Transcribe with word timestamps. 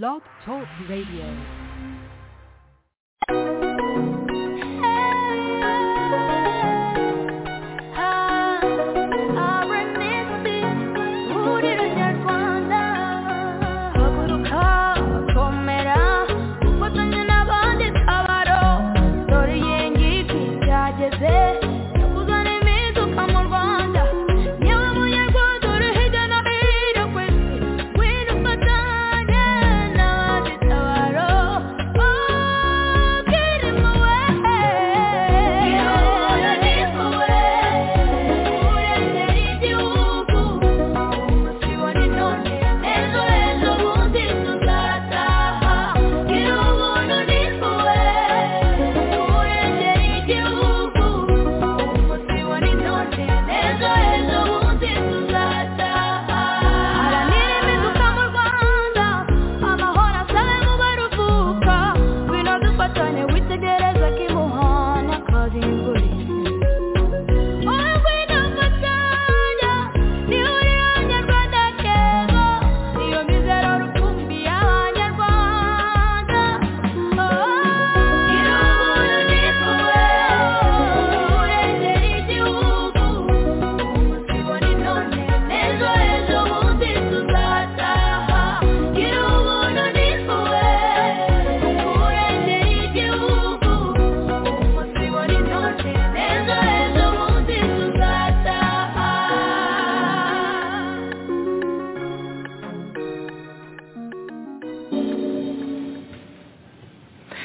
Blog 0.00 0.22
Talk 0.46 0.66
Radio. 0.88 1.28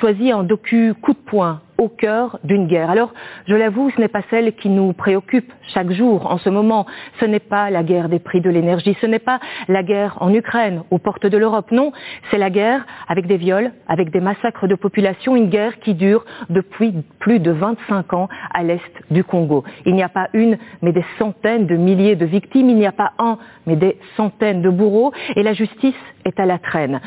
Choisi 0.08 0.32
un 0.32 0.44
docu 0.44 0.94
coup 1.02 1.12
de 1.12 1.18
poing 1.18 1.60
au 1.78 1.90
cœur 1.90 2.40
d'une 2.46 2.66
guerre. 2.66 2.90
Alors, 2.90 3.14
je 3.48 3.56
l'avoue, 3.56 3.90
ce 3.92 4.02
n'est 4.02 4.10
pas 4.10 4.24
celle 4.30 4.54
qui 4.54 4.70
nous 4.70 4.92
préoccupe 4.92 5.52
chaque 5.74 5.92
jour 5.92 6.30
en 6.30 6.38
ce 6.38 6.50
moment. 6.50 6.86
Ce 7.20 7.26
n'est 7.26 7.40
pas 7.40 7.70
la 7.70 7.84
guerre 7.84 8.10
des 8.10 8.20
prix 8.20 8.42
de 8.42 8.50
l'énergie, 8.50 8.98
ce 9.00 9.06
n'est 9.06 9.20
pas 9.20 9.40
la 9.70 9.84
guerre 9.84 10.18
en 10.20 10.34
Ukraine, 10.34 10.84
aux 10.92 10.98
portes 10.98 11.26
de 11.26 11.38
l'Europe. 11.38 11.72
Non, 11.72 11.94
c'est 12.30 12.38
la 12.38 12.50
guerre 12.50 12.86
avec 13.08 13.26
des 13.26 13.38
viols, 13.38 13.72
avec 13.88 14.12
des 14.12 14.20
massacres 14.20 14.68
de 14.68 14.76
population, 14.76 15.36
une 15.36 15.50
guerre 15.50 15.80
qui 15.80 15.94
dure 15.94 16.26
depuis 16.50 16.94
plus 17.20 17.40
de 17.40 17.52
25 17.52 18.14
ans 18.14 18.28
à 18.54 18.64
l'est 18.64 18.82
du 19.12 19.24
Congo. 19.24 19.64
Il 19.86 19.96
n'y 19.96 20.04
a 20.04 20.10
pas 20.10 20.28
une, 20.34 20.58
mais 20.82 20.92
des 20.92 21.06
centaines 21.18 21.68
de 21.68 21.76
milliers 21.76 22.18
de 22.18 22.26
victimes, 22.26 22.70
il 22.70 22.76
n'y 22.76 22.88
a 22.88 22.92
pas 22.92 23.14
un, 23.18 23.38
mais 23.66 23.78
des 23.78 23.98
centaines 24.18 24.62
de 24.62 24.70
bourreaux, 24.70 25.14
et 25.38 25.44
la 25.44 25.54
justice 25.54 25.96
est 26.26 26.40
à 26.40 26.46
la 26.46 26.60
traîne. 26.60 27.00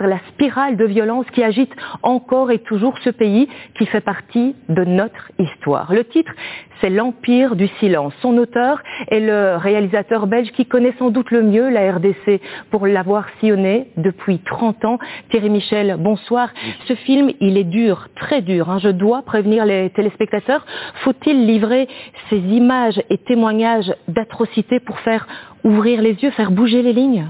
La 0.00 0.18
spirale 0.28 0.76
de 0.76 0.84
violence 0.84 1.24
qui 1.32 1.42
agite 1.42 1.72
encore 2.02 2.50
et 2.50 2.58
toujours 2.58 2.98
ce 2.98 3.10
pays 3.10 3.48
qui 3.78 3.86
fait 3.86 4.02
partie 4.02 4.54
de 4.68 4.84
notre 4.84 5.32
histoire. 5.38 5.63
Le 5.66 6.02
titre, 6.04 6.32
c'est 6.80 6.90
L'Empire 6.90 7.56
du 7.56 7.68
silence. 7.80 8.12
Son 8.20 8.36
auteur 8.36 8.82
est 9.08 9.20
le 9.20 9.56
réalisateur 9.56 10.26
belge 10.26 10.50
qui 10.52 10.66
connaît 10.66 10.94
sans 10.98 11.10
doute 11.10 11.30
le 11.30 11.42
mieux 11.42 11.70
la 11.70 11.92
RDC 11.92 12.40
pour 12.70 12.86
l'avoir 12.86 13.26
sillonné 13.40 13.88
depuis 13.96 14.40
30 14.40 14.84
ans. 14.84 14.98
Thierry 15.30 15.48
Michel, 15.50 15.96
bonsoir. 15.98 16.50
Ce 16.86 16.94
film, 16.94 17.30
il 17.40 17.56
est 17.56 17.64
dur, 17.64 18.08
très 18.14 18.42
dur. 18.42 18.68
Hein. 18.70 18.78
Je 18.78 18.90
dois 18.90 19.22
prévenir 19.22 19.64
les 19.64 19.90
téléspectateurs. 19.90 20.66
Faut-il 21.02 21.46
livrer 21.46 21.88
ces 22.28 22.38
images 22.38 23.00
et 23.08 23.18
témoignages 23.18 23.92
d'atrocités 24.08 24.80
pour 24.80 24.98
faire 25.00 25.26
ouvrir 25.64 26.02
les 26.02 26.12
yeux, 26.12 26.30
faire 26.32 26.50
bouger 26.50 26.82
les 26.82 26.92
lignes? 26.92 27.26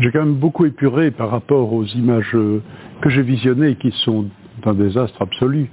J'ai 0.00 0.12
quand 0.12 0.20
même 0.20 0.34
beaucoup 0.34 0.66
épuré 0.66 1.10
par 1.10 1.30
rapport 1.30 1.72
aux 1.72 1.84
images 1.84 2.36
que 3.00 3.08
j'ai 3.08 3.22
visionnées 3.22 3.76
qui 3.76 3.90
sont 4.04 4.26
un 4.64 4.74
désastre 4.74 5.22
absolu. 5.22 5.70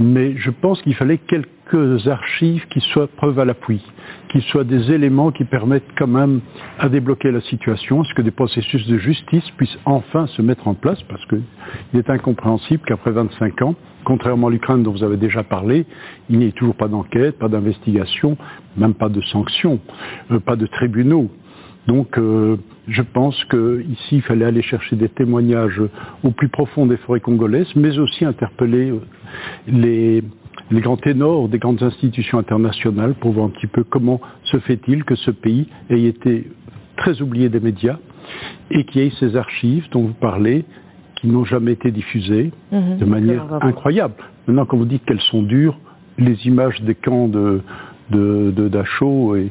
Mais 0.00 0.34
je 0.38 0.50
pense 0.50 0.80
qu'il 0.80 0.94
fallait 0.94 1.18
quelques 1.18 2.08
archives 2.08 2.66
qui 2.68 2.80
soient 2.80 3.06
preuves 3.06 3.38
à 3.38 3.44
l'appui, 3.44 3.82
qui 4.30 4.40
soient 4.40 4.64
des 4.64 4.90
éléments 4.90 5.30
qui 5.30 5.44
permettent 5.44 5.92
quand 5.98 6.06
même 6.06 6.40
à 6.78 6.88
débloquer 6.88 7.30
la 7.30 7.42
situation, 7.42 8.02
ce 8.04 8.14
que 8.14 8.22
des 8.22 8.30
processus 8.30 8.86
de 8.86 8.96
justice 8.96 9.44
puissent 9.58 9.78
enfin 9.84 10.26
se 10.28 10.40
mettre 10.40 10.66
en 10.68 10.74
place, 10.74 11.00
parce 11.02 11.22
qu'il 11.26 11.42
est 11.92 12.08
incompréhensible 12.08 12.82
qu'après 12.86 13.10
25 13.10 13.60
ans, 13.60 13.74
contrairement 14.04 14.46
à 14.46 14.50
l'Ukraine 14.50 14.82
dont 14.82 14.92
vous 14.92 15.04
avez 15.04 15.18
déjà 15.18 15.42
parlé, 15.42 15.84
il 16.30 16.38
n'y 16.38 16.46
ait 16.46 16.52
toujours 16.52 16.76
pas 16.76 16.88
d'enquête, 16.88 17.38
pas 17.38 17.48
d'investigation, 17.48 18.38
même 18.78 18.94
pas 18.94 19.10
de 19.10 19.20
sanctions, 19.20 19.80
euh, 20.30 20.40
pas 20.40 20.56
de 20.56 20.66
tribunaux. 20.66 21.30
Donc, 21.86 22.16
euh, 22.16 22.56
je 22.90 23.02
pense 23.02 23.42
qu'ici, 23.44 24.16
il 24.16 24.22
fallait 24.22 24.44
aller 24.44 24.62
chercher 24.62 24.96
des 24.96 25.08
témoignages 25.08 25.80
au 26.24 26.30
plus 26.32 26.48
profond 26.48 26.86
des 26.86 26.96
forêts 26.98 27.20
congolaises, 27.20 27.68
mais 27.76 27.96
aussi 27.98 28.24
interpeller 28.24 28.92
les, 29.68 30.22
les 30.70 30.80
grands 30.80 30.96
ténors 30.96 31.48
des 31.48 31.58
grandes 31.58 31.82
institutions 31.82 32.38
internationales 32.38 33.14
pour 33.14 33.30
voir 33.32 33.46
un 33.46 33.50
petit 33.50 33.68
peu 33.68 33.84
comment 33.84 34.20
se 34.44 34.58
fait-il 34.58 35.04
que 35.04 35.14
ce 35.14 35.30
pays 35.30 35.68
ait 35.88 36.02
été 36.02 36.50
très 36.96 37.22
oublié 37.22 37.48
des 37.48 37.60
médias 37.60 37.98
et 38.70 38.84
qu'il 38.84 39.02
y 39.02 39.06
ait 39.06 39.12
ces 39.20 39.36
archives 39.36 39.88
dont 39.92 40.02
vous 40.02 40.14
parlez 40.14 40.64
qui 41.16 41.28
n'ont 41.28 41.44
jamais 41.44 41.72
été 41.72 41.92
diffusées 41.92 42.50
Mhm, 42.72 42.98
de 42.98 43.04
manière 43.04 43.46
incroyable. 43.62 44.14
Maintenant, 44.46 44.66
quand 44.66 44.76
vous 44.76 44.84
dites 44.84 45.04
qu'elles 45.04 45.20
sont 45.20 45.42
dures, 45.42 45.78
les 46.18 46.46
images 46.46 46.80
des 46.82 46.94
camps 46.94 47.28
de 47.28 47.60
de, 48.10 48.52
de 48.54 48.68
Dachau 48.68 49.36
et, 49.36 49.50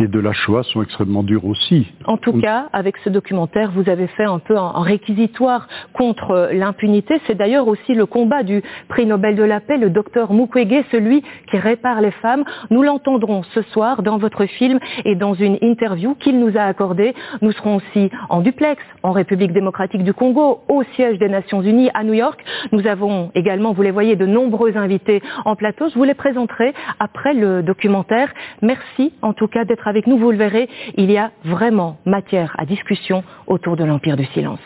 et 0.00 0.08
de 0.08 0.18
la 0.18 0.32
Shoah 0.32 0.62
sont 0.64 0.82
extrêmement 0.82 1.22
dures 1.22 1.44
aussi. 1.44 1.86
En 2.06 2.16
tout 2.16 2.32
On- 2.34 2.40
cas, 2.40 2.68
avec 2.72 2.96
ce 3.04 3.10
documentaire, 3.10 3.70
vous 3.72 3.88
avez 3.90 4.06
fait 4.06 4.24
un 4.24 4.38
peu 4.38 4.56
un, 4.56 4.72
un 4.74 4.82
réquisitoire 4.82 5.68
contre 5.92 6.30
euh, 6.30 6.52
l'impunité. 6.52 7.20
C'est 7.26 7.34
d'ailleurs 7.34 7.68
aussi 7.68 7.94
le 7.94 8.06
combat 8.06 8.42
du 8.42 8.62
prix 8.88 9.04
Nobel 9.06 9.36
de 9.36 9.42
la 9.42 9.60
paix, 9.60 9.76
le 9.76 9.90
docteur 9.90 10.32
Mukwege, 10.32 10.84
celui 10.90 11.22
qui 11.50 11.58
répare 11.58 12.00
les 12.00 12.10
femmes. 12.12 12.44
Nous 12.70 12.82
l'entendrons 12.82 13.42
ce 13.54 13.60
soir 13.62 14.02
dans 14.02 14.16
votre 14.16 14.46
film 14.46 14.78
et 15.04 15.14
dans 15.16 15.34
une 15.34 15.58
interview 15.60 16.14
qu'il 16.14 16.38
nous 16.40 16.56
a 16.56 16.62
accordée. 16.62 17.14
Nous 17.42 17.52
serons 17.52 17.76
aussi 17.76 18.10
en 18.30 18.40
duplex 18.40 18.82
en 19.02 19.12
République 19.12 19.52
démocratique 19.52 20.02
du 20.02 20.14
Congo, 20.14 20.60
au 20.68 20.82
siège 20.94 21.18
des 21.18 21.28
Nations 21.28 21.60
Unies 21.62 21.90
à 21.94 22.04
New 22.04 22.14
York. 22.14 22.42
Nous 22.72 22.86
avons 22.86 23.30
également, 23.34 23.72
vous 23.72 23.82
les 23.82 23.90
voyez, 23.90 24.16
de 24.16 24.26
nombreux 24.26 24.76
invités 24.76 25.22
en 25.44 25.56
plateau. 25.56 25.88
Je 25.90 25.94
vous 25.94 26.04
les 26.04 26.14
présenterai 26.14 26.72
après 26.98 27.34
le 27.34 27.62
documentaire. 27.62 28.32
Merci 28.62 29.12
en 29.22 29.32
tout 29.34 29.46
cas 29.48 29.64
d'être 29.64 29.88
avec 29.90 30.06
nous. 30.06 30.16
Vous 30.16 30.30
le 30.30 30.38
verrez, 30.38 30.68
il 30.96 31.10
y 31.10 31.18
a 31.18 31.30
vraiment 31.44 31.98
matière 32.06 32.54
à 32.56 32.64
discussion 32.64 33.22
autour 33.46 33.76
de 33.76 33.84
l'Empire 33.84 34.16
du 34.16 34.24
silence. 34.26 34.60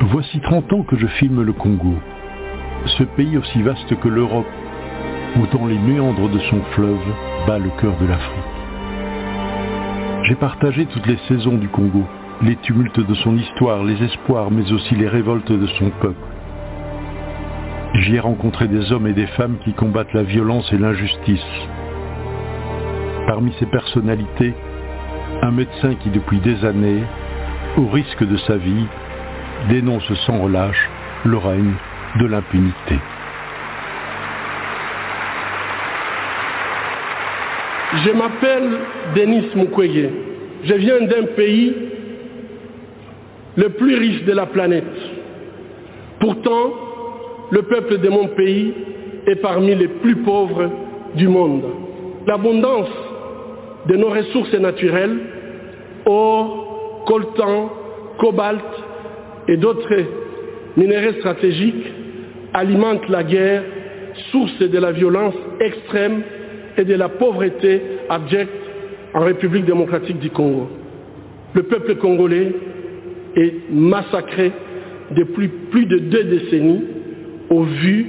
Voici 0.00 0.40
30 0.40 0.72
ans 0.72 0.82
que 0.82 0.96
je 0.96 1.06
filme 1.06 1.42
le 1.42 1.52
Congo, 1.52 1.94
ce 2.98 3.04
pays 3.04 3.38
aussi 3.38 3.62
vaste 3.62 3.94
que 4.00 4.08
l'Europe, 4.08 4.46
où 5.36 5.56
dans 5.56 5.66
les 5.66 5.78
méandres 5.78 6.28
de 6.28 6.38
son 6.50 6.60
fleuve 6.72 7.06
bat 7.46 7.58
le 7.58 7.70
cœur 7.80 7.96
de 8.00 8.06
l'Afrique. 8.06 8.44
J'ai 10.24 10.34
partagé 10.34 10.86
toutes 10.86 11.06
les 11.06 11.18
saisons 11.28 11.56
du 11.58 11.68
Congo, 11.68 12.04
les 12.42 12.56
tumultes 12.56 13.00
de 13.00 13.14
son 13.14 13.36
histoire, 13.36 13.84
les 13.84 14.02
espoirs, 14.02 14.50
mais 14.50 14.70
aussi 14.72 14.94
les 14.94 15.08
révoltes 15.08 15.52
de 15.52 15.66
son 15.66 15.90
peuple. 16.00 16.33
J'y 17.94 18.16
ai 18.16 18.20
rencontré 18.20 18.66
des 18.66 18.92
hommes 18.92 19.06
et 19.06 19.12
des 19.12 19.28
femmes 19.28 19.58
qui 19.64 19.72
combattent 19.72 20.12
la 20.12 20.24
violence 20.24 20.70
et 20.72 20.78
l'injustice. 20.78 21.46
Parmi 23.26 23.54
ces 23.58 23.66
personnalités, 23.66 24.52
un 25.42 25.50
médecin 25.52 25.94
qui 25.94 26.10
depuis 26.10 26.38
des 26.38 26.64
années, 26.64 27.02
au 27.76 27.86
risque 27.86 28.24
de 28.24 28.36
sa 28.38 28.56
vie, 28.56 28.86
dénonce 29.68 30.12
sans 30.26 30.38
relâche 30.38 30.88
le 31.24 31.36
règne 31.38 31.74
de 32.18 32.26
l'impunité. 32.26 32.98
Je 38.04 38.10
m'appelle 38.10 38.70
Denis 39.14 39.48
Mukwege. 39.54 40.10
Je 40.64 40.74
viens 40.74 41.00
d'un 41.02 41.26
pays 41.36 41.72
le 43.56 43.68
plus 43.68 43.94
riche 43.96 44.24
de 44.24 44.32
la 44.32 44.46
planète. 44.46 44.84
Pourtant, 46.18 46.72
le 47.50 47.62
peuple 47.62 47.98
de 47.98 48.08
mon 48.08 48.28
pays 48.28 48.72
est 49.26 49.36
parmi 49.36 49.74
les 49.74 49.88
plus 49.88 50.16
pauvres 50.16 50.70
du 51.14 51.28
monde. 51.28 51.62
L'abondance 52.26 52.90
de 53.86 53.96
nos 53.96 54.08
ressources 54.08 54.54
naturelles, 54.54 55.18
or, 56.06 57.04
coltan, 57.06 57.70
cobalt 58.18 58.64
et 59.48 59.56
d'autres 59.56 59.94
minéraux 60.76 61.14
stratégiques, 61.18 61.86
alimente 62.52 63.08
la 63.08 63.24
guerre, 63.24 63.62
source 64.30 64.58
de 64.58 64.78
la 64.78 64.92
violence 64.92 65.34
extrême 65.60 66.22
et 66.78 66.84
de 66.84 66.94
la 66.94 67.08
pauvreté 67.08 67.80
abjecte 68.08 68.50
en 69.12 69.20
République 69.20 69.64
démocratique 69.64 70.18
du 70.18 70.30
Congo. 70.30 70.68
Le 71.54 71.62
peuple 71.64 71.96
congolais 71.96 72.52
est 73.36 73.54
massacré 73.70 74.52
depuis 75.10 75.48
plus 75.70 75.86
de 75.86 75.98
deux 75.98 76.24
décennies 76.24 76.84
au 77.50 77.62
vu 77.62 78.06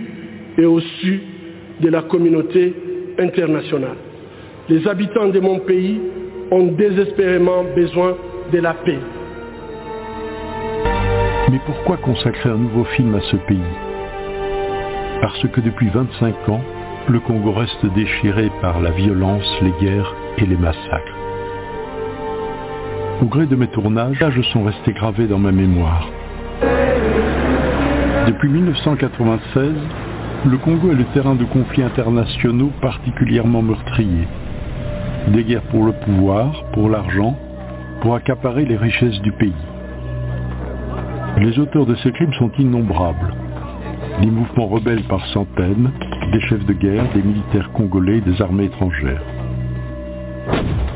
et 0.58 0.66
au 0.66 0.80
su 0.80 1.22
de 1.82 1.90
la 1.90 2.04
communauté 2.04 2.74
internationale. 3.20 3.98
Les 4.70 4.88
habitants 4.88 5.28
de 5.28 5.40
mon 5.40 5.60
pays 5.60 6.00
ont 6.52 6.68
désespérément 6.68 7.64
besoin 7.76 8.16
de 8.52 8.60
la 8.60 8.74
paix. 8.74 9.00
Mais 11.52 11.60
pourquoi 11.66 11.98
consacrer 11.98 12.50
un 12.50 12.58
nouveau 12.58 12.84
film 12.86 13.14
à 13.16 13.22
ce 13.22 13.36
pays? 13.48 13.72
Parce 15.22 15.48
que 15.48 15.62
depuis 15.62 15.90
25 15.90 16.50
ans, 16.50 16.62
le 17.08 17.20
Congo 17.20 17.52
reste 17.52 17.86
déchiré 17.94 18.50
par 18.62 18.82
la 18.82 18.92
violence, 18.92 19.46
les 19.62 19.74
guerres 19.86 20.16
et 20.38 20.46
les 20.46 20.58
massacres. 20.58 21.16
Au 23.22 23.26
gré 23.26 23.46
de 23.46 23.56
mes 23.56 23.68
tournages, 23.68 24.18
je 24.36 24.42
sont 24.42 24.64
restés 24.64 24.94
gravés 24.94 25.28
dans 25.28 25.40
ma 25.40 25.52
mémoire. 25.52 26.10
Depuis 28.28 28.50
1996, 28.50 29.74
le 30.48 30.58
Congo 30.58 30.92
est 30.92 30.96
le 30.96 31.06
terrain 31.14 31.36
de 31.36 31.46
conflits 31.46 31.84
internationaux 31.84 32.72
particulièrement 32.82 33.62
meurtriers. 33.62 34.28
Des 35.28 35.44
guerres 35.44 35.62
pour 35.70 35.86
le 35.86 35.92
pouvoir, 35.92 36.64
pour 36.74 36.90
l'argent, 36.90 37.38
pour 38.02 38.16
accaparer 38.16 38.66
les 38.66 38.78
richesses 38.78 39.22
du 39.22 39.32
pays. 39.32 39.54
Les 41.38 41.60
auteurs 41.60 41.86
de 41.86 41.94
ces 41.98 42.12
crimes 42.14 42.34
sont 42.34 42.52
innombrables. 42.58 43.36
Des 44.22 44.32
mouvements 44.32 44.68
rebelles 44.68 45.04
par 45.04 45.24
centaines, 45.28 45.92
des 46.32 46.42
chefs 46.42 46.66
de 46.66 46.74
guerre, 46.74 47.06
des 47.14 47.22
militaires 47.22 47.72
congolais 47.74 48.18
et 48.18 48.22
des 48.22 48.42
armées 48.42 48.66
étrangères. 48.66 49.22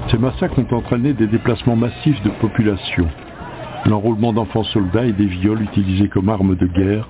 Ces 0.09 0.17
massacres 0.17 0.57
ont 0.57 0.75
entraîné 0.75 1.13
des 1.13 1.27
déplacements 1.27 1.75
massifs 1.75 2.23
de 2.23 2.29
population, 2.41 3.07
l'enrôlement 3.85 4.33
d'enfants 4.33 4.63
soldats 4.65 5.05
et 5.05 5.13
des 5.13 5.25
viols 5.25 5.63
utilisés 5.63 6.09
comme 6.09 6.29
armes 6.29 6.55
de 6.55 6.67
guerre 6.67 7.07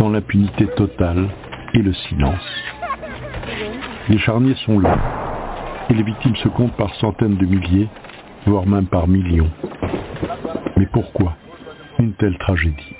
dans 0.00 0.10
l'impunité 0.10 0.66
totale 0.76 1.28
et 1.74 1.82
le 1.82 1.92
silence. 1.92 2.62
Les 4.08 4.18
charniers 4.18 4.56
sont 4.66 4.78
là, 4.78 4.96
et 5.90 5.94
les 5.94 6.02
victimes 6.02 6.36
se 6.36 6.48
comptent 6.48 6.76
par 6.76 6.94
centaines 6.96 7.36
de 7.36 7.46
milliers, 7.46 7.88
voire 8.46 8.66
même 8.66 8.86
par 8.86 9.06
millions. 9.08 9.50
Mais 10.76 10.86
pourquoi 10.86 11.36
une 11.98 12.12
telle 12.14 12.38
tragédie? 12.38 12.94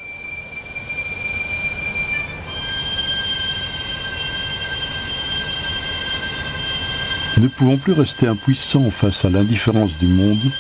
Ne 7.39 7.47
pouvant 7.49 7.79
plus 7.79 7.93
rester 7.93 8.27
impuissant 8.27 8.91
face 9.01 9.25
à 9.25 9.31
l'indifférence 9.31 9.97
du 9.99 10.09
monde, 10.09 10.51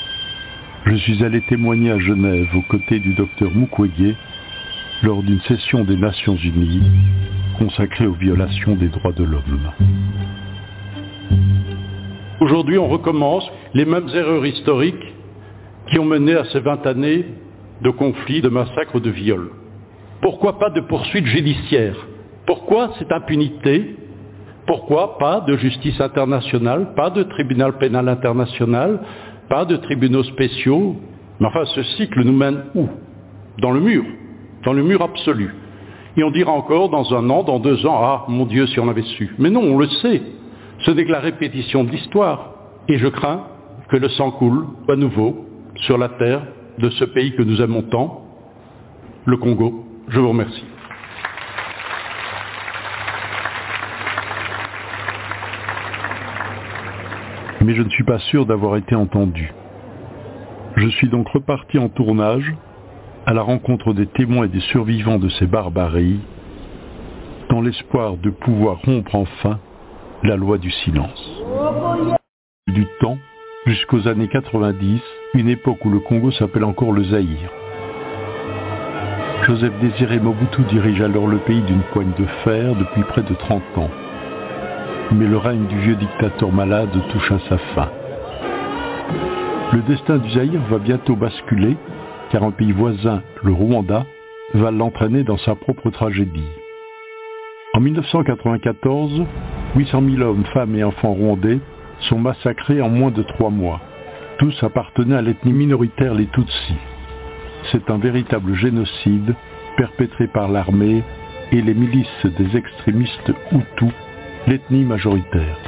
je 0.88 0.96
suis 0.96 1.22
allé 1.22 1.42
témoigner 1.42 1.90
à 1.90 1.98
Genève 1.98 2.48
aux 2.54 2.62
côtés 2.62 2.98
du 2.98 3.12
docteur 3.12 3.50
Mukwege 3.54 4.14
lors 5.02 5.22
d'une 5.22 5.40
session 5.40 5.84
des 5.84 5.96
Nations 5.96 6.36
Unies 6.36 6.82
consacrée 7.58 8.06
aux 8.06 8.14
violations 8.14 8.74
des 8.74 8.88
droits 8.88 9.12
de 9.12 9.24
l'homme. 9.24 9.70
Aujourd'hui, 12.40 12.78
on 12.78 12.88
recommence 12.88 13.46
les 13.74 13.84
mêmes 13.84 14.08
erreurs 14.14 14.46
historiques 14.46 15.14
qui 15.90 15.98
ont 15.98 16.06
mené 16.06 16.34
à 16.34 16.44
ces 16.46 16.60
20 16.60 16.86
années 16.86 17.26
de 17.82 17.90
conflits, 17.90 18.40
de 18.40 18.48
massacres, 18.48 19.00
de 19.00 19.10
viols. 19.10 19.50
Pourquoi 20.22 20.58
pas 20.58 20.70
de 20.70 20.80
poursuites 20.80 21.26
judiciaires? 21.26 21.96
Pourquoi 22.46 22.94
cette 22.98 23.12
impunité? 23.12 23.94
Pourquoi 24.66 25.18
pas 25.18 25.40
de 25.40 25.56
justice 25.56 26.00
internationale, 26.00 26.94
pas 26.94 27.10
de 27.10 27.22
tribunal 27.24 27.78
pénal 27.78 28.08
international, 28.08 29.00
pas 29.48 29.64
de 29.64 29.76
tribunaux 29.76 30.22
spéciaux 30.24 30.96
Mais 31.40 31.46
enfin, 31.46 31.64
ce 31.66 31.82
cycle 31.82 32.22
nous 32.24 32.32
mène 32.32 32.64
où? 32.74 32.88
Dans 33.60 33.70
le 33.70 33.80
mur, 33.80 34.04
dans 34.64 34.72
le 34.72 34.82
mur 34.82 35.02
absolu. 35.02 35.54
Et 36.16 36.24
on 36.24 36.30
dira 36.30 36.52
encore 36.52 36.88
dans 36.88 37.14
un 37.14 37.30
an, 37.30 37.42
dans 37.44 37.60
deux 37.60 37.86
ans, 37.86 37.98
ah 38.02 38.24
mon 38.28 38.44
Dieu, 38.44 38.66
si 38.66 38.80
on 38.80 38.88
avait 38.88 39.02
su. 39.02 39.34
Mais 39.38 39.50
non, 39.50 39.62
on 39.62 39.78
le 39.78 39.86
sait. 39.86 40.22
Ce 40.80 40.90
n'est 40.90 41.04
que 41.04 41.12
la 41.12 41.20
répétition 41.20 41.84
de 41.84 41.90
l'histoire. 41.90 42.54
Et 42.88 42.98
je 42.98 43.08
crains 43.08 43.44
que 43.88 43.96
le 43.96 44.08
sang 44.10 44.30
coule 44.32 44.66
à 44.88 44.96
nouveau 44.96 45.46
sur 45.76 45.98
la 45.98 46.08
terre 46.08 46.42
de 46.78 46.90
ce 46.90 47.04
pays 47.04 47.34
que 47.34 47.42
nous 47.42 47.60
aimons 47.60 47.82
tant, 47.82 48.24
le 49.26 49.36
Congo. 49.36 49.84
Je 50.08 50.18
vous 50.18 50.30
remercie. 50.30 50.64
Mais 57.64 57.74
je 57.74 57.82
ne 57.82 57.90
suis 57.90 58.04
pas 58.04 58.18
sûr 58.18 58.46
d'avoir 58.46 58.76
été 58.76 58.94
entendu. 58.94 59.52
Je 60.76 60.88
suis 60.88 61.08
donc 61.08 61.28
reparti 61.28 61.78
en 61.78 61.88
tournage 61.88 62.54
à 63.26 63.34
la 63.34 63.42
rencontre 63.42 63.92
des 63.92 64.06
témoins 64.06 64.46
et 64.46 64.48
des 64.48 64.60
survivants 64.60 65.18
de 65.18 65.28
ces 65.28 65.46
barbaries, 65.46 66.20
dans 67.50 67.60
l'espoir 67.60 68.16
de 68.16 68.30
pouvoir 68.30 68.80
rompre 68.84 69.14
enfin 69.14 69.58
la 70.22 70.36
loi 70.36 70.58
du 70.58 70.70
silence. 70.70 71.42
Du 72.68 72.86
temps, 73.00 73.18
jusqu'aux 73.66 74.06
années 74.06 74.28
90, 74.28 75.00
une 75.34 75.48
époque 75.48 75.84
où 75.84 75.90
le 75.90 76.00
Congo 76.00 76.30
s'appelle 76.30 76.64
encore 76.64 76.92
le 76.92 77.04
Zaïre. 77.04 77.50
Joseph 79.44 79.72
Désiré 79.80 80.20
Mobutu 80.20 80.62
dirige 80.68 81.00
alors 81.00 81.26
le 81.26 81.38
pays 81.38 81.62
d'une 81.62 81.82
poigne 81.92 82.12
de 82.18 82.26
fer 82.44 82.74
depuis 82.76 83.02
près 83.02 83.22
de 83.22 83.34
30 83.34 83.62
ans 83.78 83.90
mais 85.12 85.26
le 85.26 85.36
règne 85.38 85.66
du 85.66 85.78
vieux 85.78 85.96
dictateur 85.96 86.52
malade 86.52 86.90
touche 87.12 87.32
à 87.32 87.38
sa 87.48 87.58
fin. 87.74 87.88
Le 89.72 89.82
destin 89.82 90.18
du 90.18 90.30
Zaïre 90.30 90.62
va 90.70 90.78
bientôt 90.78 91.16
basculer, 91.16 91.76
car 92.30 92.42
un 92.42 92.50
pays 92.50 92.72
voisin, 92.72 93.22
le 93.42 93.52
Rwanda, 93.52 94.06
va 94.54 94.70
l'entraîner 94.70 95.24
dans 95.24 95.38
sa 95.38 95.54
propre 95.54 95.90
tragédie. 95.90 96.48
En 97.74 97.80
1994, 97.80 99.24
800 99.76 100.02
000 100.16 100.22
hommes, 100.22 100.44
femmes 100.52 100.74
et 100.74 100.84
enfants 100.84 101.12
rwandais 101.12 101.60
sont 102.08 102.18
massacrés 102.18 102.80
en 102.80 102.88
moins 102.88 103.10
de 103.10 103.22
trois 103.22 103.50
mois. 103.50 103.80
Tous 104.38 104.54
appartenaient 104.62 105.16
à 105.16 105.22
l'ethnie 105.22 105.52
minoritaire 105.52 106.14
les 106.14 106.26
Tutsis. 106.26 106.78
C'est 107.70 107.90
un 107.90 107.98
véritable 107.98 108.54
génocide 108.54 109.34
perpétré 109.76 110.28
par 110.28 110.48
l'armée 110.48 111.02
et 111.52 111.60
les 111.60 111.74
milices 111.74 112.26
des 112.38 112.56
extrémistes 112.56 113.32
Hutus 113.52 113.92
l'ethnie 114.48 114.84
majoritaire. 114.84 115.58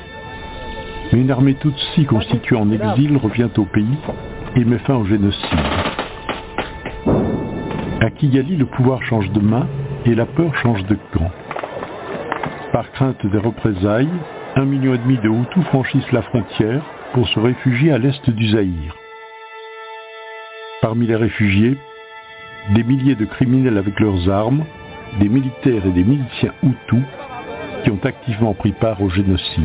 Mais 1.12 1.20
une 1.20 1.30
armée 1.30 1.54
Tutsi 1.54 2.06
constituée 2.06 2.56
en 2.56 2.70
exil 2.70 3.16
revient 3.18 3.50
au 3.58 3.64
pays 3.64 3.98
et 4.56 4.64
met 4.64 4.78
fin 4.78 4.94
au 4.94 5.04
génocide. 5.04 5.58
À 8.00 8.10
Kigali, 8.10 8.56
le 8.56 8.64
pouvoir 8.64 9.02
change 9.02 9.30
de 9.32 9.40
main 9.40 9.66
et 10.06 10.14
la 10.14 10.24
peur 10.24 10.54
change 10.56 10.82
de 10.86 10.96
camp. 11.12 11.30
Par 12.72 12.90
crainte 12.92 13.26
des 13.26 13.38
représailles, 13.38 14.08
un 14.56 14.64
million 14.64 14.94
et 14.94 14.98
demi 14.98 15.18
de 15.18 15.28
Hutus 15.28 15.64
franchissent 15.64 16.12
la 16.12 16.22
frontière 16.22 16.82
pour 17.12 17.28
se 17.28 17.38
réfugier 17.38 17.92
à 17.92 17.98
l'est 17.98 18.30
du 18.30 18.48
Zaïre. 18.48 18.96
Parmi 20.80 21.06
les 21.06 21.16
réfugiés, 21.16 21.76
des 22.74 22.84
milliers 22.84 23.14
de 23.14 23.26
criminels 23.26 23.76
avec 23.76 24.00
leurs 24.00 24.30
armes, 24.30 24.64
des 25.18 25.28
militaires 25.28 25.84
et 25.84 25.90
des 25.90 26.04
miliciens 26.04 26.54
Hutus 26.62 27.04
qui 27.82 27.90
ont 27.90 28.00
activement 28.04 28.54
pris 28.54 28.72
part 28.72 29.00
au 29.02 29.08
génocide. 29.08 29.64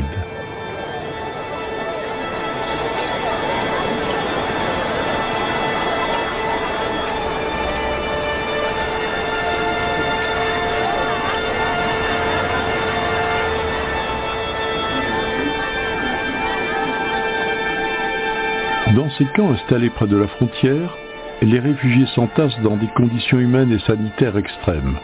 Dans 18.95 19.09
ces 19.17 19.25
camps 19.35 19.51
installés 19.51 19.89
près 19.89 20.07
de 20.07 20.15
la 20.15 20.27
frontière, 20.27 20.95
les 21.41 21.59
réfugiés 21.59 22.05
s'entassent 22.15 22.59
dans 22.61 22.77
des 22.77 22.87
conditions 22.95 23.39
humaines 23.39 23.71
et 23.71 23.79
sanitaires 23.79 24.37
extrêmes. 24.37 24.97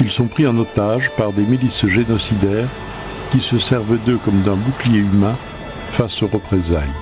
Ils 0.00 0.10
sont 0.12 0.28
pris 0.28 0.46
en 0.46 0.56
otage 0.56 1.10
par 1.16 1.32
des 1.32 1.44
milices 1.44 1.86
génocidaires 1.86 2.68
qui 3.32 3.40
se 3.40 3.58
servent 3.68 4.02
d'eux 4.04 4.18
comme 4.24 4.42
d'un 4.42 4.56
bouclier 4.56 5.00
humain 5.00 5.36
face 5.96 6.22
aux 6.22 6.28
représailles. 6.28 6.94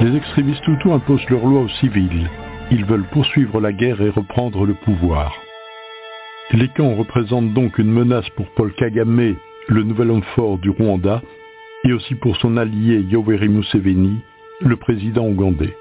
Les 0.00 0.16
extrémistes 0.16 0.66
Hutus 0.66 0.92
imposent 0.92 1.28
leur 1.28 1.44
loi 1.44 1.60
aux 1.60 1.68
civils. 1.68 2.30
Ils 2.70 2.84
veulent 2.84 3.08
poursuivre 3.10 3.60
la 3.60 3.72
guerre 3.72 4.00
et 4.00 4.10
reprendre 4.10 4.64
le 4.64 4.74
pouvoir. 4.74 5.34
Les 6.52 6.68
camps 6.68 6.94
représentent 6.94 7.52
donc 7.52 7.78
une 7.78 7.92
menace 7.92 8.28
pour 8.30 8.46
Paul 8.50 8.72
Kagame, 8.72 9.36
le 9.68 9.82
nouvel 9.82 10.10
homme 10.10 10.22
fort 10.34 10.58
du 10.58 10.70
Rwanda, 10.70 11.20
et 11.84 11.92
aussi 11.92 12.14
pour 12.14 12.36
son 12.38 12.56
allié 12.56 13.00
Yoweri 13.10 13.48
Museveni, 13.48 14.20
le 14.60 14.76
président 14.76 15.26
ougandais. 15.26 15.76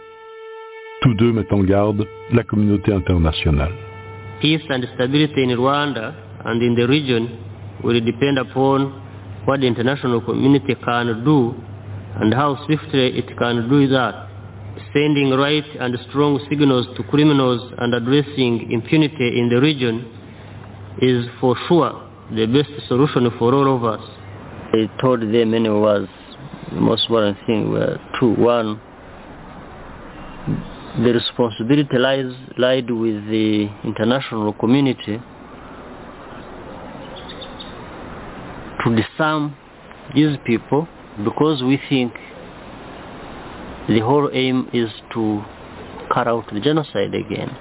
Tous 1.02 1.14
deux 1.14 1.32
mettent 1.32 1.54
en 1.54 1.64
garde 1.64 2.08
la 2.32 2.44
communauté 2.44 2.92
internationale. 2.92 3.87
Peace 4.42 4.62
and 4.70 4.88
stability 4.96 5.44
in 5.44 5.50
Rwanda 5.50 6.14
and 6.46 6.62
in 6.62 6.76
the 6.76 6.88
region 6.88 7.44
will 7.84 8.00
depend 8.00 8.38
upon 8.38 9.04
what 9.46 9.62
the 9.62 9.68
international 9.68 10.22
community 10.22 10.76
can 10.76 11.24
do 11.24 11.56
and 12.22 12.34
how 12.34 12.56
swiftly 12.66 13.18
it 13.18 13.38
can 13.38 13.70
do 13.70 13.88
that. 13.88 14.30
Sending 14.94 15.32
right 15.32 15.66
and 15.80 15.98
strong 16.10 16.40
signals 16.50 16.86
to 16.98 17.04
criminals 17.04 17.74
and 17.80 17.94
addressing 17.94 18.72
impunity 18.72 19.40
in 19.40 19.50
the 19.50 19.60
region 19.60 20.06
is 21.02 21.26
for 21.40 21.56
sure 21.68 22.08
the 22.36 22.46
best 22.46 22.88
solution 22.88 23.32
for 23.40 23.54
all 23.54 23.76
of 23.76 23.84
us. 23.84 24.02
I 24.74 24.90
told 25.02 25.22
them 25.22 25.52
many 25.52 25.70
was 25.70 26.08
the 26.74 26.82
most 26.82 27.06
important 27.06 27.38
thing 27.48 27.72
were 27.72 27.98
two. 28.20 28.34
One, 28.34 28.82
the 31.04 31.14
responsibility 31.14 31.96
lies 31.98 32.34
lied 32.58 32.90
with 32.90 33.28
the 33.28 33.70
international 33.84 34.52
community 34.54 35.22
to 38.84 38.96
disarm 38.96 39.56
these 40.16 40.36
people 40.46 40.88
because 41.24 41.62
we 41.62 41.80
think 41.88 42.14
the 43.88 44.00
whole 44.00 44.30
aim 44.34 44.68
is 44.74 44.90
to 45.14 45.44
cut 46.12 46.28
out 46.28 46.52
the 46.52 46.60
genocide 46.60 47.14
again. 47.14 47.56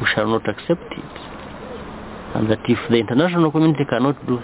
We 0.00 0.06
shall 0.14 0.26
not 0.26 0.48
accept 0.48 0.92
it. 0.92 1.12
And 2.34 2.50
that 2.50 2.60
if 2.68 2.78
the 2.90 2.96
international 2.96 3.52
community 3.52 3.84
cannot 3.88 4.26
do 4.26 4.40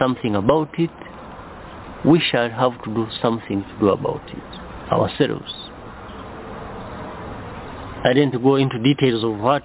something 0.00 0.34
about 0.34 0.76
it, 0.80 0.90
we 2.04 2.18
shall 2.18 2.50
have 2.50 2.82
to 2.82 2.92
do 2.92 3.06
something 3.22 3.62
to 3.62 3.78
do 3.78 3.88
about 3.90 4.28
it 4.28 4.92
ourselves. 4.92 5.63
I 8.04 8.12
didn't 8.12 8.42
go 8.42 8.56
into 8.56 8.78
details 8.78 9.24
of 9.24 9.38
what 9.38 9.64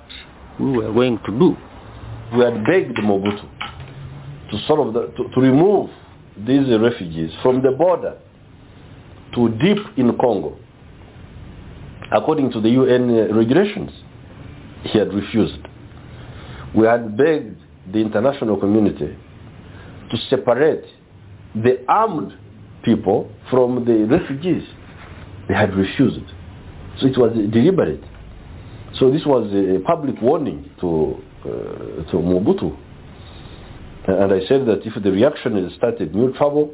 we 0.60 0.72
were 0.72 0.93
going 0.93 1.19
to 1.25 1.31
do. 1.31 1.58
We 2.36 2.43
had 2.43 2.63
begged 2.65 2.98
Mobutu 2.98 3.50
to 4.51 4.74
of 4.74 4.93
the, 4.93 5.08
to, 5.17 5.29
to 5.29 5.41
remove 5.41 5.89
these 6.38 6.67
refugees 6.79 7.31
from 7.41 7.62
the 7.62 7.72
border 7.72 8.17
to 9.36 9.50
deep 9.50 9.77
in 9.98 10.17
Congo, 10.17 10.58
according 12.12 12.51
to 12.51 12.62
the 12.62 12.69
UN 12.69 13.10
uh, 13.10 13.36
regulations. 13.36 13.91
He 14.84 14.98
had 14.98 15.13
refused. 15.13 15.60
We 16.74 16.86
had 16.88 17.17
begged 17.17 17.58
the 17.91 18.00
international 18.00 18.58
community 18.58 19.17
to 20.12 20.17
separate 20.29 20.86
the 21.53 21.84
armed 21.89 22.34
people 22.84 23.29
from 23.50 23.84
the 23.86 24.05
refugees. 24.05 24.63
They 25.50 25.55
had 25.55 25.75
refused. 25.75 26.25
So 27.00 27.08
it 27.08 27.17
was 27.17 27.34
deliberate. 27.51 28.03
So 28.96 29.12
this 29.12 29.25
was 29.25 29.51
a 29.53 29.79
public 29.86 30.22
warning 30.22 30.69
to, 30.81 31.15
uh, 31.46 32.12
to 32.12 32.17
Mobutu. 32.17 32.75
And 34.08 34.34
I 34.34 34.46
said 34.48 34.65
that 34.65 34.86
if 34.86 35.01
the 35.01 35.12
reaction 35.12 35.62
had 35.62 35.72
started 35.77 36.15
new 36.15 36.34
trouble, 36.34 36.72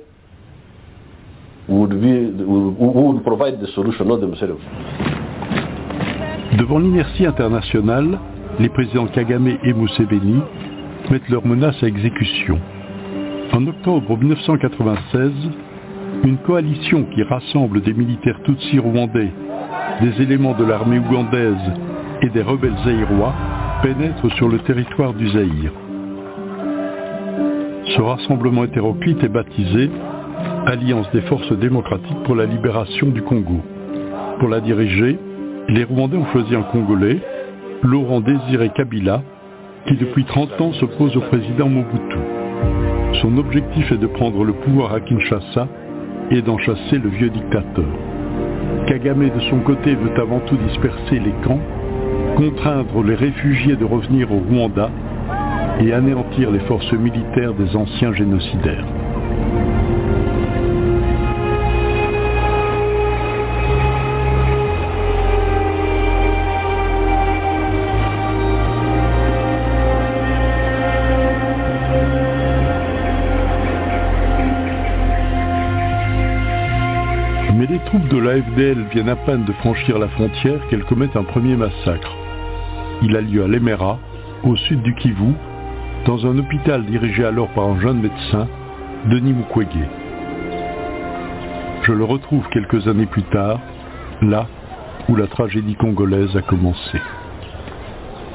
would, 1.67 1.89
be, 1.89 2.43
would 2.43 3.23
provide 3.23 3.59
the 3.59 3.67
solution, 3.73 4.07
not 4.07 4.21
themselves. 4.21 4.61
Devant 6.57 6.79
l'inertie 6.79 7.25
internationale, 7.25 8.19
les 8.59 8.69
présidents 8.69 9.07
Kagame 9.07 9.47
et 9.47 9.73
Museveni 9.73 10.41
mettent 11.11 11.27
leurs 11.29 11.45
menaces 11.45 11.83
à 11.83 11.87
exécution. 11.87 12.59
En 13.51 13.67
octobre 13.67 14.17
1996, 14.17 15.31
une 16.23 16.37
coalition 16.37 17.03
qui 17.13 17.23
rassemble 17.23 17.81
des 17.81 17.93
militaires 17.93 18.39
tutsis 18.43 18.79
rwandais, 18.79 19.31
des 20.01 20.21
éléments 20.21 20.53
de 20.53 20.63
l'armée 20.63 20.99
ougandaise 20.99 21.71
et 22.25 22.29
des 22.29 22.41
rebelles 22.41 22.77
zaïrois 22.83 23.33
pénètre 23.83 24.33
sur 24.35 24.49
le 24.49 24.59
territoire 24.59 25.13
du 25.13 25.27
Zaïre. 25.29 25.71
Ce 27.85 28.01
rassemblement 28.01 28.63
hétéroclite 28.63 29.23
est 29.23 29.29
baptisé 29.29 29.89
Alliance 30.65 31.09
des 31.13 31.21
forces 31.21 31.51
démocratiques 31.53 32.23
pour 32.25 32.35
la 32.35 32.45
libération 32.45 33.07
du 33.07 33.21
Congo. 33.21 33.61
Pour 34.39 34.49
la 34.49 34.59
diriger, 34.59 35.19
les 35.69 35.83
Rwandais 35.83 36.17
ont 36.17 36.25
choisi 36.33 36.55
un 36.55 36.63
Congolais, 36.63 37.19
Laurent 37.83 38.21
Désiré 38.21 38.69
Kabila, 38.69 39.21
qui 39.87 39.95
depuis 39.95 40.25
30 40.25 40.59
ans 40.61 40.73
s'oppose 40.73 41.15
au 41.15 41.21
président 41.21 41.69
Mobutu. 41.69 42.17
Son 43.21 43.37
objectif 43.37 43.91
est 43.91 43.97
de 43.97 44.07
prendre 44.07 44.43
le 44.43 44.53
pouvoir 44.53 44.93
à 44.93 44.99
Kinshasa 44.99 45.67
et 46.31 46.41
d'en 46.41 46.57
chasser 46.57 46.97
le 46.97 47.09
vieux 47.09 47.29
dictateur. 47.29 47.85
Kagame 48.87 49.29
de 49.29 49.39
son 49.51 49.59
côté 49.59 49.93
veut 49.93 50.19
avant 50.19 50.39
tout 50.39 50.57
disperser 50.57 51.19
les 51.19 51.33
camps, 51.43 51.61
contraindre 52.35 53.01
les 53.03 53.15
réfugiés 53.15 53.75
de 53.75 53.85
revenir 53.85 54.31
au 54.31 54.39
Rwanda 54.39 54.89
et 55.79 55.93
anéantir 55.93 56.51
les 56.51 56.59
forces 56.59 56.91
militaires 56.93 57.53
des 57.53 57.75
anciens 57.75 58.13
génocidaires. 58.13 58.85
Mais 77.57 77.67
les 77.67 77.79
troupes 77.85 78.07
de 78.09 78.17
la 78.17 78.41
FDL 78.41 78.85
viennent 78.91 79.09
à 79.09 79.15
peine 79.15 79.45
de 79.45 79.53
franchir 79.53 79.97
la 79.97 80.09
frontière 80.09 80.59
qu'elles 80.69 80.83
commettent 80.83 81.15
un 81.15 81.23
premier 81.23 81.55
massacre. 81.55 82.24
Il 83.07 83.15
a 83.15 83.21
lieu 83.21 83.43
à 83.43 83.47
Lemera, 83.47 83.99
au 84.43 84.55
sud 84.55 84.81
du 84.81 84.95
Kivu, 84.95 85.33
dans 86.07 86.25
un 86.25 86.39
hôpital 86.39 86.83
dirigé 86.85 87.23
alors 87.23 87.49
par 87.49 87.65
un 87.65 87.79
jeune 87.79 87.99
médecin, 87.99 88.47
Denis 89.05 89.33
Mukwege. 89.33 89.87
Je 91.83 91.91
le 91.91 92.03
retrouve 92.03 92.49
quelques 92.49 92.87
années 92.87 93.05
plus 93.05 93.21
tard, 93.25 93.59
là 94.23 94.47
où 95.07 95.15
la 95.15 95.27
tragédie 95.27 95.75
congolaise 95.75 96.35
a 96.35 96.41
commencé. 96.41 96.99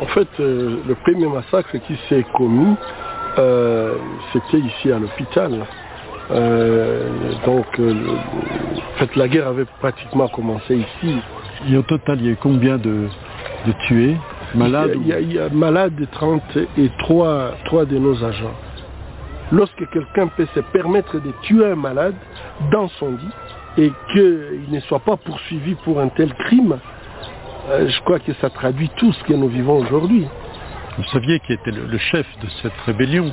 En 0.00 0.06
fait, 0.06 0.28
euh, 0.38 0.76
le 0.86 0.94
premier 0.94 1.26
massacre 1.26 1.76
qui 1.88 1.98
s'est 2.08 2.24
commis, 2.34 2.76
euh, 3.38 3.96
c'était 4.32 4.60
ici 4.60 4.92
à 4.92 5.00
l'hôpital. 5.00 5.66
Euh, 6.30 7.08
donc, 7.44 7.66
euh, 7.80 7.92
en 8.76 8.98
fait, 9.00 9.16
la 9.16 9.26
guerre 9.26 9.48
avait 9.48 9.66
pratiquement 9.80 10.28
commencé 10.28 10.76
ici. 10.76 11.16
Et 11.68 11.76
au 11.76 11.82
total, 11.82 12.20
il 12.20 12.26
y 12.26 12.28
a 12.28 12.32
eu 12.32 12.38
combien 12.40 12.78
de, 12.78 13.08
de 13.66 13.72
tués? 13.88 14.16
Malades 14.54 14.92
il 14.96 15.06
y, 15.06 15.12
a, 15.12 15.20
il 15.20 15.32
y 15.32 15.38
a 15.38 15.48
malades 15.48 16.06
30 16.12 16.42
et 16.78 16.90
3, 16.98 17.52
3 17.64 17.84
de 17.84 17.98
nos 17.98 18.22
agents. 18.24 18.54
Lorsque 19.52 19.88
quelqu'un 19.90 20.28
peut 20.28 20.46
se 20.54 20.60
permettre 20.60 21.18
de 21.20 21.32
tuer 21.42 21.66
un 21.66 21.76
malade 21.76 22.14
dans 22.70 22.88
son 22.88 23.10
lit 23.10 23.34
et 23.78 23.92
qu'il 24.12 24.66
ne 24.70 24.80
soit 24.80 25.00
pas 25.00 25.16
poursuivi 25.16 25.74
pour 25.84 26.00
un 26.00 26.08
tel 26.08 26.32
crime, 26.34 26.78
euh, 27.70 27.88
je 27.88 28.00
crois 28.02 28.18
que 28.20 28.32
ça 28.34 28.50
traduit 28.50 28.90
tout 28.96 29.12
ce 29.12 29.24
que 29.24 29.32
nous 29.32 29.48
vivons 29.48 29.78
aujourd'hui. 29.78 30.26
Vous 30.96 31.04
saviez 31.04 31.40
qui 31.40 31.52
était 31.52 31.70
le, 31.70 31.86
le 31.86 31.98
chef 31.98 32.26
de 32.42 32.48
cette 32.62 32.76
rébellion? 32.86 33.32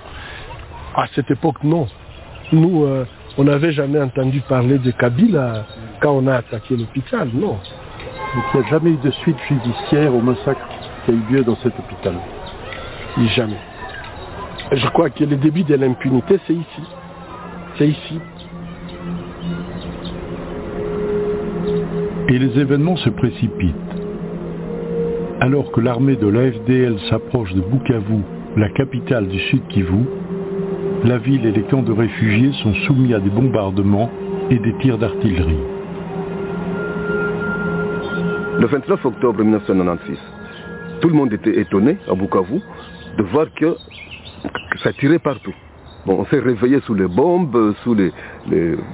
À 0.96 1.08
cette 1.14 1.30
époque, 1.30 1.64
non. 1.64 1.88
Nous, 2.52 2.86
euh, 2.86 3.06
on 3.38 3.44
n'avait 3.44 3.72
jamais 3.72 4.02
entendu 4.02 4.42
parler 4.42 4.80
de 4.80 4.92
Kabila 4.92 5.66
quand 6.02 6.12
on 6.12 6.28
a 6.28 6.36
attaqué 6.36 6.76
l'hôpital, 6.76 7.30
non. 7.34 7.58
Donc 8.36 8.44
il 8.54 8.60
n'y 8.60 8.66
a 8.66 8.70
jamais 8.70 8.90
eu 8.92 8.98
de 8.98 9.12
suite 9.12 9.38
judiciaire 9.48 10.14
au 10.14 10.22
massacre 10.22 10.68
a 11.08 11.12
eu 11.12 11.34
lieu 11.34 11.44
dans 11.44 11.56
cet 11.58 11.74
hôpital. 11.80 12.16
Jamais. 13.36 13.58
Je 14.72 14.88
crois 14.90 15.10
que 15.10 15.24
le 15.24 15.38
début 15.38 15.64
de 15.64 15.76
l'impunité, 15.76 16.40
c'est 16.46 16.54
ici. 16.54 16.84
C'est 17.78 17.88
ici. 17.88 18.20
Et 22.30 22.38
les 22.38 22.60
événements 22.60 22.98
se 22.98 23.10
précipitent. 23.10 23.76
Alors 25.40 25.72
que 25.72 25.80
l'armée 25.80 26.16
de 26.16 26.28
l'AFDL 26.28 27.00
s'approche 27.10 27.54
de 27.54 27.62
Bukavu, 27.62 28.22
la 28.58 28.70
capitale 28.70 29.28
du 29.28 29.40
sud 29.40 29.66
Kivu, 29.70 30.06
la 31.06 31.20
ville 31.20 31.46
et 31.46 31.52
les 31.52 31.64
camps 31.64 31.84
de 31.84 31.94
réfugiés 31.94 32.52
sont 32.64 32.74
soumis 32.86 33.14
à 33.14 33.20
des 33.20 33.30
bombardements 33.30 34.10
et 34.50 34.58
des 34.58 34.74
tirs 34.80 34.98
d'artillerie. 34.98 35.60
Le 38.60 38.66
29 38.66 39.06
octobre 39.06 39.44
1996, 39.44 40.18
tout 41.02 41.10
le 41.10 41.16
monde 41.16 41.34
était 41.34 41.60
étonné 41.60 41.98
à 42.10 42.14
Bukavu 42.14 42.62
de 43.18 43.24
voir 43.24 43.48
que, 43.56 43.76
ça 44.84 44.94
tirait 44.94 45.20
partout. 45.20 45.54
On 46.06 46.26
s'est 46.26 46.40
réveillé 46.40 46.80
sous 46.86 46.94
les 46.94 47.08
bombes, 47.08 47.74
sous 47.84 47.94
les, 47.94 48.12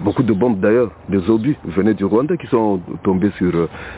beaucoup 0.03 0.23
de 0.23 0.33
bombes 0.33 0.59
d'ailleurs, 0.59 0.91
des 1.09 1.29
obus 1.29 1.57
venaient 1.65 1.93
du 1.93 2.05
Rwanda 2.05 2.35
qui 2.37 2.47
sont 2.47 2.79
tombés 3.03 3.31
sur, 3.37 3.51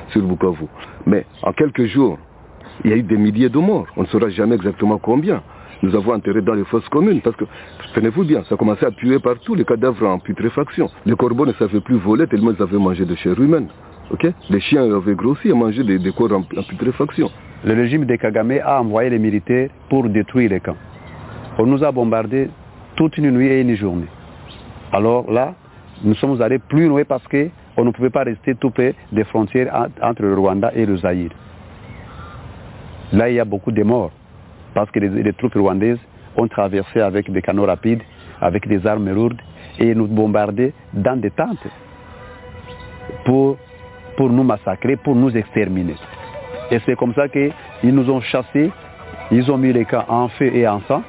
sur 0.09 0.21
Bukavu. 0.21 0.65
Mais 1.05 1.25
en 1.43 1.53
quelques 1.53 1.85
jours, 1.85 2.17
il 2.83 2.89
y 2.91 2.93
a 2.93 2.97
eu 2.97 3.03
des 3.03 3.17
milliers 3.17 3.49
de 3.49 3.57
morts. 3.57 3.87
On 3.95 4.01
ne 4.01 4.07
saura 4.07 4.29
jamais 4.29 4.55
exactement 4.55 4.97
combien. 4.97 5.41
Nous 5.81 5.95
avons 5.95 6.13
enterré 6.13 6.41
dans 6.41 6.53
les 6.53 6.65
fosses 6.65 6.87
communes 6.89 7.21
parce 7.21 7.35
que, 7.35 7.45
tenez-vous 7.93 8.23
bien, 8.23 8.43
ça 8.49 8.57
commençait 8.57 8.85
à 8.85 8.91
puer 8.91 9.19
partout, 9.19 9.55
les 9.55 9.65
cadavres 9.65 10.07
en 10.07 10.19
putréfaction. 10.19 10.89
Les 11.05 11.15
corbeaux 11.15 11.45
ne 11.45 11.53
savaient 11.53 11.81
plus 11.81 11.97
voler 11.97 12.27
tellement 12.27 12.51
ils 12.51 12.61
avaient 12.61 12.77
mangé 12.77 13.05
de 13.05 13.15
chair 13.15 13.39
humaine. 13.39 13.67
les 14.49 14.59
chiens 14.61 14.93
avaient 14.93 15.15
grossi 15.15 15.49
et 15.49 15.53
mangé 15.53 15.83
des, 15.83 16.11
corps 16.11 16.31
en 16.33 16.41
putréfaction. 16.43 17.29
Le 17.65 17.73
régime 17.73 18.05
de 18.05 18.15
Kagame 18.15 18.59
a 18.63 18.79
envoyé 18.79 19.09
les 19.09 19.17
militaires 19.17 19.69
pour 19.89 20.07
détruire 20.07 20.51
les 20.51 20.59
camps. 20.59 20.77
On 21.57 21.65
nous 21.65 21.83
a 21.83 21.91
bombardés 21.91 22.47
toute 22.95 23.17
une 23.17 23.31
nuit 23.31 23.47
et 23.47 23.61
une 23.61 23.75
journée. 23.75 24.05
Alors 24.91 25.31
là, 25.31 25.55
nous 26.03 26.13
sommes 26.13 26.39
allés 26.43 26.59
plus 26.59 26.87
loin 26.87 27.01
parce 27.05 27.23
qu'on 27.27 27.83
ne 27.83 27.89
pouvait 27.89 28.11
pas 28.11 28.21
rester 28.21 28.53
tout 28.53 28.69
près 28.69 28.93
des 29.11 29.23
frontières 29.23 29.89
entre 29.99 30.21
le 30.21 30.35
Rwanda 30.35 30.71
et 30.75 30.85
le 30.85 30.95
Zaïre. 30.97 31.31
Là, 33.11 33.31
il 33.31 33.35
y 33.35 33.39
a 33.39 33.45
beaucoup 33.45 33.71
de 33.71 33.81
morts 33.81 34.11
parce 34.75 34.91
que 34.91 34.99
les, 34.99 35.33
troupes 35.33 35.55
rwandaises 35.55 35.97
ont 36.37 36.47
traversé 36.47 37.01
avec 37.01 37.31
des 37.31 37.41
canons 37.41 37.65
rapides, 37.65 38.03
avec 38.41 38.67
des 38.67 38.85
armes 38.85 39.09
lourdes 39.09 39.41
et 39.79 39.95
nous 39.95 40.05
bombardaient 40.05 40.73
dans 40.93 41.19
des 41.19 41.31
tentes 41.31 41.67
pour 43.25 43.57
nous 44.19 44.43
massacrer, 44.43 44.97
pour 44.97 45.15
nous 45.15 45.35
exterminer. 45.35 45.95
Et 46.71 46.79
c'est 46.85 46.95
comme 46.95 47.13
ça 47.13 47.27
qu'ils 47.29 47.51
nous 47.83 48.09
ont 48.09 48.21
chassés, 48.21 48.71
ils 49.31 49.51
ont 49.51 49.57
mis 49.57 49.73
les 49.73 49.85
camps 49.85 50.05
en 50.07 50.29
feu 50.29 50.51
et 50.53 50.67
en 50.67 50.81
sang. 50.87 51.03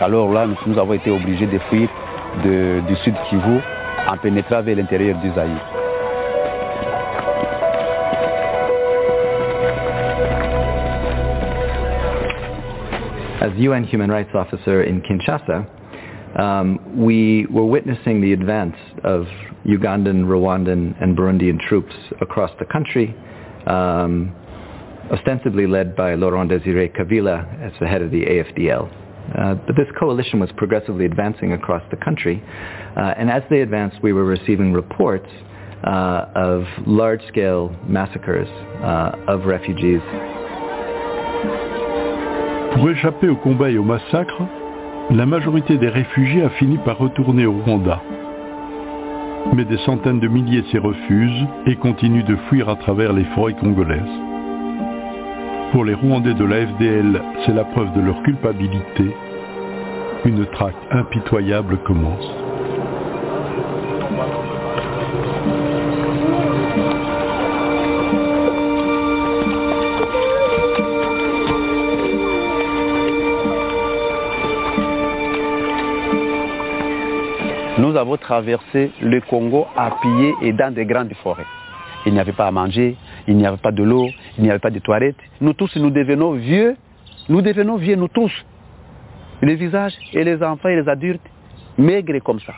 Alors 0.00 0.32
là, 0.32 0.46
nous, 0.46 0.56
nous 0.66 0.78
avons 0.78 0.92
été 0.92 1.10
obligés 1.10 1.46
de 1.46 1.58
fuir 1.70 1.88
du 2.42 2.96
sud 2.96 3.14
Kivu 3.28 3.58
en 4.08 4.16
pénétrant 4.18 4.62
vers 4.62 4.76
l'intérieur 4.76 5.18
du 5.18 5.30
Zaïre. 5.30 5.62
As 13.40 13.52
UN 13.58 13.84
human 13.84 14.10
rights 14.10 14.34
officer 14.34 14.82
in 14.82 15.02
Kinshasa, 15.02 15.66
um, 16.40 16.78
we 16.96 17.46
were 17.50 17.66
witnessing 17.66 18.20
the 18.22 18.32
advance 18.32 18.76
of 19.04 19.26
Ugandan, 19.66 20.24
Rwandan, 20.24 20.94
and 21.00 21.16
Burundian 21.16 21.60
troops 21.60 21.94
across 22.20 22.50
the 22.58 22.64
country, 22.64 23.14
um, 23.66 24.32
ostensibly 25.10 25.66
led 25.66 25.96
by 25.96 26.14
Laurent 26.14 26.48
Desire 26.48 26.88
Kabila 26.88 27.62
as 27.62 27.72
the 27.80 27.86
head 27.86 28.02
of 28.02 28.10
the 28.10 28.22
AFDL. 28.24 28.90
Uh, 29.38 29.54
but 29.66 29.74
this 29.74 29.88
coalition 29.98 30.38
was 30.38 30.50
progressively 30.56 31.06
advancing 31.06 31.52
across 31.52 31.82
the 31.90 31.96
country, 31.96 32.42
uh, 32.96 33.14
and 33.16 33.30
as 33.30 33.42
they 33.48 33.62
advanced, 33.62 33.96
we 34.02 34.12
were 34.12 34.24
receiving 34.24 34.72
reports 34.72 35.28
uh, 35.84 36.26
of 36.34 36.64
large-scale 36.86 37.74
massacres 37.88 38.48
of 39.26 39.46
refugees. 39.46 40.02
Pour 42.74 42.90
échapper 42.90 43.28
au 43.28 43.36
combat 43.36 43.70
et 43.70 43.78
au 43.78 43.84
massacre, 43.84 44.42
la 45.10 45.26
majorité 45.26 45.78
des 45.78 45.88
réfugiés 45.88 46.42
a 46.42 46.50
fini 46.50 46.78
par 46.78 46.98
retourner 46.98 47.46
au 47.46 47.52
Rwanda. 47.52 48.00
Mais 49.54 49.64
des 49.64 49.78
centaines 49.78 50.20
de 50.20 50.28
milliers 50.28 50.64
s'y 50.70 50.78
refusent 50.78 51.46
et 51.66 51.76
continuent 51.76 52.24
de 52.24 52.36
fuir 52.48 52.68
à 52.68 52.76
travers 52.76 53.12
les 53.12 53.24
forêts 53.34 53.54
congolaises. 53.54 54.23
Pour 55.74 55.84
les 55.84 55.94
Rwandais 55.94 56.34
de 56.34 56.44
la 56.44 56.68
FDL, 56.68 57.20
c'est 57.44 57.52
la 57.52 57.64
preuve 57.64 57.92
de 57.94 58.00
leur 58.00 58.22
culpabilité. 58.22 59.10
Une 60.24 60.46
traque 60.46 60.76
impitoyable 60.92 61.78
commence. 61.78 62.30
Nous 77.78 77.96
avons 77.96 78.16
traversé 78.16 78.92
le 79.02 79.20
Congo 79.22 79.66
à 79.76 79.90
pied 80.00 80.34
et 80.40 80.52
dans 80.52 80.72
des 80.72 80.86
grandes 80.86 81.14
forêts. 81.14 81.46
Il 82.06 82.12
n'y 82.12 82.20
avait 82.20 82.32
pas 82.32 82.46
à 82.46 82.52
manger, 82.52 82.96
il 83.26 83.36
n'y 83.36 83.46
avait 83.46 83.56
pas 83.56 83.72
de 83.72 83.82
l'eau, 83.82 84.06
il 84.38 84.44
n'y 84.44 84.50
avait 84.50 84.58
pas 84.58 84.70
de 84.70 84.78
toilettes. 84.78 85.16
Nous 85.40 85.52
tous, 85.52 85.74
nous 85.76 85.90
devenons 85.90 86.32
vieux, 86.32 86.76
nous 87.28 87.42
devenons 87.42 87.76
vieux, 87.76 87.96
nous 87.96 88.08
tous. 88.08 88.32
Les 89.42 89.56
visages 89.56 89.94
et 90.12 90.24
les 90.24 90.42
enfants 90.42 90.68
et 90.68 90.80
les 90.80 90.88
adultes, 90.88 91.26
maigres 91.78 92.22
comme 92.22 92.40
ça. 92.40 92.54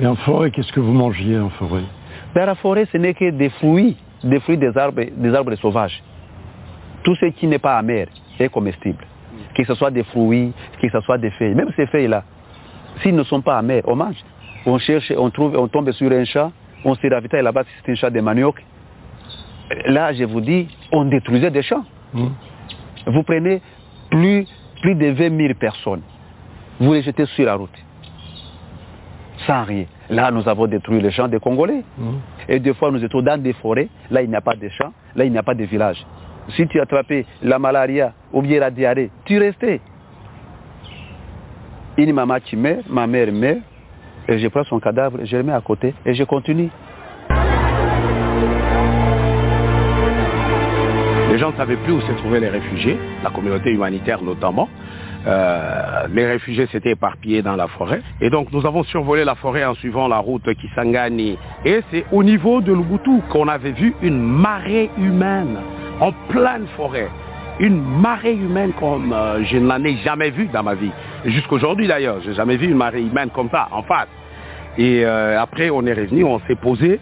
Et 0.00 0.06
en 0.06 0.16
forêt, 0.16 0.50
qu'est-ce 0.50 0.72
que 0.72 0.80
vous 0.80 0.92
mangiez 0.92 1.38
en 1.38 1.50
forêt? 1.50 1.84
Dans 2.34 2.46
la 2.46 2.54
forêt, 2.56 2.86
ce 2.90 2.98
n'est 2.98 3.14
que 3.14 3.30
des 3.30 3.50
fruits, 3.50 3.96
des 4.22 4.40
fruits 4.40 4.58
des 4.58 4.76
arbres, 4.76 5.04
des 5.16 5.34
arbres 5.34 5.54
sauvages. 5.56 6.02
Tout 7.04 7.14
ce 7.16 7.26
qui 7.26 7.46
n'est 7.46 7.58
pas 7.58 7.78
amer 7.78 8.08
est 8.38 8.48
comestible. 8.48 9.04
Que 9.54 9.64
ce 9.64 9.74
soit 9.74 9.90
des 9.90 10.04
fruits, 10.04 10.52
que 10.80 10.88
ce 10.88 11.00
soit 11.00 11.18
des 11.18 11.30
feuilles. 11.30 11.54
Même 11.54 11.70
ces 11.76 11.86
feuilles-là, 11.86 12.24
s'ils 13.02 13.14
ne 13.14 13.22
sont 13.24 13.40
pas 13.40 13.58
amers, 13.58 13.82
on 13.86 13.96
mange. 13.96 14.16
On 14.66 14.78
cherche, 14.78 15.12
on 15.16 15.30
trouve, 15.30 15.56
on 15.56 15.68
tombe 15.68 15.90
sur 15.92 16.10
un 16.10 16.24
chat, 16.24 16.50
on 16.84 16.94
se 16.94 17.06
ravitaille 17.06 17.42
là-bas, 17.42 17.62
c'est 17.84 17.92
un 17.92 17.94
chat 17.94 18.10
de 18.10 18.20
manioc. 18.20 18.56
Là, 19.86 20.12
je 20.12 20.24
vous 20.24 20.40
dis, 20.40 20.68
on 20.92 21.04
détruisait 21.06 21.50
des 21.50 21.62
champs. 21.62 21.84
Mmh. 22.12 22.26
Vous 23.06 23.22
prenez 23.22 23.60
plus, 24.10 24.46
plus 24.82 24.94
de 24.94 25.06
20 25.06 25.36
000 25.36 25.54
personnes, 25.54 26.02
vous 26.78 26.92
les 26.92 27.02
jetez 27.02 27.26
sur 27.26 27.44
la 27.44 27.54
route, 27.54 27.76
sans 29.46 29.64
rien. 29.64 29.84
Là, 30.10 30.30
nous 30.30 30.46
avons 30.48 30.66
détruit 30.66 31.00
les 31.00 31.10
champs 31.10 31.28
des 31.28 31.40
Congolais. 31.40 31.82
Mmh. 31.96 32.10
Et 32.48 32.60
des 32.60 32.74
fois, 32.74 32.90
nous 32.90 33.02
étions 33.02 33.22
dans 33.22 33.40
des 33.40 33.54
forêts, 33.54 33.88
là, 34.10 34.22
il 34.22 34.28
n'y 34.28 34.36
a 34.36 34.40
pas 34.40 34.54
de 34.54 34.68
champs, 34.68 34.92
là, 35.16 35.24
il 35.24 35.32
n'y 35.32 35.38
a 35.38 35.42
pas 35.42 35.54
de 35.54 35.64
village. 35.64 36.04
Si 36.50 36.66
tu 36.68 36.78
attrapais 36.80 37.24
la 37.42 37.58
malaria 37.58 38.12
ou 38.32 38.42
bien 38.42 38.60
la 38.60 38.70
diarrhée, 38.70 39.10
tu 39.24 39.38
restais. 39.38 39.80
Une 41.96 42.12
maman 42.12 42.38
qui 42.44 42.56
meurt, 42.56 42.88
ma 42.88 43.06
mère 43.06 43.32
meurt, 43.32 43.60
et 44.28 44.38
je 44.38 44.48
prends 44.48 44.64
son 44.64 44.80
cadavre, 44.80 45.18
je 45.24 45.36
le 45.36 45.42
mets 45.42 45.52
à 45.52 45.60
côté 45.60 45.94
et 46.04 46.14
je 46.14 46.24
continue. 46.24 46.70
Les 51.34 51.40
gens 51.40 51.50
ne 51.50 51.56
savaient 51.56 51.74
plus 51.78 51.92
où 51.92 52.00
se 52.00 52.12
trouvaient 52.12 52.38
les 52.38 52.48
réfugiés, 52.48 52.96
la 53.24 53.30
communauté 53.30 53.72
humanitaire 53.72 54.22
notamment. 54.22 54.68
Euh, 55.26 56.06
les 56.14 56.26
réfugiés 56.26 56.68
s'étaient 56.68 56.92
éparpillés 56.92 57.42
dans 57.42 57.56
la 57.56 57.66
forêt. 57.66 58.02
Et 58.20 58.30
donc 58.30 58.52
nous 58.52 58.64
avons 58.64 58.84
survolé 58.84 59.24
la 59.24 59.34
forêt 59.34 59.64
en 59.64 59.74
suivant 59.74 60.06
la 60.06 60.18
route 60.18 60.44
Kisangani. 60.54 61.36
Et 61.64 61.80
c'est 61.90 62.04
au 62.12 62.22
niveau 62.22 62.60
de 62.60 62.72
Lubutu 62.72 63.18
qu'on 63.30 63.48
avait 63.48 63.72
vu 63.72 63.96
une 64.00 64.20
marée 64.22 64.90
humaine 64.96 65.58
en 65.98 66.12
pleine 66.28 66.68
forêt. 66.76 67.08
Une 67.58 67.82
marée 67.82 68.34
humaine 68.34 68.70
comme 68.78 69.12
euh, 69.12 69.42
je 69.42 69.58
n'en 69.58 69.82
ai 69.82 69.96
jamais 70.04 70.30
vu 70.30 70.46
dans 70.52 70.62
ma 70.62 70.76
vie. 70.76 70.92
Jusqu'aujourd'hui 71.24 71.88
d'ailleurs, 71.88 72.20
je 72.22 72.28
n'ai 72.28 72.36
jamais 72.36 72.56
vu 72.56 72.68
une 72.68 72.76
marée 72.76 73.02
humaine 73.02 73.30
comme 73.34 73.50
ça, 73.50 73.66
en 73.72 73.82
face. 73.82 74.06
Et 74.78 75.04
euh, 75.04 75.42
après, 75.42 75.68
on 75.70 75.84
est 75.84 75.94
revenu, 75.94 76.22
on 76.22 76.38
s'est 76.46 76.54
posé 76.54 77.00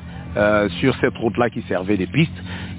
sur 0.80 0.96
cette 1.02 1.18
route-là 1.18 1.50
qui 1.50 1.60
servait 1.68 1.98
de 1.98 2.06
piste. 2.06 2.32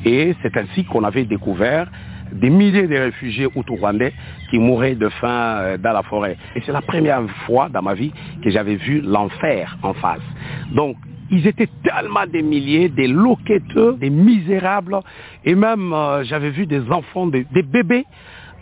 Et 0.05 0.35
c'est 0.41 0.55
ainsi 0.57 0.83
qu'on 0.85 1.03
avait 1.03 1.25
découvert 1.25 1.87
des 2.33 2.49
milliers 2.49 2.87
de 2.87 2.95
réfugiés 2.97 3.47
outou-rwandais 3.55 4.13
qui 4.49 4.57
mouraient 4.59 4.95
de 4.95 5.09
faim 5.09 5.57
euh, 5.59 5.77
dans 5.77 5.93
la 5.93 6.03
forêt. 6.03 6.37
Et 6.55 6.61
c'est 6.65 6.71
la 6.71 6.81
première 6.81 7.21
fois 7.45 7.69
dans 7.69 7.81
ma 7.81 7.93
vie 7.93 8.11
que 8.43 8.49
j'avais 8.49 8.75
vu 8.75 9.01
l'enfer 9.01 9.77
en 9.83 9.93
face. 9.93 10.21
Donc, 10.73 10.97
ils 11.29 11.47
étaient 11.47 11.69
tellement 11.83 12.25
des 12.27 12.41
milliers, 12.41 12.89
des 12.89 13.07
loqueteux, 13.07 13.97
des 13.99 14.09
misérables, 14.09 14.99
et 15.45 15.55
même 15.55 15.93
euh, 15.93 16.23
j'avais 16.23 16.49
vu 16.49 16.65
des 16.65 16.81
enfants, 16.91 17.27
des, 17.27 17.45
bébés, 17.63 18.05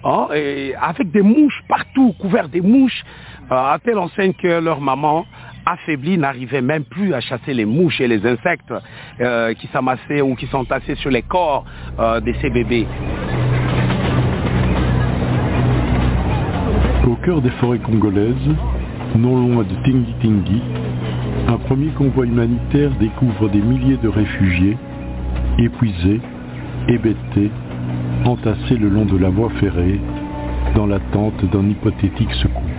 hein, 0.04 0.28
avec 0.82 1.12
des 1.12 1.22
mouches 1.22 1.62
partout, 1.68 2.14
couverts 2.20 2.50
des 2.50 2.62
mouches, 2.62 3.04
euh, 3.52 3.56
à 3.56 3.80
telle 3.84 3.98
enseigne 3.98 4.34
que 4.34 4.60
leur 4.62 4.80
maman, 4.80 5.26
affaiblie, 5.66 6.18
n'arrivait 6.18 6.62
même 6.62 6.84
plus 6.84 7.14
à 7.14 7.22
chasser 7.22 7.54
les 7.54 7.66
mouches 7.66 8.02
et 8.02 8.08
les 8.08 8.26
insectes 8.26 8.74
euh, 9.20 9.54
qui 9.54 9.68
s'amassaient 9.68 10.22
ou 10.22 10.36
qui 10.36 10.48
tassés 10.68 10.96
sur 10.96 11.10
les 11.10 11.22
corps 11.22 11.66
euh, 12.00 12.20
de 12.20 12.34
ces 12.42 12.50
bébés. 12.50 12.88
Au 17.08 17.16
cœur 17.16 17.42
des 17.42 17.50
forêts 17.52 17.80
congolaises, 17.80 18.50
non 19.16 19.36
loin 19.36 19.64
de 19.64 19.76
Tingi 19.84 20.14
Tingi, 20.22 20.62
un 21.48 21.58
premier 21.58 21.90
convoi 21.90 22.26
humanitaire 22.26 22.92
découvre 23.00 23.50
des 23.50 23.62
milliers 23.62 23.98
de 23.98 24.08
réfugiés, 24.08 24.78
épuisés, 25.58 26.22
hébétés, 26.88 27.52
entassés 28.26 28.78
le 28.78 28.90
long 28.90 29.06
de 29.06 29.18
la 29.18 29.30
voie 29.30 29.50
ferrée, 29.60 30.00
dans 30.76 30.86
l'attente 30.86 31.44
d'un 31.52 31.70
hypothétique 31.70 32.34
secours. 32.36 32.71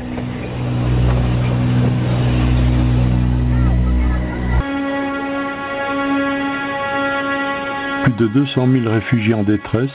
Plus 8.04 8.12
de 8.14 8.26
200 8.26 8.66
000 8.72 8.90
réfugiés 8.90 9.34
en 9.34 9.44
détresse 9.44 9.90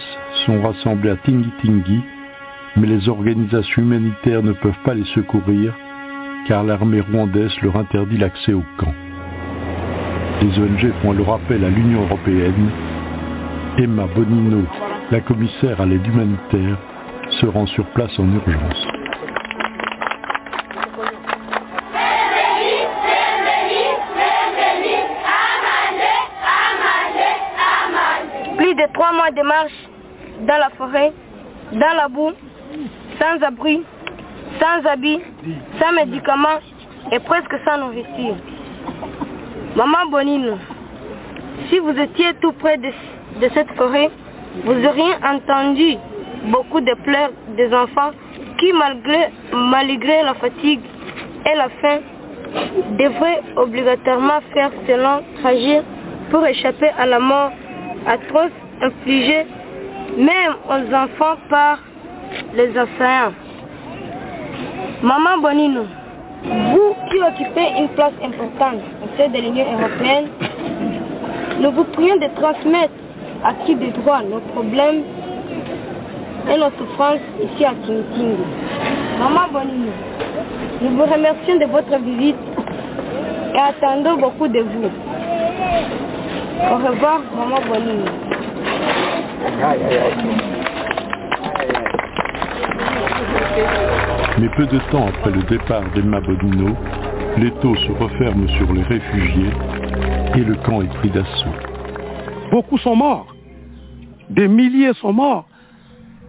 sont 0.46 0.62
rassemblés 0.62 1.10
à 1.10 1.18
Tingi 1.18 1.52
Tingi, 1.62 2.02
mais 2.78 2.88
les 2.88 3.10
organisations 3.10 3.82
humanitaires 3.82 4.44
ne 4.44 4.54
peuvent 4.54 4.82
pas 4.86 4.94
les 4.94 5.06
secourir 5.14 5.74
car 6.48 6.64
l'armée 6.64 7.02
rwandaise 7.02 7.54
leur 7.62 7.76
interdit 7.76 8.18
l'accès 8.18 8.54
au 8.54 8.64
camp. 8.78 8.94
Les 10.42 10.58
ONG 10.60 10.94
font 11.02 11.12
le 11.12 11.24
rappel 11.24 11.64
à 11.66 11.70
l'Union 11.70 12.04
européenne. 12.04 12.70
Emma 13.78 14.08
Bonino, 14.16 14.64
la 15.12 15.20
commissaire 15.20 15.82
à 15.82 15.86
l'aide 15.86 16.08
humanitaire, 16.08 16.78
se 17.42 17.46
rend 17.46 17.66
sur 17.68 17.86
place 17.88 18.18
en 18.20 18.28
urgence. 18.34 18.97
Mois 29.28 29.32
de 29.32 29.48
marche 29.48 29.90
dans 30.42 30.58
la 30.58 30.70
forêt, 30.78 31.12
dans 31.74 31.96
la 31.96 32.08
boue, 32.08 32.32
sans 33.20 33.44
abri, 33.46 33.84
sans 34.60 34.90
habits, 34.90 35.20
sans 35.80 35.92
médicaments 35.94 36.60
et 37.12 37.20
presque 37.20 37.56
sans 37.66 37.78
nourriture. 37.80 38.36
Maman 39.76 40.10
Bonino, 40.12 40.58
si 41.70 41.80
vous 41.80 41.98
étiez 42.00 42.34
tout 42.42 42.54
près 42.54 42.78
de, 42.78 42.88
de 43.42 43.50
cette 43.54 43.72
forêt, 43.76 44.10
vous 44.64 44.86
auriez 44.86 45.14
entendu 45.26 45.98
beaucoup 46.46 46.82
de 46.82 46.94
pleurs 47.04 47.32
des 47.58 47.74
enfants 47.74 48.12
qui, 48.58 48.72
malgré, 48.74 49.30
malgré 49.52 50.24
la 50.24 50.36
fatigue 50.36 50.82
et 51.46 51.56
la 51.56 51.70
faim, 51.82 52.00
devraient 52.98 53.42
obligatoirement 53.58 54.40
faire 54.54 54.72
ce 54.88 54.94
long 54.94 55.22
trajet 55.42 55.82
pour 56.32 56.46
échapper 56.46 56.90
à 56.98 57.06
la 57.06 57.20
mort 57.20 57.52
atroce 58.08 58.52
infligée 58.82 59.46
même 60.18 60.54
aux 60.70 60.94
enfants 60.94 61.38
par 61.50 61.80
les 62.56 62.70
assaillants. 62.78 63.34
Maman 65.04 65.38
Bonino, 65.42 65.84
vous 66.44 66.96
qui 67.10 67.18
occupez 67.20 67.68
une 67.80 67.90
place 67.90 68.14
importante 68.24 68.82
au 69.04 69.18
sein 69.18 69.30
de 69.30 69.38
l'Union 69.38 69.66
européenne, 69.74 70.28
nous 71.62 71.72
vous 71.72 71.84
prions 71.86 72.16
de 72.18 72.28
transmettre 72.36 72.94
à 73.44 73.54
qui 73.66 73.76
de 73.76 73.88
droit 74.02 74.22
nos 74.24 74.40
problèmes 74.54 75.04
et 76.50 76.58
nos 76.58 76.72
souffrances 76.78 77.20
ici 77.44 77.66
à 77.66 77.72
Tintingi. 77.86 78.38
Maman 79.20 79.48
Bonino, 79.52 79.92
nous 80.82 80.90
vous 80.90 81.04
remercions 81.12 81.58
de 81.60 81.66
votre 81.66 81.98
visite 82.04 82.36
et 83.54 83.60
attendons 83.60 84.18
beaucoup 84.18 84.48
de 84.48 84.60
vous. 84.62 84.90
Au 86.60 86.76
revoir, 86.78 87.22
Maman 87.36 87.62
Bonino. 87.68 88.06
Mais 94.40 94.50
peu 94.56 94.66
de 94.66 94.80
temps 94.92 95.08
après 95.08 95.32
le 95.32 95.44
départ 95.44 95.84
d'Emma 95.94 96.20
Bonino, 96.20 96.76
l'étau 97.38 97.76
se 97.76 97.92
referme 97.92 98.50
sur 98.58 98.74
les 98.74 98.82
réfugiés 98.84 99.52
et 100.36 100.44
le 100.44 100.56
camp 100.56 100.82
est 100.82 100.94
pris 100.96 101.10
d'assaut. 101.12 101.54
Beaucoup 102.52 102.78
sont 102.80 102.96
morts. 102.96 103.36
Des 104.30 104.48
milliers 104.48 104.94
sont 104.96 105.14
morts. 105.14 105.46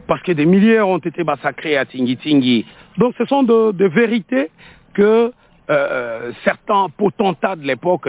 Parce 0.06 0.22
que 0.22 0.32
des 0.32 0.46
milliers 0.46 0.80
ont 0.80 0.98
été 0.98 1.24
massacrés 1.24 1.76
à 1.76 1.86
Tingi 1.86 2.16
Tingi. 2.18 2.66
Donc 2.98 3.14
ce 3.16 3.24
sont 3.24 3.42
de, 3.42 3.72
de 3.72 3.86
vérités 3.86 4.50
que 4.92 5.32
euh, 5.70 6.32
certains 6.44 6.88
potentats 6.96 7.56
de 7.56 7.62
l'époque 7.62 8.08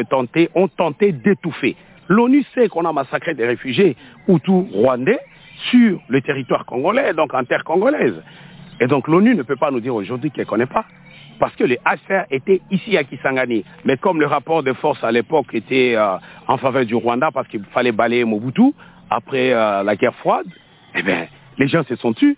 ont 0.56 0.68
tenté 0.68 1.12
d'étouffer. 1.12 1.76
L'ONU 2.10 2.44
sait 2.56 2.68
qu'on 2.68 2.86
a 2.86 2.92
massacré 2.92 3.36
des 3.36 3.46
réfugiés 3.46 3.96
Hutus 4.28 4.66
rwandais 4.74 5.20
sur 5.70 6.00
le 6.08 6.22
territoire 6.22 6.66
congolais, 6.66 7.14
donc 7.14 7.34
en 7.34 7.44
terre 7.44 7.64
congolaise. 7.64 8.16
Et 8.82 8.88
donc 8.88 9.08
l'ONU 9.08 9.36
ne 9.36 9.44
peut 9.44 9.56
pas 9.56 9.72
nous 9.72 9.80
dire 9.80 9.94
aujourd'hui 9.94 10.32
qu'elle 10.32 10.46
ne 10.46 10.50
connaît 10.50 10.66
pas. 10.66 10.86
Parce 11.40 11.56
que 11.56 11.64
les 11.64 11.78
HCR 11.86 12.26
étaient 12.32 12.62
ici 12.72 12.98
à 12.98 13.04
Kisangani. 13.04 13.64
Mais 13.86 13.96
comme 13.98 14.20
le 14.20 14.26
rapport 14.26 14.64
de 14.64 14.74
force 14.74 15.02
à 15.04 15.12
l'époque 15.12 15.54
était 15.54 15.94
euh, 15.96 16.18
en 16.48 16.58
faveur 16.58 16.86
du 16.86 16.96
Rwanda 16.96 17.30
parce 17.32 17.48
qu'il 17.48 17.64
fallait 17.66 17.94
balayer 17.94 18.26
Mobutu 18.26 18.74
après 19.10 19.54
euh, 19.54 19.84
la 19.84 19.96
guerre 19.96 20.16
froide, 20.16 20.48
eh 20.96 21.04
bien, 21.04 21.28
les 21.58 21.68
gens 21.68 21.84
se 21.84 21.96
sont 21.96 22.14
tus. 22.14 22.38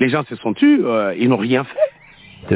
Les 0.00 0.08
gens 0.08 0.24
se 0.24 0.36
sont 0.36 0.54
tus, 0.54 0.84
euh, 0.84 1.14
ils 1.18 1.28
n'ont 1.28 1.36
rien 1.36 1.64
fait. 1.64 2.48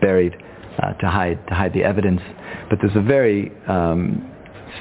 Buried 0.00 0.36
uh, 0.82 0.92
to, 0.94 1.08
hide, 1.08 1.38
to 1.48 1.54
hide 1.54 1.72
the 1.72 1.84
evidence. 1.84 2.20
But 2.68 2.78
there's 2.80 2.96
a 2.96 3.02
very 3.02 3.52
um, 3.68 4.30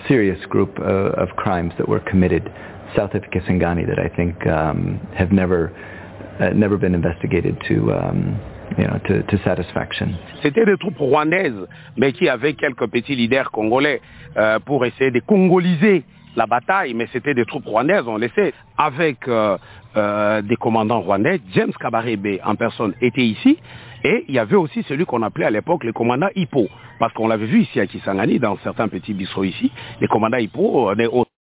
serious 0.08 0.44
group 0.46 0.78
uh, 0.80 1.24
of 1.24 1.30
crimes 1.36 1.74
that 1.78 1.88
were 1.88 2.00
committed 2.00 2.52
south 2.96 3.14
of 3.14 3.24
Kisangani 3.24 3.88
that 3.88 4.00
I 4.00 4.10
think 4.16 4.46
um, 4.48 5.00
have 5.16 5.32
never, 5.32 5.72
uh, 6.40 6.50
never 6.50 6.78
been 6.78 6.96
investigated 6.96 7.58
to, 7.68 7.94
um, 7.94 8.40
you 8.78 8.86
know, 8.86 9.00
to, 9.08 9.24
to 9.24 9.44
satisfaction. 9.44 10.18
C'était 10.42 10.66
des 10.66 10.78
troupes 10.78 10.98
rwandaises, 11.00 11.68
mais 11.98 12.14
qui 12.14 12.30
avaient 12.30 12.54
quelques 12.54 12.88
petits 12.88 13.16
leaders 13.16 13.52
congolais 13.52 14.02
euh, 14.38 14.60
pour 14.60 14.86
essayer 14.86 15.12
de 15.12 15.20
congoliser 15.20 16.04
la 16.36 16.46
bataille, 16.46 16.94
mais 16.94 17.08
c'était 17.12 17.34
des 17.34 17.46
troupes 17.46 17.66
rwandaises, 17.66 18.08
on 18.08 18.18
le 18.18 18.30
sait, 18.30 18.54
avec 18.78 19.28
euh, 19.28 19.58
euh, 19.98 20.42
des 20.42 20.56
commandants 20.56 21.02
rwandais. 21.02 21.42
James 21.54 21.74
Kabarebe 21.74 22.40
en 22.44 22.56
personne 22.56 22.94
était 23.02 23.26
ici, 23.26 23.58
et 24.04 24.26
il 24.28 24.36
y 24.36 24.40
avait 24.40 24.56
aussi 24.56 24.84
celui 24.84 25.06
qu'on 25.06 25.22
appelait 25.24 25.46
à 25.46 25.52
l'époque 25.52 25.84
le 25.84 25.94
commandant 25.94 26.30
Hippo, 26.36 26.68
parce 27.00 27.14
qu'on 27.14 27.28
l'avait 27.28 27.46
vu 27.46 27.62
ici 27.62 27.80
à 27.80 27.88
Kisangani, 27.88 28.40
dans 28.40 28.58
certains 28.60 28.88
petits 28.88 29.14
bistrots 29.14 29.44
ici, 29.44 29.72
les 30.00 30.08
commandants 30.08 30.38
Hippo, 30.38 30.90
euh, 30.90 30.96
des 30.96 31.08
autres. 31.08 31.32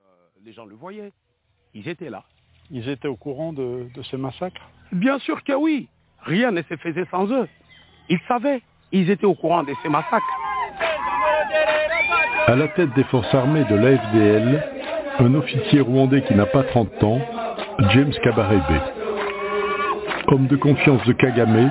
Euh, 0.00 0.04
les 0.44 0.52
gens 0.52 0.64
le 0.66 0.74
voyaient, 0.74 1.12
ils 1.74 1.88
étaient 1.88 2.10
là. 2.10 2.24
Ils 2.70 2.88
étaient 2.88 3.08
au 3.08 3.16
courant 3.16 3.52
de, 3.52 3.88
de 3.94 4.02
ces 4.02 4.16
massacres 4.16 4.70
Bien 4.92 5.18
sûr 5.18 5.42
que 5.42 5.52
oui. 5.52 5.88
Rien 6.22 6.50
ne 6.50 6.62
se 6.62 6.76
faisait 6.76 7.04
sans 7.10 7.30
eux. 7.30 7.48
Ils 8.08 8.20
savaient. 8.28 8.62
Ils 8.92 9.10
étaient 9.10 9.26
au 9.26 9.34
courant 9.34 9.64
de 9.64 9.74
ces 9.82 9.88
massacres. 9.88 10.24
À 12.46 12.56
la 12.56 12.68
tête 12.68 12.92
des 12.94 13.04
forces 13.04 13.34
armées 13.34 13.64
de 13.70 13.74
l'AFDL, 13.74 14.62
un 15.18 15.34
officier 15.34 15.80
rwandais 15.80 16.22
qui 16.22 16.34
n'a 16.34 16.46
pas 16.46 16.62
30 16.62 17.04
ans, 17.04 17.20
James 17.90 18.12
Kabarebe. 18.22 18.80
Homme 20.28 20.46
de 20.46 20.56
confiance 20.56 21.04
de 21.06 21.12
Kagame, 21.12 21.70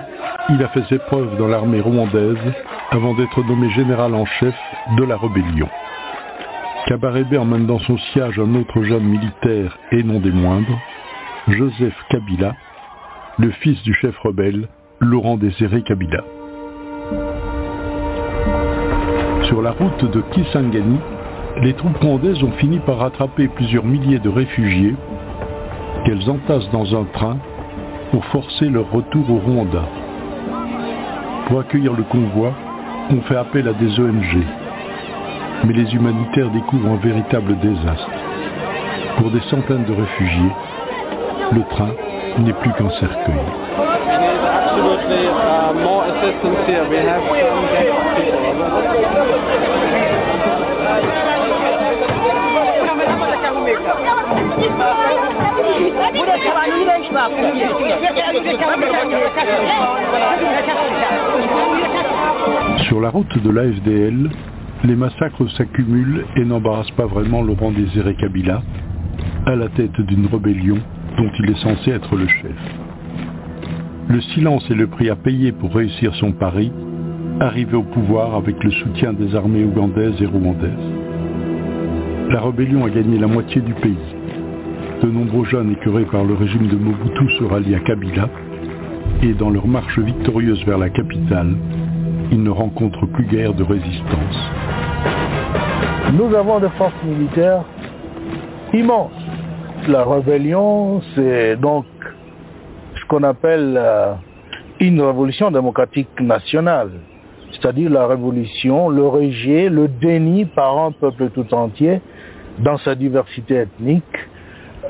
il 0.49 0.63
a 0.63 0.67
fait 0.69 0.83
ses 0.89 0.99
preuves 0.99 1.37
dans 1.37 1.47
l'armée 1.47 1.79
rwandaise 1.79 2.37
avant 2.91 3.13
d'être 3.13 3.43
nommé 3.43 3.69
général 3.71 4.13
en 4.13 4.25
chef 4.25 4.55
de 4.97 5.03
la 5.03 5.17
rébellion. 5.17 5.69
Kabarebe 6.87 7.37
emmène 7.37 7.65
dans 7.65 7.79
son 7.79 7.97
siège 7.97 8.39
un 8.39 8.55
autre 8.55 8.83
jeune 8.83 9.03
militaire 9.03 9.77
et 9.91 10.03
non 10.03 10.19
des 10.19 10.31
moindres, 10.31 10.79
Joseph 11.47 11.95
Kabila, 12.09 12.55
le 13.37 13.51
fils 13.51 13.81
du 13.83 13.93
chef 13.93 14.17
rebelle, 14.19 14.67
Laurent 14.99 15.37
Désiré 15.37 15.81
Kabila. 15.83 16.23
Sur 19.53 19.61
la 19.61 19.69
route 19.69 20.11
de 20.11 20.21
Kisangani, 20.31 20.97
les 21.61 21.73
troupes 21.73 21.97
rwandaises 22.01 22.41
ont 22.41 22.53
fini 22.53 22.79
par 22.79 22.97
rattraper 22.97 23.47
plusieurs 23.49 23.85
milliers 23.85 24.17
de 24.17 24.27
réfugiés 24.27 24.95
qu'elles 26.03 26.27
entassent 26.27 26.71
dans 26.71 26.99
un 26.99 27.03
train 27.13 27.37
pour 28.09 28.25
forcer 28.25 28.67
leur 28.67 28.91
retour 28.91 29.29
au 29.29 29.37
Rwanda. 29.37 29.83
Pour 31.45 31.59
accueillir 31.59 31.93
le 31.93 32.01
convoi, 32.01 32.51
on 33.11 33.21
fait 33.21 33.35
appel 33.35 33.67
à 33.67 33.73
des 33.73 33.99
ONG. 33.99 34.43
Mais 35.65 35.73
les 35.73 35.93
humanitaires 35.93 36.49
découvrent 36.49 36.89
un 36.89 36.95
véritable 36.95 37.55
désastre. 37.59 38.09
Pour 39.17 39.29
des 39.29 39.41
centaines 39.51 39.85
de 39.85 39.93
réfugiés, 39.93 40.51
le 41.51 41.61
train 41.69 41.91
n'est 42.39 42.53
plus 42.53 42.71
qu'un 42.71 42.89
cercueil. 42.89 43.92
Sur 62.87 63.01
la 63.01 63.09
route 63.09 63.37
de 63.37 63.49
l'AFDL, 63.49 64.29
les 64.83 64.95
massacres 64.95 65.47
s'accumulent 65.57 66.25
et 66.35 66.43
n'embarrassent 66.43 66.91
pas 66.91 67.05
vraiment 67.05 67.41
Laurent 67.41 67.71
Désiré 67.71 68.15
Kabila, 68.15 68.61
à 69.45 69.55
la 69.55 69.69
tête 69.69 69.99
d'une 70.01 70.25
rébellion 70.27 70.79
dont 71.17 71.29
il 71.39 71.51
est 71.51 71.61
censé 71.61 71.91
être 71.91 72.15
le 72.15 72.27
chef. 72.27 72.82
Le 74.09 74.21
silence 74.21 74.69
est 74.69 74.75
le 74.75 74.87
prix 74.87 75.09
à 75.09 75.15
payer 75.15 75.51
pour 75.51 75.73
réussir 75.73 76.13
son 76.15 76.33
pari, 76.33 76.71
arriver 77.39 77.75
au 77.75 77.83
pouvoir 77.83 78.35
avec 78.35 78.61
le 78.63 78.71
soutien 78.71 79.13
des 79.13 79.35
armées 79.35 79.63
ougandaises 79.63 80.21
et 80.21 80.25
rwandaises. 80.25 80.71
La 82.29 82.41
rébellion 82.41 82.85
a 82.85 82.89
gagné 82.89 83.17
la 83.17 83.27
moitié 83.27 83.61
du 83.61 83.73
pays. 83.73 83.97
De 85.01 85.07
nombreux 85.09 85.45
jeunes 85.45 85.71
écœurés 85.71 86.05
par 86.05 86.23
le 86.25 86.33
régime 86.33 86.67
de 86.67 86.75
Mobutu 86.75 87.29
se 87.39 87.43
rallient 87.45 87.75
à 87.75 87.79
Kabila 87.79 88.29
et 89.21 89.33
dans 89.33 89.49
leur 89.49 89.67
marche 89.67 89.99
victorieuse 89.99 90.63
vers 90.65 90.77
la 90.77 90.89
capitale, 90.89 91.55
ils 92.31 92.43
ne 92.43 92.49
rencontrent 92.49 93.05
plus 93.07 93.25
guère 93.25 93.53
de 93.53 93.63
résistance. 93.63 94.51
Nous 96.13 96.35
avons 96.35 96.59
des 96.59 96.69
forces 96.77 97.03
militaires 97.05 97.63
immense. 98.73 99.11
La 99.87 100.03
rébellion, 100.03 101.01
c'est 101.15 101.57
donc 101.57 101.85
ce 103.03 103.07
qu'on 103.07 103.23
appelle 103.23 103.75
euh, 103.77 104.13
une 104.79 105.01
révolution 105.01 105.51
démocratique 105.51 106.19
nationale, 106.19 106.91
c'est-à-dire 107.51 107.89
la 107.89 108.07
révolution, 108.07 108.89
le 108.89 109.05
rejet, 109.05 109.69
le 109.69 109.87
déni 109.87 110.45
par 110.45 110.77
un 110.77 110.91
peuple 110.91 111.29
tout 111.29 111.53
entier 111.53 112.01
dans 112.59 112.77
sa 112.77 112.95
diversité 112.95 113.55
ethnique 113.55 114.03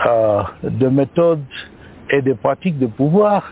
euh, 0.05 0.43
de 0.63 0.87
méthodes 0.87 1.43
et 2.09 2.21
de 2.21 2.33
pratiques 2.33 2.77
de 2.77 2.87
pouvoir 2.87 3.51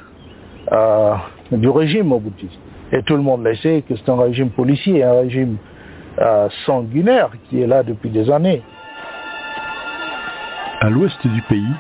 euh, 0.72 1.16
du 1.52 1.70
régime 1.70 2.08
moboutiste. 2.08 2.60
Et 2.92 3.02
tout 3.04 3.16
le 3.16 3.24
monde 3.24 3.44
le 3.44 3.56
sait 3.56 3.84
que 3.88 3.96
c'est 3.96 4.10
un 4.10 4.22
régime 4.22 4.50
policier, 4.50 5.04
un 5.04 5.22
régime 5.22 5.58
sanguinaire 6.66 7.30
qui 7.50 7.62
est 7.62 7.68
là 7.68 7.84
depuis 7.84 8.10
des 8.10 8.30
années. 8.30 8.62
À 10.82 10.90
l'ouest 10.90 11.26
du 11.26 11.42
pays, 11.44 11.74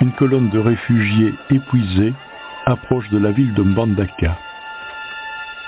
une 0.00 0.12
colonne 0.12 0.48
de 0.50 0.58
réfugiés 0.58 1.34
épuisés 1.50 2.12
approche 2.66 3.08
de 3.10 3.18
la 3.18 3.30
ville 3.30 3.54
de 3.54 3.62
Mbandaka. 3.62 4.38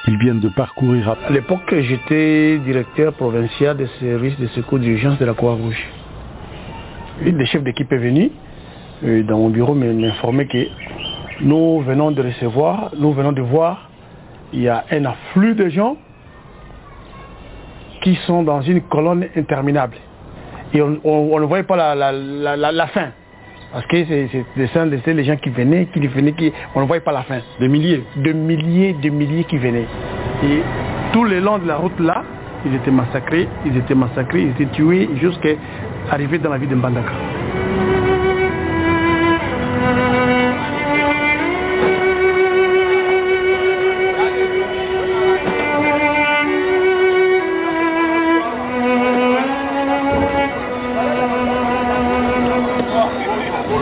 Ils 0.06 0.18
viennent 0.18 0.40
de 0.40 0.48
parcourir 0.48 1.10
à... 1.10 1.16
À 1.26 1.30
l'époque, 1.30 1.74
j'étais 1.74 2.58
directeur 2.58 3.14
provincial 3.14 3.76
des 3.76 3.88
services 4.00 4.38
de 4.38 4.46
secours 4.48 4.78
d'urgence 4.78 5.18
de 5.18 5.24
la 5.24 5.34
Croix-Rouge. 5.34 5.82
Une 7.24 7.38
des 7.38 7.46
chefs 7.46 7.62
d'équipe 7.62 7.90
est 7.92 7.98
venue 7.98 8.30
dans 9.02 9.38
mon 9.38 9.50
bureau 9.50 9.74
m'informer 9.74 10.46
que 10.46 10.66
nous 11.40 11.80
venons 11.80 12.10
de 12.10 12.22
recevoir, 12.22 12.92
nous 12.96 13.12
venons 13.12 13.32
de 13.32 13.42
voir, 13.42 13.90
il 14.52 14.62
y 14.62 14.68
a 14.68 14.84
un 14.90 15.04
afflux 15.04 15.54
de 15.54 15.68
gens 15.68 15.96
qui 18.02 18.14
sont 18.26 18.42
dans 18.42 18.62
une 18.62 18.82
colonne 18.82 19.26
interminable. 19.36 19.96
Et 20.72 20.82
on, 20.82 21.40
ne 21.40 21.44
voyait 21.46 21.64
pas 21.64 21.94
la 21.94 22.86
fin. 22.88 23.08
Parce 23.74 23.86
que 23.86 24.04
c'est 24.06 25.12
les 25.14 25.24
gens 25.24 25.34
qui 25.34 25.50
venaient, 25.50 25.86
qui 25.86 26.06
venaient, 26.06 26.32
qui, 26.32 26.52
on 26.76 26.82
ne 26.82 26.86
voyait 26.86 27.02
pas 27.02 27.10
la 27.10 27.22
fin. 27.22 27.40
Des 27.58 27.66
milliers 27.66 28.04
De 28.14 28.32
milliers, 28.32 28.92
de 28.92 29.10
milliers 29.10 29.42
qui 29.42 29.58
venaient. 29.58 29.88
Et 30.44 30.60
tout 31.12 31.24
le 31.24 31.40
long 31.40 31.58
de 31.58 31.66
la 31.66 31.78
route 31.78 31.98
là, 31.98 32.22
ils 32.64 32.72
étaient 32.72 32.92
massacrés, 32.92 33.48
ils 33.66 33.76
étaient 33.76 33.96
massacrés, 33.96 34.42
ils 34.42 34.50
étaient 34.50 34.72
tués 34.72 35.08
jusqu'à 35.20 35.54
arriver 36.08 36.38
dans 36.38 36.50
la 36.50 36.58
ville 36.58 36.68
de 36.68 36.76
Mbandaka. 36.76 37.10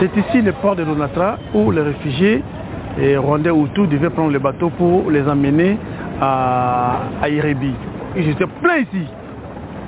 C'est 0.03 0.17
ici 0.19 0.41
le 0.41 0.51
port 0.51 0.75
de 0.75 0.83
Lunatra 0.83 1.37
où 1.53 1.71
les 1.71 1.81
réfugiés 1.81 2.43
eh, 2.99 3.15
rwandais 3.15 3.51
ou 3.51 3.67
tout 3.67 3.85
devaient 3.87 4.09
prendre 4.09 4.31
le 4.31 4.39
bateau 4.39 4.69
pour 4.71 5.09
les 5.09 5.25
emmener 5.29 5.77
à, 6.19 7.03
à 7.21 7.29
Irebi. 7.29 7.71
Ils 8.17 8.27
étaient 8.31 8.45
pleins 8.61 8.79
ici. 8.79 9.05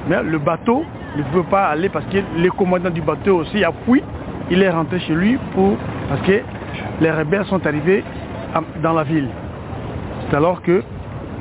Mais 0.07 0.23
le 0.23 0.37
bateau 0.37 0.85
ne 1.17 1.23
pouvait 1.23 1.49
pas 1.49 1.65
aller 1.65 1.89
parce 1.89 2.05
que 2.05 2.19
le 2.37 2.49
commandant 2.51 2.91
du 2.91 3.01
bateau 3.01 3.39
aussi 3.39 3.61
a 3.65 3.73
fui. 3.85 4.01
Il 4.49 4.61
est 4.63 4.69
rentré 4.69 4.99
chez 5.01 5.13
lui 5.13 5.37
pour, 5.53 5.75
parce 6.07 6.21
que 6.21 6.39
les 7.01 7.11
rebelles 7.11 7.43
sont 7.47 7.67
arrivés 7.67 8.01
à- 8.53 8.61
dans 8.81 8.93
la 8.93 9.03
ville. 9.03 9.27
C'est 10.29 10.37
alors 10.37 10.61
que 10.61 10.81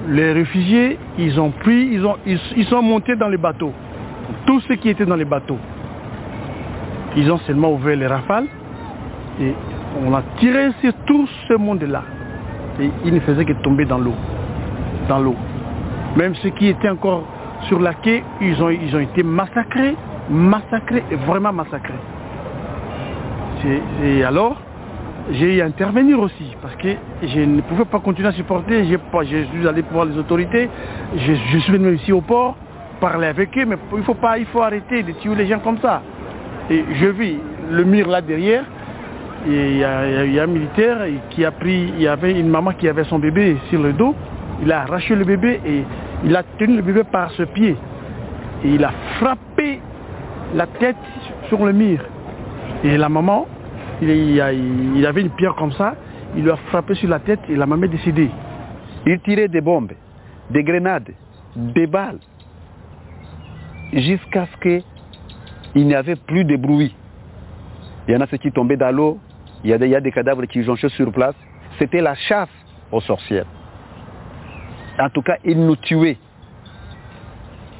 les 0.08 0.32
réfugiés, 0.32 0.98
ils 1.16 1.38
ont 1.40 1.50
pris, 1.50 1.90
ils, 1.92 2.04
ont, 2.04 2.16
ils, 2.26 2.40
ils 2.56 2.64
sont 2.66 2.82
montés 2.82 3.14
dans 3.14 3.28
les 3.28 3.36
bateaux. 3.36 3.72
Tous 4.46 4.58
ceux 4.62 4.74
qui 4.74 4.88
étaient 4.88 5.06
dans 5.06 5.14
les 5.14 5.24
bateaux. 5.24 5.58
Ils 7.16 7.30
ont 7.30 7.38
seulement 7.46 7.72
ouvert 7.72 7.94
les 7.96 8.08
rafales 8.08 8.46
et 9.40 9.54
on 10.04 10.12
a 10.14 10.22
tiré 10.38 10.70
sur 10.80 10.92
tout 11.06 11.26
ce 11.48 11.54
monde-là. 11.54 12.02
Et 12.80 12.90
ils 13.04 13.14
ne 13.14 13.20
faisaient 13.20 13.44
que 13.44 13.52
tomber 13.54 13.84
dans 13.84 13.98
l'eau. 13.98 14.14
Dans 15.08 15.18
l'eau. 15.18 15.36
Même 16.16 16.34
ceux 16.36 16.50
qui 16.50 16.68
étaient 16.68 16.88
encore 16.88 17.24
sur 17.62 17.80
la 17.80 17.94
quai, 17.94 18.22
ils 18.40 18.62
ont, 18.62 18.70
ils 18.70 18.94
ont 18.94 19.00
été 19.00 19.22
massacrés, 19.22 19.96
massacrés, 20.30 21.04
vraiment 21.26 21.52
massacrés. 21.52 21.94
Et 24.04 24.22
alors, 24.24 24.56
j'ai 25.30 25.62
intervenir 25.62 26.20
aussi, 26.20 26.54
parce 26.60 26.76
que 26.76 26.88
je 27.22 27.40
ne 27.40 27.62
pouvais 27.62 27.86
pas 27.86 27.98
continuer 27.98 28.28
à 28.28 28.32
supporter, 28.32 28.84
pas- 29.10 29.24
je 29.24 29.44
suis 29.44 29.66
allé 29.66 29.82
voir 29.90 30.04
les 30.04 30.18
autorités, 30.18 30.68
je, 31.16 31.32
je 31.32 31.58
suis 31.58 31.72
venu 31.72 31.94
ici 31.94 32.12
au 32.12 32.20
port, 32.20 32.56
parler 33.00 33.28
avec 33.28 33.56
eux, 33.56 33.64
mais 33.64 33.76
il 33.96 34.02
faut 34.02 34.14
pas, 34.14 34.36
il 34.38 34.44
faut 34.46 34.60
arrêter 34.60 35.02
de 35.02 35.12
tuer 35.12 35.34
les 35.34 35.46
gens 35.46 35.60
comme 35.60 35.78
ça. 35.78 36.02
Et 36.70 36.84
je 36.92 37.06
vis 37.06 37.38
le 37.70 37.84
mur 37.84 38.06
là 38.08 38.20
derrière, 38.20 38.64
il 39.46 39.76
y, 39.76 39.84
a, 39.84 40.42
un 40.42 40.46
militaire 40.46 40.98
qui 41.30 41.44
a 41.44 41.50
pris, 41.50 41.92
il 41.96 42.02
y 42.02 42.08
avait 42.08 42.38
une 42.38 42.48
maman 42.48 42.72
qui 42.72 42.88
avait 42.88 43.04
son 43.04 43.18
bébé 43.18 43.56
sur 43.68 43.82
le 43.82 43.92
dos, 43.92 44.14
il 44.62 44.72
a 44.72 44.82
arraché 44.82 45.14
le 45.14 45.24
bébé 45.24 45.60
et 45.66 45.82
il 46.24 46.34
a 46.34 46.42
tenu 46.58 46.76
le 46.76 46.82
bébé 46.82 47.02
par 47.04 47.30
ce 47.32 47.42
pied. 47.42 47.76
Et 48.64 48.70
il 48.70 48.84
a 48.84 48.92
frappé 49.18 49.80
la 50.54 50.66
tête 50.66 50.96
sur 51.48 51.64
le 51.64 51.72
mur. 51.72 52.00
Et 52.82 52.96
la 52.96 53.08
maman, 53.08 53.46
il, 54.00 54.10
il 54.96 55.06
avait 55.06 55.20
une 55.20 55.30
pierre 55.30 55.54
comme 55.54 55.72
ça, 55.72 55.94
il 56.36 56.42
lui 56.42 56.50
a 56.50 56.56
frappé 56.56 56.94
sur 56.94 57.08
la 57.08 57.18
tête 57.18 57.40
et 57.48 57.56
la 57.56 57.66
maman 57.66 57.84
est 57.84 57.88
décédée. 57.88 58.30
Il 59.06 59.20
tirait 59.20 59.48
des 59.48 59.60
bombes, 59.60 59.92
des 60.50 60.62
grenades, 60.62 61.10
des 61.54 61.86
balles, 61.86 62.18
jusqu'à 63.92 64.46
ce 64.46 64.60
qu'il 64.62 65.86
n'y 65.86 65.94
avait 65.94 66.16
plus 66.16 66.44
de 66.44 66.56
bruit. 66.56 66.94
Il 68.08 68.14
y 68.14 68.16
en 68.16 68.20
a 68.20 68.26
ceux 68.26 68.38
qui 68.38 68.50
tombaient 68.50 68.76
dans 68.76 68.94
l'eau, 68.94 69.18
il 69.64 69.70
y, 69.70 69.94
a 69.94 70.00
des, 70.00 70.12
cadavres 70.12 70.44
qui 70.44 70.62
jonchaient 70.62 70.90
sur 70.90 71.10
place. 71.10 71.34
C'était 71.78 72.02
la 72.02 72.14
chasse 72.14 72.50
aux 72.92 73.00
sorcières. 73.00 73.46
En 74.98 75.08
tout 75.08 75.22
cas, 75.22 75.38
ils 75.42 75.58
nous 75.58 75.76
tuaient. 75.76 76.18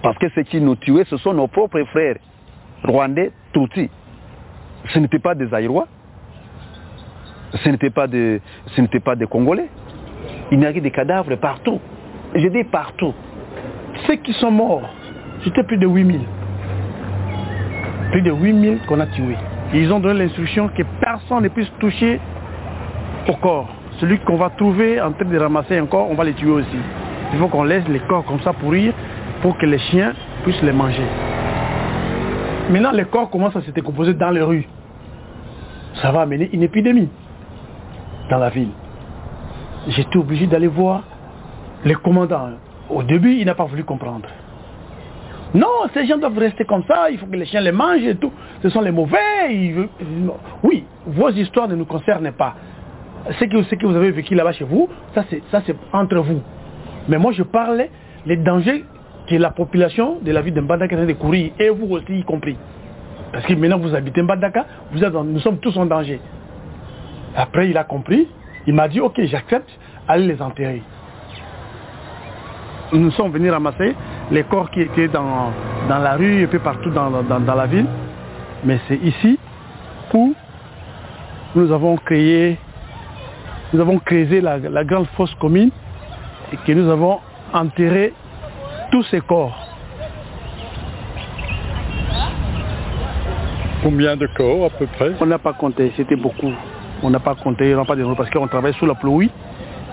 Parce 0.02 0.16
que 0.16 0.30
ceux 0.30 0.42
qui 0.44 0.62
nous 0.62 0.76
tuaient, 0.76 1.04
ce 1.04 1.18
sont 1.18 1.34
nos 1.34 1.46
propres 1.46 1.84
frères 1.84 2.16
rwandais, 2.82 3.32
Tutsis. 3.52 3.90
Ce 4.88 4.98
n'étaient 4.98 5.18
pas 5.18 5.34
des 5.34 5.52
Aïrois. 5.52 5.86
Ce 7.52 7.68
n'étaient 7.68 7.90
pas 7.90 8.06
des, 8.06 8.40
pas 9.04 9.14
des 9.14 9.26
Congolais. 9.26 9.68
Il 10.52 10.60
y 10.60 10.66
avait 10.66 10.80
des 10.80 10.90
cadavres 10.90 11.36
partout. 11.36 11.80
Je 12.34 12.48
dis 12.48 12.64
partout. 12.64 13.14
Ceux 14.06 14.16
qui 14.16 14.32
sont 14.32 14.50
morts, 14.50 14.88
c'était 15.44 15.62
plus 15.62 15.78
de 15.78 15.86
8000. 15.86 16.20
Plus 18.10 18.22
de 18.22 18.32
8000 18.32 18.78
qu'on 18.86 19.00
a 19.00 19.06
tués. 19.06 19.36
Ils 19.74 19.92
ont 19.92 19.98
donné 19.98 20.20
l'instruction 20.20 20.68
que 20.68 20.84
personne 21.00 21.42
ne 21.42 21.48
puisse 21.48 21.70
toucher 21.80 22.20
au 23.28 23.34
corps. 23.34 23.68
Celui 23.98 24.18
qu'on 24.20 24.36
va 24.36 24.50
trouver 24.50 25.00
en 25.00 25.10
train 25.12 25.24
de 25.24 25.36
ramasser 25.36 25.76
un 25.76 25.86
corps, 25.86 26.08
on 26.08 26.14
va 26.14 26.22
les 26.22 26.34
tuer 26.34 26.50
aussi. 26.50 26.78
Il 27.32 27.38
faut 27.40 27.48
qu'on 27.48 27.64
laisse 27.64 27.86
les 27.88 27.98
corps 28.00 28.24
comme 28.24 28.40
ça 28.40 28.52
pourrir 28.52 28.92
pour 29.42 29.58
que 29.58 29.66
les 29.66 29.78
chiens 29.78 30.12
puissent 30.44 30.62
les 30.62 30.72
manger. 30.72 31.06
Maintenant, 32.70 32.92
les 32.92 33.04
corps 33.04 33.28
commencent 33.30 33.56
à 33.56 33.62
se 33.62 33.72
décomposer 33.72 34.14
dans 34.14 34.30
les 34.30 34.42
rues. 34.42 34.66
Ça 36.00 36.12
va 36.12 36.22
amener 36.22 36.48
une 36.52 36.62
épidémie 36.62 37.08
dans 38.30 38.38
la 38.38 38.50
ville. 38.50 38.70
J'étais 39.88 40.16
obligé 40.16 40.46
d'aller 40.46 40.68
voir 40.68 41.02
les 41.84 41.94
commandants. 41.94 42.50
Au 42.88 43.02
début, 43.02 43.34
il 43.34 43.46
n'a 43.46 43.54
pas 43.54 43.64
voulu 43.64 43.82
comprendre. 43.82 44.28
Non, 45.54 45.68
ces 45.94 46.04
gens 46.06 46.18
doivent 46.18 46.36
rester 46.36 46.64
comme 46.64 46.82
ça, 46.82 47.08
il 47.10 47.18
faut 47.18 47.26
que 47.26 47.36
les 47.36 47.46
chiens 47.46 47.60
les 47.60 47.70
mangent 47.70 48.02
et 48.02 48.16
tout. 48.16 48.32
Ce 48.60 48.68
sont 48.70 48.80
les 48.80 48.90
mauvais. 48.90 49.88
Oui, 50.64 50.84
vos 51.06 51.30
histoires 51.30 51.68
ne 51.68 51.76
nous 51.76 51.84
concernent 51.84 52.32
pas. 52.32 52.54
Ce 53.38 53.44
que, 53.44 53.86
vous 53.86 53.96
avez 53.96 54.10
vécu 54.10 54.34
là-bas 54.34 54.52
chez 54.52 54.64
vous, 54.64 54.88
ça 55.14 55.24
c'est, 55.30 55.76
entre 55.92 56.16
vous. 56.16 56.42
Mais 57.08 57.18
moi 57.18 57.32
je 57.32 57.44
parlais 57.44 57.90
les 58.26 58.36
dangers 58.36 58.84
que 59.28 59.36
la 59.36 59.50
population 59.50 60.18
de 60.20 60.32
la 60.32 60.42
ville 60.42 60.54
de 60.54 60.60
Mbandaka 60.60 60.94
est 60.94 60.98
en 60.98 61.02
train 61.02 61.12
de 61.12 61.18
courir, 61.18 61.52
et 61.58 61.70
vous 61.70 61.86
aussi 61.94 62.18
y 62.18 62.24
compris. 62.24 62.56
Parce 63.32 63.46
que 63.46 63.54
maintenant 63.54 63.78
vous 63.78 63.94
habitez 63.94 64.22
Mbandaka, 64.22 64.66
nous 64.92 65.38
sommes 65.38 65.58
tous 65.58 65.76
en 65.76 65.86
danger. 65.86 66.20
Après 67.36 67.70
il 67.70 67.78
a 67.78 67.84
compris, 67.84 68.28
il 68.66 68.74
m'a 68.74 68.88
dit 68.88 69.00
ok 69.00 69.20
j'accepte, 69.22 69.70
allez 70.08 70.26
les 70.26 70.42
enterrer. 70.42 70.82
Nous 72.92 73.10
sommes 73.12 73.30
venus 73.32 73.52
ramasser 73.52 73.94
les 74.30 74.42
corps 74.44 74.70
qui 74.70 74.80
étaient 74.80 75.08
dans, 75.08 75.52
dans 75.88 75.98
la 75.98 76.14
rue 76.16 76.42
et 76.42 76.46
peu 76.46 76.58
partout 76.58 76.90
dans, 76.90 77.10
dans- 77.10 77.40
dans 77.40 77.54
la 77.54 77.66
ville. 77.66 77.86
Mais 78.64 78.78
c'est 78.88 78.96
ici 78.96 79.38
où 80.12 80.34
nous 81.54 81.70
avons 81.72 81.96
créé, 81.96 82.58
nous 83.72 83.80
avons 83.80 83.98
créé 83.98 84.40
la, 84.40 84.58
la 84.58 84.84
grande 84.84 85.06
fosse 85.16 85.34
commune 85.36 85.70
et 86.52 86.56
que 86.56 86.72
nous 86.72 86.90
avons 86.90 87.20
enterré 87.52 88.12
tous 88.90 89.02
ces 89.04 89.20
corps. 89.20 89.56
Combien 93.82 94.16
de 94.16 94.26
corps 94.34 94.64
à 94.66 94.70
peu 94.70 94.86
près? 94.86 95.12
On 95.20 95.26
n'a 95.26 95.38
pas 95.38 95.52
compté, 95.52 95.92
c'était 95.96 96.16
beaucoup. 96.16 96.52
On 97.02 97.10
n'a 97.10 97.20
pas 97.20 97.34
compté, 97.34 97.74
on 97.74 97.78
n'a 97.78 97.84
pas 97.84 97.96
de 97.96 98.14
parce 98.14 98.30
qu'on 98.30 98.46
travaille 98.48 98.72
sous 98.74 98.86
la 98.86 98.94
pluie 98.94 99.30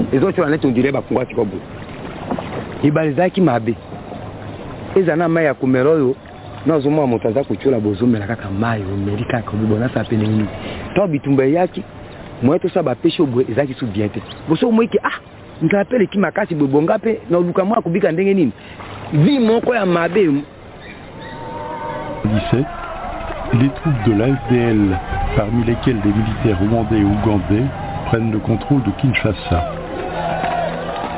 botama 0.00 0.08
mpe 0.08 0.16
ezotiola 0.16 0.50
neti 0.50 0.66
ondire 0.66 0.92
bakungwaki 0.92 1.34
kwa 1.34 1.44
boye 1.44 1.62
ebale 2.82 3.10
ezalaki 3.10 3.40
mabe. 3.40 3.74
Eza 4.96 5.16
na 5.16 5.28
mai 5.28 5.44
ya 5.44 5.54
komela 5.54 5.90
oyo 5.90 6.16
nazomona 6.66 7.06
moto 7.06 7.28
aza 7.28 7.44
kotiola 7.44 7.80
bozomela 7.80 8.26
kaka 8.26 8.50
mai 8.50 8.82
omeli 8.82 9.24
kaka 9.24 9.50
obibonasa 9.50 10.04
pene 10.04 10.26
nini? 10.26 10.48
Ntango 10.92 11.08
bitumba 11.08 11.44
eyaki 11.44 11.82
moye 12.42 12.58
tosala 12.58 12.82
bapeshe 12.82 13.22
oboye 13.22 13.46
ezalaki 13.50 13.74
su 13.74 13.86
bien 13.86 14.08
te. 14.10 14.22
Boso 14.48 14.68
omoyiki 14.68 14.98
ah 15.02 15.20
nzala 15.62 15.84
mpe 15.84 15.96
eleki 15.96 16.18
makasi 16.18 16.54
boye 16.54 16.70
bonga 16.70 16.98
mpe 16.98 17.20
na 17.30 17.38
oluka 17.38 17.64
mwa 17.64 17.78
akobika 17.78 18.12
ndenge 18.12 18.34
nini? 18.34 18.52
Vi 19.12 19.38
moko 19.38 19.74
ya 19.74 19.86
mabe. 19.86 20.42
17, 22.22 22.64
les 23.54 23.68
troupes 23.70 24.04
de 24.06 24.12
l'AFDL, 24.12 24.98
parmi 25.36 25.64
lesquelles 25.64 26.00
des 26.02 26.12
militaires 26.12 26.58
rwandais 26.60 26.98
et 26.98 27.04
ougandais, 27.04 27.64
prennent 28.06 28.30
le 28.30 28.38
contrôle 28.38 28.82
de 28.82 28.90
Kinshasa. 29.00 29.79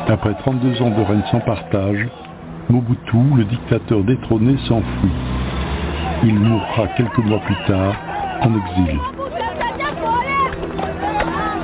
Après 0.09 0.35
32 0.35 0.83
ans 0.83 0.91
de 0.91 1.03
règne 1.03 1.23
sans 1.31 1.41
partage, 1.41 2.07
Mobutu, 2.69 3.17
le 3.37 3.45
dictateur 3.45 4.03
détrôné, 4.05 4.57
s'enfuit. 4.69 5.11
Il 6.25 6.35
mourra 6.35 6.87
quelques 6.97 7.19
mois 7.19 7.41
plus 7.41 7.57
tard 7.67 7.95
en 8.43 8.51
exil. 8.55 8.99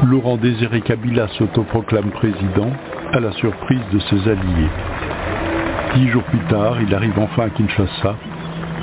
Laurent 0.05 0.37
Désiré 0.37 0.81
Kabila 0.81 1.29
s'autoproclame 1.37 2.11
président 2.11 2.71
à 3.13 3.21
la 3.21 3.33
surprise 3.33 3.83
de 3.93 3.99
ses 3.99 4.29
alliés. 4.29 4.71
Dix 5.97 6.09
jours 6.09 6.23
plus 6.25 6.39
tard, 6.51 6.77
il 6.81 6.95
arrive 6.95 7.19
enfin 7.19 7.45
à 7.45 7.51
Kinshasa 7.51 8.15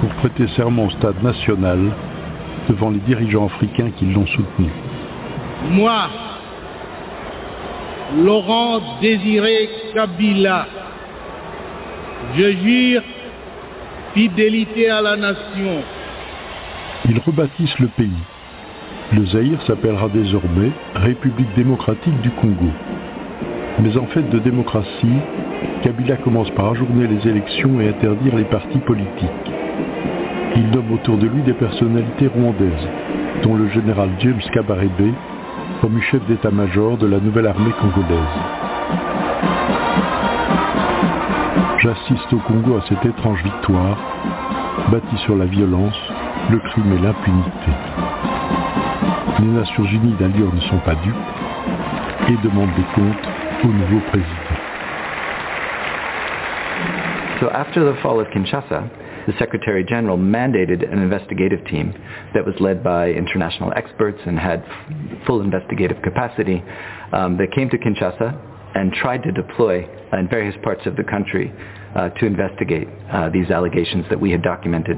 pour 0.01 0.09
prêter 0.15 0.47
serment 0.55 0.85
au 0.85 0.89
stade 0.91 1.21
national 1.23 1.79
devant 2.67 2.89
les 2.89 2.99
dirigeants 2.99 3.45
africains 3.45 3.91
qui 3.97 4.05
l'ont 4.05 4.25
soutenu. 4.27 4.67
Moi, 5.71 6.09
Laurent 8.13 8.99
Désiré 9.01 9.69
Kabila, 9.93 10.67
je 12.37 12.51
jure 12.51 13.01
fidélité 14.13 14.89
à 14.89 15.01
la 15.01 15.17
nation. 15.17 15.81
Ils 17.09 17.19
rebâtissent 17.19 17.79
le 17.79 17.87
pays. 17.87 18.23
Le 19.11 19.25
Zaïre 19.25 19.61
s'appellera 19.65 20.09
désormais 20.09 20.71
République 20.95 21.53
démocratique 21.55 22.21
du 22.21 22.29
Congo. 22.31 22.71
Mais 23.81 23.97
en 23.97 24.05
fait 24.05 24.29
de 24.29 24.39
démocratie, 24.39 25.19
Kabila 25.83 26.17
commence 26.17 26.49
par 26.51 26.71
ajourner 26.71 27.07
les 27.07 27.27
élections 27.27 27.81
et 27.81 27.89
interdire 27.89 28.35
les 28.35 28.45
partis 28.45 28.79
politiques. 28.79 29.51
Il 30.55 30.69
nomme 30.69 30.91
autour 30.93 31.17
de 31.17 31.27
lui 31.27 31.41
des 31.41 31.53
personnalités 31.53 32.27
rwandaises, 32.27 32.87
dont 33.43 33.55
le 33.55 33.67
général 33.69 34.09
James 34.19 34.41
Kabarebe, 34.53 35.13
promu 35.79 36.01
chef 36.01 36.25
d'état-major 36.27 36.97
de 36.97 37.07
la 37.07 37.19
nouvelle 37.19 37.47
armée 37.47 37.71
congolaise. 37.79 38.19
J'assiste 41.79 42.33
au 42.33 42.39
Congo 42.39 42.77
à 42.77 42.81
cette 42.87 43.05
étrange 43.05 43.43
victoire, 43.43 43.97
bâtie 44.91 45.17
sur 45.17 45.35
la 45.35 45.45
violence, 45.45 45.97
le 46.49 46.59
crime 46.59 46.93
et 46.93 46.99
l'impunité. 46.99 47.71
Les 49.39 49.47
Nations 49.47 49.83
Unies 49.83 50.15
d'ailleurs 50.19 50.53
ne 50.53 50.61
sont 50.61 50.79
pas 50.79 50.95
dupes 50.95 51.15
et 52.29 52.37
demandent 52.47 52.73
des 52.75 52.85
comptes 52.95 53.27
au 53.63 53.67
nouveau 53.67 53.99
président. 54.07 54.29
Kinshasa, 58.31 58.83
the 59.27 59.33
Secretary 59.39 59.83
General 59.83 60.17
mandated 60.17 60.91
an 60.91 60.99
investigative 60.99 61.65
team 61.67 61.93
that 62.33 62.45
was 62.45 62.55
led 62.59 62.83
by 62.83 63.09
international 63.09 63.73
experts 63.75 64.19
and 64.25 64.37
had 64.37 64.63
full 65.25 65.41
investigative 65.41 66.01
capacity 66.03 66.63
um, 67.11 67.37
that 67.37 67.51
came 67.53 67.69
to 67.69 67.77
Kinshasa 67.77 68.39
and 68.75 68.91
tried 68.93 69.23
to 69.23 69.31
deploy 69.31 69.87
in 70.13 70.27
various 70.29 70.55
parts 70.63 70.85
of 70.85 70.95
the 70.95 71.03
country 71.03 71.51
uh, 71.95 72.09
to 72.09 72.25
investigate 72.25 72.87
uh, 73.11 73.29
these 73.29 73.49
allegations 73.49 74.05
that 74.09 74.19
we 74.19 74.31
had 74.31 74.43
documented. 74.43 74.97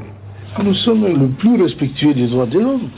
Nous 0.63 0.73
sommes 0.85 1.03
le 1.03 1.29
plus 1.39 1.61
respectueux 1.61 2.13
des 2.13 2.27
droits 2.27 2.47
de 2.47 2.59
l'homme. 2.59 2.89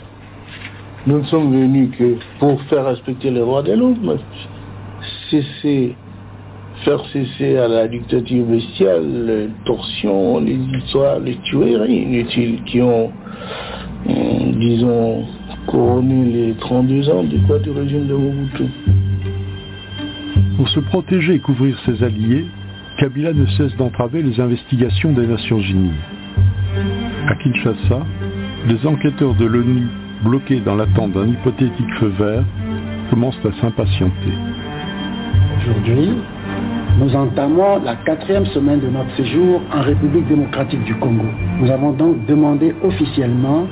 Nous 1.06 1.18
ne 1.18 1.26
sommes 1.26 1.52
venus 1.52 1.96
que 1.96 2.18
pour 2.38 2.60
faire 2.64 2.86
respecter 2.86 3.30
les 3.30 3.40
droits 3.40 3.62
de 3.62 3.72
l'homme. 3.72 4.18
Cesser, 5.30 5.96
faire 6.84 7.00
cesser 7.12 7.56
à 7.58 7.68
la 7.68 7.88
dictature 7.88 8.44
bestiale, 8.46 9.26
les 9.26 9.48
torsions, 9.64 10.40
les 10.40 10.58
histoires, 10.78 11.18
les 11.20 11.36
tueries 11.44 12.02
inutiles 12.02 12.62
qui 12.64 12.80
ont, 12.80 13.10
hum, 14.08 14.52
disons, 14.58 15.24
couronné 15.66 16.24
les 16.32 16.54
32 16.54 17.10
ans 17.10 17.22
du, 17.22 17.38
quoi, 17.40 17.58
du 17.58 17.70
régime 17.70 18.06
de 18.06 18.14
Mobutu. 18.14 18.64
Pour 20.56 20.68
se 20.68 20.80
protéger 20.80 21.34
et 21.34 21.38
couvrir 21.38 21.78
ses 21.86 22.02
alliés, 22.02 22.44
Kabila 22.98 23.32
ne 23.32 23.46
cesse 23.46 23.74
d'entraver 23.76 24.22
les 24.22 24.40
investigations 24.40 25.12
des 25.12 25.26
Nations 25.26 25.60
Unies. 25.60 26.00
À 27.28 27.34
Kinshasa, 27.36 28.06
les 28.68 28.86
enquêteurs 28.86 29.34
de 29.34 29.46
l'ONU, 29.46 29.86
bloqués 30.22 30.60
dans 30.60 30.76
l'attente 30.76 31.12
d'un 31.12 31.28
hypothétique 31.28 31.94
feu 31.98 32.12
vert, 32.18 32.44
commencent 33.10 33.44
à 33.44 33.60
s'impatienter. 33.60 34.32
Aujourd'hui, 35.58 36.10
nous 37.00 37.16
entamons 37.16 37.82
la 37.82 37.96
quatrième 37.96 38.44
semaine 38.46 38.80
de 38.80 38.88
notre 38.88 39.16
séjour 39.16 39.62
en 39.72 39.80
République 39.80 40.28
démocratique 40.28 40.84
du 40.84 40.94
Congo. 40.96 41.24
Nous 41.58 41.70
avons 41.70 41.92
donc 41.92 42.26
demandé 42.26 42.74
officiellement 42.82 43.66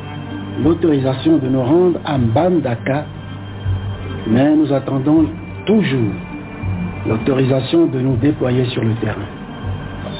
l'autorisation 0.65 1.37
de 1.37 1.47
nous 1.47 1.63
rendre 1.63 2.01
à 2.07 2.17
Mbandaka, 2.17 3.05
mais 4.29 4.57
nous 4.57 4.73
attendons 4.73 5.27
toujours 5.67 6.11
l'autorisation 7.07 7.87
de 7.87 8.01
nous 8.01 8.17
déployer 8.17 8.65
sur 8.71 8.83
le 8.83 8.95
terrain. 8.95 9.29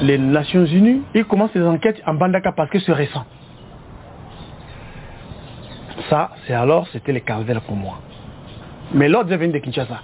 Les 0.03 0.19
Nations 0.19 0.67
Unies, 0.67 1.01
ils 1.15 1.25
commencent 1.25 1.55
les 1.55 1.67
enquêtes 1.67 2.03
en 2.07 2.13
Bandaka 2.13 2.53
parce 2.53 2.69
que 2.69 2.79
c'est 2.79 2.93
récent. 2.93 3.25
Ça, 6.11 6.33
c'est 6.47 6.55
alors, 6.55 6.87
c'était 6.93 7.13
les 7.13 7.23
calvaires 7.23 7.63
pour 7.63 7.77
moi. 7.77 8.01
Mais 8.93 9.09
l'ordre 9.09 9.33
est 9.33 9.37
venu 9.39 9.55
de 9.55 9.59
Kinshasa, 9.59 10.01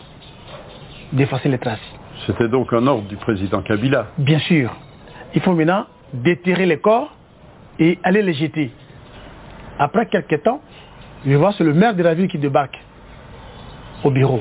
d'effacer 1.13 1.51
les 1.51 1.59
traces. 1.59 1.79
C'était 2.27 2.49
donc 2.49 2.73
un 2.73 2.87
ordre 2.87 3.09
du 3.09 3.17
président 3.17 3.61
Kabila. 3.63 4.07
Bien 4.19 4.39
sûr. 4.39 4.75
Il 5.35 5.41
faut 5.41 5.53
maintenant 5.53 5.87
déterrer 6.13 6.67
les 6.67 6.79
corps 6.79 7.15
et 7.79 7.99
aller 8.03 8.23
les 8.23 8.35
jeter. 8.35 8.71
Après 9.79 10.07
quelques 10.07 10.43
temps, 10.43 10.61
je 11.27 11.35
vois 11.35 11.53
c'est 11.57 11.65
le 11.65 11.75
maire 11.75 11.95
de 11.95 12.03
la 12.03 12.15
ville 12.15 12.29
qui 12.29 12.39
débarque 12.39 12.79
au 14.05 14.11
bureau. 14.11 14.41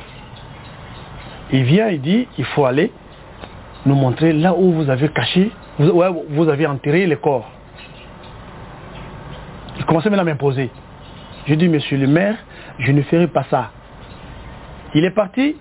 Il 1.51 1.63
vient, 1.63 1.89
il 1.89 2.01
dit, 2.01 2.27
il 2.37 2.45
faut 2.45 2.65
aller 2.65 2.91
nous 3.85 3.95
montrer 3.95 4.33
là 4.33 4.53
où 4.55 4.71
vous 4.71 4.89
avez 4.89 5.09
caché, 5.09 5.51
ouais, 5.79 6.09
vous 6.29 6.47
avez 6.49 6.67
enterré 6.67 7.05
les 7.05 7.17
corps. 7.17 7.49
Il 9.77 9.85
commençait 9.85 10.09
maintenant 10.09 10.23
à 10.23 10.25
m'imposer. 10.25 10.69
Je 11.47 11.55
dis, 11.55 11.67
monsieur 11.67 11.97
le 11.97 12.07
maire, 12.07 12.37
je 12.79 12.91
ne 12.91 13.01
ferai 13.01 13.27
pas 13.27 13.45
ça. 13.49 13.71
Il 14.95 15.03
est 15.03 15.11
parti, 15.11 15.55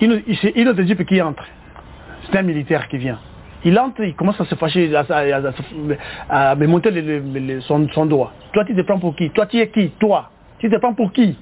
une, 0.00 0.22
une 0.54 0.68
autre 0.68 0.82
type 0.82 1.04
qui 1.04 1.20
entre. 1.20 1.44
C'est 2.24 2.38
un 2.38 2.42
militaire 2.42 2.88
qui 2.88 2.98
vient. 2.98 3.18
Il 3.64 3.78
entre, 3.78 4.02
il 4.02 4.14
commence 4.14 4.40
à 4.40 4.44
se 4.44 4.54
fâcher, 4.54 4.94
à, 4.94 5.00
à, 5.08 5.52
à, 6.28 6.50
à 6.50 6.54
monter 6.54 7.60
son, 7.60 8.06
doigt. 8.06 8.32
Toi, 8.52 8.64
tu 8.64 8.74
te 8.74 8.80
prends 8.82 8.98
pour 8.98 9.16
qui? 9.16 9.30
Toi, 9.30 9.46
tu 9.46 9.58
es 9.58 9.68
qui? 9.68 9.90
Toi, 9.98 10.30
tu 10.58 10.70
te 10.70 10.76
prends 10.76 10.94
pour 10.94 11.12
qui? 11.12 11.36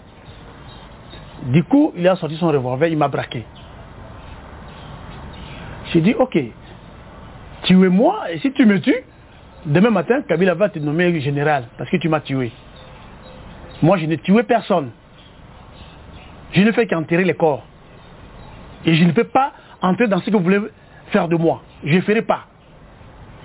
Du 1.45 1.63
coup, 1.65 1.93
il 1.97 2.09
a 2.09 2.17
sorti 2.17 2.37
son 2.37 2.49
revolver, 2.49 2.89
il 2.89 2.97
m'a 2.97 3.09
braqué. 3.09 3.45
J'ai 5.93 6.01
dit, 6.01 6.15
ok, 6.19 6.39
tuez 7.63 7.89
moi, 7.89 8.33
et 8.33 8.39
si 8.39 8.51
tu 8.53 8.65
me 8.65 8.81
tues, 8.81 9.05
demain 9.67 9.91
matin, 9.91 10.23
Kabila 10.23 10.55
va 10.55 10.69
te 10.69 10.79
nommer 10.79 11.21
général, 11.21 11.65
parce 11.77 11.91
que 11.91 11.99
tu 11.99 12.09
m'as 12.09 12.21
tué. 12.21 12.51
Moi, 13.83 13.99
je 13.99 14.07
n'ai 14.07 14.19
tué 14.19 14.43
personne. 14.43 14.91
Je 16.53 16.63
ne 16.63 16.73
fais 16.73 16.87
qu'enterrer 16.87 17.25
les 17.25 17.35
corps. 17.35 17.65
Et 18.85 18.95
je 18.95 19.05
ne 19.05 19.13
peux 19.13 19.25
pas 19.25 19.53
entrer 19.83 20.07
dans 20.09 20.21
ce 20.21 20.27
que 20.31 20.37
vous 20.37 20.43
voulez 20.43 20.61
faire 21.11 21.29
de 21.29 21.37
moi. 21.37 21.63
Je 21.85 21.95
ne 21.97 22.01
ferai 22.01 22.23
pas. 22.23 22.47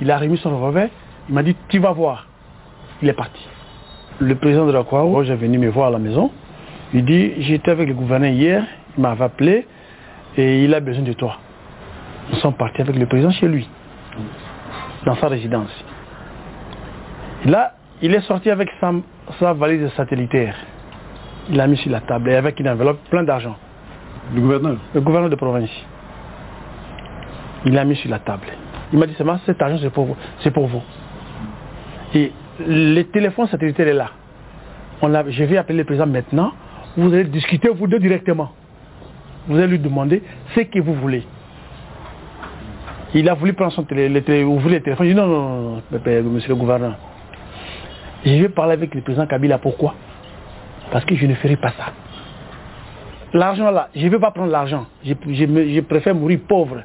Il 0.01 0.09
a 0.09 0.17
remis 0.17 0.37
son 0.37 0.49
revolver, 0.49 0.89
il 1.29 1.35
m'a 1.35 1.43
dit, 1.43 1.55
tu 1.69 1.79
vas 1.79 1.91
voir. 1.91 2.27
Il 3.01 3.09
est 3.09 3.13
parti. 3.13 3.47
Le 4.19 4.35
président 4.35 4.65
de 4.65 4.71
la 4.71 4.83
Croix-Rouge 4.83 5.29
est 5.29 5.35
venu 5.35 5.57
me 5.57 5.69
voir 5.69 5.87
à 5.87 5.91
la 5.91 5.99
maison. 5.99 6.31
Il 6.93 7.05
dit, 7.05 7.33
j'étais 7.39 7.71
avec 7.71 7.87
le 7.87 7.93
gouverneur 7.93 8.31
hier, 8.31 8.63
il 8.97 9.01
m'avait 9.01 9.23
appelé 9.23 9.65
et 10.37 10.63
il 10.63 10.73
a 10.73 10.79
besoin 10.79 11.03
de 11.03 11.13
toi. 11.13 11.37
Nous 12.31 12.37
sommes 12.39 12.53
partis 12.53 12.81
avec 12.81 12.95
le 12.95 13.05
président 13.05 13.31
chez 13.31 13.47
lui, 13.47 13.67
dans 15.05 15.15
sa 15.15 15.27
résidence. 15.27 15.71
Et 17.45 17.49
là, 17.49 17.73
il 18.01 18.13
est 18.13 18.21
sorti 18.21 18.49
avec 18.49 18.69
sa, 18.79 18.91
sa, 19.39 19.53
valise 19.53 19.89
satellitaire. 19.95 20.55
Il 21.49 21.57
l'a 21.57 21.67
mis 21.67 21.77
sur 21.77 21.91
la 21.91 22.01
table 22.01 22.29
et 22.29 22.35
avec 22.35 22.59
une 22.59 22.69
enveloppe 22.69 22.99
plein 23.09 23.23
d'argent. 23.23 23.55
Le 24.33 24.41
gouverneur 24.41 24.77
Le 24.93 25.01
gouverneur 25.01 25.29
de 25.29 25.35
province. 25.35 25.69
Il 27.65 27.73
l'a 27.73 27.85
mis 27.85 27.95
sur 27.95 28.09
la 28.09 28.19
table. 28.19 28.47
Il 28.91 28.99
m'a 28.99 29.05
dit 29.05 29.13
seulement 29.13 29.39
cet 29.45 29.61
argent 29.61 29.77
c'est 29.81 29.89
pour 29.89 30.05
vous. 30.05 30.15
C'est 30.39 30.51
pour 30.51 30.67
vous. 30.67 30.81
Et 32.13 32.31
le 32.67 33.03
téléphone 33.03 33.47
satellitaire 33.47 33.87
est 33.87 33.93
là. 33.93 34.11
On 35.01 35.11
je 35.29 35.43
vais 35.43 35.57
appeler 35.57 35.79
le 35.79 35.85
président 35.85 36.07
maintenant. 36.07 36.51
Vous 36.97 37.13
allez 37.13 37.25
discuter 37.25 37.69
vous 37.69 37.87
deux 37.87 37.99
directement. 37.99 38.51
Vous 39.47 39.57
allez 39.57 39.67
lui 39.67 39.79
demander 39.79 40.21
ce 40.55 40.61
que 40.61 40.79
vous 40.79 40.93
voulez. 40.93 41.23
Il 43.13 43.27
a 43.27 43.33
voulu 43.33 43.53
prendre 43.53 43.73
son 43.73 43.85
le 43.89 44.19
télé, 44.21 44.43
ouvrir 44.43 44.75
le 44.75 44.81
téléphone. 44.81 45.07
Il 45.07 45.13
dit 45.13 45.19
non, 45.19 45.27
non, 45.27 45.81
non, 45.91 46.29
monsieur 46.29 46.49
le 46.49 46.55
gouverneur. 46.55 46.95
Je 48.25 48.33
vais 48.33 48.49
parler 48.49 48.73
avec 48.73 48.93
le 48.93 49.01
président 49.01 49.25
Kabila. 49.25 49.57
Pourquoi? 49.57 49.95
Parce 50.91 51.05
que 51.05 51.15
je 51.15 51.25
ne 51.25 51.33
ferai 51.35 51.55
pas 51.55 51.73
ça. 51.77 51.93
L'argent 53.33 53.71
là, 53.71 53.89
je 53.95 54.05
ne 54.05 54.09
veux 54.09 54.19
pas 54.19 54.31
prendre 54.31 54.51
l'argent. 54.51 54.85
Je, 55.05 55.79
préfère 55.81 56.13
mourir 56.15 56.39
pauvre. 56.47 56.83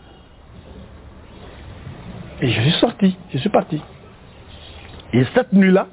Et 2.40 2.48
je 2.50 2.60
suis 2.60 2.72
sorti, 2.72 3.16
je 3.32 3.38
suis 3.38 3.48
parti. 3.48 3.82
Et 5.12 5.24
cette 5.34 5.52
nuit-là, 5.52 5.86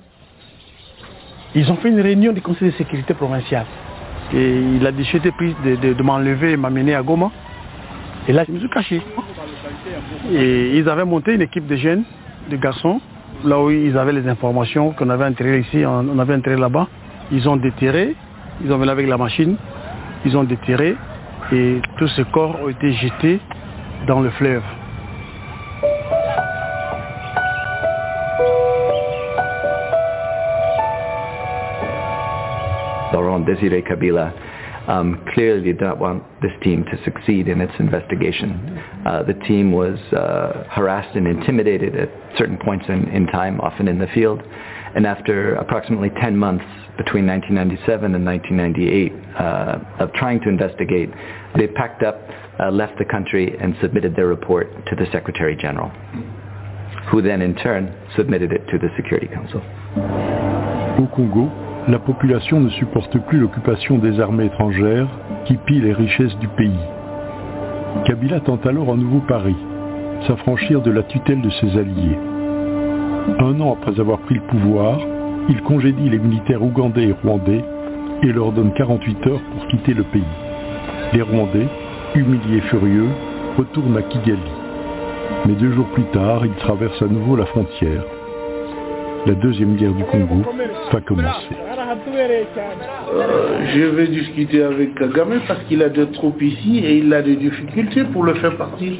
ils 1.55 1.71
ont 1.71 1.75
fait 1.77 1.89
une 1.89 2.01
réunion 2.01 2.33
du 2.33 2.41
conseil 2.41 2.71
de 2.71 2.75
sécurité 2.75 3.13
provincial. 3.13 3.65
Et 4.33 4.59
il 4.59 4.85
a 4.85 4.91
décidé 4.91 5.31
de, 5.31 5.75
de- 5.75 5.93
de 5.93 6.03
m'enlever 6.03 6.51
et 6.51 6.57
m'amener 6.57 6.95
à 6.95 7.01
Goma. 7.01 7.31
Et 8.27 8.33
là, 8.33 8.43
je 8.47 8.51
me 8.51 8.59
suis 8.59 8.69
caché. 8.69 9.01
Et 10.31 10.77
ils 10.77 10.87
avaient 10.89 11.05
monté 11.05 11.33
une 11.33 11.41
équipe 11.41 11.67
de 11.67 11.75
jeunes, 11.75 12.03
de 12.49 12.57
garçons, 12.57 13.01
là 13.43 13.59
où 13.61 13.69
ils 13.69 13.97
avaient 13.97 14.13
les 14.13 14.27
informations 14.27 14.91
qu'on 14.91 15.09
avait 15.09 15.25
enterrées 15.25 15.59
ici, 15.59 15.85
on 15.85 16.07
on 16.09 16.19
avait 16.19 16.35
enterré 16.35 16.57
là-bas. 16.57 16.87
Ils 17.31 17.47
ont 17.49 17.57
déterré, 17.57 18.15
ils 18.63 18.71
ont 18.71 18.77
venu 18.77 18.89
avec 18.91 19.07
la 19.07 19.17
machine, 19.17 19.55
ils 20.25 20.37
ont 20.37 20.43
déterré 20.43 20.95
et 21.51 21.81
tous 21.97 22.07
ces 22.15 22.23
corps 22.25 22.59
ont 22.61 22.69
été 22.69 22.93
jetés 22.93 23.39
dans 24.07 24.21
le 24.21 24.29
fleuve. 24.31 24.63
Laurent 33.13 33.39
Desiree 33.41 33.83
Kabila 33.83 34.33
um, 34.87 35.23
clearly 35.33 35.61
did 35.61 35.79
not 35.79 35.99
want 35.99 36.23
this 36.41 36.51
team 36.61 36.83
to 36.85 36.97
succeed 37.03 37.47
in 37.47 37.61
its 37.61 37.73
investigation. 37.79 38.81
Uh, 39.05 39.23
the 39.23 39.33
team 39.45 39.71
was 39.71 39.97
uh, 40.13 40.63
harassed 40.69 41.15
and 41.15 41.27
intimidated 41.27 41.95
at 41.95 42.09
certain 42.37 42.57
points 42.57 42.85
in, 42.89 43.07
in 43.09 43.27
time, 43.27 43.61
often 43.61 43.87
in 43.87 43.99
the 43.99 44.07
field. 44.07 44.41
And 44.95 45.05
after 45.05 45.55
approximately 45.55 46.09
10 46.21 46.35
months 46.35 46.65
between 46.97 47.25
1997 47.25 48.13
and 48.13 48.25
1998 48.25 49.11
uh, 49.39 50.03
of 50.03 50.13
trying 50.13 50.39
to 50.41 50.49
investigate, 50.49 51.09
they 51.57 51.67
packed 51.67 52.03
up, 52.03 52.21
uh, 52.59 52.69
left 52.69 52.97
the 52.99 53.05
country, 53.05 53.55
and 53.59 53.75
submitted 53.81 54.15
their 54.15 54.27
report 54.27 54.67
to 54.87 54.95
the 54.95 55.05
Secretary 55.11 55.55
General, 55.55 55.89
who 57.09 57.21
then 57.21 57.41
in 57.41 57.55
turn 57.55 57.93
submitted 58.15 58.51
it 58.51 58.61
to 58.69 58.77
the 58.77 58.89
Security 58.95 59.27
Council. 59.27 59.61
Au 60.99 61.07
Congo, 61.15 61.49
la 61.87 61.99
population 61.99 62.59
ne 62.59 62.69
supporte 62.69 63.17
plus 63.27 63.39
l'occupation 63.39 63.97
des 63.97 64.19
armées 64.19 64.45
étrangères 64.45 65.07
qui 65.45 65.57
pillent 65.57 65.81
les 65.81 65.93
richesses 65.93 66.37
du 66.37 66.47
pays. 66.49 66.79
Kabila 68.05 68.39
tente 68.39 68.65
alors 68.65 68.91
un 68.91 68.97
nouveau 68.97 69.19
pari, 69.21 69.55
s'affranchir 70.27 70.81
de 70.81 70.91
la 70.91 71.03
tutelle 71.03 71.41
de 71.41 71.49
ses 71.49 71.77
alliés. 71.77 72.17
Un 73.39 73.59
an 73.61 73.73
après 73.73 73.99
avoir 73.99 74.19
pris 74.19 74.35
le 74.35 74.41
pouvoir, 74.41 74.99
il 75.49 75.61
congédie 75.61 76.09
les 76.09 76.19
militaires 76.19 76.63
ougandais 76.63 77.09
et 77.09 77.15
rwandais 77.23 77.63
et 78.23 78.31
leur 78.31 78.51
donne 78.51 78.73
48 78.73 79.27
heures 79.27 79.41
pour 79.51 79.67
quitter 79.67 79.93
le 79.93 80.03
pays. 80.03 80.23
Les 81.13 81.21
Rwandais, 81.21 81.67
humiliés 82.15 82.57
et 82.57 82.61
furieux, 82.61 83.09
retournent 83.57 83.97
à 83.97 84.01
Kigali. 84.01 84.39
Mais 85.45 85.53
deux 85.53 85.71
jours 85.73 85.87
plus 85.87 86.05
tard, 86.05 86.45
ils 86.45 86.55
traversent 86.55 87.01
à 87.01 87.07
nouveau 87.07 87.35
la 87.35 87.45
frontière. 87.45 88.03
La 89.25 89.33
deuxième 89.33 89.75
guerre 89.75 89.93
du 89.93 90.03
Congo 90.05 90.43
va 90.91 91.01
commencer. 91.01 91.55
Euh, 93.13 93.65
je 93.73 93.81
vais 93.81 94.07
discuter 94.07 94.63
avec 94.63 94.95
Kagame 94.95 95.39
parce 95.47 95.63
qu'il 95.63 95.83
a 95.83 95.89
des 95.89 96.07
troupes 96.11 96.41
ici 96.41 96.79
et 96.79 96.97
il 96.97 97.13
a 97.13 97.21
des 97.21 97.35
difficultés 97.35 98.03
pour 98.05 98.23
le 98.23 98.33
faire 98.35 98.55
partir 98.57 98.93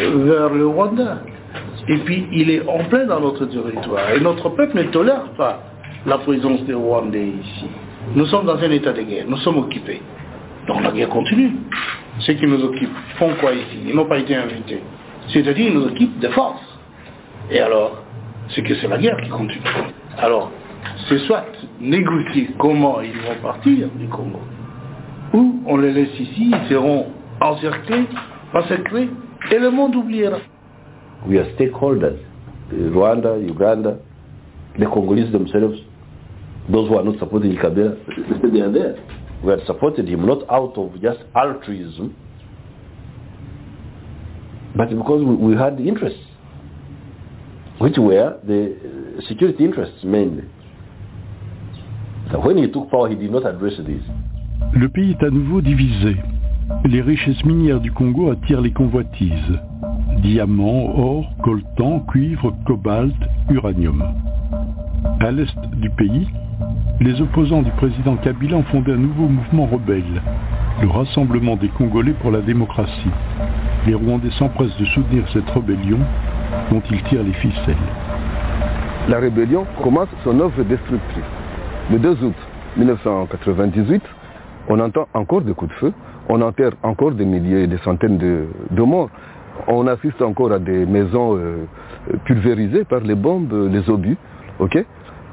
vers 0.00 0.50
le 0.50 0.66
Rwanda. 0.66 1.18
Et 1.88 1.96
puis 1.98 2.26
il 2.32 2.50
est 2.50 2.62
en 2.68 2.84
plein 2.84 3.06
dans 3.06 3.20
notre 3.20 3.46
territoire. 3.46 4.12
Et 4.14 4.20
notre 4.20 4.50
peuple 4.50 4.76
ne 4.76 4.82
tolère 4.84 5.24
pas 5.36 5.60
la 6.06 6.18
présence 6.18 6.62
des 6.64 6.74
Rwandais 6.74 7.28
ici. 7.28 7.66
Nous 8.14 8.26
sommes 8.26 8.46
dans 8.46 8.56
un 8.56 8.70
état 8.70 8.92
de 8.92 9.02
guerre, 9.02 9.24
nous 9.28 9.36
sommes 9.38 9.58
occupés. 9.58 10.00
Donc 10.66 10.82
la 10.82 10.90
guerre 10.92 11.08
continue. 11.08 11.52
Ceux 12.20 12.34
qui 12.34 12.46
nous 12.46 12.62
occupent 12.64 12.96
font 13.18 13.32
quoi 13.40 13.52
ici? 13.52 13.78
Ils 13.86 13.94
n'ont 13.94 14.06
pas 14.06 14.18
été 14.18 14.34
invités. 14.34 14.80
C'est-à-dire 15.28 15.68
ils 15.68 15.74
nous 15.74 15.86
occupent 15.86 16.18
de 16.18 16.28
force. 16.28 16.62
Et 17.50 17.60
alors, 17.60 18.02
c'est 18.50 18.62
que 18.62 18.74
c'est 18.76 18.88
la 18.88 18.98
guerre 18.98 19.16
qui 19.22 19.28
continue. 19.28 19.62
Alors, 20.18 20.50
c'est 21.08 21.18
soit 21.20 21.44
négocier 21.80 22.50
comment 22.58 23.00
ils 23.00 23.12
vont 23.12 23.40
partir 23.42 23.88
du 23.96 24.06
Congo, 24.08 24.40
ou 25.32 25.62
on 25.66 25.76
les 25.76 25.92
laisse 25.92 26.18
ici, 26.18 26.50
ils 26.50 26.68
seront 26.68 27.06
encerclés, 27.40 28.04
massacrés, 28.52 29.08
et 29.50 29.58
le 29.58 29.70
monde 29.70 29.94
oubliera. 29.96 30.38
We 31.26 31.38
are 31.38 31.46
stakeholders. 31.54 32.18
Rwanda, 32.70 33.36
Uganda, 33.38 33.96
the 34.78 34.84
Congolese 34.86 35.30
themselves, 35.32 35.78
those 36.70 36.88
who 36.88 36.98
are 36.98 37.04
not 37.04 37.18
supporting 37.18 37.56
Kabila, 37.56 38.52
they 38.52 38.60
are 38.60 38.72
there. 38.72 38.96
We 39.42 39.50
have 39.50 39.60
supported 39.66 40.08
him 40.08 40.26
not 40.26 40.48
out 40.50 40.76
of 40.76 41.00
just 41.00 41.20
altruism, 41.34 42.14
but 44.76 44.90
because 44.90 45.24
we, 45.24 45.34
we 45.36 45.56
had 45.56 45.80
interests, 45.80 46.20
which 47.78 47.96
were 47.96 48.38
the 48.44 49.22
security 49.28 49.64
interests 49.64 50.02
mainly. 50.04 50.44
So 52.30 52.40
when 52.40 52.58
he 52.58 52.70
took 52.70 52.90
power, 52.90 53.08
he 53.08 53.14
did 53.14 53.30
not 53.30 53.46
address 53.46 53.74
these. 53.86 54.02
Le 54.74 54.88
pays 54.88 55.12
est 55.12 55.24
à 55.24 55.30
nouveau 55.30 55.62
divisé. 55.62 56.16
Les 56.84 57.00
richesses 57.00 57.42
minières 57.44 57.80
du 57.80 57.90
Congo 57.90 58.30
attirent 58.30 58.60
les 58.60 58.72
convoitises. 58.72 59.58
Diamants, 60.18 60.92
or, 60.96 61.24
coltan, 61.42 62.00
cuivre, 62.00 62.54
cobalt, 62.66 63.14
uranium. 63.50 64.04
À 65.20 65.30
l'est 65.30 65.56
du 65.76 65.88
pays, 65.90 66.28
les 67.00 67.20
opposants 67.20 67.62
du 67.62 67.70
président 67.72 68.16
Kabila 68.16 68.56
ont 68.56 68.62
fondé 68.64 68.92
un 68.92 68.96
nouveau 68.96 69.28
mouvement 69.28 69.66
rebelle, 69.66 70.22
le 70.82 70.88
Rassemblement 70.88 71.56
des 71.56 71.68
Congolais 71.68 72.14
pour 72.20 72.30
la 72.30 72.40
démocratie. 72.40 73.10
Les 73.86 73.94
Rwandais 73.94 74.30
s'empressent 74.32 74.76
de 74.78 74.84
soutenir 74.86 75.24
cette 75.32 75.48
rébellion 75.50 75.98
dont 76.70 76.82
ils 76.90 77.02
tirent 77.04 77.22
les 77.22 77.32
ficelles. 77.34 77.76
La 79.08 79.18
rébellion 79.18 79.64
commence 79.82 80.08
son 80.24 80.40
œuvre 80.40 80.62
destructrice. 80.64 81.24
Le 81.90 81.98
2 81.98 82.24
août 82.24 82.34
1998, 82.76 84.02
on 84.68 84.80
entend 84.80 85.08
encore 85.14 85.42
des 85.42 85.54
coups 85.54 85.70
de 85.70 85.76
feu, 85.78 85.92
on 86.28 86.42
enterre 86.42 86.72
encore 86.82 87.12
des 87.12 87.24
milliers, 87.24 87.66
des 87.66 87.78
centaines 87.78 88.18
de, 88.18 88.46
de 88.70 88.82
morts. 88.82 89.10
On 89.66 89.86
assiste 89.86 90.20
encore 90.20 90.52
à 90.52 90.58
des 90.58 90.84
maisons 90.84 91.36
euh, 91.36 91.66
pulvérisées 92.24 92.84
par 92.84 93.00
les 93.00 93.14
bombes, 93.14 93.70
les 93.70 93.88
obus. 93.88 94.16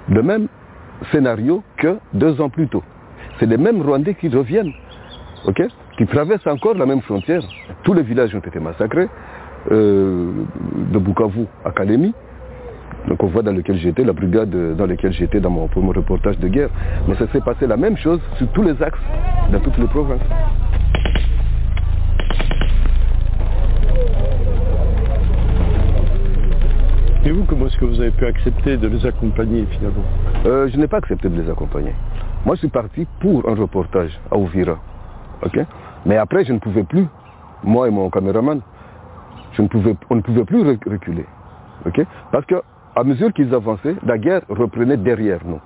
Le 0.08 0.22
même 0.22 0.48
scénario 1.12 1.64
que 1.78 1.98
deux 2.14 2.40
ans 2.42 2.50
plus 2.50 2.68
tôt. 2.68 2.84
C'est 3.40 3.46
les 3.46 3.58
mêmes 3.58 3.82
Rwandais 3.82 4.16
qui 4.16 4.30
reviennent, 4.30 4.74
qui 5.98 6.06
traversent 6.08 6.48
encore 6.48 6.76
la 6.76 6.86
même 6.86 7.02
frontière. 7.02 7.42
Tous 7.84 7.94
les 7.94 8.04
villages 8.04 8.34
ont 8.36 8.40
été 8.40 8.60
massacrés, 8.60 9.08
euh, 9.72 10.32
de 10.92 11.00
Bukavu 11.00 11.46
à 11.64 11.72
Kalemi, 11.72 12.14
le 13.08 13.16
convoi 13.16 13.42
dans 13.42 13.52
lequel 13.52 13.78
j'étais, 13.78 14.04
la 14.04 14.14
brigade 14.14 14.76
dans 14.76 14.86
laquelle 14.86 15.12
j'étais 15.12 15.40
dans 15.40 15.50
mon 15.50 15.68
premier 15.68 15.92
reportage 15.92 16.38
de 16.40 16.48
guerre. 16.48 16.70
Mais 17.08 17.16
ça 17.16 17.28
s'est 17.32 17.42
passé 17.42 17.68
la 17.68 17.78
même 17.78 17.98
chose 17.98 18.20
sur 18.38 18.48
tous 18.50 18.64
les 18.64 18.82
axes, 18.82 19.00
dans 19.52 19.60
toutes 19.60 19.78
les 19.78 19.88
provinces. 19.88 20.22
Et 27.26 27.32
vous, 27.32 27.44
comment 27.46 27.66
est-ce 27.66 27.78
que 27.78 27.86
vous 27.86 28.00
avez 28.00 28.12
pu 28.12 28.26
accepter 28.26 28.78
de 28.78 28.88
les 28.88 29.06
accompagner 29.06 29.66
finalement 29.66 30.04
Euh, 30.46 30.68
je 30.72 30.78
n'ai 30.78 30.88
pas 30.88 30.98
accepté 30.98 31.28
de 31.28 31.42
les 31.42 31.50
accompagner. 31.50 31.94
Moi, 32.46 32.56
je 32.56 32.60
suis 32.60 32.68
parti 32.70 33.08
pour 33.20 33.48
un 33.50 33.56
reportage 33.56 34.20
à 34.32 34.38
Ouvira. 34.38 34.78
Mais 36.06 36.18
après, 36.18 36.46
je 36.46 36.54
ne 36.54 36.60
pouvais 36.60 36.84
plus, 36.84 37.08
moi 37.64 37.88
et 37.88 37.92
mon 37.92 38.10
caméraman, 38.12 38.62
je 39.54 39.62
ne 39.64 39.68
pouvais, 39.68 39.96
on 40.12 40.16
ne 40.18 40.22
pouvait 40.22 40.46
plus 40.46 40.62
rec- 40.62 40.86
reculer. 40.86 41.26
Parce 42.32 42.46
que 42.46 42.62
à 42.96 43.04
mesure 43.04 43.34
qu'ils 43.34 43.54
avançaient, 43.54 43.96
la 44.06 44.18
guerre 44.18 44.42
reprenait 44.48 44.98
derrière 44.98 45.40
nous. 45.46 45.60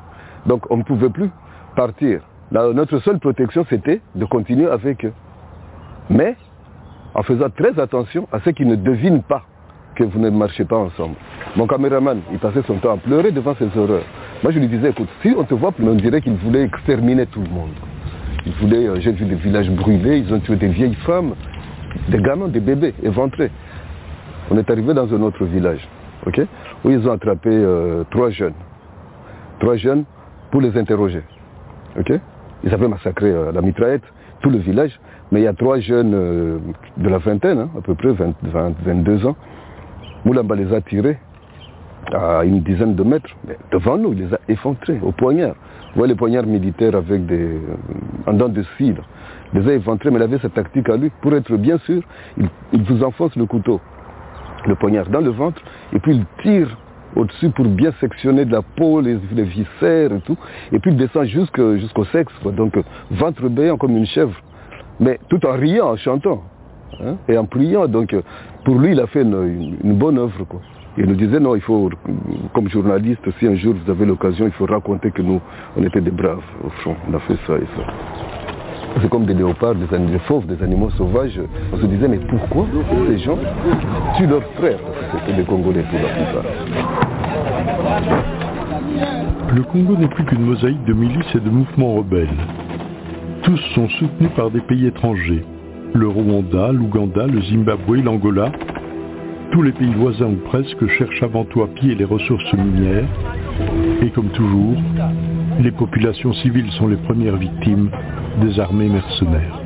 Donc, 0.46 0.64
on 0.72 0.78
ne 0.78 0.84
pouvait 0.84 1.10
plus 1.10 1.30
partir. 1.76 2.22
Notre 2.52 3.00
seule 3.00 3.20
protection, 3.20 3.66
c'était 3.70 4.02
de 4.16 4.26
continuer 4.26 4.68
avec 4.68 5.04
eux. 5.06 5.14
Mais 6.10 6.36
en 7.14 7.22
faisant 7.24 7.50
très 7.50 7.78
attention 7.80 8.28
à 8.32 8.40
ce 8.40 8.50
qu'ils 8.50 8.68
ne 8.68 8.76
devinent 8.76 9.22
pas 9.24 9.44
que 10.00 10.06
vous 10.06 10.20
ne 10.20 10.30
marchez 10.30 10.64
pas 10.64 10.78
ensemble. 10.78 11.16
Mon 11.58 11.68
caméraman, 11.68 12.22
il 12.32 12.40
passait 12.40 12.62
son 12.66 12.76
temps 12.76 12.94
à 12.94 12.98
pleurer 12.98 13.32
devant 13.32 13.54
ces 13.56 13.66
horreurs. 13.78 14.06
Moi, 14.42 14.54
je 14.54 14.60
lui 14.60 14.68
disais, 14.68 14.92
écoute, 14.92 15.10
si 15.22 15.34
on 15.38 15.44
te 15.44 15.54
voit, 15.54 15.74
on 15.82 15.96
dirait 15.96 16.22
qu'il 16.22 16.36
voulait 16.36 16.64
exterminer 16.64 17.26
tout 17.26 17.42
le 17.42 17.50
monde. 17.50 17.72
Il 18.46 18.54
voulait, 18.54 18.88
euh, 18.88 19.00
j'ai 19.02 19.12
vu 19.12 19.26
des 19.26 19.36
villages 19.36 19.70
brûlés, 19.70 20.20
ils 20.20 20.34
ont 20.34 20.40
tué 20.40 20.56
des 20.56 20.70
vieilles 20.70 20.96
femmes, 21.06 21.34
des 22.08 22.20
gamins, 22.20 22.48
des 22.48 22.62
bébés 22.62 22.94
éventrés. 23.04 23.52
on 24.50 24.58
est 24.58 24.70
arrivé 24.72 24.94
dans 24.94 25.14
un 25.14 25.22
autre 25.22 25.44
village, 25.44 25.86
ok, 26.26 26.42
où 26.86 26.92
ils 26.92 27.06
ont 27.06 27.12
attrapé 27.12 27.50
euh, 27.52 28.06
trois 28.10 28.30
jeunes. 28.30 28.54
Trois 29.60 29.76
jeunes 29.76 30.06
pour 30.50 30.62
les 30.62 30.78
interroger. 30.78 31.24
ok. 32.00 32.14
Ils 32.64 32.74
avaient 32.74 32.88
massacré 32.88 33.30
euh, 33.30 33.52
la 33.52 33.62
mitraillette, 33.62 34.04
tout 34.42 34.50
le 34.50 34.60
village, 34.60 34.98
mais 35.34 35.42
il 35.42 35.44
y 35.44 35.48
a 35.48 35.54
trois 35.54 35.80
jeunes 35.80 36.12
de 36.12 37.10
la 37.10 37.18
vingtaine, 37.18 37.60
hein, 37.60 37.70
à 37.78 37.82
peu 37.82 37.96
près 37.96 38.14
20, 38.14 38.34
20, 38.44 38.74
22 38.86 39.26
ans. 39.28 39.36
Moulamba 40.26 40.56
les 40.56 40.74
a 40.74 40.82
tirés 40.82 41.18
à 42.14 42.44
une 42.44 42.62
dizaine 42.62 42.96
de 42.96 43.04
mètres, 43.04 43.30
devant 43.72 43.98
nous, 43.98 44.14
il 44.14 44.26
les 44.26 44.34
a 44.34 44.40
effondrés 44.48 45.00
au 45.02 45.12
poignard. 45.12 45.56
Vous 45.90 45.96
voyez 45.96 46.14
les 46.14 46.18
poignards 46.18 46.46
militaires 46.46 46.96
avec 46.96 47.26
des, 47.26 47.60
en 48.26 48.34
dents 48.34 48.50
de 48.50 48.64
cidre. 48.78 49.04
Il 49.54 49.62
les 49.62 49.70
a 49.70 49.74
éventrés, 49.74 50.10
mais 50.12 50.18
il 50.18 50.24
avait 50.24 50.40
cette 50.40 50.54
tactique 50.54 50.90
à 50.90 50.98
lui. 50.98 51.12
Pour 51.22 51.34
être 51.34 51.56
bien 51.58 51.78
sûr, 51.80 52.02
il, 52.38 52.50
vous 52.84 53.04
enfonce 53.04 53.36
le 53.36 53.46
couteau, 53.46 53.80
le 54.66 54.76
poignard 54.76 55.08
dans 55.10 55.22
le 55.22 55.32
ventre, 55.32 55.62
et 55.94 56.00
puis 56.00 56.16
il 56.16 56.26
tire 56.42 56.78
au-dessus 57.16 57.50
pour 57.50 57.66
bien 57.66 57.92
sectionner 58.00 58.46
de 58.46 58.52
la 58.52 58.62
peau, 58.62 59.02
les, 59.02 59.18
les 59.34 59.44
viscères 59.44 60.14
et 60.14 60.22
tout, 60.22 60.38
et 60.72 60.80
puis 60.80 60.92
il 60.92 60.98
descend 60.98 61.26
jusqu'au 61.26 62.06
sexe, 62.12 62.34
donc 62.46 62.78
ventre 63.12 63.50
béant 63.50 63.78
comme 63.78 63.98
une 63.98 64.06
chèvre, 64.06 64.36
mais 65.00 65.20
tout 65.28 65.44
en 65.46 65.54
riant, 65.54 65.88
en 65.88 65.98
chantant, 65.98 66.44
hein, 67.02 67.16
et 67.28 67.38
en 67.38 67.46
priant, 67.46 67.88
donc 67.88 68.16
pour 68.66 68.80
lui 68.80 68.92
il 68.92 69.00
a 69.00 69.08
fait 69.08 69.22
une, 69.24 69.94
bonne 69.96 70.18
œuvre. 70.18 70.46
Il 70.98 71.06
nous 71.06 71.16
disait 71.16 71.40
non, 71.40 71.56
il 71.56 71.62
faut, 71.62 71.90
comme 72.54 72.68
journaliste, 72.70 73.22
si 73.40 73.48
un 73.48 73.56
jour 73.56 73.76
vous 73.84 73.92
avez 73.92 74.06
l'occasion, 74.06 74.46
il 74.46 74.52
faut 74.52 74.66
raconter 74.66 75.12
que 75.12 75.22
nous, 75.22 75.40
on 75.78 75.84
était 75.84 76.02
des 76.02 76.12
braves 76.12 76.44
au 76.64 76.70
front, 76.82 76.96
on 77.10 77.14
a 77.16 77.20
fait 77.20 77.38
ça 77.48 77.54
et 77.56 77.68
ça. 77.78 77.84
C'est 79.02 79.10
comme 79.10 79.26
des 79.26 79.34
léopards, 79.36 79.76
des, 79.76 79.86
des 79.86 80.20
fauves, 80.20 80.48
des 80.48 80.62
animaux 80.64 80.90
sauvages. 80.92 81.40
On 81.72 81.78
se 81.78 81.86
disait, 81.86 82.08
mais 82.08 82.18
pourquoi 82.18 82.66
ces 83.08 83.20
gens 83.20 83.38
tuent 84.18 84.28
leurs 84.28 84.44
frères? 84.58 84.80
C'était 85.14 85.38
des 85.38 85.44
Congolais 85.44 85.84
pour 85.84 86.00
la 86.00 86.10
plupart. 86.10 86.44
Le 89.56 89.64
Congo 89.64 89.98
n'est 89.98 90.08
plus 90.08 90.26
qu'une 90.26 90.42
mosaïque 90.42 90.84
de 90.86 90.94
milices 90.94 91.36
et 91.36 91.40
de 91.40 91.50
mouvements 91.50 91.96
rebelles. 91.96 92.28
Tous 93.44 93.58
sont 93.74 93.88
soutenus 93.90 94.32
par 94.36 94.52
des 94.52 94.62
pays 94.62 94.88
étrangers. 94.88 95.44
Le 95.94 96.08
Rwanda, 96.08 96.72
l'Ouganda, 96.72 97.26
le 97.26 97.42
Zimbabwe, 97.42 98.04
l'Angola. 98.04 98.52
Tous 99.52 99.64
les 99.64 99.72
pays 99.72 99.94
voisins 99.94 100.28
ou 100.28 100.38
presque 100.48 100.88
cherchent 100.88 101.24
avant 101.24 101.46
tout 101.46 101.64
à 101.64 101.68
piller 101.68 101.96
les 101.96 102.06
ressources 102.06 102.54
minières. 102.54 103.08
Et 104.02 104.10
comme 104.12 104.30
toujours, 104.30 104.76
les 105.60 105.72
populations 105.72 106.34
civiles 106.34 106.72
sont 106.74 106.88
les 106.88 106.98
premières 106.98 107.38
victimes 107.38 107.90
des 108.42 108.60
armées 108.60 108.90
mercenaires. 108.90 109.60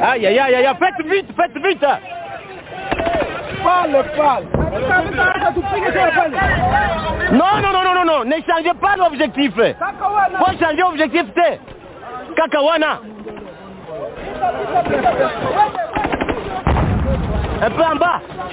Aïe, 0.00 0.26
aïe, 0.26 0.38
aïe, 0.38 0.54
aïe, 0.54 0.68
faites 0.78 1.06
vite, 1.06 1.26
faites 1.36 1.56
vite. 1.64 1.86
Parle, 3.64 4.04
parle. 4.16 4.44
Non, 7.32 7.60
non, 7.62 7.72
non, 7.72 7.82
non, 7.82 7.94
non, 7.94 8.04
non, 8.04 8.24
ne 8.24 8.36
changez 8.46 8.74
pas 8.80 8.96
l'objectif 8.96 9.52
Faut 9.54 10.52
changer 10.60 10.80
l'objectif, 10.80 11.24
c'est 11.34 11.60
Kakawana. 12.36 13.00
Un 17.62 17.70
peu 17.70 17.82
en 17.82 17.96
bas. 17.96 18.20
Pour 18.28 18.46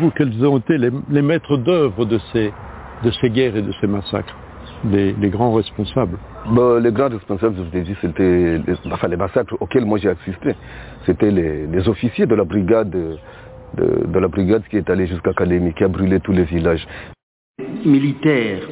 vous, 0.00 0.10
quels 0.10 0.44
ont 0.44 0.58
été 0.58 0.78
les, 0.78 0.90
les 1.10 1.22
maîtres 1.22 1.56
d'œuvre 1.56 2.04
de 2.04 2.18
ces, 2.32 2.52
de 3.04 3.10
ces 3.20 3.30
guerres 3.30 3.56
et 3.56 3.62
de 3.62 3.72
ces 3.80 3.86
massacres? 3.86 4.36
Les, 4.90 5.12
les, 5.12 5.28
grands 5.28 5.52
responsables 5.52 6.16
Les 6.82 6.90
grands 6.90 7.10
responsables, 7.10 7.54
je 7.56 7.62
vous 7.62 7.76
ai 7.76 7.82
dit, 7.82 7.94
c'était 8.00 8.58
les, 8.66 8.74
enfin, 8.90 9.08
les 9.08 9.16
massacres 9.16 9.54
auxquels 9.60 9.84
moi 9.84 9.98
j'ai 9.98 10.08
assisté. 10.08 10.54
C'était 11.04 11.30
les, 11.30 11.66
les, 11.66 11.88
officiers 11.88 12.26
de 12.26 12.34
la 12.34 12.44
brigade 12.44 12.88
de, 12.90 13.18
de, 14.06 14.18
la 14.18 14.28
brigade 14.28 14.62
qui 14.70 14.78
est 14.78 14.88
allée 14.88 15.06
jusqu'à 15.06 15.34
Kalemi, 15.34 15.74
qui 15.74 15.84
a 15.84 15.88
brûlé 15.88 16.18
tous 16.20 16.32
les 16.32 16.44
villages. 16.44 16.86
Les 17.58 17.90
militaires 17.90 18.62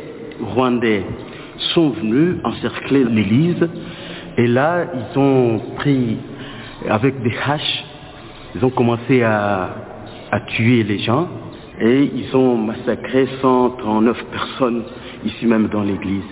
rwandais 0.41 1.05
sont 1.75 1.91
venus 1.91 2.37
encercler 2.45 3.05
l'église 3.05 3.69
et 4.39 4.47
là, 4.47 4.87
ils 4.95 5.19
ont 5.19 5.61
pris 5.77 6.17
avec 6.89 7.21
des 7.23 7.35
haches, 7.45 7.85
ils 8.55 8.65
ont 8.65 8.71
commencé 8.71 9.23
à, 9.23 9.88
à 10.31 10.41
tuer 10.41 10.83
les 10.83 10.99
gens 10.99 11.29
et 11.81 12.11
ils 12.15 12.35
ont 12.37 12.57
massacré 12.57 13.29
139 13.41 14.25
personnes 14.27 14.85
ici 15.25 15.47
même 15.47 15.69
dans 15.69 15.83
l'église. 15.83 16.25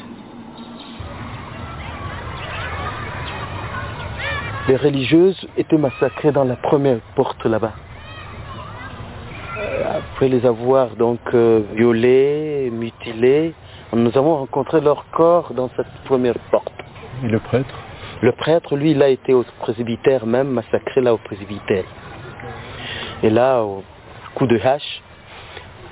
Les 4.68 4.76
religieuses 4.76 5.47
étaient 5.57 5.78
massacrées 5.78 6.32
dans 6.32 6.44
la 6.44 6.57
première 6.57 6.99
porte 7.14 7.44
là-bas. 7.44 7.74
Après 9.84 10.28
les 10.28 10.44
avoir 10.44 10.97
donc 10.97 11.20
euh, 11.34 11.62
violées, 11.74 12.70
mutilées, 12.72 13.55
nous 13.92 14.11
avons 14.18 14.36
rencontré 14.36 14.80
leur 14.80 15.09
corps 15.12 15.53
dans 15.55 15.70
cette 15.76 15.86
première 16.05 16.38
porte. 16.51 16.72
Et 17.24 17.28
le 17.28 17.38
prêtre? 17.38 17.74
Le 18.22 18.32
prêtre, 18.32 18.76
lui, 18.76 18.90
il 18.90 19.03
a 19.03 19.09
été 19.09 19.34
au 19.34 19.44
presbytère 19.61 20.26
même, 20.26 20.49
massacré 20.49 21.01
là 21.01 21.14
au 21.14 21.18
presbytère. 21.18 21.84
Et 23.22 23.30
là, 23.30 23.62
au 23.62 23.82
coup 24.34 24.46
de 24.46 24.58
hache, 24.58 25.02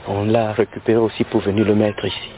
on 0.06 0.24
l'a 0.24 0.52
récupéré 0.52 0.98
aussi 0.98 1.24
pour 1.24 1.40
venir 1.40 1.64
le 1.64 1.74
mettre 1.74 2.04
ici. 2.04 2.30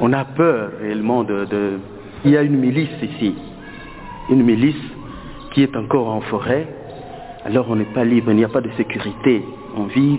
On 0.00 0.12
a 0.12 0.24
peur 0.24 0.72
réellement 0.80 1.24
de, 1.24 1.78
Il 2.24 2.30
y 2.30 2.36
a 2.36 2.42
une 2.42 2.58
milice 2.58 2.90
ici, 3.02 3.34
une 4.28 4.42
milice 4.42 4.74
qui 5.52 5.62
est 5.62 5.74
encore 5.74 6.08
en 6.08 6.20
forêt, 6.20 6.68
alors 7.44 7.66
on 7.70 7.76
n'est 7.76 7.84
pas 7.94 8.04
libre, 8.04 8.30
il 8.30 8.36
n'y 8.36 8.44
a 8.44 8.48
pas 8.48 8.60
de 8.60 8.70
sécurité. 8.76 9.42
On 9.76 9.84
vit 9.84 10.18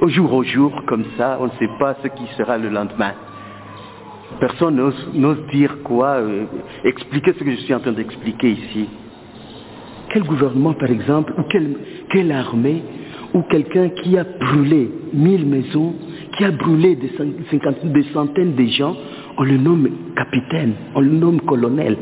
au 0.00 0.08
jour 0.08 0.32
au 0.34 0.42
jour 0.42 0.82
comme 0.86 1.04
ça, 1.16 1.38
on 1.40 1.46
ne 1.46 1.50
sait 1.58 1.70
pas 1.78 1.96
ce 2.02 2.08
qui 2.08 2.26
sera 2.36 2.58
le 2.58 2.68
lendemain. 2.68 3.14
Personne 4.40 4.76
n'ose 5.14 5.46
dire 5.52 5.78
quoi, 5.82 6.18
euh, 6.18 6.44
expliquer 6.84 7.32
ce 7.32 7.44
que 7.44 7.50
je 7.50 7.56
suis 7.56 7.74
en 7.74 7.80
train 7.80 7.92
d'expliquer 7.92 8.50
ici. 8.50 8.88
Quel 10.10 10.22
gouvernement, 10.22 10.74
par 10.74 10.90
exemple, 10.90 11.34
ou 11.38 11.42
quelle, 11.42 12.32
armée, 12.32 12.82
ou 13.34 13.42
quelqu'un 13.42 13.88
qui 13.88 14.16
a 14.16 14.24
brûlé 14.24 14.90
mille 15.12 15.46
maisons, 15.46 15.94
qui 16.36 16.44
a 16.44 16.50
brûlé 16.50 16.96
des, 16.96 17.10
centaines 18.12 18.54
de 18.54 18.64
gens, 18.66 18.96
on 19.36 19.42
le 19.42 19.56
nomme 19.56 19.88
capitaine, 20.16 20.74
on 20.94 21.00
le 21.00 21.10
nomme 21.10 21.40
colonel, 21.40 21.96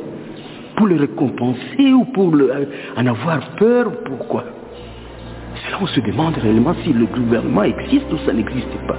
pour 0.77 0.87
le 0.89 0.97
récompenser 0.97 1.93
ou 1.93 2.05
pour 2.07 2.35
le, 2.35 2.51
en 2.97 3.07
avoir 3.07 3.57
peur, 3.57 3.91
pourquoi? 4.05 4.45
C'est 5.62 5.70
là 5.70 5.78
où 5.80 5.84
on 5.84 5.86
se 5.86 6.00
demande 6.00 6.36
réellement 6.36 6.74
si 6.84 6.92
le 6.92 7.07
gouvernement 7.07 7.62
existe 7.62 8.12
ou 8.12 8.18
ça 8.26 8.32
n'existe 8.32 8.76
pas. 8.86 8.98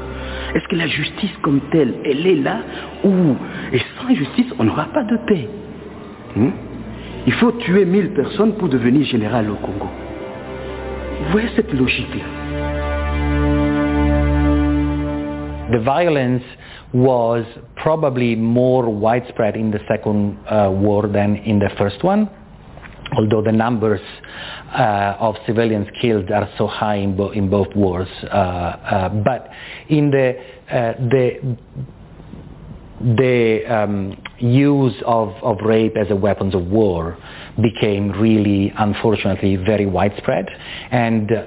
Est-ce 0.56 0.68
que 0.68 0.76
la 0.76 0.88
justice 0.88 1.32
comme 1.44 1.62
telle, 1.72 1.96
elle 2.06 2.26
est 2.26 2.36
là 2.36 2.60
ou 3.04 3.36
et 3.72 3.80
sans 4.00 4.14
justice, 4.14 4.54
on 4.58 4.64
n'aura 4.64 4.86
pas 4.86 5.04
de 5.04 5.18
paix? 5.28 5.48
Hmm? 6.36 6.50
Il 7.26 7.34
faut 7.34 7.52
tuer 7.52 7.86
1000 7.86 8.14
personnes 8.14 8.54
pour 8.54 8.70
devenir 8.70 9.06
général 9.06 9.50
au 9.52 9.56
Congo. 9.56 9.88
Vous 11.22 11.32
voyez 11.32 11.50
cette 11.56 11.74
logique-là? 11.74 12.24
The 15.70 15.80
violence 15.80 16.44
was 16.94 17.44
probably 17.76 18.38
more 18.38 18.88
widespread 18.88 19.58
in 19.58 19.72
the 19.72 19.80
second 19.90 20.38
uh, 20.50 20.70
war 20.72 21.08
than 21.08 21.36
in 21.46 21.60
the 21.60 21.70
although 23.16 23.42
the 23.42 23.52
numbers 23.52 24.02
uh, 24.74 25.16
of 25.20 25.36
civilians 25.46 25.88
killed 26.02 26.30
are 26.32 26.50
so 26.58 26.68
high 26.68 26.96
in, 26.96 27.16
bo 27.16 27.32
in 27.32 27.50
both 27.50 27.74
wars. 27.76 28.10
Uh, 28.24 29.10
but 29.24 29.50
in 29.90 30.12
the, 30.12 30.36
the 30.70 31.58
the 33.00 33.64
um, 33.68 34.18
use 34.40 34.96
of, 35.06 35.30
of 35.44 35.58
rape 35.64 35.96
as 35.96 36.10
a 36.10 36.16
weapons 36.16 36.56
of 36.56 36.66
war 36.66 37.16
became 37.62 38.12
really, 38.12 38.74
unfortunately, 38.78 39.56
very 39.56 39.86
widespread. 39.86 40.48
And 40.90 41.32
uh, 41.32 41.46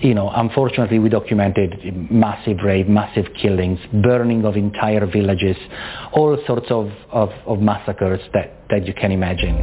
you 0.00 0.14
know, 0.14 0.30
unfortunately, 0.30 0.98
we 0.98 1.10
documented 1.10 2.10
massive 2.10 2.58
rape, 2.64 2.88
massive 2.88 3.26
killings, 3.40 3.78
burning 4.02 4.44
of 4.44 4.56
entire 4.56 5.06
villages, 5.06 5.56
all 6.12 6.38
sorts 6.46 6.70
of, 6.70 6.90
of, 7.10 7.28
of 7.46 7.60
massacres 7.60 8.20
that, 8.32 8.62
that 8.70 8.86
you 8.86 8.94
can 8.94 9.12
imagine. 9.12 9.56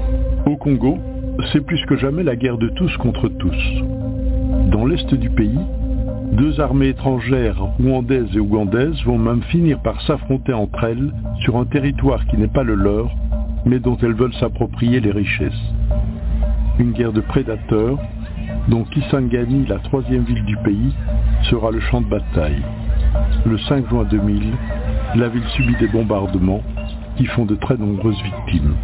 Congo, 0.63 1.16
c'est 1.51 1.65
plus 1.65 1.83
que 1.85 1.95
jamais 1.95 2.23
la 2.23 2.35
guerre 2.35 2.57
de 2.57 2.69
tous 2.69 2.95
contre 2.97 3.27
tous. 3.29 3.83
Dans 4.71 4.85
l'est 4.85 5.13
du 5.13 5.29
pays, 5.29 5.59
deux 6.33 6.59
armées 6.59 6.89
étrangères, 6.89 7.57
rwandaises 7.79 8.35
et 8.35 8.39
ougandaises, 8.39 9.01
vont 9.05 9.17
même 9.17 9.43
finir 9.43 9.79
par 9.79 10.01
s'affronter 10.01 10.53
entre 10.53 10.83
elles 10.83 11.11
sur 11.41 11.57
un 11.57 11.65
territoire 11.65 12.25
qui 12.27 12.37
n'est 12.37 12.47
pas 12.47 12.63
le 12.63 12.75
leur, 12.75 13.09
mais 13.65 13.79
dont 13.79 13.97
elles 14.01 14.13
veulent 14.13 14.33
s'approprier 14.35 14.99
les 14.99 15.11
richesses. 15.11 15.73
Une 16.79 16.91
guerre 16.91 17.13
de 17.13 17.21
prédateurs 17.21 17.97
dont 18.67 18.83
Kisangani, 18.83 19.65
la 19.67 19.79
troisième 19.79 20.23
ville 20.23 20.43
du 20.45 20.57
pays, 20.57 20.93
sera 21.43 21.71
le 21.71 21.79
champ 21.79 22.01
de 22.01 22.07
bataille. 22.07 22.63
Le 23.45 23.57
5 23.57 23.89
juin 23.89 24.03
2000, 24.03 24.51
la 25.15 25.29
ville 25.29 25.47
subit 25.55 25.75
des 25.79 25.87
bombardements 25.87 26.63
qui 27.17 27.25
font 27.25 27.45
de 27.45 27.55
très 27.55 27.77
nombreuses 27.77 28.21
victimes. 28.21 28.75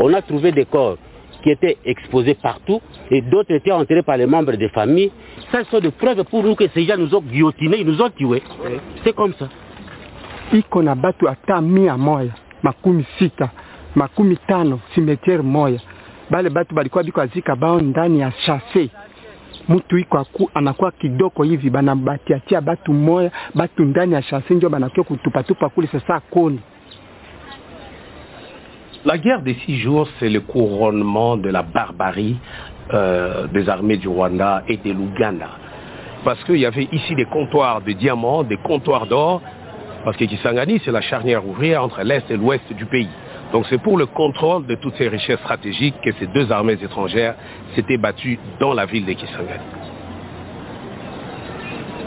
On 0.00 0.14
a 0.14 0.22
trouvé 0.22 0.52
des 0.52 0.64
corps 0.64 0.96
qui 1.42 1.50
étaient 1.50 1.76
exposés 1.84 2.34
partout 2.34 2.80
et 3.10 3.20
d'autres 3.20 3.52
étaient 3.54 3.70
enterrés 3.72 4.02
par 4.02 4.16
les 4.16 4.26
membres 4.26 4.52
des 4.52 4.68
familles. 4.70 5.12
Ça, 5.52 5.64
sont 5.64 5.80
des 5.80 5.90
preuves 5.90 6.24
pour 6.24 6.42
nous 6.42 6.54
que 6.54 6.66
ces 6.68 6.84
gens 6.84 6.96
nous 6.96 7.14
ont 7.14 7.20
guillotinés, 7.22 7.78
ils 7.80 7.86
nous 7.86 8.00
ont 8.02 8.10
tués. 8.10 8.42
C'est 9.04 9.14
comme 9.14 9.34
ça. 9.34 9.48
iko 10.52 10.82
na 10.82 10.96
hata 11.28 11.60
mia 11.60 11.96
moya 11.96 12.32
makumi 12.62 13.04
sita 13.18 13.50
makumi 13.94 14.36
tano 14.46 14.80
simetiere 14.94 15.42
moya 15.42 15.78
bale 16.30 16.50
batu 16.50 16.74
balikuwa 16.74 17.04
biko 17.04 17.20
azika 17.20 17.56
bao 17.56 17.80
ndani 17.80 18.20
ya 18.20 18.32
shase 18.32 18.90
mtu 19.68 19.98
iko 19.98 20.18
aku, 20.18 20.50
anakuwa 20.54 20.90
kidogo 20.92 21.42
hivi 21.42 21.70
banabatiatia 21.70 22.60
batu 22.60 22.92
moya 22.92 23.30
batu 23.54 23.84
ndani 23.84 24.14
ya 24.14 24.22
shase 24.22 24.54
njo 24.54 24.68
banakia 24.68 25.04
kutupatupa 25.04 25.68
kule 25.68 25.86
sasa 25.92 26.20
koni 26.20 26.60
La 29.04 29.16
guerre 29.16 29.42
des 29.42 29.54
six 29.64 29.78
jours, 29.78 30.08
c'est 30.18 30.28
le 30.28 30.40
couronnement 30.40 31.36
de 31.36 31.48
la 31.48 31.62
barbarie 31.62 32.36
euh, 32.92 33.46
des 33.46 33.68
armées 33.68 33.96
du 33.96 34.08
Rwanda 34.08 34.64
et 34.66 34.76
de 34.76 34.92
l'Ouganda. 34.92 35.50
Parce 36.24 36.42
qu'il 36.44 36.56
y 36.56 36.66
avait 36.66 36.88
ici 36.90 37.14
des 37.14 37.26
comptoirs 37.26 37.80
de 37.80 37.92
diamants, 37.92 38.42
des 38.42 38.56
comptoirs 38.56 39.06
d'or, 39.06 39.40
parce 40.04 40.16
que 40.16 40.24
Kisangani, 40.24 40.80
c'est 40.84 40.90
la 40.90 41.00
charnière 41.00 41.46
ouvrière 41.46 41.84
entre 41.84 42.02
l'Est 42.02 42.28
et 42.28 42.36
l'Ouest 42.36 42.72
du 42.72 42.86
pays. 42.86 43.08
Donc 43.52 43.66
c'est 43.70 43.80
pour 43.80 43.96
le 43.96 44.06
contrôle 44.06 44.66
de 44.66 44.74
toutes 44.74 44.96
ces 44.96 45.08
richesses 45.08 45.40
stratégiques 45.40 46.00
que 46.02 46.10
ces 46.18 46.26
deux 46.26 46.50
armées 46.50 46.76
étrangères 46.82 47.34
s'étaient 47.76 47.98
battues 47.98 48.38
dans 48.58 48.74
la 48.74 48.84
ville 48.84 49.06
de 49.06 49.12
Kisangani. 49.12 49.64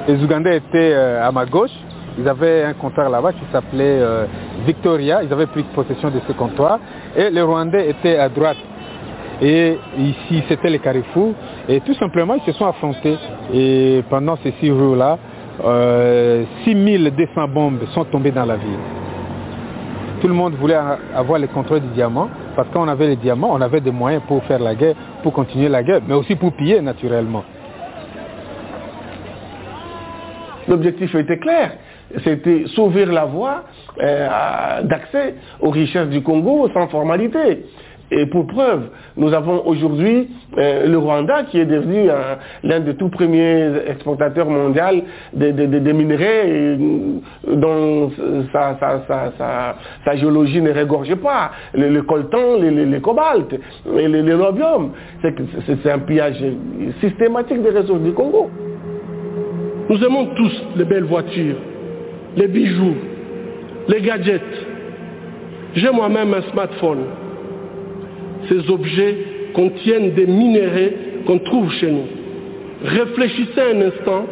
Les 0.09 0.21
Ougandais 0.21 0.57
étaient 0.57 0.93
euh, 0.93 1.25
à 1.25 1.31
ma 1.31 1.45
gauche. 1.45 1.71
Ils 2.17 2.27
avaient 2.27 2.63
un 2.63 2.73
comptoir 2.73 3.09
là-bas 3.09 3.33
qui 3.33 3.43
s'appelait 3.51 3.99
euh, 4.01 4.25
Victoria. 4.65 5.23
Ils 5.23 5.31
avaient 5.31 5.47
pris 5.47 5.63
possession 5.63 6.09
de 6.09 6.19
ce 6.27 6.33
comptoir. 6.33 6.79
Et 7.15 7.29
les 7.29 7.41
Rwandais 7.41 7.89
étaient 7.89 8.17
à 8.17 8.29
droite. 8.29 8.57
Et 9.41 9.77
ici, 9.97 10.43
c'était 10.47 10.69
le 10.69 10.77
carrefour. 10.77 11.33
Et 11.67 11.79
tout 11.81 11.93
simplement, 11.95 12.35
ils 12.35 12.43
se 12.43 12.57
sont 12.57 12.67
affrontés. 12.67 13.17
Et 13.53 14.03
pendant 14.09 14.37
ces 14.43 14.53
six 14.59 14.67
jours-là, 14.67 15.17
euh, 15.63 16.43
6200 16.65 17.47
bombes 17.47 17.79
sont 17.93 18.05
tombées 18.05 18.31
dans 18.31 18.45
la 18.45 18.57
ville. 18.57 18.79
Tout 20.21 20.27
le 20.27 20.33
monde 20.33 20.53
voulait 20.55 20.77
avoir 21.15 21.39
le 21.39 21.47
contrôle 21.47 21.79
du 21.79 21.89
diamant. 21.89 22.29
Parce 22.55 22.67
qu'on 22.69 22.87
avait 22.87 23.07
les 23.07 23.15
diamants, 23.15 23.51
on 23.53 23.61
avait 23.61 23.81
des 23.81 23.91
moyens 23.91 24.21
pour 24.27 24.43
faire 24.43 24.59
la 24.59 24.75
guerre, 24.75 24.95
pour 25.23 25.31
continuer 25.31 25.69
la 25.69 25.83
guerre, 25.83 26.01
mais 26.05 26.13
aussi 26.13 26.35
pour 26.35 26.51
piller 26.53 26.81
naturellement. 26.81 27.43
L'objectif 30.67 31.15
était 31.15 31.37
clair. 31.37 31.71
C'était 32.23 32.65
s'ouvrir 32.67 33.11
la 33.11 33.25
voie 33.25 33.63
euh, 34.01 34.81
d'accès 34.83 35.35
aux 35.59 35.69
richesses 35.69 36.09
du 36.09 36.21
Congo 36.21 36.69
sans 36.73 36.87
formalité. 36.87 37.65
Et 38.13 38.25
pour 38.25 38.45
preuve, 38.45 38.89
nous 39.15 39.33
avons 39.33 39.65
aujourd'hui 39.65 40.29
euh, 40.57 40.85
le 40.85 40.97
Rwanda 40.97 41.43
qui 41.43 41.57
est 41.59 41.65
devenu 41.65 42.09
euh, 42.09 42.35
l'un 42.61 42.81
des 42.81 42.95
tout 42.95 43.07
premiers 43.07 43.71
exportateurs 43.87 44.49
mondiaux 44.49 45.05
des 45.33 45.53
de, 45.53 45.91
minerais 45.93 46.77
dont 47.47 48.11
sa, 48.51 50.15
géologie 50.15 50.61
ne 50.61 50.73
regorge 50.73 51.15
pas. 51.15 51.51
Le, 51.73 52.01
coltan, 52.01 52.57
le, 52.59 52.99
cobalt 52.99 53.53
et 53.97 54.07
le. 54.09 54.37
C'est 55.65 55.89
un 55.89 55.99
pillage 55.99 56.43
systématique 56.99 57.63
des 57.63 57.69
ressources 57.69 58.01
du 58.01 58.11
Congo. 58.11 58.49
Nous 59.89 60.03
aimons 60.03 60.27
tous 60.35 60.63
les 60.75 60.85
belles 60.85 61.05
voitures, 61.05 61.57
les 62.37 62.47
bijoux, 62.47 62.95
les 63.87 64.01
gadgets. 64.01 64.41
J'ai 65.75 65.89
moi-même 65.91 66.33
un 66.33 66.41
smartphone. 66.51 67.05
Ces 68.49 68.69
objets 68.69 69.17
contiennent 69.53 70.11
des 70.11 70.25
minéraux 70.25 70.93
qu'on 71.25 71.39
trouve 71.39 71.71
chez 71.73 71.91
nous. 71.91 72.07
Réfléchissez 72.83 73.61
un 73.73 73.81
instant 73.81 74.25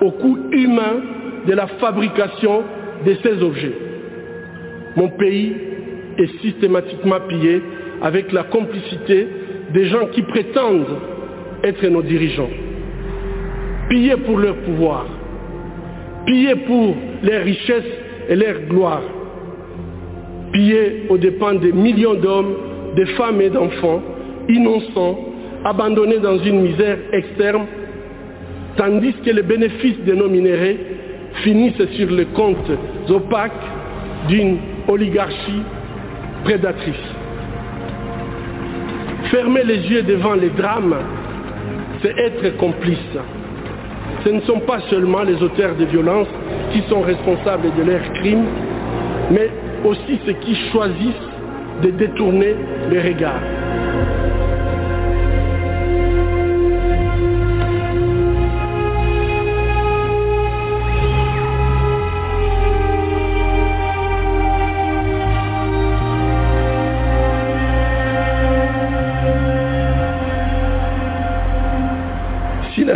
au 0.00 0.10
coût 0.12 0.38
humain 0.52 1.02
de 1.46 1.52
la 1.52 1.66
fabrication 1.66 2.62
de 3.04 3.14
ces 3.22 3.42
objets. 3.42 3.72
Mon 4.96 5.08
pays 5.08 5.54
est 6.18 6.40
systématiquement 6.40 7.20
pillé 7.28 7.62
avec 8.02 8.32
la 8.32 8.44
complicité 8.44 9.26
des 9.72 9.86
gens 9.86 10.06
qui 10.12 10.22
prétendent 10.22 10.98
être 11.64 11.86
nos 11.88 12.02
dirigeants. 12.02 12.50
Pillés 13.88 14.16
pour 14.16 14.38
leur 14.38 14.56
pouvoir, 14.56 15.06
pillés 16.28 16.56
pour 16.66 16.94
leurs 17.22 17.42
richesses 17.42 17.92
et 18.28 18.36
leur 18.36 18.60
gloire, 18.68 19.02
pillés 20.52 21.06
aux 21.08 21.16
dépens 21.16 21.54
des 21.54 21.72
millions 21.72 22.14
d'hommes 22.14 22.54
des 22.94 23.06
femmes 23.06 23.40
et 23.40 23.50
d'enfants 23.50 24.02
innocents, 24.48 25.18
abandonnés 25.64 26.18
dans 26.18 26.38
une 26.38 26.62
misère 26.62 26.98
externe, 27.12 27.66
tandis 28.76 29.14
que 29.24 29.30
les 29.30 29.42
bénéfices 29.42 30.04
de 30.04 30.14
nos 30.14 30.28
minéraux 30.28 30.78
finissent 31.42 31.84
sur 31.96 32.10
les 32.10 32.26
comptes 32.26 32.70
opaques 33.08 33.52
d'une 34.28 34.58
oligarchie 34.88 35.62
prédatrice. 36.44 37.06
Fermer 39.30 39.64
les 39.64 39.80
yeux 39.90 40.02
devant 40.02 40.34
les 40.34 40.50
drames, 40.50 40.96
c'est 42.02 42.16
être 42.18 42.56
complice. 42.56 43.16
Ce 44.24 44.28
ne 44.30 44.40
sont 44.40 44.60
pas 44.60 44.80
seulement 44.90 45.22
les 45.22 45.40
auteurs 45.42 45.74
de 45.76 45.84
violences 45.84 46.28
qui 46.72 46.82
sont 46.88 47.00
responsables 47.00 47.74
de 47.76 47.82
leurs 47.82 48.12
crimes, 48.14 48.46
mais 49.30 49.50
aussi 49.84 50.18
ceux 50.26 50.32
qui 50.34 50.54
choisissent 50.72 51.28
de 51.82 51.90
détourner 51.90 52.54
les 52.90 53.00
regards. 53.00 53.42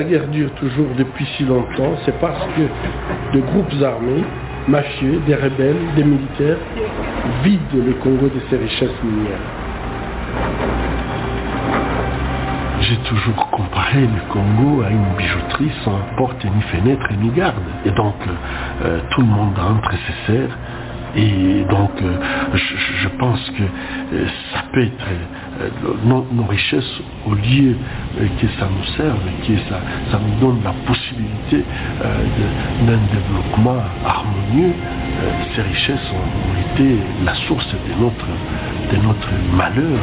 La 0.03 0.09
guerre 0.09 0.29
dure 0.29 0.51
toujours 0.55 0.89
depuis 0.99 1.25
si 1.37 1.45
longtemps, 1.45 1.95
c'est 2.05 2.19
parce 2.19 2.45
que 2.57 3.37
de 3.37 3.41
groupes 3.41 3.73
armés 3.83 4.25
mafieux, 4.67 5.21
des 5.27 5.35
rebelles, 5.37 5.77
des 5.95 6.03
militaires, 6.03 6.57
vident 7.45 7.85
le 7.87 7.93
Congo 7.95 8.27
de 8.27 8.41
ses 8.51 8.57
richesses 8.57 9.03
minières. 9.05 9.39
J'ai 12.81 12.97
toujours 13.09 13.49
comparé 13.51 14.01
le 14.01 14.33
Congo 14.33 14.83
à 14.83 14.91
une 14.91 15.17
bijouterie 15.17 15.71
sans 15.85 16.01
porte 16.17 16.45
ni 16.45 16.63
fenêtre 16.63 17.07
ni 17.21 17.31
garde. 17.31 17.63
Et 17.85 17.91
donc, 17.93 18.17
euh, 18.85 18.99
tout 19.11 19.21
le 19.21 19.29
monde 19.29 19.57
entre 19.57 19.95
et 19.95 19.99
se. 20.27 20.49
Et 21.15 21.65
donc, 21.69 21.91
euh, 22.03 22.17
je, 22.55 23.09
pense 23.19 23.51
que 23.51 23.63
euh, 23.63 24.27
ça 24.53 24.63
peut 24.73 24.83
être 24.83 25.07
nos, 26.05 26.27
nos, 26.33 26.45
richesses, 26.45 27.01
au 27.27 27.35
lieu 27.35 27.77
que 28.19 28.47
ça 28.59 28.69
nous 28.69 28.85
serve, 28.97 29.19
que 29.47 29.57
ça, 29.69 29.81
ça 30.11 30.19
nous 30.19 30.41
donne 30.41 30.63
la 30.65 30.73
possibilité 30.87 31.65
d'un 32.01 32.99
développement 33.13 33.83
harmonieux, 34.05 34.73
ces 35.55 35.63
richesses 35.63 36.11
ont, 36.13 36.51
ont, 36.51 36.75
été 36.75 36.97
la 37.25 37.35
source 37.47 37.67
de 37.69 38.03
notre, 38.03 38.27
de 38.91 38.97
notre 39.07 39.29
malheur, 39.55 40.01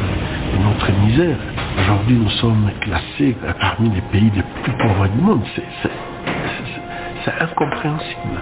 de 0.54 0.64
notre 0.64 0.92
misère. 1.06 1.38
Aujourd'hui, 1.80 2.18
nous 2.18 2.30
sommes 2.32 2.70
classés 2.82 3.36
parmi 3.60 3.90
les 3.90 4.02
pays 4.12 4.32
les 4.36 4.44
plus 4.64 4.74
pauvres 4.74 5.08
du 5.08 5.22
monde. 5.22 5.42
C'est 7.26 7.42
incompréhensible. 7.42 8.42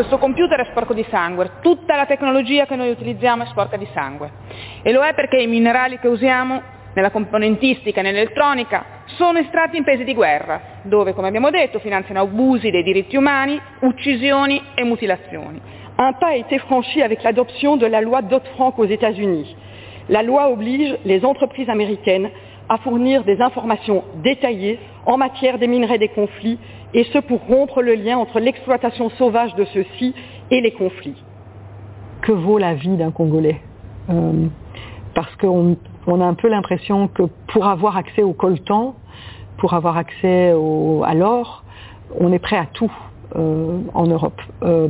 Nostro 0.00 0.18
computer 0.18 0.60
è 0.60 0.68
sporco 0.70 0.94
di 0.94 1.04
sangue, 1.10 1.50
tutta 1.60 1.94
la 1.94 2.06
tecnologia 2.06 2.64
che 2.64 2.74
noi 2.74 2.90
utilizziamo 2.90 3.42
è 3.42 3.46
sporca 3.46 3.76
di 3.76 3.86
sangue. 3.92 4.30
E 4.82 4.92
lo 4.92 5.02
è 5.02 5.12
perché 5.14 5.36
i 5.36 5.46
minerali 5.46 5.98
che 5.98 6.08
usiamo 6.08 6.62
nella 6.94 7.10
componentistica 7.10 8.00
e 8.00 8.02
nell'elettronica 8.02 8.84
sono 9.16 9.38
estratti 9.38 9.76
in 9.76 9.84
paesi 9.84 10.04
di 10.04 10.14
guerra, 10.14 10.80
dove, 10.82 11.12
come 11.12 11.28
abbiamo 11.28 11.50
detto, 11.50 11.78
finanziano 11.78 12.20
abusi 12.20 12.70
dei 12.70 12.82
diritti 12.82 13.16
umani, 13.16 13.60
uccisioni 13.80 14.62
e 14.74 14.84
mutilazioni. 14.84 15.60
Un 15.96 16.16
pas 16.18 16.30
a 16.30 16.36
été 16.36 16.58
franchi 16.60 17.02
avec 17.02 17.22
l'adoption 17.22 17.76
de 17.76 17.86
la 17.86 18.00
loi 18.00 18.22
Dodd-Frank 18.22 18.78
aux 18.78 18.86
États-Unis. 18.86 19.54
La 20.08 20.22
loi 20.22 20.48
oblige 20.48 20.96
les 21.04 21.22
entreprises 21.26 21.68
américaines 21.68 22.30
à 22.70 22.78
fournir 22.78 23.22
des 23.24 23.40
informations 23.42 24.02
détaillées 24.22 24.78
en 25.04 25.18
matière 25.18 25.58
des 25.58 25.66
minerais 25.66 25.98
des 25.98 26.08
conflits, 26.08 26.58
et 26.94 27.04
ce 27.04 27.18
pour 27.18 27.40
rompre 27.46 27.82
le 27.82 27.94
lien 27.94 28.18
entre 28.18 28.40
l'exploitation 28.40 29.10
sauvage 29.10 29.54
de 29.54 29.64
ceux-ci 29.66 30.14
et 30.50 30.60
les 30.60 30.72
conflits. 30.72 31.22
Que 32.22 32.32
vaut 32.32 32.58
la 32.58 32.74
vie 32.74 32.96
d'un 32.96 33.10
Congolais 33.10 33.60
Euh, 34.10 34.46
Parce 35.14 35.34
qu'on 35.36 35.76
on 36.06 36.20
a 36.20 36.24
un 36.24 36.34
peu 36.34 36.48
l'impression 36.48 37.08
que 37.08 37.24
pour 37.48 37.66
avoir 37.66 37.96
accès 37.96 38.22
au 38.22 38.32
coltan, 38.32 38.94
pour 39.58 39.74
avoir 39.74 39.96
accès 39.96 40.50
à 40.50 41.14
l'or, 41.14 41.64
on 42.18 42.32
est 42.32 42.38
prêt 42.38 42.56
à 42.56 42.66
tout 42.66 42.92
euh, 43.36 43.80
en 43.94 44.06
Europe. 44.06 44.40
Euh, 44.62 44.88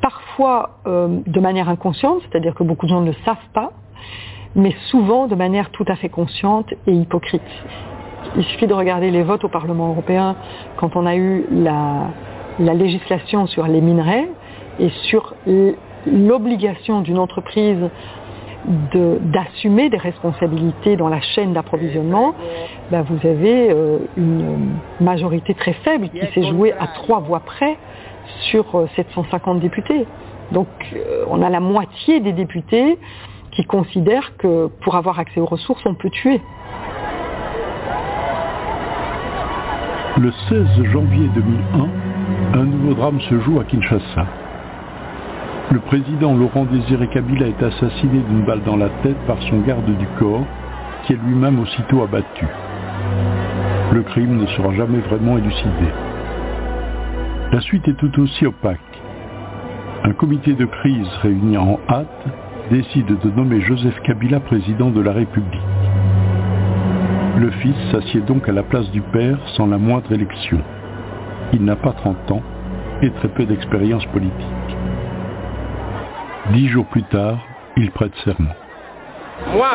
parfois 0.00 0.78
de 0.84 1.40
manière 1.40 1.68
inconsciente, 1.68 2.22
c'est-à-dire 2.22 2.54
que 2.56 2.64
beaucoup 2.64 2.86
de 2.86 2.90
gens 2.90 3.02
ne 3.02 3.06
le 3.06 3.16
savent 3.24 3.48
pas, 3.54 3.70
mais 4.56 4.74
souvent 4.90 5.28
de 5.28 5.36
manière 5.36 5.70
tout 5.70 5.84
à 5.86 5.94
fait 5.94 6.08
consciente 6.08 6.74
et 6.88 6.92
hypocrite. 6.92 7.42
Il 8.36 8.44
suffit 8.44 8.66
de 8.66 8.74
regarder 8.74 9.10
les 9.10 9.22
votes 9.22 9.44
au 9.44 9.48
Parlement 9.48 9.88
européen 9.88 10.36
quand 10.76 10.96
on 10.96 11.06
a 11.06 11.16
eu 11.16 11.44
la, 11.50 12.08
la 12.58 12.74
législation 12.74 13.46
sur 13.46 13.66
les 13.66 13.80
minerais 13.80 14.28
et 14.78 14.88
sur 15.04 15.34
l'obligation 16.06 17.00
d'une 17.00 17.18
entreprise 17.18 17.90
d'assumer 18.64 19.90
des 19.90 19.96
responsabilités 19.96 20.96
dans 20.96 21.08
la 21.08 21.20
chaîne 21.20 21.52
d'approvisionnement, 21.52 22.34
ben, 22.90 23.02
vous 23.02 23.26
avez 23.26 23.70
euh, 23.70 23.98
une 24.16 24.76
majorité 25.00 25.54
très 25.54 25.72
faible 25.72 26.08
qui 26.10 26.24
s'est 26.32 26.48
jouée 26.48 26.72
à 26.72 26.86
trois 26.86 27.20
voix 27.20 27.40
près 27.40 27.76
sur 28.50 28.64
euh, 28.76 28.86
750 28.94 29.58
députés. 29.58 30.06
Donc 30.52 30.68
euh, 30.94 31.24
on 31.28 31.42
a 31.42 31.50
la 31.50 31.60
moitié 31.60 32.20
des 32.20 32.32
députés 32.32 32.98
qui 33.50 33.64
considèrent 33.64 34.36
que 34.36 34.68
pour 34.82 34.94
avoir 34.94 35.18
accès 35.18 35.40
aux 35.40 35.46
ressources, 35.46 35.84
on 35.84 35.94
peut 35.94 36.10
tuer. 36.10 36.40
Le 40.20 40.30
16 40.30 40.84
janvier 40.92 41.26
2001, 41.34 42.60
un 42.60 42.64
nouveau 42.64 42.92
drame 42.92 43.18
se 43.22 43.40
joue 43.40 43.58
à 43.60 43.64
Kinshasa. 43.64 44.26
Le 45.70 45.80
président 45.80 46.34
Laurent 46.34 46.66
Désiré 46.66 47.08
Kabila 47.08 47.46
est 47.46 47.62
assassiné 47.62 48.20
d'une 48.28 48.44
balle 48.44 48.62
dans 48.62 48.76
la 48.76 48.90
tête 49.02 49.16
par 49.26 49.38
son 49.44 49.60
garde 49.60 49.86
du 49.86 50.06
corps, 50.18 50.44
qui 51.04 51.14
est 51.14 51.18
lui-même 51.24 51.58
aussitôt 51.60 52.02
abattu. 52.02 52.46
Le 53.94 54.02
crime 54.02 54.36
ne 54.36 54.46
sera 54.48 54.74
jamais 54.74 54.98
vraiment 54.98 55.38
élucidé. 55.38 55.88
La 57.50 57.62
suite 57.62 57.88
est 57.88 57.96
tout 57.96 58.20
aussi 58.20 58.44
opaque. 58.44 58.80
Un 60.04 60.12
comité 60.12 60.52
de 60.52 60.66
crise 60.66 61.08
réuni 61.22 61.56
en 61.56 61.80
hâte 61.88 62.26
décide 62.70 63.06
de 63.06 63.30
nommer 63.30 63.62
Joseph 63.62 63.98
Kabila 64.02 64.40
président 64.40 64.90
de 64.90 65.00
la 65.00 65.12
République. 65.12 65.71
Le 67.42 67.50
fils 67.50 67.74
s'assied 67.90 68.20
donc 68.20 68.48
à 68.48 68.52
la 68.52 68.62
place 68.62 68.88
du 68.92 69.00
père 69.00 69.36
sans 69.56 69.66
la 69.66 69.76
moindre 69.76 70.12
élection. 70.12 70.60
Il 71.52 71.64
n'a 71.64 71.74
pas 71.74 71.90
30 71.90 72.30
ans 72.30 72.42
et 73.02 73.10
très 73.10 73.26
peu 73.26 73.44
d'expérience 73.44 74.06
politique. 74.12 74.76
Dix 76.52 76.68
jours 76.68 76.86
plus 76.86 77.02
tard, 77.02 77.38
il 77.76 77.90
prête 77.90 78.12
serment. 78.22 78.54
Moi, 79.52 79.70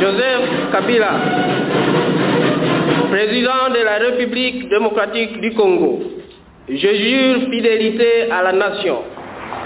Joseph 0.00 0.70
Kabila, 0.70 1.10
président 3.10 3.70
de 3.74 3.84
la 3.84 3.98
République 4.08 4.68
démocratique 4.68 5.40
du 5.40 5.52
Congo, 5.54 6.02
je 6.68 6.74
jure 6.76 7.50
fidélité 7.50 8.30
à 8.30 8.44
la 8.44 8.52
nation. 8.52 8.98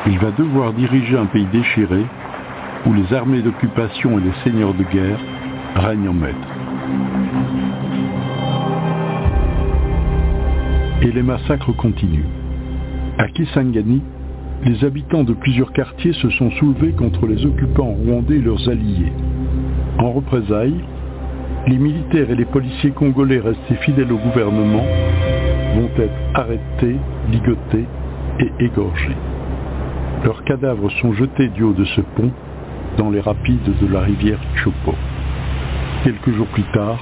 Il 0.07 0.19
va 0.19 0.31
devoir 0.31 0.73
diriger 0.73 1.19
un 1.19 1.27
pays 1.27 1.49
déchiré 1.53 2.03
où 2.87 2.95
les 2.95 3.15
armées 3.15 3.43
d'occupation 3.43 4.19
et 4.19 4.23
les 4.23 4.33
seigneurs 4.43 4.73
de 4.73 4.85
guerre 4.85 5.19
règnent 5.77 6.09
en 6.09 6.15
maître. 6.15 6.49
Et 11.03 11.13
les 11.13 11.23
massacres 11.23 11.77
continuent. 11.77 12.29
À 13.19 13.29
Kisangani, 13.29 14.03
les 14.65 14.85
habitants 14.85 15.25
de 15.25 15.35
plusieurs 15.35 15.73
quartiers 15.73 16.15
se 16.15 16.31
sont 16.31 16.51
soulevés 16.53 16.93
contre 16.93 17.27
les 17.27 17.45
occupants 17.45 17.95
rwandais 18.07 18.37
et 18.37 18.43
leurs 18.43 18.69
alliés. 18.69 19.13
En 19.99 20.13
représailles, 20.13 20.83
les 21.67 21.79
militaires 21.79 22.31
et 22.31 22.35
les 22.35 22.45
policiers 22.45 22.93
congolais 22.93 23.41
restés 23.41 23.75
fidèles 23.83 24.13
au 24.13 24.19
gouvernement 24.19 24.85
vont 25.75 25.91
être 25.99 26.15
arrêtés, 26.35 26.97
ligotés 27.31 27.85
et 28.41 28.65
égorgés. 28.65 29.17
Leurs 30.25 30.43
cadavres 30.45 30.91
sont 31.03 31.13
jetés 31.13 31.49
du 31.49 31.63
haut 31.63 31.75
de 31.75 31.85
ce 31.85 32.01
pont 32.01 32.31
dans 32.97 33.11
les 33.11 33.21
rapides 33.21 33.79
de 33.81 33.93
la 33.93 34.01
rivière 34.01 34.41
Chopo. 34.57 34.95
Quelques 36.07 36.31
jours 36.37 36.47
plus 36.47 36.63
tard, 36.73 37.01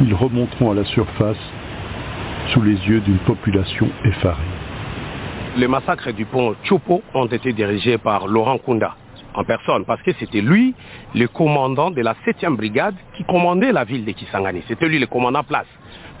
ils 0.00 0.14
remonteront 0.14 0.70
à 0.70 0.74
la 0.74 0.84
surface 0.86 1.36
sous 2.46 2.62
les 2.62 2.76
yeux 2.88 3.00
d'une 3.00 3.18
population 3.18 3.90
effarée. 4.06 4.40
Les 5.58 5.68
massacres 5.68 6.12
du 6.14 6.24
pont 6.24 6.56
Chopo 6.64 7.02
ont 7.12 7.26
été 7.26 7.52
dirigés 7.52 7.98
par 7.98 8.26
Laurent 8.26 8.56
Kunda 8.56 8.96
en 9.34 9.44
personne, 9.44 9.84
parce 9.84 10.00
que 10.00 10.12
c'était 10.18 10.40
lui 10.40 10.74
le 11.14 11.28
commandant 11.28 11.90
de 11.90 12.00
la 12.00 12.14
7e 12.26 12.56
brigade 12.56 12.94
qui 13.18 13.24
commandait 13.24 13.70
la 13.70 13.84
ville 13.84 14.06
de 14.06 14.12
Kisangani. 14.12 14.62
C'était 14.66 14.88
lui 14.88 14.98
le 14.98 15.06
commandant 15.06 15.44
place 15.44 15.66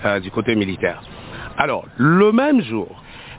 euh, 0.04 0.20
du 0.20 0.30
côté 0.30 0.54
militaire. 0.54 1.00
Alors, 1.56 1.86
le 1.96 2.30
même 2.30 2.60
jour, 2.60 2.88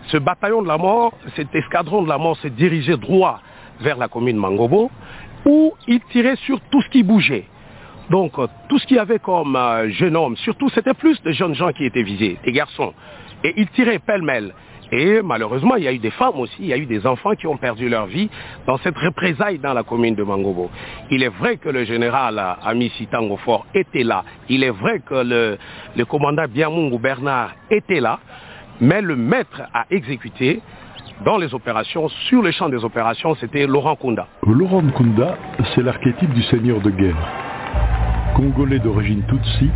ce 0.08 0.18
bataillon 0.18 0.64
de 0.64 0.68
la 0.68 0.80
mort, 0.80 1.14
cet 1.36 1.54
escadron 1.54 2.02
de 2.02 2.10
la 2.10 2.18
mort 2.18 2.38
s'est 2.38 2.50
dirigé 2.50 2.98
droit 2.98 3.40
vers 3.82 3.98
la 3.98 4.08
commune 4.08 4.38
Mangobo, 4.38 4.90
où 5.46 5.76
il 5.88 6.00
tirait 6.12 6.38
sur 6.38 6.60
tout 6.72 6.82
ce 6.82 6.90
qui 6.90 7.04
bougeait. 7.04 7.46
Donc, 8.10 8.40
euh, 8.40 8.48
tout 8.68 8.80
ce 8.80 8.88
qu'il 8.88 8.98
y 8.98 9.00
avait 9.00 9.20
comme 9.20 9.56
euh, 9.56 9.90
jeune 9.90 10.16
homme, 10.16 10.36
surtout, 10.38 10.70
c'était 10.70 10.94
plus 10.94 11.22
de 11.22 11.32
jeunes 11.32 11.56
gens 11.56 11.72
qui 11.72 11.86
étaient 11.86 12.04
visés, 12.04 12.38
des 12.44 12.52
garçons. 12.52 12.94
Et 13.44 13.54
il 13.58 13.68
tirait 13.70 14.00
pêle-mêle. 14.00 14.54
Et 14.92 15.22
malheureusement, 15.22 15.76
il 15.76 15.84
y 15.84 15.88
a 15.88 15.94
eu 15.94 16.00
des 16.00 16.10
femmes 16.10 16.40
aussi, 16.40 16.56
il 16.60 16.68
y 16.68 16.74
a 16.74 16.78
eu 16.78 16.88
des 16.88 17.06
enfants 17.06 17.36
qui 17.36 17.46
ont 17.46 17.58
perdu 17.58 17.90
leur 17.90 18.08
vie 18.08 18.30
dans 18.66 18.78
cette 18.80 18.98
représaille 18.98 19.60
dans 19.60 19.74
la 19.74 19.84
commune 19.84 20.16
de 20.16 20.24
Mangobo. 20.24 20.72
Il 21.12 21.22
est 21.22 21.30
vrai 21.30 21.58
que 21.58 21.70
le 21.70 21.84
général 21.84 22.40
euh, 22.40 22.54
Amici 22.64 23.06
Tango 23.06 23.38
Fort 23.38 23.68
était 23.76 24.04
là. 24.04 24.24
Il 24.50 24.64
est 24.64 24.72
vrai 24.72 25.02
que 25.06 25.58
le, 25.96 26.06
commandant 26.06 26.46
Biamungu 26.48 26.98
Bernard 26.98 27.52
était 27.70 28.00
là. 28.00 28.20
Mais 28.82 29.02
le 29.02 29.16
maître 29.16 29.62
à 29.74 29.86
exécuter 29.92 30.62
dans 31.26 31.38
les 31.38 31.54
opérations, 31.54 32.08
sur 32.30 32.42
le 32.42 32.52
champ 32.52 32.70
des 32.70 32.84
opérations, 32.84 33.36
c'était 33.36 33.68
Laurent 33.68 33.98
Kunda. 33.98 34.26
Laurent 34.48 34.82
Nkunda, 34.82 35.38
c'est 35.76 35.84
l'archétype 35.84 36.34
du 36.34 36.42
seigneur 36.44 36.80
de 36.80 36.90
guerre. 36.90 37.18
Congolais 38.40 38.80
d'origine 38.80 39.22
Tutsi, 39.28 39.70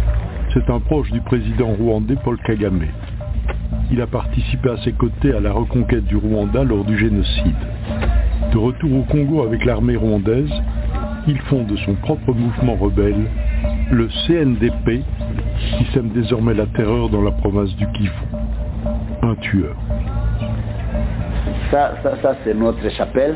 c'est 0.53 0.69
un 0.69 0.79
proche 0.79 1.11
du 1.11 1.19
président 1.19 1.73
rwandais 1.77 2.15
Paul 2.23 2.37
Kagame. 2.37 2.85
Il 3.91 4.01
a 4.01 4.07
participé 4.07 4.69
à 4.69 4.77
ses 4.85 4.93
côtés 4.93 5.35
à 5.35 5.41
la 5.41 5.51
reconquête 5.51 6.05
du 6.05 6.15
Rwanda 6.15 6.63
lors 6.63 6.85
du 6.85 6.97
génocide. 6.97 7.57
De 8.53 8.57
retour 8.57 8.99
au 8.99 9.01
Congo 9.01 9.43
avec 9.43 9.65
l'armée 9.65 9.97
rwandaise, 9.97 10.49
il 11.27 11.37
fonde 11.41 11.75
son 11.85 11.95
propre 11.95 12.33
mouvement 12.33 12.75
rebelle, 12.75 13.25
le 13.91 14.07
CNDP, 14.27 15.03
qui 15.77 15.85
sème 15.93 16.11
désormais 16.11 16.53
la 16.53 16.67
terreur 16.67 17.09
dans 17.09 17.21
la 17.21 17.31
province 17.31 17.75
du 17.75 17.85
Kivu. 17.87 18.11
Un 19.23 19.35
tueur. 19.41 19.75
Ça, 21.69 21.95
c'est 22.45 22.53
notre 22.53 22.89
chapelle. 22.91 23.35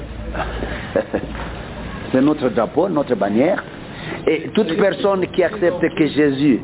c'est 2.14 2.22
notre 2.22 2.48
drapeau, 2.48 2.88
notre 2.88 3.16
bannière. 3.16 3.62
Et 4.30 4.50
toute 4.54 4.76
personne 4.76 5.26
qui 5.28 5.42
accepte 5.42 5.80
que 5.96 6.08
Jésus 6.08 6.60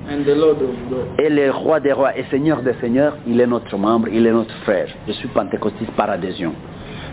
est 1.17 1.29
le 1.29 1.49
roi 1.51 1.79
des 1.79 1.93
rois 1.93 2.17
et 2.17 2.25
seigneur 2.29 2.61
des 2.61 2.73
seigneurs, 2.81 3.15
il 3.25 3.39
est 3.39 3.47
notre 3.47 3.77
membre, 3.77 4.09
il 4.11 4.27
est 4.27 4.31
notre 4.31 4.55
frère. 4.63 4.89
Je 5.07 5.13
suis 5.13 5.29
pentecôtiste 5.29 5.91
par 5.91 6.09
adhésion. 6.09 6.53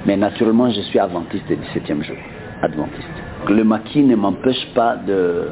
Mais 0.06 0.16
naturellement, 0.16 0.68
je 0.70 0.80
suis 0.80 0.98
adventiste 0.98 1.46
du 1.46 1.54
17e 1.54 2.02
jour. 2.02 2.16
Adventiste. 2.62 3.08
Le 3.48 3.62
maquis 3.62 4.02
ne 4.02 4.16
m'empêche 4.16 4.66
pas 4.74 4.96
de, 4.96 5.44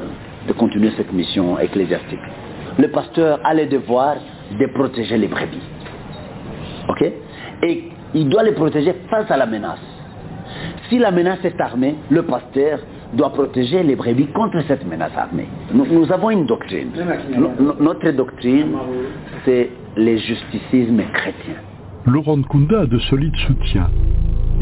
de 0.49 0.53
continuer 0.53 0.91
cette 0.97 1.13
mission 1.13 1.57
ecclésiastique. 1.59 2.19
Le 2.77 2.89
pasteur 2.89 3.39
a 3.45 3.53
le 3.53 3.67
devoir 3.67 4.15
de 4.51 4.65
protéger 4.73 5.17
les 5.17 5.27
brebis. 5.27 5.61
Ok? 6.89 7.09
Et 7.63 7.83
il 8.15 8.27
doit 8.27 8.43
les 8.43 8.51
protéger 8.51 8.93
face 9.09 9.31
à 9.31 9.37
la 9.37 9.45
menace. 9.45 9.79
Si 10.89 10.97
la 10.97 11.11
menace 11.11 11.39
est 11.45 11.59
armée, 11.61 11.95
le 12.09 12.23
pasteur 12.23 12.79
doit 13.13 13.31
protéger 13.31 13.83
les 13.83 13.95
brebis 13.95 14.27
contre 14.27 14.61
cette 14.67 14.85
menace 14.87 15.11
armée. 15.17 15.47
Nous, 15.73 15.85
nous 15.85 16.11
avons 16.11 16.29
une 16.29 16.45
doctrine. 16.45 16.89
No- 17.37 17.49
no- 17.59 17.75
notre 17.79 18.11
doctrine, 18.11 18.73
c'est 19.45 19.69
le 19.95 20.17
justicisme 20.17 21.01
chrétien. 21.13 21.55
Laurent 22.05 22.37
Nkunda 22.37 22.81
a 22.81 22.85
de 22.85 22.99
solides 22.99 23.35
soutiens, 23.47 23.89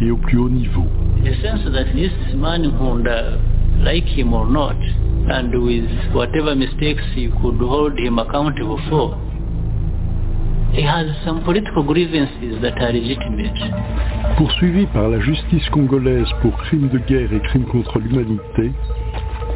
et 0.02 0.10
au 0.12 0.18
plus 0.18 0.38
haut 0.38 0.50
niveau. 0.50 0.86
The 1.24 1.34
sense 1.41 1.64
that 1.72 1.86
this 1.93 2.12
man 2.36 2.64
Nkunda, 2.64 3.38
like 3.84 4.06
him 4.06 4.34
or 4.34 4.48
not, 4.48 4.76
and 5.30 5.54
with 5.54 5.86
whatever 6.14 6.56
mistakes 6.56 7.04
you 7.16 7.32
could 7.41 7.60
hold 7.60 8.00
him 8.00 8.18
accountable 8.18 8.80
for, 8.89 9.18
he 10.78 10.84
has 10.84 11.07
some 11.25 11.43
political 11.43 11.82
grievances 11.82 12.61
that 12.61 12.78
are 12.78 12.93
legitimate. 12.93 13.57
Poursuivi 14.38 14.86
par 14.93 15.09
la 15.09 15.19
justice 15.19 15.67
congolaise 15.69 16.28
pour 16.41 16.55
crimes 16.57 16.89
de 16.89 16.99
guerre 16.99 17.34
et 17.34 17.39
crimes 17.39 17.65
contre 17.65 17.97
l'humanité, 17.97 18.71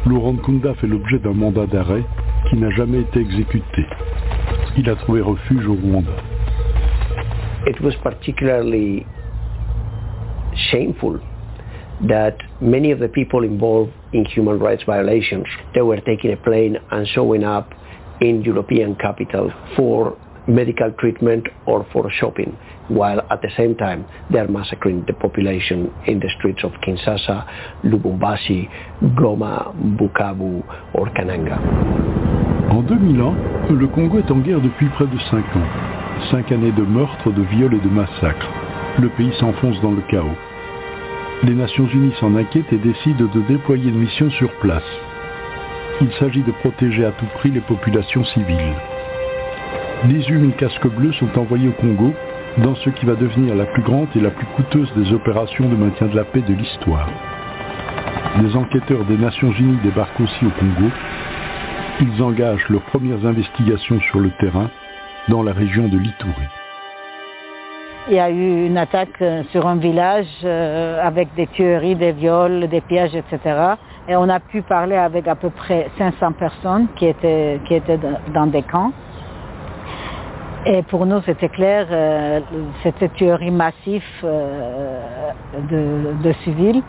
Laurent 0.04 0.32
Nkunda 0.32 0.74
fait 0.74 0.88
l'objet 0.88 1.20
d'un 1.20 1.32
mandat 1.32 1.66
d'arrêt 1.66 2.02
qui 2.50 2.56
n'a 2.56 2.70
jamais 2.70 3.02
été 3.02 3.20
exécuté. 3.20 3.86
Il 4.76 4.90
a 4.90 4.96
trouvé 4.96 5.20
refuge 5.20 5.64
au 5.68 5.74
Rwanda. 5.74 6.10
It 7.68 7.80
was 7.80 7.94
particularly 8.02 9.06
shameful 10.72 11.20
that 12.08 12.36
many 12.60 12.90
of 12.90 12.98
the 12.98 13.06
people 13.06 13.44
involved 13.44 13.92
in 14.12 14.24
human 14.24 14.58
rights 14.58 14.82
violations, 14.84 15.46
they 15.72 15.82
were 15.82 16.00
taking 16.00 16.32
a 16.32 16.36
plane 16.36 16.80
and 16.90 17.06
showing 17.06 17.44
up 17.44 17.72
in 18.20 18.42
European 18.42 18.96
capitals 18.96 19.52
for 19.76 20.16
medical 20.46 20.92
treatment 20.92 21.44
or 21.66 21.86
for 21.92 22.10
shopping, 22.10 22.56
while 22.88 23.20
at 23.30 23.40
the 23.42 23.50
same 23.56 23.74
time 23.76 24.04
they 24.30 24.38
are 24.38 24.48
massacring 24.48 25.04
the 25.06 25.12
population 25.14 25.92
in 26.06 26.20
the 26.20 26.28
streets 26.38 26.64
of 26.64 26.72
or 30.94 31.10
Kananga. 31.14 31.58
En 32.70 32.82
2001, 32.82 33.34
le 33.70 33.86
Congo 33.88 34.18
est 34.18 34.30
en 34.30 34.38
guerre 34.38 34.60
depuis 34.60 34.88
près 34.88 35.06
de 35.06 35.18
5 35.30 35.38
ans. 35.38 35.68
5 36.30 36.52
années 36.52 36.72
de 36.72 36.82
meurtres, 36.82 37.30
de 37.30 37.42
viols 37.42 37.74
et 37.74 37.80
de 37.80 37.88
massacres. 37.88 38.50
Le 39.00 39.08
pays 39.10 39.32
s'enfonce 39.38 39.80
dans 39.82 39.92
le 39.92 40.02
chaos. 40.08 40.36
Les 41.44 41.54
Nations 41.54 41.86
Unies 41.86 42.14
s'en 42.20 42.34
inquiètent 42.36 42.72
et 42.72 42.78
décident 42.78 43.26
de 43.26 43.40
déployer 43.42 43.90
une 43.90 43.98
mission 43.98 44.30
sur 44.30 44.50
place. 44.60 44.82
Il 46.00 46.10
s'agit 46.12 46.42
de 46.42 46.52
protéger 46.52 47.04
à 47.04 47.12
tout 47.12 47.26
prix 47.34 47.50
les 47.50 47.60
populations 47.60 48.24
civiles. 48.24 48.74
18 50.04 50.40
000 50.40 50.52
casques 50.58 50.88
bleus 50.88 51.12
sont 51.12 51.38
envoyés 51.38 51.68
au 51.68 51.72
Congo 51.72 52.12
dans 52.58 52.74
ce 52.74 52.90
qui 52.90 53.06
va 53.06 53.14
devenir 53.14 53.54
la 53.54 53.66
plus 53.66 53.82
grande 53.82 54.08
et 54.16 54.20
la 54.20 54.30
plus 54.30 54.46
coûteuse 54.46 54.92
des 54.96 55.12
opérations 55.12 55.68
de 55.68 55.76
maintien 55.76 56.08
de 56.08 56.16
la 56.16 56.24
paix 56.24 56.40
de 56.40 56.52
l'histoire. 56.52 57.08
Des 58.40 58.56
enquêteurs 58.56 59.04
des 59.04 59.16
Nations 59.16 59.52
Unies 59.52 59.78
débarquent 59.84 60.20
aussi 60.20 60.44
au 60.44 60.50
Congo. 60.50 60.90
Ils 62.00 62.20
engagent 62.20 62.68
leurs 62.68 62.82
premières 62.82 63.24
investigations 63.24 64.00
sur 64.00 64.18
le 64.18 64.30
terrain 64.40 64.70
dans 65.28 65.44
la 65.44 65.52
région 65.52 65.86
de 65.86 65.98
l'Itourie. 65.98 66.50
Il 68.08 68.14
y 68.16 68.18
a 68.18 68.30
eu 68.30 68.66
une 68.66 68.78
attaque 68.78 69.22
sur 69.52 69.68
un 69.68 69.76
village 69.76 70.26
euh, 70.42 71.00
avec 71.00 71.32
des 71.36 71.46
tueries, 71.46 71.94
des 71.94 72.10
viols, 72.10 72.66
des 72.66 72.80
pièges, 72.80 73.14
etc. 73.14 73.76
Et 74.08 74.16
on 74.16 74.28
a 74.28 74.40
pu 74.40 74.62
parler 74.62 74.96
avec 74.96 75.28
à 75.28 75.36
peu 75.36 75.50
près 75.50 75.88
500 75.98 76.32
personnes 76.32 76.88
qui 76.96 77.06
étaient, 77.06 77.60
qui 77.66 77.74
étaient 77.74 78.00
dans 78.34 78.48
des 78.48 78.62
camps. 78.62 78.92
Et 80.64 80.82
pour 80.82 81.06
nous, 81.06 81.20
c'était 81.22 81.48
clair, 81.48 81.88
euh, 81.90 82.40
c'était 82.84 83.08
tuerie 83.08 83.50
massive 83.50 84.04
euh, 84.22 85.00
de, 86.22 86.32
civils. 86.44 86.82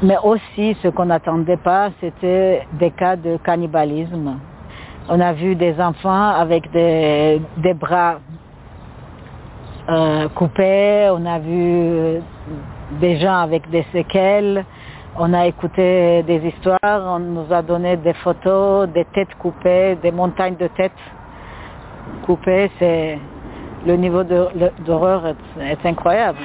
Mais 0.00 0.16
aussi, 0.22 0.76
ce 0.80 0.86
qu'on 0.88 1.06
n'attendait 1.06 1.56
pas, 1.56 1.90
c'était 2.00 2.62
des 2.74 2.92
cas 2.92 3.16
de 3.16 3.36
cannibalisme. 3.38 4.38
On 5.08 5.18
a 5.18 5.32
vu 5.32 5.56
des 5.56 5.80
enfants 5.80 6.30
avec 6.30 6.70
des, 6.70 7.42
des 7.56 7.74
bras 7.74 8.20
euh, 9.88 10.28
coupés, 10.28 11.10
on 11.12 11.26
a 11.26 11.40
vu 11.40 12.20
des 13.00 13.16
gens 13.18 13.38
avec 13.38 13.68
des 13.70 13.84
séquelles, 13.90 14.64
on 15.18 15.34
a 15.34 15.46
écouté 15.46 16.22
des 16.22 16.46
histoires, 16.46 16.78
on 16.82 17.18
nous 17.18 17.52
a 17.52 17.60
donné 17.62 17.96
des 17.96 18.12
photos, 18.12 18.88
des 18.90 19.04
têtes 19.06 19.34
coupées, 19.36 19.98
des 20.00 20.12
montagnes 20.12 20.56
de 20.56 20.68
têtes 20.68 20.92
coupées. 22.24 22.70
C'est 22.78 23.18
le 23.86 23.96
niveau 23.96 24.24
d'horreur 24.24 25.26
est, 25.26 25.36
est, 25.62 25.86
incroyable. 25.86 26.38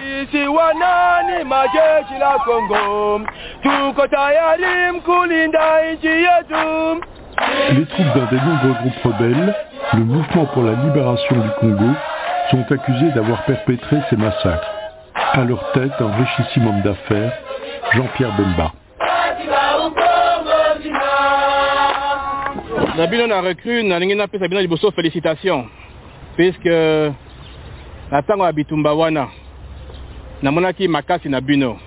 Les 7.72 7.86
troupes 7.86 8.14
d'un 8.16 8.26
des 8.30 8.38
nombreux 8.38 8.74
groupes 8.82 9.04
rebelles, 9.04 9.56
le 9.94 10.00
Mouvement 10.00 10.46
pour 10.54 10.64
la 10.64 10.74
libération 10.74 11.36
du 11.36 11.50
Congo, 11.60 11.94
sont 12.52 12.72
accusés 12.72 13.12
d'avoir 13.16 13.44
perpétré 13.46 13.98
ces 14.10 14.16
massacres. 14.16 14.72
À 15.34 15.44
leur 15.44 15.72
tête, 15.72 15.94
un 16.00 16.12
richissime 16.16 16.68
homme 16.68 16.82
d'affaires, 16.82 17.34
Jean-Pierre 17.94 18.36
Bemba. 18.38 18.72
Na 22.98 23.08
bino 23.08 23.28
na 23.28 23.42
recrue 23.42 23.84
nalingi 23.84 24.16
napesa 24.16 24.48
bino 24.48 24.62
liboso 24.62 24.92
félicitation. 24.92 25.66
Puisque 26.36 26.70
na 28.12 28.22
ntango 28.22 28.46
ya 28.46 28.52
bitumba 28.52 28.94
wana 28.94 29.28
namonaki 30.42 30.88
makasi 30.88 31.30
na 31.30 31.42
bino. 31.42 31.80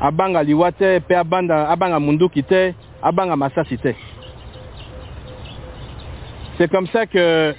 Abanga 0.00 0.42
liwa 0.42 0.72
te 0.72 0.98
mpe 0.98 1.16
abanda 1.16 1.68
abanga 1.68 2.00
munduki 2.00 2.42
te 2.42 2.74
abanga 3.02 3.36
masasi 3.36 3.78
te. 3.78 3.94
C'est 6.56 6.70
comme 6.70 6.88
ça 6.88 7.06
que 7.06 7.54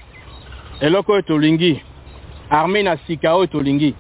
eloko 0.82 1.14
oyo 1.14 1.22
tolingi 1.22 1.82
armée 2.50 2.84
na 2.84 2.98
sika 3.08 3.36
oyo 3.36 3.48
tolingi 3.48 3.96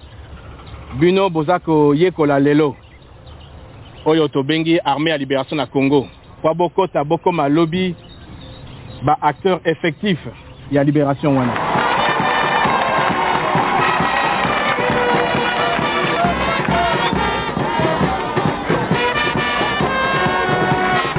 bino 1.00 1.30
boza 1.30 1.60
koyekola 1.60 2.40
lelo 2.40 2.76
oyo 4.06 4.28
tobengi 4.28 4.80
armée 4.84 5.12
ya 5.12 5.18
libération 5.18 5.56
na 5.56 5.66
congo. 5.66 6.08
Mpo 6.40 6.54
bokota 6.54 7.04
bokoma 7.04 7.50
lobi 7.50 7.96
baacteur 9.04 9.62
effectif 9.66 10.20
ya 10.72 10.84
libération 10.84 11.38
wana 11.38 11.54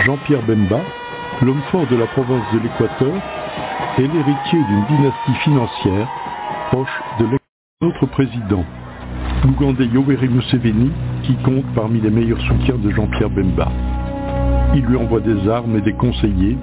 Jean-Pierre 0.05 0.43
Bemba, 0.43 0.81
l'homme 1.43 1.63
fort 1.71 1.87
de 1.87 1.95
la 1.95 2.07
province 2.07 2.43
de 2.53 2.59
l'Équateur, 2.59 3.15
est 3.99 4.03
l'héritier 4.03 4.59
d'une 4.69 4.85
dynastie 4.97 5.35
financière 5.45 6.09
proche 6.71 7.03
de 7.21 7.27
notre 7.83 8.07
président, 8.07 8.65
l'Ougandais 9.45 9.87
Yoweri 9.87 10.29
Museveni, 10.29 10.91
qui 11.23 11.35
compte 11.45 11.65
parmi 11.75 12.01
les 12.01 12.11
meilleurs 12.11 12.41
soutiens 12.41 12.77
de 12.77 12.91
Jean-Pierre 12.91 13.31
Bemba. 13.31 13.69
Il 14.75 14.83
lui 14.85 14.97
envoie 14.97 15.21
des 15.21 15.49
armes 15.49 15.77
et 15.77 15.81
des 15.81 15.93
conseillers, 15.93 16.57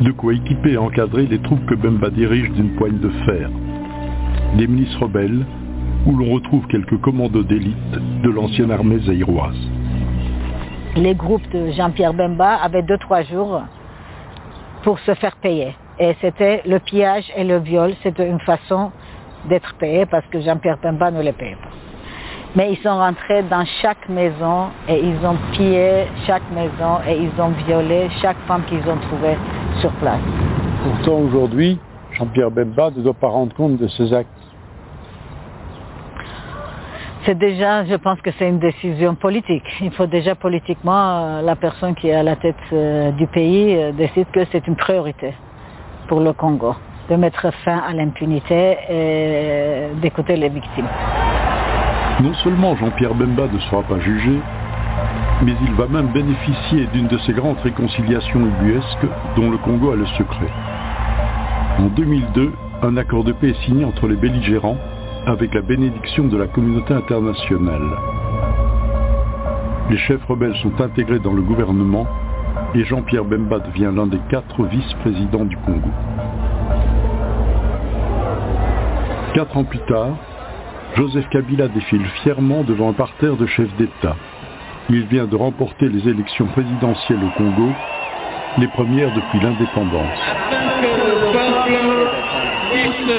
de 0.00 0.10
quoi 0.12 0.34
équiper 0.34 0.72
et 0.72 0.78
encadrer 0.78 1.26
les 1.26 1.38
troupes 1.40 1.64
que 1.66 1.74
Bemba 1.74 2.10
dirige 2.10 2.50
d'une 2.52 2.74
poigne 2.76 2.98
de 2.98 3.10
fer. 3.24 3.50
Des 4.56 4.66
milices 4.66 4.96
rebelles, 4.96 5.44
où 6.06 6.16
l'on 6.16 6.32
retrouve 6.32 6.66
quelques 6.66 7.00
commandos 7.00 7.44
d'élite 7.44 7.76
de 8.22 8.30
l'ancienne 8.30 8.70
armée 8.70 8.98
zaïroise. 9.00 9.56
Les 10.96 11.14
groupes 11.14 11.48
de 11.52 11.70
Jean-Pierre 11.70 12.14
Bemba 12.14 12.56
avaient 12.56 12.82
deux, 12.82 12.98
trois 12.98 13.22
jours 13.22 13.62
pour 14.82 14.98
se 15.00 15.14
faire 15.14 15.36
payer. 15.36 15.74
Et 15.98 16.16
c'était 16.20 16.62
le 16.66 16.78
pillage 16.80 17.30
et 17.36 17.44
le 17.44 17.58
viol, 17.58 17.92
c'était 18.02 18.28
une 18.28 18.40
façon 18.40 18.90
d'être 19.48 19.74
payé 19.74 20.06
parce 20.06 20.26
que 20.26 20.40
Jean-Pierre 20.40 20.78
Bemba 20.82 21.10
ne 21.10 21.22
les 21.22 21.32
payait 21.32 21.56
pas. 21.56 21.81
Mais 22.54 22.72
ils 22.72 22.78
sont 22.82 22.96
rentrés 22.96 23.42
dans 23.44 23.64
chaque 23.80 24.08
maison 24.10 24.66
et 24.86 25.00
ils 25.00 25.26
ont 25.26 25.38
pillé 25.52 26.04
chaque 26.26 26.48
maison 26.50 26.98
et 27.08 27.16
ils 27.16 27.40
ont 27.40 27.48
violé 27.66 28.10
chaque 28.20 28.36
femme 28.46 28.62
qu'ils 28.66 28.86
ont 28.88 28.98
trouvée 29.08 29.38
sur 29.80 29.90
place. 29.92 30.20
Pourtant 30.84 31.18
aujourd'hui, 31.20 31.78
Jean-Pierre 32.12 32.50
Bemba 32.50 32.90
ne 32.90 33.00
doit 33.02 33.14
pas 33.14 33.28
rendre 33.28 33.54
compte 33.54 33.78
de 33.78 33.88
ses 33.88 34.12
actes. 34.12 34.28
C'est 37.24 37.38
déjà, 37.38 37.86
je 37.86 37.94
pense 37.94 38.20
que 38.20 38.30
c'est 38.38 38.48
une 38.48 38.58
décision 38.58 39.14
politique. 39.14 39.64
Il 39.80 39.92
faut 39.92 40.06
déjà 40.06 40.34
politiquement, 40.34 41.40
la 41.40 41.56
personne 41.56 41.94
qui 41.94 42.08
est 42.08 42.14
à 42.14 42.22
la 42.22 42.36
tête 42.36 42.56
du 43.16 43.26
pays 43.28 43.92
décide 43.94 44.26
que 44.30 44.44
c'est 44.52 44.66
une 44.66 44.76
priorité 44.76 45.32
pour 46.08 46.20
le 46.20 46.32
Congo, 46.32 46.74
de 47.08 47.14
mettre 47.16 47.50
fin 47.64 47.78
à 47.78 47.94
l'impunité 47.94 48.76
et 48.90 50.00
d'écouter 50.02 50.36
les 50.36 50.48
victimes. 50.48 50.88
Non 52.22 52.34
seulement 52.34 52.76
Jean-Pierre 52.76 53.16
Bemba 53.16 53.48
ne 53.52 53.58
sera 53.58 53.82
pas 53.82 53.98
jugé, 53.98 54.38
mais 55.44 55.54
il 55.60 55.72
va 55.72 55.88
même 55.88 56.12
bénéficier 56.12 56.86
d'une 56.92 57.08
de 57.08 57.18
ces 57.18 57.32
grandes 57.32 57.58
réconciliations 57.58 58.46
ubuesques 58.46 59.06
dont 59.34 59.50
le 59.50 59.58
Congo 59.58 59.90
a 59.90 59.96
le 59.96 60.06
secret. 60.06 60.46
En 61.80 61.86
2002, 61.86 62.52
un 62.82 62.96
accord 62.96 63.24
de 63.24 63.32
paix 63.32 63.48
est 63.48 63.64
signé 63.64 63.84
entre 63.84 64.06
les 64.06 64.14
belligérants 64.14 64.76
avec 65.26 65.52
la 65.52 65.62
bénédiction 65.62 66.28
de 66.28 66.36
la 66.36 66.46
communauté 66.46 66.94
internationale. 66.94 67.90
Les 69.90 69.98
chefs 69.98 70.24
rebelles 70.26 70.56
sont 70.62 70.80
intégrés 70.80 71.18
dans 71.18 71.32
le 71.32 71.42
gouvernement 71.42 72.06
et 72.76 72.84
Jean-Pierre 72.84 73.24
Bemba 73.24 73.58
devient 73.58 73.90
l'un 73.92 74.06
des 74.06 74.20
quatre 74.30 74.64
vice-présidents 74.66 75.44
du 75.44 75.56
Congo. 75.56 75.90
Quatre 79.34 79.56
ans 79.56 79.64
plus 79.64 79.80
tard, 79.88 80.14
Joseph 80.96 81.28
Kabila 81.30 81.68
défile 81.68 82.04
fièrement 82.22 82.64
devant 82.64 82.90
un 82.90 82.92
parterre 82.92 83.36
de 83.36 83.46
chefs 83.46 83.74
d'État. 83.76 84.14
Il 84.90 85.06
vient 85.06 85.26
de 85.26 85.36
remporter 85.36 85.88
les 85.88 86.06
élections 86.08 86.46
présidentielles 86.46 87.24
au 87.24 87.30
Congo, 87.38 87.70
les 88.58 88.68
premières 88.68 89.10
depuis 89.14 89.40
l'indépendance. 89.40 90.20
Que 93.04 93.18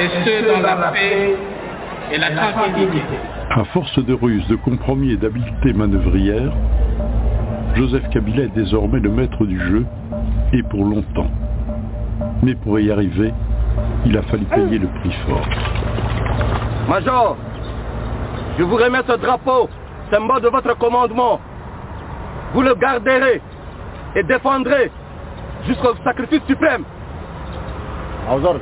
et 0.00 0.08
ce 0.24 0.52
dans 0.52 0.60
la 0.60 0.88
paix 0.92 1.34
et 2.12 2.18
la 2.18 2.30
tranquillité. 2.30 3.02
À 3.50 3.64
force 3.64 3.98
de 4.04 4.12
ruse, 4.12 4.46
de 4.48 4.56
compromis 4.56 5.12
et 5.12 5.16
d'habileté 5.16 5.72
manœuvrière, 5.72 6.52
Joseph 7.74 8.08
Kabila 8.10 8.44
est 8.44 8.54
désormais 8.54 9.00
le 9.00 9.10
maître 9.10 9.46
du 9.46 9.58
jeu, 9.58 9.86
et 10.52 10.62
pour 10.62 10.84
longtemps. 10.84 11.30
Mais 12.42 12.54
pour 12.54 12.78
y 12.78 12.90
arriver, 12.90 13.32
il 14.06 14.16
a 14.16 14.22
fallu 14.22 14.44
payer 14.44 14.78
le 14.78 14.88
prix 14.88 15.12
fort. 15.26 15.46
Major, 16.88 17.36
je 18.58 18.64
vous 18.64 18.76
remets 18.76 19.02
ce 19.06 19.16
drapeau, 19.16 19.68
symbole 20.10 20.40
de 20.40 20.48
votre 20.48 20.76
commandement. 20.78 21.40
Vous 22.54 22.62
le 22.62 22.74
garderez 22.74 23.42
et 24.16 24.22
défendrez 24.22 24.90
jusqu'au 25.66 25.94
sacrifice 26.02 26.42
suprême. 26.46 26.84
Aux 28.30 28.44
ordres. 28.44 28.60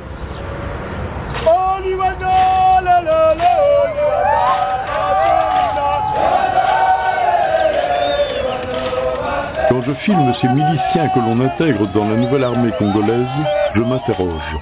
Quand 9.69 9.81
je 9.81 9.93
filme 10.05 10.33
ces 10.41 10.47
miliciens 10.47 11.09
que 11.09 11.19
l'on 11.19 11.39
intègre 11.41 11.87
dans 11.93 12.09
la 12.09 12.15
nouvelle 12.15 12.43
armée 12.43 12.71
congolaise, 12.77 13.27
je 13.75 13.81
m'interroge. 13.81 14.57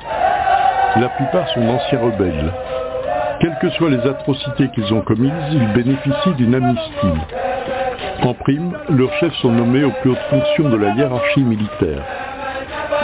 La 0.97 1.09
plupart 1.09 1.47
sont 1.49 1.65
d'anciens 1.65 1.99
rebelles. 1.99 2.53
Quelles 3.41 3.57
que 3.61 3.69
soient 3.71 3.89
les 3.89 4.07
atrocités 4.07 4.69
qu'ils 4.69 4.93
ont 4.93 5.01
commises, 5.01 5.31
ils 5.51 5.73
bénéficient 5.73 6.35
d'une 6.37 6.55
amnistie. 6.55 7.21
En 8.23 8.33
prime, 8.33 8.71
leurs 8.89 9.13
chefs 9.15 9.35
sont 9.41 9.51
nommés 9.51 9.83
aux 9.83 9.91
plus 10.01 10.11
hautes 10.11 10.29
fonctions 10.29 10.69
de 10.69 10.77
la 10.77 10.91
hiérarchie 10.91 11.43
militaire. 11.43 12.01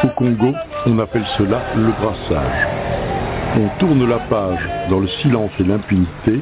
Au 0.05 0.07
Congo, 0.07 0.53
on 0.85 0.99
appelle 0.99 1.25
cela 1.37 1.59
le 1.75 1.91
brassage. 1.91 2.67
On 3.57 3.77
tourne 3.77 4.07
la 4.09 4.19
page 4.19 4.69
dans 4.89 4.99
le 4.99 5.07
silence 5.21 5.51
et 5.59 5.63
l'impunité. 5.63 6.41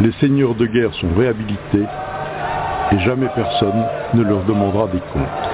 Les 0.00 0.12
seigneurs 0.20 0.56
de 0.56 0.66
guerre 0.66 0.92
sont 0.94 1.14
réhabilités 1.16 1.86
et 2.92 2.98
jamais 2.98 3.28
personne 3.36 3.84
ne 4.14 4.22
leur 4.24 4.42
demandera 4.44 4.88
des 4.88 5.00
comptes. 5.12 5.49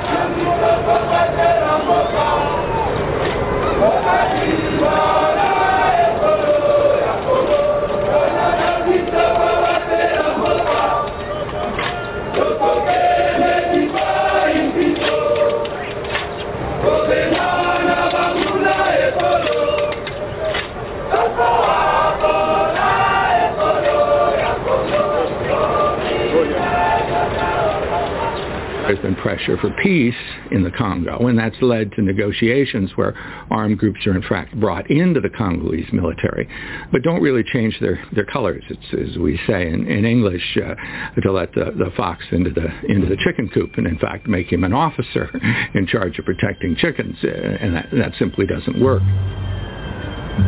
There's 28.97 29.15
been 29.15 29.23
pressure 29.23 29.59
for 29.59 29.71
peace 29.83 30.15
in 30.51 30.63
the 30.63 30.71
Congo, 30.71 31.27
and 31.27 31.39
that's 31.39 31.57
led 31.61 31.93
to 31.93 32.03
negotiations 32.03 32.93
where 32.95 33.15
armed 33.51 33.79
groups 33.79 34.07
are 34.07 34.17
in 34.17 34.23
fact 34.23 34.59
brought 34.59 34.91
into 34.91 35.21
the 35.21 35.29
Congolese 35.29 35.93
military, 35.93 36.49
but 36.93 37.03
don't 37.03 37.21
really 37.21 37.45
change 37.45 37.79
their, 37.79 38.03
their 38.15 38.25
colors. 38.25 38.65
It's, 38.71 39.11
as 39.11 39.19
we 39.19 39.39
say 39.47 39.69
in, 39.69 39.87
in 39.87 40.07
English, 40.07 40.57
uh, 40.57 41.21
to 41.21 41.31
let 41.31 41.53
the, 41.53 41.73
the 41.77 41.91
fox 41.95 42.25
into 42.33 42.49
the, 42.49 42.69
into 42.89 43.07
the 43.07 43.19
chicken 43.19 43.51
coop 43.53 43.73
and 43.77 43.87
in 43.87 43.99
fact 43.99 44.27
make 44.27 44.51
him 44.51 44.65
an 44.65 44.73
officer 44.73 45.29
in 45.75 45.87
charge 45.87 46.19
of 46.19 46.25
protecting 46.25 46.75
chickens, 46.77 47.17
uh, 47.23 47.29
and 47.29 47.75
that, 47.75 47.89
that 47.93 48.13
simply 48.19 48.47
doesn't 48.47 48.81
work. 48.81 49.03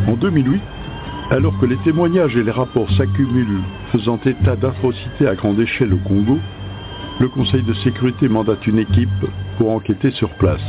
En 0.07 0.15
2008, 0.19 0.59
alors 1.29 1.53
que 1.59 1.67
les 1.67 1.77
témoignages 1.83 2.35
et 2.35 2.43
les 2.43 2.51
rapports 2.51 2.89
s'accumulent 2.97 3.61
faisant 3.91 4.19
état 4.25 4.55
d'atrocités 4.55 5.27
à 5.27 5.35
grande 5.35 5.59
échelle 5.59 5.93
au 5.93 5.97
Congo, 5.97 6.39
le 7.19 7.27
Conseil 7.27 7.63
de 7.63 7.73
sécurité 7.73 8.29
mandate 8.29 8.65
une 8.65 8.79
équipe 8.79 9.09
pour 9.57 9.71
enquêter 9.71 10.11
sur 10.11 10.29
place. 10.35 10.61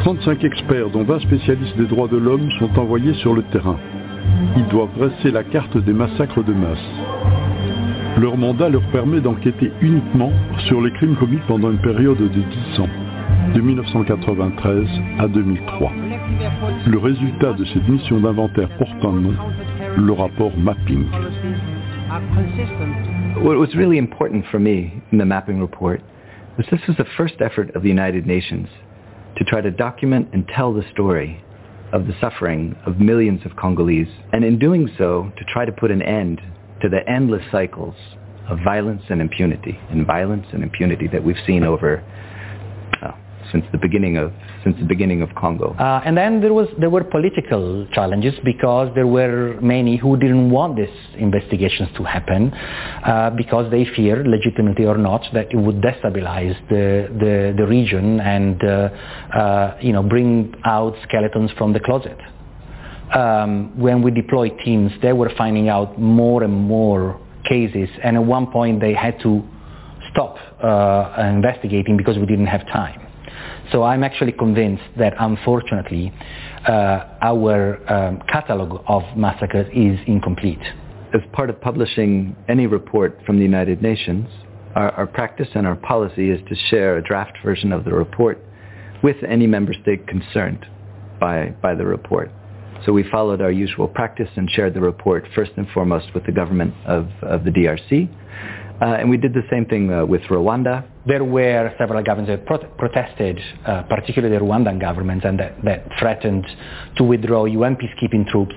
35 0.00 0.42
experts, 0.42 0.90
dont 0.90 1.04
20 1.04 1.20
spécialistes 1.20 1.76
des 1.76 1.86
droits 1.86 2.08
de 2.08 2.16
l'homme, 2.16 2.50
sont 2.58 2.76
envoyés 2.78 3.14
sur 3.14 3.32
le 3.34 3.42
terrain. 3.44 3.78
Ils 4.56 4.66
doivent 4.66 4.92
dresser 4.96 5.30
la 5.30 5.44
carte 5.44 5.76
des 5.78 5.92
massacres 5.92 6.42
de 6.42 6.52
masse. 6.52 6.78
Leur 8.18 8.36
mandat 8.36 8.68
leur 8.68 8.82
permet 8.90 9.20
d'enquêter 9.20 9.70
uniquement 9.80 10.32
sur 10.66 10.80
les 10.80 10.90
crimes 10.92 11.16
commis 11.16 11.40
pendant 11.46 11.70
une 11.70 11.78
période 11.78 12.18
de 12.18 12.28
10 12.28 12.80
ans, 12.80 12.88
de 13.54 13.60
1993 13.60 14.88
à 15.18 15.28
2003. 15.28 15.92
Le 16.86 16.98
résultat 16.98 17.52
de 17.52 17.64
cette 17.66 17.88
mission 17.88 18.18
d'inventaire 18.18 18.68
porte 18.78 19.04
un 19.04 19.12
nom, 19.12 19.34
le 19.96 20.12
rapport 20.12 20.52
Mapping. 20.58 21.04
What 23.36 23.58
was 23.58 23.74
really 23.76 23.98
important 23.98 24.46
for 24.50 24.58
me 24.58 25.02
in 25.12 25.18
the 25.18 25.26
mapping 25.26 25.60
report 25.60 26.00
was 26.56 26.66
this 26.70 26.80
was 26.88 26.96
the 26.96 27.04
first 27.18 27.34
effort 27.40 27.74
of 27.76 27.82
the 27.82 27.88
United 27.90 28.26
Nations 28.26 28.66
to 29.36 29.44
try 29.44 29.60
to 29.60 29.70
document 29.70 30.30
and 30.32 30.48
tell 30.48 30.72
the 30.72 30.82
story 30.90 31.44
of 31.92 32.06
the 32.06 32.14
suffering 32.18 32.74
of 32.86 32.98
millions 32.98 33.42
of 33.44 33.54
Congolese, 33.54 34.08
and 34.32 34.42
in 34.42 34.58
doing 34.58 34.88
so, 34.96 35.30
to 35.36 35.44
try 35.52 35.66
to 35.66 35.70
put 35.70 35.90
an 35.90 36.00
end 36.00 36.40
to 36.80 36.88
the 36.88 37.06
endless 37.06 37.42
cycles 37.52 37.94
of 38.48 38.58
violence 38.64 39.02
and 39.10 39.20
impunity, 39.20 39.78
and 39.90 40.06
violence 40.06 40.46
and 40.54 40.62
impunity 40.62 41.06
that 41.06 41.22
we've 41.22 41.36
seen 41.46 41.62
over 41.62 42.02
since 43.52 43.64
the 43.72 43.78
beginning 43.78 44.16
of 44.16 44.32
since 44.64 44.76
the 44.78 44.84
beginning 44.84 45.22
of 45.22 45.34
Congo. 45.34 45.74
Uh, 45.74 46.02
and 46.04 46.16
then 46.16 46.40
there 46.40 46.52
was 46.52 46.68
there 46.78 46.90
were 46.90 47.04
political 47.04 47.86
challenges 47.92 48.34
because 48.44 48.92
there 48.94 49.06
were 49.06 49.58
many 49.60 49.96
who 49.96 50.16
didn't 50.16 50.50
want 50.50 50.76
these 50.76 50.88
investigations 51.16 51.88
to 51.96 52.04
happen 52.04 52.52
uh, 52.52 53.30
because 53.30 53.70
they 53.70 53.84
feared, 53.96 54.26
legitimately 54.26 54.86
or 54.86 54.98
not, 54.98 55.22
that 55.32 55.52
it 55.52 55.56
would 55.56 55.80
destabilize 55.80 56.56
the 56.68 57.08
the, 57.18 57.54
the 57.56 57.66
region 57.66 58.20
and 58.20 58.62
uh, 58.62 58.88
uh, 59.34 59.78
you 59.80 59.92
know 59.92 60.02
bring 60.02 60.54
out 60.64 60.94
skeletons 61.04 61.50
from 61.58 61.72
the 61.72 61.80
closet. 61.80 62.18
Um, 63.14 63.78
when 63.78 64.02
we 64.02 64.10
deployed 64.10 64.58
teams, 64.64 64.90
they 65.00 65.12
were 65.12 65.30
finding 65.38 65.68
out 65.68 65.98
more 65.98 66.42
and 66.42 66.52
more 66.52 67.20
cases, 67.48 67.88
and 68.02 68.16
at 68.16 68.24
one 68.24 68.50
point 68.50 68.80
they 68.80 68.94
had 68.94 69.20
to 69.20 69.44
stop 70.10 70.36
uh, 70.62 71.22
investigating 71.22 71.96
because 71.96 72.18
we 72.18 72.26
didn't 72.26 72.46
have 72.46 72.66
time. 72.66 73.05
So 73.72 73.82
I'm 73.82 74.04
actually 74.04 74.32
convinced 74.32 74.84
that 74.96 75.14
unfortunately 75.18 76.12
uh, 76.68 77.04
our 77.20 77.92
um, 77.92 78.22
catalog 78.28 78.82
of 78.86 79.02
massacres 79.16 79.66
is 79.74 79.98
incomplete. 80.06 80.62
As 81.14 81.20
part 81.32 81.50
of 81.50 81.60
publishing 81.60 82.36
any 82.48 82.66
report 82.66 83.18
from 83.26 83.36
the 83.36 83.42
United 83.42 83.82
Nations, 83.82 84.28
our, 84.74 84.90
our 84.92 85.06
practice 85.06 85.48
and 85.54 85.66
our 85.66 85.76
policy 85.76 86.30
is 86.30 86.40
to 86.48 86.54
share 86.70 86.96
a 86.98 87.02
draft 87.02 87.38
version 87.44 87.72
of 87.72 87.84
the 87.84 87.92
report 87.92 88.38
with 89.02 89.16
any 89.28 89.46
member 89.46 89.72
state 89.72 90.06
concerned 90.06 90.64
by, 91.18 91.54
by 91.62 91.74
the 91.74 91.84
report. 91.84 92.30
So 92.84 92.92
we 92.92 93.04
followed 93.10 93.40
our 93.40 93.50
usual 93.50 93.88
practice 93.88 94.28
and 94.36 94.50
shared 94.50 94.74
the 94.74 94.80
report 94.80 95.26
first 95.34 95.52
and 95.56 95.66
foremost 95.70 96.14
with 96.14 96.26
the 96.26 96.32
government 96.32 96.74
of, 96.86 97.08
of 97.22 97.44
the 97.44 97.50
DRC. 97.50 98.08
Uh, 98.80 98.84
and 99.00 99.08
we 99.08 99.16
did 99.16 99.32
the 99.32 99.42
same 99.50 99.64
thing 99.64 99.90
uh, 99.90 100.04
with 100.04 100.20
Rwanda. 100.22 100.86
There 101.06 101.24
were 101.24 101.74
several 101.78 102.02
governments 102.02 102.30
that 102.30 102.46
pro- 102.46 102.68
protested, 102.76 103.40
uh, 103.64 103.84
particularly 103.84 104.36
the 104.36 104.44
Rwandan 104.44 104.78
government, 104.80 105.24
and 105.24 105.40
that, 105.40 105.64
that, 105.64 105.86
threatened 105.98 106.46
to 106.96 107.04
withdraw 107.04 107.46
UN 107.46 107.76
peacekeeping 107.76 108.28
troops 108.28 108.54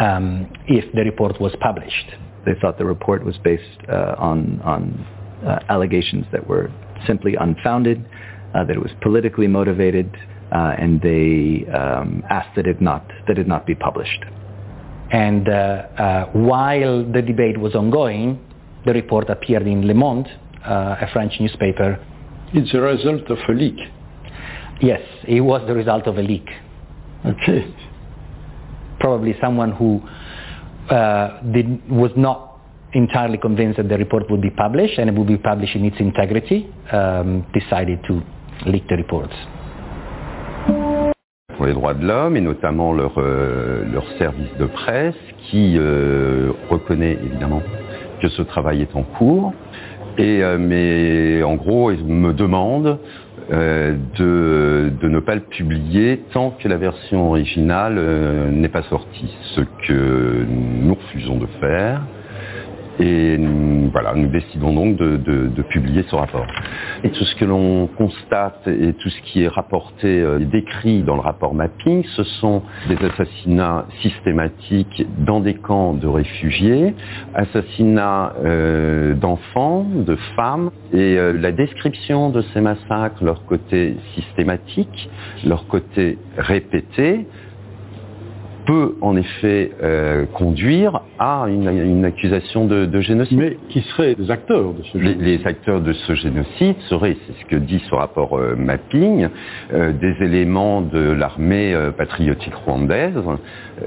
um, 0.00 0.50
if 0.66 0.90
the 0.94 1.02
report 1.02 1.38
was 1.38 1.52
published. 1.60 2.12
They 2.46 2.52
thought 2.62 2.78
the 2.78 2.86
report 2.86 3.22
was 3.22 3.36
based 3.44 3.86
on, 3.88 4.62
on 4.64 5.06
allegations 5.68 6.24
that 6.32 6.46
were 6.46 6.72
simply 7.06 7.34
unfounded, 7.34 8.02
that 8.54 8.70
it 8.70 8.80
was 8.80 8.90
politically 9.02 9.46
motivated, 9.46 10.16
and 10.50 11.02
they 11.02 11.70
um, 11.70 12.22
asked 12.30 12.56
that 12.56 12.66
it 12.66 12.80
not 12.80 13.06
that 13.28 13.38
it 13.38 13.46
not 13.46 13.66
be 13.66 13.74
published. 13.74 14.24
And 15.12 15.46
while 16.32 17.04
the 17.04 17.20
debate 17.20 17.58
was 17.58 17.74
ongoing, 17.74 18.40
the 18.84 18.92
report 18.92 19.30
appeared 19.30 19.66
in 19.66 19.86
Le 19.86 19.94
Monde, 19.94 20.28
uh, 20.64 20.96
a 21.00 21.08
French 21.12 21.34
newspaper. 21.40 21.98
It's 22.52 22.74
a 22.74 22.80
result 22.80 23.30
of 23.30 23.38
a 23.48 23.52
leak. 23.52 23.76
Yes, 24.80 25.02
it 25.28 25.40
was 25.40 25.62
the 25.66 25.74
result 25.74 26.06
of 26.06 26.16
a 26.18 26.22
leak. 26.22 26.48
Okay. 27.24 27.74
Probably 28.98 29.36
someone 29.40 29.72
who 29.72 30.00
uh, 30.88 31.42
did, 31.52 31.88
was 31.90 32.10
not 32.16 32.58
entirely 32.92 33.38
convinced 33.38 33.76
that 33.76 33.88
the 33.88 33.96
report 33.96 34.30
would 34.30 34.42
be 34.42 34.50
published 34.50 34.98
and 34.98 35.08
it 35.10 35.16
would 35.16 35.28
be 35.28 35.38
published 35.38 35.76
in 35.76 35.84
its 35.84 35.96
integrity, 36.00 36.68
um, 36.92 37.46
decided 37.52 38.00
to 38.08 38.22
leak 38.66 38.88
the 38.88 38.96
reports. 38.96 39.34
pour 41.60 41.66
les 41.66 41.74
droits 41.74 41.92
de 41.92 42.06
l'homme 42.06 42.38
et 42.38 42.40
notamment 42.40 42.94
leur, 42.94 43.12
euh, 43.18 43.84
leur 43.92 44.06
service 44.16 44.48
de 44.58 44.64
presse 44.64 45.14
qui 45.50 45.74
euh, 45.76 46.52
reconnaît 46.70 47.18
évidemment 47.22 47.60
que 48.20 48.28
ce 48.28 48.42
travail 48.42 48.82
est 48.82 48.96
en 48.96 49.02
cours. 49.02 49.52
Et, 50.18 50.42
euh, 50.42 50.58
mais 50.58 51.42
en 51.42 51.54
gros, 51.54 51.90
ils 51.90 52.04
me 52.04 52.32
demandent 52.32 52.98
euh, 53.52 53.96
de, 54.18 54.92
ne 55.02 55.20
pas 55.20 55.34
le 55.34 55.40
publier 55.40 56.20
tant 56.32 56.50
que 56.50 56.68
la 56.68 56.76
version 56.76 57.28
originale 57.28 57.96
euh, 57.98 58.50
n'est 58.50 58.68
pas 58.68 58.82
sortie, 58.82 59.34
ce 59.54 59.62
que 59.86 60.46
nous 60.48 60.94
refusons 60.94 61.38
de 61.38 61.46
faire. 61.60 62.02
Et 63.00 63.38
voilà, 63.92 64.14
nous 64.14 64.28
décidons 64.28 64.72
donc 64.74 64.96
de, 64.96 65.62
publier 65.70 66.04
ce 66.08 66.14
rapport. 66.14 66.46
Et 67.04 67.10
tout 67.10 67.24
ce 67.24 67.34
que 67.36 67.44
l'on 67.44 67.86
constate 67.86 68.66
et 68.66 68.92
tout 68.94 69.08
ce 69.08 69.20
qui 69.22 69.42
est 69.42 69.48
rapporté 69.48 70.18
et 70.40 70.44
décrit 70.44 71.02
dans 71.02 71.14
le 71.14 71.20
rapport 71.20 71.54
mapping, 71.54 72.04
ce 72.16 72.24
sont 72.24 72.62
des 72.88 72.96
assassinats 72.96 73.86
systématiques 74.02 75.06
dans 75.18 75.40
des 75.40 75.54
camps 75.54 75.94
de 75.94 76.06
réfugiés, 76.06 76.94
assassinats 77.34 78.34
euh, 78.44 79.14
d'enfants, 79.14 79.86
de 79.94 80.16
femmes, 80.36 80.70
et 80.92 81.18
euh, 81.18 81.32
la 81.32 81.52
description 81.52 82.30
de 82.30 82.42
ces 82.52 82.60
massacres, 82.60 83.22
leur 83.22 83.44
côté 83.46 83.96
systématique, 84.14 85.10
leur 85.44 85.66
côté 85.68 86.18
répété, 86.36 87.26
peut 88.66 88.94
en 89.00 89.16
effet 89.16 89.72
euh, 89.82 90.26
conduire 90.26 91.00
à 91.18 91.46
une, 91.48 91.68
une 91.68 92.04
accusation 92.04 92.66
de, 92.66 92.86
de, 92.86 93.00
génocide. 93.00 93.38
Mais 93.38 93.56
qui 93.68 93.80
seraient 93.82 94.14
les 94.18 94.30
acteurs 94.30 94.72
de 94.72 94.82
ce 94.82 94.98
génocide 94.98 95.20
les, 95.20 95.38
les, 95.38 95.46
acteurs 95.46 95.80
de 95.80 95.92
ce 95.92 96.14
génocide 96.14 96.76
seraient, 96.88 97.16
c'est 97.26 97.32
ce 97.40 97.44
que 97.46 97.56
dit 97.56 97.82
ce 97.88 97.94
rapport 97.94 98.38
euh, 98.38 98.54
mapping, 98.56 99.28
euh, 99.72 99.92
des 99.92 100.14
éléments 100.24 100.82
de 100.82 101.12
l'armée 101.12 101.74
euh, 101.74 101.90
patriotique 101.90 102.54
rwandaise, 102.54 103.14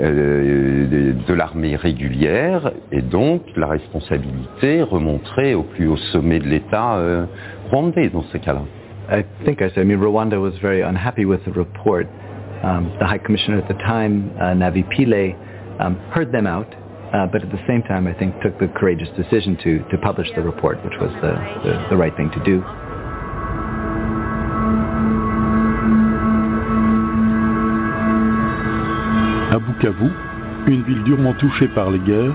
euh, 0.01 0.87
de, 0.87 1.15
de 1.27 1.33
l'armée 1.33 1.75
régulière, 1.75 2.71
et 2.91 3.01
donc 3.01 3.41
la 3.55 3.67
responsabilité 3.67 4.81
remonterait 4.81 5.53
au 5.53 5.63
plus 5.63 5.87
haut 5.87 5.97
sommet 6.11 6.39
de 6.39 6.47
l'État 6.47 6.95
euh, 6.95 7.25
rwandais 7.71 8.09
dans 8.09 8.23
ces 8.31 8.39
cas-là. 8.39 8.61
I 9.09 9.23
think 9.43 9.61
I 9.61 9.69
said, 9.69 9.79
I 9.79 9.83
mean, 9.83 9.99
Rwanda 9.99 10.39
was 10.39 10.53
very 10.61 10.81
unhappy 10.81 11.25
with 11.25 11.43
the 11.43 11.51
report. 11.51 12.07
Um, 12.63 12.95
the 12.97 13.05
High 13.05 13.17
Commissioner 13.17 13.59
at 13.59 13.67
the 13.67 13.73
time, 13.73 14.31
uh, 14.37 14.55
Navi 14.55 14.87
Pillay, 14.87 15.35
um, 15.81 15.97
heard 16.11 16.31
them 16.31 16.47
out, 16.47 16.73
uh, 17.13 17.27
but 17.27 17.43
at 17.43 17.51
the 17.51 17.59
same 17.67 17.83
time, 17.83 18.07
I 18.07 18.13
think 18.13 18.39
took 18.41 18.57
the 18.57 18.67
courageous 18.69 19.09
decision 19.17 19.57
to, 19.63 19.79
to 19.91 19.97
publish 19.97 20.29
the 20.33 20.41
report, 20.41 20.83
which 20.83 20.93
was 20.99 21.11
the, 21.21 21.33
the, 21.67 21.87
the 21.89 21.97
right 21.97 22.15
thing 22.15 22.31
to 22.31 22.43
do. 22.45 22.63
À 29.51 29.59
Bukavu, 29.59 30.09
une 30.67 30.83
ville 30.83 31.03
durement 31.03 31.33
touchée 31.33 31.67
par 31.75 31.91
les 31.91 31.99
guerres, 31.99 32.33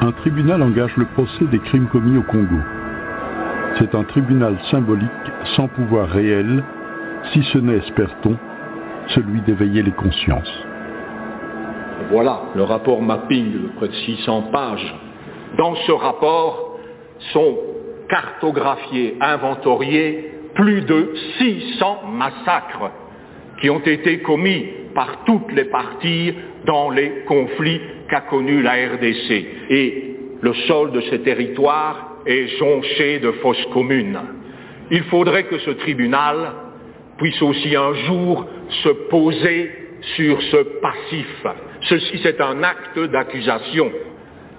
un 0.00 0.12
tribunal 0.12 0.62
engage 0.62 0.96
le 0.96 1.06
procès 1.06 1.44
des 1.50 1.58
crimes 1.58 1.88
commis 1.88 2.16
au 2.16 2.22
Congo. 2.22 2.60
C'est 3.78 3.94
un 3.96 4.04
tribunal 4.04 4.56
symbolique 4.70 5.10
sans 5.56 5.66
pouvoir 5.66 6.08
réel, 6.08 6.62
si 7.32 7.42
ce 7.52 7.58
n'est, 7.58 7.78
espère-t-on, 7.78 8.38
celui 9.08 9.40
d'éveiller 9.42 9.82
les 9.82 9.92
consciences. 9.92 10.64
Voilà 12.10 12.42
le 12.54 12.62
rapport 12.62 13.00
mapping 13.02 13.52
de 13.52 13.68
près 13.76 13.88
de 13.88 13.94
600 13.94 14.50
pages. 14.52 14.94
Dans 15.56 15.74
ce 15.74 15.92
rapport 15.92 16.78
sont 17.32 17.56
cartographiés, 18.08 19.16
inventoriés 19.20 20.30
plus 20.54 20.82
de 20.82 21.14
600 21.38 22.02
massacres 22.12 22.90
qui 23.60 23.70
ont 23.70 23.80
été 23.80 24.18
commis 24.20 24.66
par 24.94 25.24
toutes 25.24 25.52
les 25.52 25.64
parties 25.64 26.34
dans 26.66 26.90
les 26.90 27.24
conflits 27.26 27.80
qu'a 28.08 28.20
connus 28.22 28.62
la 28.62 28.72
RDC. 28.72 29.46
Et 29.70 30.16
le 30.40 30.54
sol 30.66 30.92
de 30.92 31.00
ces 31.02 31.20
territoires 31.20 32.18
est 32.26 32.46
jonché 32.58 33.18
de 33.18 33.32
fosses 33.32 33.66
communes. 33.72 34.18
Il 34.90 35.02
faudrait 35.04 35.44
que 35.44 35.58
ce 35.58 35.70
tribunal 35.70 36.52
puisse 37.18 37.40
aussi 37.42 37.74
un 37.76 37.94
jour 38.06 38.46
se 38.82 38.88
poser 38.88 39.70
sur 40.16 40.40
ce 40.42 40.56
passif. 40.80 41.46
Ceci, 41.82 42.20
c'est 42.22 42.40
un 42.40 42.62
acte 42.62 42.98
d'accusation 42.98 43.90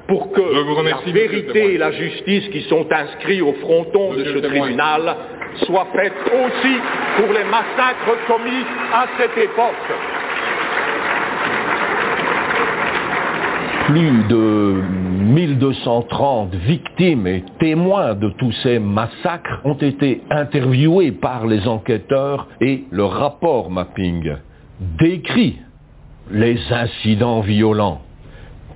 pour 0.08 0.32
que 0.32 0.42
remercie, 0.42 1.08
la 1.08 1.14
vérité 1.14 1.74
et 1.74 1.78
la 1.78 1.92
justice 1.92 2.48
qui 2.50 2.62
sont 2.64 2.86
inscrits 2.92 3.42
au 3.42 3.54
fronton 3.54 4.12
Monsieur 4.12 4.34
de 4.34 4.42
ce 4.42 4.48
tribunal 4.48 5.16
soient 5.64 5.88
faites 5.94 6.14
aussi 6.28 6.76
pour 7.18 7.34
les 7.34 7.44
massacres 7.46 8.18
commis 8.28 8.64
à 8.94 9.08
cette 9.18 9.38
époque. 9.38 9.74
Plus 13.88 14.24
de 14.30 14.82
1230 15.26 16.54
victimes 16.54 17.26
et 17.26 17.44
témoins 17.60 18.14
de 18.14 18.30
tous 18.30 18.52
ces 18.64 18.78
massacres 18.78 19.60
ont 19.64 19.78
été 19.78 20.22
interviewés 20.30 21.12
par 21.12 21.48
les 21.48 21.68
enquêteurs 21.68 22.48
et 22.62 22.84
le 22.92 23.06
rapport 23.06 23.72
mapping 23.72 24.36
décrit 25.00 25.58
les 26.32 26.60
incidents 26.72 27.42
violents 27.42 28.02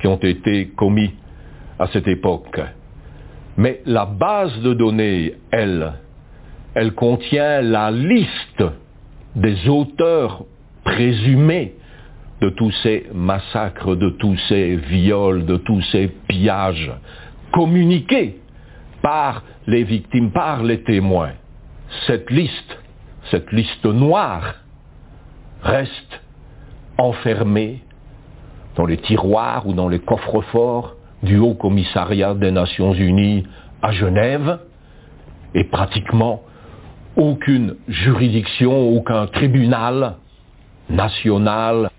qui 0.01 0.07
ont 0.07 0.17
été 0.17 0.69
commis 0.69 1.11
à 1.77 1.87
cette 1.87 2.07
époque. 2.07 2.59
Mais 3.57 3.81
la 3.85 4.05
base 4.05 4.59
de 4.61 4.73
données, 4.73 5.35
elle, 5.51 5.93
elle 6.73 6.93
contient 6.93 7.61
la 7.61 7.91
liste 7.91 8.63
des 9.35 9.69
auteurs 9.69 10.45
présumés 10.83 11.75
de 12.41 12.49
tous 12.49 12.71
ces 12.83 13.07
massacres, 13.13 13.95
de 13.95 14.09
tous 14.11 14.37
ces 14.47 14.75
viols, 14.75 15.45
de 15.45 15.57
tous 15.57 15.81
ces 15.91 16.07
pillages, 16.27 16.91
communiqués 17.51 18.39
par 19.01 19.43
les 19.67 19.83
victimes, 19.83 20.31
par 20.31 20.63
les 20.63 20.83
témoins. 20.83 21.31
Cette 22.07 22.29
liste, 22.29 22.77
cette 23.31 23.51
liste 23.51 23.85
noire, 23.85 24.55
reste 25.61 26.21
enfermée 26.97 27.81
dans 28.75 28.85
les 28.85 28.97
tiroirs 28.97 29.67
ou 29.67 29.73
dans 29.73 29.89
les 29.89 29.99
coffres-forts 29.99 30.95
du 31.23 31.37
Haut 31.37 31.55
Commissariat 31.55 32.33
des 32.33 32.51
Nations 32.51 32.93
Unies 32.93 33.45
à 33.81 33.91
Genève, 33.91 34.59
et 35.53 35.63
pratiquement 35.65 36.43
aucune 37.15 37.75
juridiction, 37.87 38.95
aucun 38.95 39.27
tribunal 39.27 40.15
national 40.89 41.89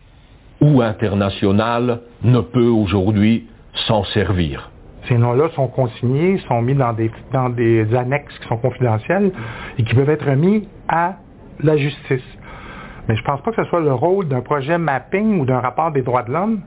ou 0.61 0.82
international 0.82 2.01
ne 2.23 2.41
peut 2.41 2.66
aujourd'hui 2.69 3.49
s'en 3.87 4.05
servir. 4.05 4.70
Ces 5.09 5.16
noms-là 5.16 5.49
sont 5.55 5.69
consignés, 5.69 6.39
sont 6.49 6.61
mis 6.61 6.74
dans 6.74 6.93
des, 6.93 7.11
dans 7.32 7.49
des 7.49 7.95
annexes 7.95 8.39
qui 8.41 8.49
sont 8.49 8.59
confidentielles 8.59 9.32
et 9.78 9.82
qui 9.82 9.95
peuvent 9.95 10.11
être 10.11 10.31
mis 10.32 10.69
à 10.89 11.15
la 11.62 11.77
justice. 11.77 12.23
Mais 13.09 13.16
je 13.16 13.20
ne 13.23 13.27
pense 13.27 13.41
pas 13.43 13.51
que 13.53 13.62
ce 13.62 13.69
soit 13.70 13.81
le 13.81 13.93
rôle 13.95 14.28
d'un 14.28 14.41
projet 14.43 14.77
mapping 14.78 15.41
ou 15.41 15.47
d'un 15.47 15.61
rapport 15.61 15.91
des 15.91 16.03
droits 16.03 16.23
de 16.23 16.32
l'homme 16.32 16.61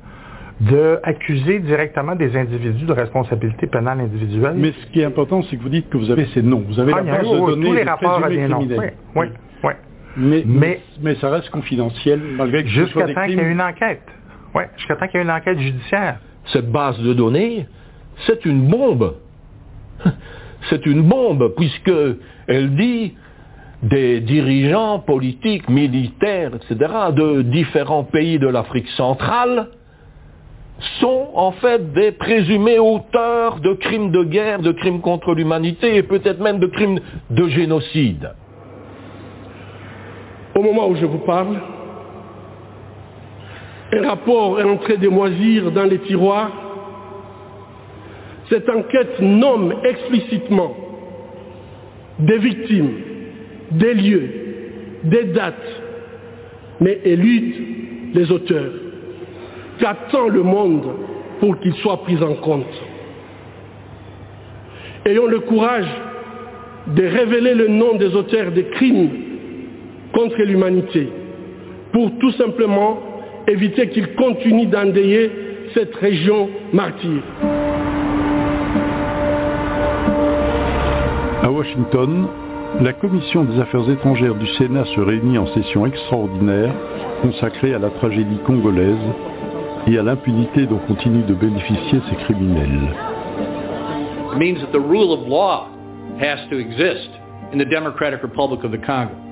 d'accuser 0.60 1.60
directement 1.60 2.16
des 2.16 2.36
individus 2.38 2.86
de 2.86 2.94
responsabilité 2.94 3.68
pénale 3.68 4.00
individuelle. 4.00 4.54
Mais 4.56 4.72
ce 4.72 4.86
qui 4.92 5.02
est 5.02 5.06
important, 5.06 5.42
c'est 5.44 5.58
que 5.58 5.62
vous 5.64 5.70
dites 5.70 5.90
que 5.90 5.98
vous 5.98 6.10
avez 6.12 6.26
ces 6.34 6.42
noms. 6.42 6.64
Vous 6.68 6.80
avez 6.80 6.94
Ah, 6.96 7.02
la 7.02 7.18
base 7.18 7.28
oui, 7.28 7.36
de 7.38 7.40
oui, 7.42 7.52
données 7.52 7.66
tous 7.68 7.74
les 7.74 7.84
des 7.84 7.90
rapports 7.90 8.20
présumés 8.22 8.44
à 8.44 8.48
des 8.48 8.54
noms. 8.54 8.58
criminels. 8.60 8.94
Oui, 9.16 9.22
oui, 9.22 9.28
oui. 9.64 9.72
Mais, 10.16 10.44
Mais- 10.46 10.82
mais 11.02 11.16
ça 11.16 11.30
reste 11.30 11.50
confidentiel, 11.50 12.20
malgré 12.20 12.64
que 12.64 12.70
ce 12.70 12.76
soit 12.76 13.08
Jusqu'à 13.08 13.14
temps 13.14 13.26
qu'il 13.28 13.38
y 13.38 13.42
ait 13.42 13.52
une 13.52 13.62
enquête. 13.62 14.04
Oui, 14.54 14.64
jusqu'à 14.78 14.96
temps 14.96 15.08
qu'il 15.08 15.20
y 15.20 15.24
ait 15.24 15.26
une 15.26 15.32
enquête 15.32 15.60
judiciaire. 15.60 16.20
Cette 16.52 16.72
base 16.72 17.00
de 17.00 17.14
données, 17.14 17.66
c'est 18.28 18.46
une 18.46 18.68
bombe. 18.68 19.16
C'est 20.70 20.86
une 20.86 21.02
bombe 21.02 21.54
puisque 21.58 21.92
elle 22.48 22.76
dit 22.76 23.16
des 23.82 24.22
dirigeants 24.22 25.00
politiques, 25.00 25.68
militaires, 25.70 26.52
etc., 26.56 26.94
de 27.14 27.42
différents 27.42 28.06
pays 28.06 28.40
de 28.40 28.48
l'Afrique 28.48 28.88
centrale 28.96 29.68
sont 31.00 31.30
en 31.34 31.52
fait 31.52 31.94
des 31.94 32.12
présumés 32.14 32.80
auteurs 32.80 33.60
de 33.60 33.74
crimes 33.74 34.12
de 34.12 34.24
guerre, 34.24 34.60
de 34.60 34.72
crimes 34.72 35.02
contre 35.02 35.34
l'humanité 35.34 35.98
et 35.98 36.04
peut-être 36.04 36.40
même 36.40 36.60
de 36.60 36.68
crimes 36.68 37.00
de 37.30 37.48
génocide. 37.48 38.32
Au 40.56 40.62
moment 40.62 40.88
où 40.88 40.96
je 40.96 41.06
vous 41.06 41.20
parle, 41.20 41.60
un 43.92 44.08
rapport 44.08 44.60
est 44.60 44.64
en 44.64 44.78
de 44.78 45.08
moisir 45.08 45.72
dans 45.72 45.86
les 45.86 46.00
tiroirs. 46.00 46.52
Cette 48.50 48.70
enquête 48.70 49.20
nomme 49.20 49.74
explicitement 49.84 50.76
des 52.20 52.38
victimes, 52.38 52.92
des 53.72 53.94
lieux, 53.94 54.30
des 55.04 55.24
dates, 55.26 55.82
mais 56.80 57.00
élude 57.04 57.56
les 58.14 58.32
auteurs. 58.32 58.72
Qu'attend 59.80 60.28
le 60.28 60.44
monde 60.44 60.86
pour 61.40 61.60
qu'ils 61.60 61.76
soient 61.76 62.04
pris 62.04 62.22
en 62.22 62.36
compte 62.36 62.82
Ayons 65.06 65.26
le 65.26 65.40
courage 65.40 65.90
de 66.88 67.04
révéler 67.04 67.56
le 67.56 67.68
nom 67.68 67.96
des 67.96 68.16
auteurs 68.16 68.52
des 68.52 68.66
crimes 68.66 69.33
contre 70.14 70.42
l'humanité, 70.44 71.10
pour 71.92 72.12
tout 72.20 72.32
simplement 72.34 73.00
éviter 73.48 73.90
qu'il 73.90 74.16
continue 74.16 74.68
d'endayer 74.68 75.32
cette 75.74 75.96
région 75.96 76.50
martyre. 76.72 77.24
À 81.42 81.52
Washington, 81.52 82.28
la 82.82 82.94
Commission 82.94 83.44
des 83.44 83.60
affaires 83.60 83.90
étrangères 83.90 84.36
du 84.36 84.48
Sénat 84.56 84.86
se 84.86 85.02
réunit 85.02 85.38
en 85.38 85.48
session 85.48 85.86
extraordinaire 85.86 86.74
consacrée 87.22 87.74
à 87.74 87.80
la 87.80 87.90
tragédie 87.90 88.40
congolaise 88.46 88.96
et 89.88 89.98
à 89.98 90.04
l'impunité 90.04 90.66
dont 90.66 90.80
continuent 90.88 91.26
de 91.26 91.34
bénéficier 91.34 92.00
ces 92.10 92.16
criminels. 92.24 92.90
It 94.32 94.40
means 94.40 94.60
that 94.62 94.72
the 94.72 94.82
rule 94.82 95.14
of 95.14 95.28
law 95.28 95.70
has 96.20 96.40
to 96.50 96.58
exist 96.58 97.10
in 97.54 97.60
the 97.60 97.66
Democratic 97.70 98.24
Republic 98.24 98.64
of 98.64 98.72
the 98.72 98.84
Congo. 98.84 99.23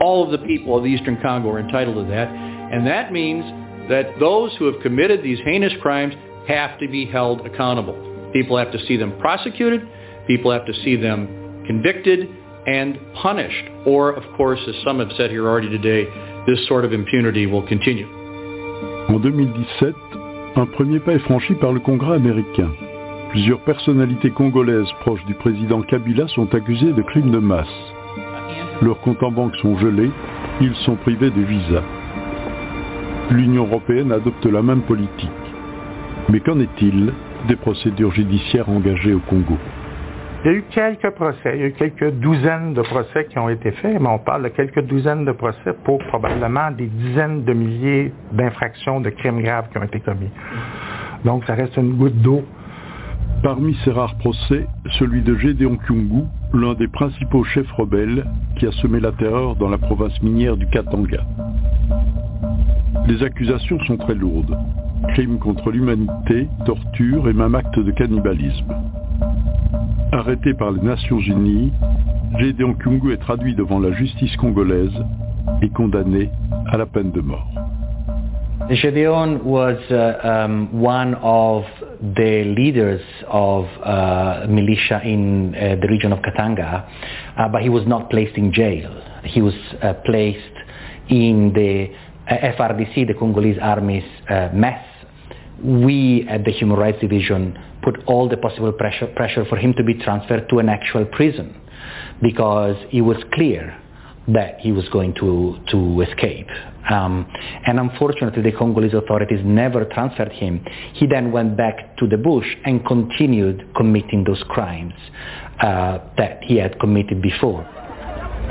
All 0.00 0.24
of 0.24 0.30
the 0.30 0.46
people 0.46 0.76
of 0.76 0.84
the 0.84 0.88
Eastern 0.88 1.20
Congo 1.20 1.50
are 1.50 1.60
entitled 1.60 1.96
to 1.96 2.10
that, 2.10 2.28
and 2.28 2.86
that 2.86 3.12
means 3.12 3.44
that 3.88 4.18
those 4.18 4.54
who 4.58 4.66
have 4.66 4.80
committed 4.82 5.22
these 5.22 5.38
heinous 5.44 5.72
crimes 5.82 6.14
have 6.48 6.78
to 6.78 6.88
be 6.88 7.04
held 7.06 7.44
accountable. 7.46 7.94
People 8.32 8.56
have 8.56 8.72
to 8.72 8.78
see 8.86 8.96
them 8.96 9.18
prosecuted, 9.18 9.86
people 10.26 10.50
have 10.52 10.64
to 10.66 10.74
see 10.84 10.96
them 10.96 11.64
convicted 11.66 12.28
and 12.66 12.98
punished, 13.14 13.64
or 13.86 14.12
of 14.12 14.24
course, 14.36 14.60
as 14.68 14.74
some 14.84 14.98
have 15.00 15.10
said 15.16 15.30
here 15.30 15.48
already 15.48 15.68
today, 15.68 16.04
this 16.46 16.66
sort 16.68 16.84
of 16.84 16.92
impunity 16.92 17.46
will 17.46 17.66
continue. 17.66 18.06
En 19.08 19.18
2017, 19.18 19.94
un 20.56 20.66
premier 20.66 21.00
pas 21.00 21.14
est 21.14 21.18
franchi 21.20 21.54
par 21.54 21.72
le 21.72 21.80
Congrès 21.80 22.16
américain. 22.16 22.70
Plusieurs 23.30 23.60
personnalités 23.60 24.30
congolaises 24.30 24.90
proches 25.00 25.24
du 25.26 25.34
président 25.34 25.82
Kabila 25.82 26.26
sont 26.28 26.52
accusées 26.54 26.92
de 26.92 27.02
crimes 27.02 27.30
de 27.30 27.38
masse. 27.38 27.66
Leurs 28.82 29.00
comptes 29.00 29.22
en 29.22 29.30
banque 29.30 29.54
sont 29.56 29.76
gelés, 29.78 30.10
ils 30.60 30.74
sont 30.86 30.96
privés 30.96 31.30
de 31.30 31.42
visa. 31.42 31.82
L'Union 33.30 33.66
européenne 33.66 34.10
adopte 34.10 34.44
la 34.46 34.62
même 34.62 34.82
politique. 34.82 35.30
Mais 36.28 36.40
qu'en 36.40 36.58
est-il 36.60 37.12
des 37.48 37.56
procédures 37.56 38.12
judiciaires 38.12 38.68
engagées 38.68 39.14
au 39.14 39.20
Congo? 39.20 39.56
Il 40.44 40.50
y 40.50 40.54
a 40.54 40.56
eu 40.56 40.64
quelques 40.70 41.10
procès, 41.10 41.52
il 41.54 41.60
y 41.60 41.64
a 41.64 41.66
eu 41.66 41.72
quelques 41.72 42.12
douzaines 42.12 42.72
de 42.72 42.80
procès 42.80 43.26
qui 43.26 43.38
ont 43.38 43.50
été 43.50 43.72
faits, 43.72 44.00
mais 44.00 44.08
on 44.08 44.18
parle 44.18 44.44
de 44.44 44.48
quelques 44.48 44.82
douzaines 44.86 45.26
de 45.26 45.32
procès 45.32 45.74
pour 45.84 45.98
probablement 46.08 46.70
des 46.70 46.86
dizaines 46.86 47.44
de 47.44 47.52
milliers 47.52 48.12
d'infractions, 48.32 49.00
de 49.00 49.10
crimes 49.10 49.42
graves 49.42 49.68
qui 49.70 49.76
ont 49.78 49.84
été 49.84 50.00
commis. 50.00 50.30
Donc 51.26 51.44
ça 51.44 51.54
reste 51.54 51.76
une 51.76 51.92
goutte 51.94 52.16
d'eau 52.22 52.42
Parmi 53.42 53.74
ces 53.84 53.90
rares 53.90 54.16
procès, 54.16 54.66
celui 54.98 55.22
de 55.22 55.34
Gédéon 55.34 55.78
Kyungu, 55.78 56.24
l'un 56.52 56.74
des 56.74 56.88
principaux 56.88 57.44
chefs 57.44 57.70
rebelles 57.72 58.24
qui 58.58 58.66
a 58.66 58.72
semé 58.72 59.00
la 59.00 59.12
terreur 59.12 59.56
dans 59.56 59.68
la 59.68 59.78
province 59.78 60.20
minière 60.22 60.56
du 60.56 60.66
Katanga. 60.66 61.24
Les 63.06 63.22
accusations 63.22 63.78
sont 63.80 63.96
très 63.96 64.14
lourdes. 64.14 64.56
Crimes 65.08 65.38
contre 65.38 65.70
l'humanité, 65.70 66.48
torture 66.66 67.28
et 67.28 67.32
même 67.32 67.54
actes 67.54 67.78
de 67.78 67.90
cannibalisme. 67.92 68.74
Arrêté 70.12 70.54
par 70.54 70.72
les 70.72 70.82
Nations 70.82 71.20
Unies, 71.20 71.72
Gédéon 72.38 72.74
Kyungu 72.74 73.12
est 73.12 73.16
traduit 73.18 73.54
devant 73.54 73.78
la 73.78 73.92
justice 73.92 74.36
congolaise 74.36 75.04
et 75.62 75.68
condamné 75.70 76.30
à 76.66 76.76
la 76.76 76.86
peine 76.86 77.10
de 77.12 77.20
mort. 77.20 77.48
The 82.02 82.44
leaders 82.56 83.02
of 83.26 83.66
uh, 83.82 84.46
militia 84.48 85.02
in 85.04 85.54
uh, 85.54 85.76
the 85.80 85.88
region 85.88 86.12
of 86.12 86.20
Katanga, 86.20 86.88
uh, 87.36 87.48
but 87.48 87.62
he 87.62 87.68
was 87.68 87.86
not 87.86 88.08
placed 88.10 88.36
in 88.36 88.52
jail. 88.52 88.90
He 89.24 89.42
was 89.42 89.54
uh, 89.82 89.94
placed 90.06 90.56
in 91.08 91.52
the 91.52 91.92
uh, 92.26 92.52
FRDC, 92.56 93.06
the 93.06 93.14
Congolese 93.14 93.58
Army's 93.60 94.04
mess. 94.54 94.84
We 95.62 96.26
at 96.28 96.44
the 96.44 96.52
Human 96.52 96.78
Rights 96.78 97.00
Division 97.00 97.58
put 97.82 98.02
all 98.06 98.28
the 98.28 98.38
possible 98.38 98.72
pressure, 98.72 99.06
pressure 99.08 99.44
for 99.44 99.56
him 99.58 99.74
to 99.74 99.84
be 99.84 99.94
transferred 99.94 100.48
to 100.48 100.58
an 100.58 100.70
actual 100.70 101.04
prison 101.04 101.60
because 102.22 102.76
it 102.92 103.02
was 103.02 103.18
clear 103.34 103.78
that 104.28 104.60
he 104.60 104.72
was 104.72 104.88
going 104.88 105.14
to, 105.14 105.58
to 105.70 106.00
escape. 106.02 106.48
Um, 106.88 107.26
and 107.66 107.78
unfortunately, 107.78 108.42
the 108.42 108.52
Congolese 108.52 108.94
authorities 108.94 109.40
never 109.44 109.84
transferred 109.84 110.32
him. 110.32 110.64
He 110.94 111.06
then 111.06 111.32
went 111.32 111.56
back 111.56 111.96
to 111.98 112.06
the 112.06 112.16
bush 112.16 112.46
and 112.64 112.84
continued 112.86 113.74
committing 113.76 114.24
those 114.24 114.42
crimes 114.48 114.94
uh, 115.60 115.98
that 116.16 116.42
he 116.42 116.56
had 116.56 116.78
committed 116.80 117.20
before. 117.20 117.66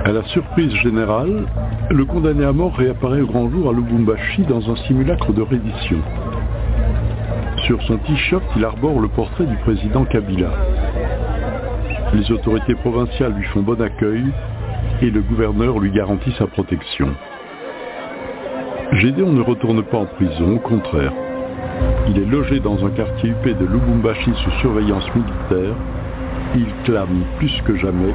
À 0.06 0.14
la 0.14 0.24
surprise 0.30 0.74
générale, 0.76 1.46
le 1.90 2.06
condamné 2.06 2.46
à 2.46 2.54
mort 2.54 2.74
réapparaît 2.76 3.20
au 3.20 3.28
grand 3.28 3.50
jour 3.50 3.70
à 3.70 3.74
Lubumbashi 3.74 4.44
dans 4.44 4.72
un 4.72 4.76
simulacre 4.88 5.34
de 5.34 5.42
reddition. 5.42 5.98
Sur 7.66 7.82
son 7.84 7.98
t-shirt, 7.98 8.44
il 8.56 8.64
arbore 8.64 9.02
le 9.02 9.10
portrait 9.10 9.46
du 9.46 9.58
président 9.58 10.06
Kabila. 10.06 10.52
Les 12.14 12.32
autorités 12.32 12.76
provinciales 12.76 13.34
lui 13.34 13.44
font 13.48 13.62
bon 13.62 13.80
accueil 13.82 14.24
et 15.02 15.10
le 15.10 15.22
gouverneur 15.22 15.80
lui 15.80 15.92
garantit 15.92 16.34
sa 16.38 16.48
protection. 16.48 17.10
Gédéon 18.94 19.32
ne 19.32 19.41
retourne 19.41 19.84
pas 19.84 19.98
en 19.99 20.06
prison, 20.06 20.56
au 20.56 20.60
contraire. 20.60 21.14
Il 22.10 22.18
est 22.18 22.26
logé 22.26 22.60
dans 22.60 22.84
un 22.84 22.90
quartier 22.90 23.30
huppé 23.30 23.53
de 23.53 23.66
Lubumbashi 23.66 24.32
sous 24.44 24.52
surveillance 24.61 25.06
militaire. 25.14 25.76
Il 26.56 26.66
clame 26.86 27.24
plus 27.38 27.61
que 27.66 27.76
jamais 27.78 28.14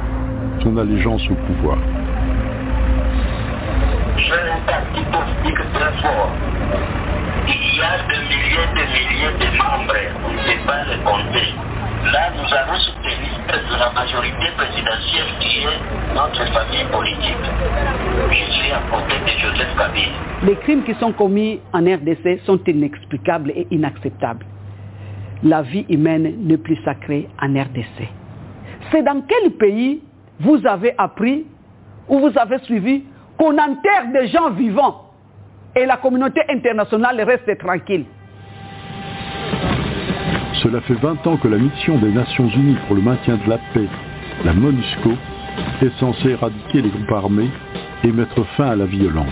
son 0.61 0.77
allégeance 0.77 1.23
au 1.29 1.35
pouvoir. 1.35 1.77
Il 7.47 7.77
y 7.77 7.81
a 7.81 7.97
des 8.07 8.19
milliers 8.25 8.69
de 8.73 8.83
milliers 8.91 9.37
de 9.39 9.57
membres, 9.57 9.93
peut 10.45 10.67
pas 10.67 10.83
les 10.85 10.97
compter. 11.03 11.53
Là, 12.11 12.31
nous 12.37 12.53
allons 12.53 12.79
soutenir 12.79 13.35
la 13.77 13.91
majorité 13.91 14.45
présidentielle 14.55 15.25
qui 15.39 15.59
est 15.59 16.13
notre 16.13 16.45
famille 16.53 16.85
politique. 16.91 17.45
Je 18.31 18.51
suis 18.51 18.71
à 18.71 18.81
côté 18.91 19.15
de 19.19 19.39
Joseph 19.39 19.75
Kabila. 19.77 20.07
Les 20.43 20.55
crimes 20.57 20.83
qui 20.83 20.93
sont 20.95 21.11
commis 21.13 21.59
en 21.73 21.81
RDC 21.81 22.41
sont 22.45 22.59
inexplicables 22.65 23.51
et 23.51 23.67
inacceptables. 23.71 24.45
La 25.43 25.61
vie 25.61 25.85
humaine 25.89 26.35
n'est 26.41 26.57
plus 26.57 26.77
sacrée 26.83 27.27
en 27.41 27.47
RDC. 27.47 28.07
C'est 28.91 29.03
dans 29.03 29.21
quel 29.27 29.51
pays 29.51 30.01
vous 30.39 30.65
avez 30.65 30.93
appris 30.97 31.45
ou 32.07 32.19
vous 32.19 32.37
avez 32.37 32.59
suivi 32.59 33.03
qu'on 33.37 33.57
enterre 33.57 34.11
des 34.13 34.27
gens 34.27 34.51
vivants 34.51 35.04
et 35.75 35.85
la 35.85 35.97
communauté 35.97 36.41
internationale 36.49 37.21
reste 37.21 37.57
tranquille 37.57 38.05
cela 40.65 40.81
fait 40.81 40.95
20 40.95 41.27
ans 41.27 41.37
que 41.37 41.47
la 41.47 41.59
mission 41.59 41.99
des 41.99 42.11
Nations 42.11 42.47
Unies 42.47 42.77
pour 42.87 42.95
le 42.95 43.01
maintien 43.03 43.37
de 43.37 43.47
la 43.47 43.59
paix, 43.71 43.87
la 44.43 44.51
MONUSCO, 44.51 45.11
est 45.83 45.99
censée 45.99 46.29
éradiquer 46.29 46.81
les 46.81 46.89
groupes 46.89 47.11
armés 47.11 47.51
et 48.03 48.11
mettre 48.11 48.43
fin 48.57 48.69
à 48.69 48.75
la 48.75 48.85
violence. 48.85 49.27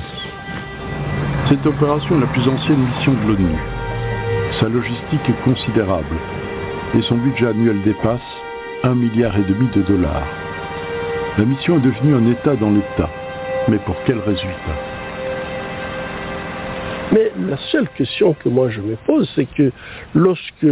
Cette 1.49 1.65
opération 1.65 2.17
est 2.17 2.21
la 2.21 2.27
plus 2.27 2.47
ancienne 2.47 2.85
mission 2.85 3.13
de 3.13 3.27
l'ONU. 3.27 3.55
Sa 4.59 4.69
logistique 4.69 5.27
est 5.27 5.43
considérable 5.43 6.17
et 6.95 7.01
son 7.01 7.15
budget 7.15 7.47
annuel 7.47 7.81
dépasse 7.81 8.21
un 8.83 8.93
milliard 8.93 9.35
et 9.35 9.43
demi 9.43 9.67
de 9.73 9.81
dollars. 9.81 10.27
La 11.39 11.45
mission 11.45 11.77
est 11.77 11.81
devenue 11.81 12.13
un 12.13 12.31
État 12.31 12.55
dans 12.55 12.69
l'État. 12.69 13.09
Mais 13.69 13.79
pour 13.79 13.95
quel 14.05 14.19
résultat? 14.19 14.92
Mais 17.13 17.31
la 17.47 17.57
seule 17.71 17.87
question 17.89 18.33
que 18.33 18.49
moi 18.49 18.69
je 18.69 18.81
me 18.81 18.95
pose, 19.05 19.29
c'est 19.35 19.45
que 19.45 19.71
lorsque 20.15 20.65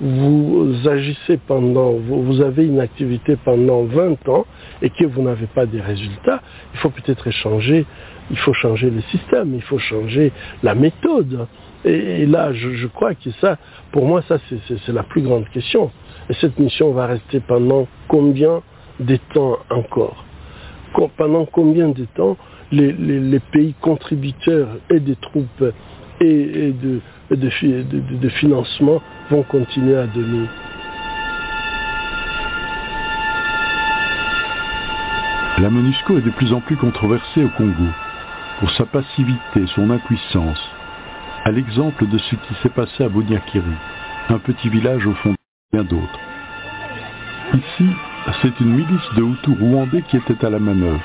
vous 0.00 0.74
agissez 0.88 1.36
pendant, 1.36 1.92
vous, 1.92 2.40
avez 2.40 2.66
une 2.66 2.80
activité 2.80 3.36
pendant 3.36 3.84
20 3.84 4.28
ans 4.28 4.44
et 4.82 4.90
que 4.90 5.04
vous 5.04 5.22
n'avez 5.22 5.46
pas 5.46 5.66
des 5.66 5.80
résultats, 5.80 6.42
il 6.72 6.80
faut 6.80 6.90
peut-être 6.90 7.30
changer, 7.30 7.86
il 8.30 8.36
faut 8.38 8.52
changer 8.54 8.90
le 8.90 9.02
système, 9.02 9.54
il 9.54 9.62
faut 9.62 9.78
changer 9.78 10.32
la 10.64 10.74
méthode. 10.74 11.46
Et, 11.84 12.26
là, 12.26 12.52
je, 12.52 12.86
crois 12.88 13.14
que 13.14 13.30
ça, 13.40 13.58
pour 13.92 14.06
moi, 14.06 14.22
ça, 14.26 14.38
c'est 14.68 14.92
la 14.92 15.02
plus 15.04 15.22
grande 15.22 15.48
question. 15.50 15.92
Et 16.28 16.34
cette 16.40 16.58
mission 16.58 16.92
va 16.92 17.06
rester 17.06 17.40
pendant 17.40 17.86
combien 18.08 18.62
de 18.98 19.16
temps 19.32 19.58
encore? 19.70 20.24
Pendant 21.16 21.44
combien 21.44 21.88
de 21.90 22.04
temps 22.16 22.36
les, 22.72 23.40
pays 23.52 23.74
contributeurs 23.80 24.68
et 24.90 25.00
des 25.00 25.16
troupes 25.16 25.64
et, 26.20 26.72
de, 27.30 28.28
financement 28.28 29.02
vont 29.30 29.42
continuer 29.42 29.96
à 29.96 30.06
donner. 30.06 30.46
La 35.58 35.70
MONUSCO 35.70 36.18
est 36.18 36.22
de 36.22 36.30
plus 36.30 36.52
en 36.52 36.60
plus 36.60 36.76
controversée 36.76 37.44
au 37.44 37.48
Congo 37.50 37.86
pour 38.58 38.70
sa 38.72 38.86
passivité, 38.86 39.66
son 39.74 39.90
impuissance, 39.90 40.60
à 41.44 41.52
l'exemple 41.52 42.08
de 42.08 42.18
ce 42.18 42.34
qui 42.34 42.54
s'est 42.62 42.70
passé 42.70 43.04
à 43.04 43.08
Bonyakiri, 43.08 43.64
un 44.30 44.38
petit 44.38 44.68
village 44.68 45.06
au 45.06 45.14
fond 45.14 45.30
de 45.30 45.36
bien 45.72 45.84
d'autres. 45.84 46.20
Ici, 47.54 47.88
c'est 48.42 48.60
une 48.60 48.74
milice 48.74 49.14
de 49.16 49.22
Hutus 49.22 49.58
rwandais 49.60 50.02
qui 50.02 50.16
était 50.16 50.44
à 50.44 50.50
la 50.50 50.58
manœuvre, 50.58 51.04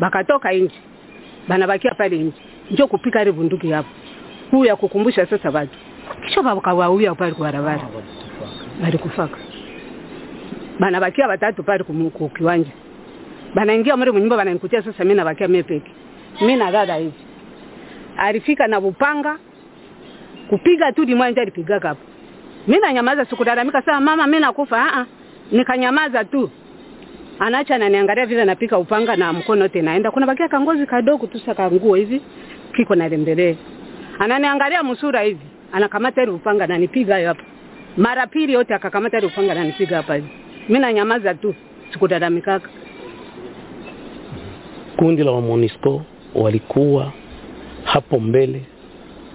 bakatoka 0.00 0.52
nje 0.52 0.74
banabakia 1.48 1.94
pale 1.94 2.18
nje. 2.18 2.36
Njo 2.70 2.86
kupika 2.86 3.22
ile 3.22 3.32
bunduki 3.32 3.70
hapo 3.70 3.88
huyu 4.50 4.64
ya 4.64 4.76
kukumbusha 4.76 5.26
sasa 5.26 5.50
watu. 5.50 5.78
Kisha 6.26 6.42
bakawauya 6.42 7.14
pale 7.14 7.32
kwa 7.32 7.44
barabara. 7.46 7.88
Balikufaka 8.82 9.36
banabakia 10.78 11.28
watatu 11.28 11.62
pale 11.62 11.84
ku 11.84 12.28
kiwanja. 12.28 12.70
Banaingia 13.54 13.96
mre 13.96 14.12
mnyumba 14.12 14.36
bananikutia 14.36 14.82
sasa 14.82 15.04
mimi 15.04 15.14
nabakia 15.16 15.48
mimi 15.48 15.62
peke. 15.62 15.90
Mimi 16.40 16.56
na 16.56 16.70
dada 16.72 16.94
hivi. 16.96 17.12
Alifika 18.16 18.66
na 18.66 18.80
bupanga 18.80 19.38
kupiga 20.48 20.92
tu 20.92 21.04
dimwanja 21.04 21.42
alipiga 21.42 21.78
hapo. 21.78 22.00
Mimi 22.68 22.80
nanyamaza 22.80 23.24
sikulalamika 23.24 23.82
sasa 23.82 24.00
mama 24.00 24.26
mimi 24.26 24.40
nakufa. 24.40 24.76
A 24.76 25.00
a 25.00 25.06
nikanyamaza 25.52 26.24
tu 26.24 26.50
anaacha 27.38 27.74
ananiangalia 27.74 28.26
vile 28.26 28.44
napika 28.44 28.78
upanga 28.78 29.16
na 29.16 29.32
mkono 29.32 29.68
tena 29.68 29.90
naenda 29.90 30.10
kuna 30.10 30.26
bakia 30.26 30.48
kangozi 30.48 30.86
kadogo 30.86 31.26
tu 31.26 31.38
saka 31.38 31.70
nguo 31.70 31.94
hivi 31.94 32.20
kiko 32.76 32.94
na 32.94 33.08
lembelee. 33.08 33.56
Ananiangalia 34.18 34.82
msura 34.82 35.22
hivi 35.22 35.40
anakamata 35.72 36.22
ile 36.22 36.32
upanga 36.32 36.66
na 36.66 36.78
nipiga 36.78 37.26
hapo 37.28 37.42
mara 37.96 38.26
pili 38.26 38.52
yote 38.52 38.74
akakamata 38.74 39.18
ile 39.18 39.26
upanga 39.26 39.54
na 39.54 39.64
nipiga 39.64 39.96
hapa 39.96 40.14
hivi. 40.14 40.28
Mimi 40.68 40.80
nanyamaza 40.80 41.34
tu 41.34 41.54
sikulalamikaka 41.92 42.68
kundi 44.96 45.24
la 45.24 45.32
MONUSCO 45.32 46.02
walikuwa 46.34 47.12
hapo 47.84 48.20
mbele. 48.20 48.62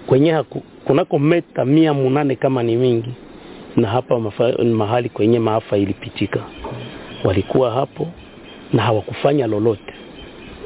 Kwenye 0.06 0.44
kunako 0.84 1.18
meta 1.18 1.64
mia 1.64 1.94
munane 1.94 2.36
kama 2.36 2.62
ni 2.62 2.76
mingi 2.76 3.10
na 3.76 3.88
hapa 3.88 4.20
mafa, 4.20 4.52
mahali 4.64 5.08
kwenye 5.08 5.38
maafa 5.38 5.76
ilipitika 5.76 6.40
walikuwa 7.24 7.70
hapo 7.70 8.08
na 8.72 8.82
hawakufanya 8.82 9.46
lolote. 9.46 9.94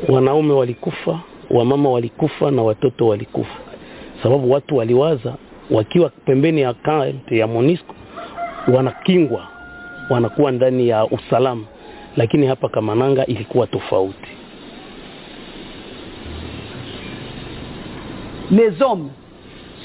Wanaume 0.09 0.53
walikufa 0.53 1.21
wamama 1.51 1.91
walikufa 1.91 2.51
na 2.51 2.63
watoto 2.63 3.07
walikufa. 3.07 3.59
Sababu 4.23 4.51
watu 4.51 4.77
waliwaza 4.77 5.35
wakiwa 5.71 6.09
pembeni 6.11 6.61
ya 6.61 6.75
kambi 6.75 7.39
ya 7.39 7.47
MONUSCO 7.47 7.95
wanakingwa 8.75 9.49
wanakuwa 10.11 10.53
ndani 10.53 10.89
ya 10.89 11.05
usalama. 11.07 11.65
Lakini 12.17 12.47
hapa 12.47 12.69
Kamananga 12.69 13.27
ilikuwa 13.27 13.67
tofauti. 13.67 14.29
Les 18.51 18.81
hommes 18.83 19.11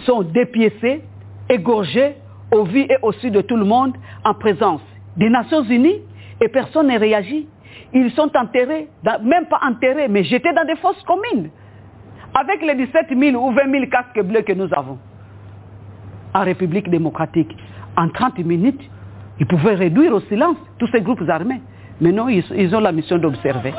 sont 0.06 0.24
dépiécés, 0.24 1.02
égorgés 1.50 2.14
au 2.52 2.64
vu 2.64 2.82
et 2.82 2.98
au 3.02 3.12
su 3.12 3.32
de 3.32 3.42
tout 3.42 3.58
le 3.58 3.66
monde 3.66 3.94
en 4.24 4.34
présence 4.34 4.82
des 5.18 5.30
Nations 5.30 5.64
Unies 5.64 6.02
et 6.42 6.50
personne 6.50 6.88
n'a 6.88 6.98
réagi. 6.98 7.48
Ils 7.94 8.12
sont 8.12 8.36
enterrés, 8.36 8.90
même 9.24 9.46
pas 9.46 9.60
enterrés, 9.66 10.08
mais 10.10 10.24
jetés 10.24 10.52
dans 10.54 10.66
des 10.66 10.76
fosses 10.76 11.02
communes. 11.04 11.50
Avec 12.34 12.62
les 12.62 12.76
17 12.76 13.08
000 13.18 13.36
ou 13.36 13.52
20 13.54 13.72
000 13.72 13.86
casques 13.88 14.22
bleus 14.22 14.42
que 14.42 14.54
nous 14.54 14.70
avons 14.74 14.98
en 16.34 16.44
République 16.44 16.90
démocratique, 16.90 17.56
en 17.98 18.08
30 18.08 18.40
minutes, 18.40 18.82
ils 19.40 19.46
pouvaient 19.46 19.76
réduire 19.76 20.14
au 20.14 20.22
silence 20.22 20.56
tous 20.80 20.88
ces 20.88 21.02
groupes 21.02 21.28
armés. 21.28 21.62
Mais 22.00 22.12
non, 22.12 22.30
ils, 22.30 22.44
ils 22.56 22.74
ont 22.74 22.80
la 22.80 22.94
mission 22.94 23.18
d'observer. 23.18 23.74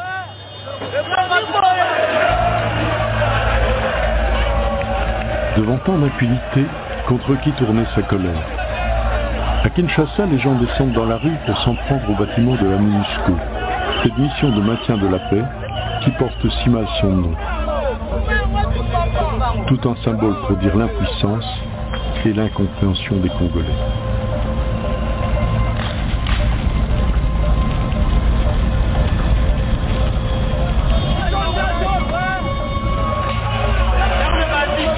Devant 5.57 5.79
tant 5.79 5.99
d'impunité, 5.99 6.67
contre 7.09 7.41
qui 7.43 7.53
tournait 7.53 7.87
sa 7.95 8.03
colère? 8.03 8.62
À 9.65 9.71
Kinshasa, 9.71 10.27
les 10.27 10.41
gens 10.41 10.57
descendent 10.57 10.93
dans 10.93 11.05
la 11.05 11.19
rue 11.19 11.37
pour 11.47 11.57
s'en 11.59 11.77
prendre 11.77 12.11
au 12.11 12.15
bâtiment 12.15 12.57
de 12.57 12.69
la 12.69 12.79
MONUSCO, 12.79 13.33
cette 14.03 14.19
mission 14.19 14.51
de 14.51 14.61
maintien 14.61 14.97
de 14.97 15.07
la 15.07 15.21
paix 15.31 15.45
qui 16.03 16.11
porte 16.13 16.49
si 16.49 16.69
mal 16.69 16.85
son 17.01 17.11
nom. 17.11 17.35
Tout 19.69 19.89
un 19.89 19.95
symbole 20.03 20.35
pour 20.49 20.57
dire 20.57 20.77
l'impuissance 20.77 21.47
et 22.25 22.33
l'incompréhension 22.33 23.17
des 23.19 23.29
Congolais. 23.29 23.69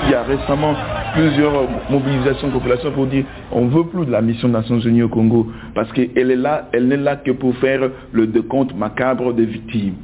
Il 0.04 0.10
y 0.10 0.14
a 0.14 0.22
récemment 0.22 0.74
plusieurs 1.14 1.68
mobilisations 1.90 2.48
de 2.48 2.52
population 2.52 2.90
pour 2.90 3.06
dire 3.06 3.24
on 3.52 3.66
veut 3.66 3.84
plus 3.84 4.04
de 4.04 4.10
la 4.10 4.20
mission 4.20 4.48
des 4.48 4.54
Nations 4.54 4.80
Unies 4.80 5.02
au 5.02 5.08
Congo 5.08 5.46
parce 5.74 5.90
qu'elle 5.92 6.30
est 6.30 6.36
là, 6.36 6.68
elle 6.72 6.88
n'est 6.88 6.96
là 6.96 7.16
que 7.16 7.30
pour 7.30 7.54
faire 7.56 7.88
le 8.12 8.26
décompte 8.26 8.76
macabre 8.76 9.32
des 9.32 9.46
victimes. 9.46 9.94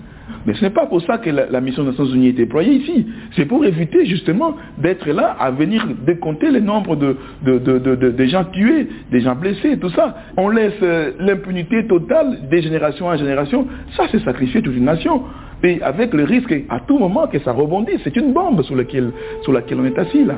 Mais 0.46 0.54
ce 0.54 0.62
n'est 0.62 0.70
pas 0.70 0.86
pour 0.86 1.02
ça 1.02 1.18
que 1.18 1.28
la, 1.28 1.60
mission 1.60 1.82
des 1.82 1.90
Nations 1.90 2.06
Unies 2.06 2.28
est 2.28 2.32
déployée 2.32 2.74
ici. 2.74 3.06
C'est 3.36 3.44
pour 3.44 3.64
éviter 3.64 4.06
justement 4.06 4.56
d'être 4.78 5.08
là 5.10 5.36
à 5.38 5.50
venir 5.50 5.86
décompter 6.06 6.50
le 6.50 6.60
nombre 6.60 6.96
de, 6.96 7.16
de, 7.44 7.58
de, 7.58 7.78
de, 7.78 8.10
de 8.10 8.24
gens 8.24 8.44
tués, 8.44 8.88
des 9.10 9.20
gens 9.20 9.34
blessés, 9.34 9.76
tout 9.78 9.90
ça. 9.90 10.16
On 10.36 10.48
laisse 10.48 10.72
euh, 10.82 11.12
l'impunité 11.18 11.86
totale 11.86 12.48
des 12.50 12.62
générations 12.62 13.06
en 13.06 13.16
génération. 13.16 13.66
Ça, 13.96 14.04
c'est 14.10 14.22
sacrifier 14.24 14.62
toute 14.62 14.76
une 14.76 14.84
nation. 14.84 15.24
Et 15.62 15.82
avec 15.82 16.14
le 16.14 16.24
risque 16.24 16.54
à 16.70 16.80
tout 16.80 16.98
moment 16.98 17.26
que 17.26 17.38
ça 17.40 17.52
rebondisse. 17.52 18.00
C'est 18.04 18.16
une 18.16 18.32
bombe 18.32 18.62
sur 18.62 18.76
laquelle, 18.76 19.10
sur 19.42 19.52
laquelle 19.52 19.78
on 19.80 19.84
est 19.84 19.98
assis 19.98 20.24
là. 20.24 20.36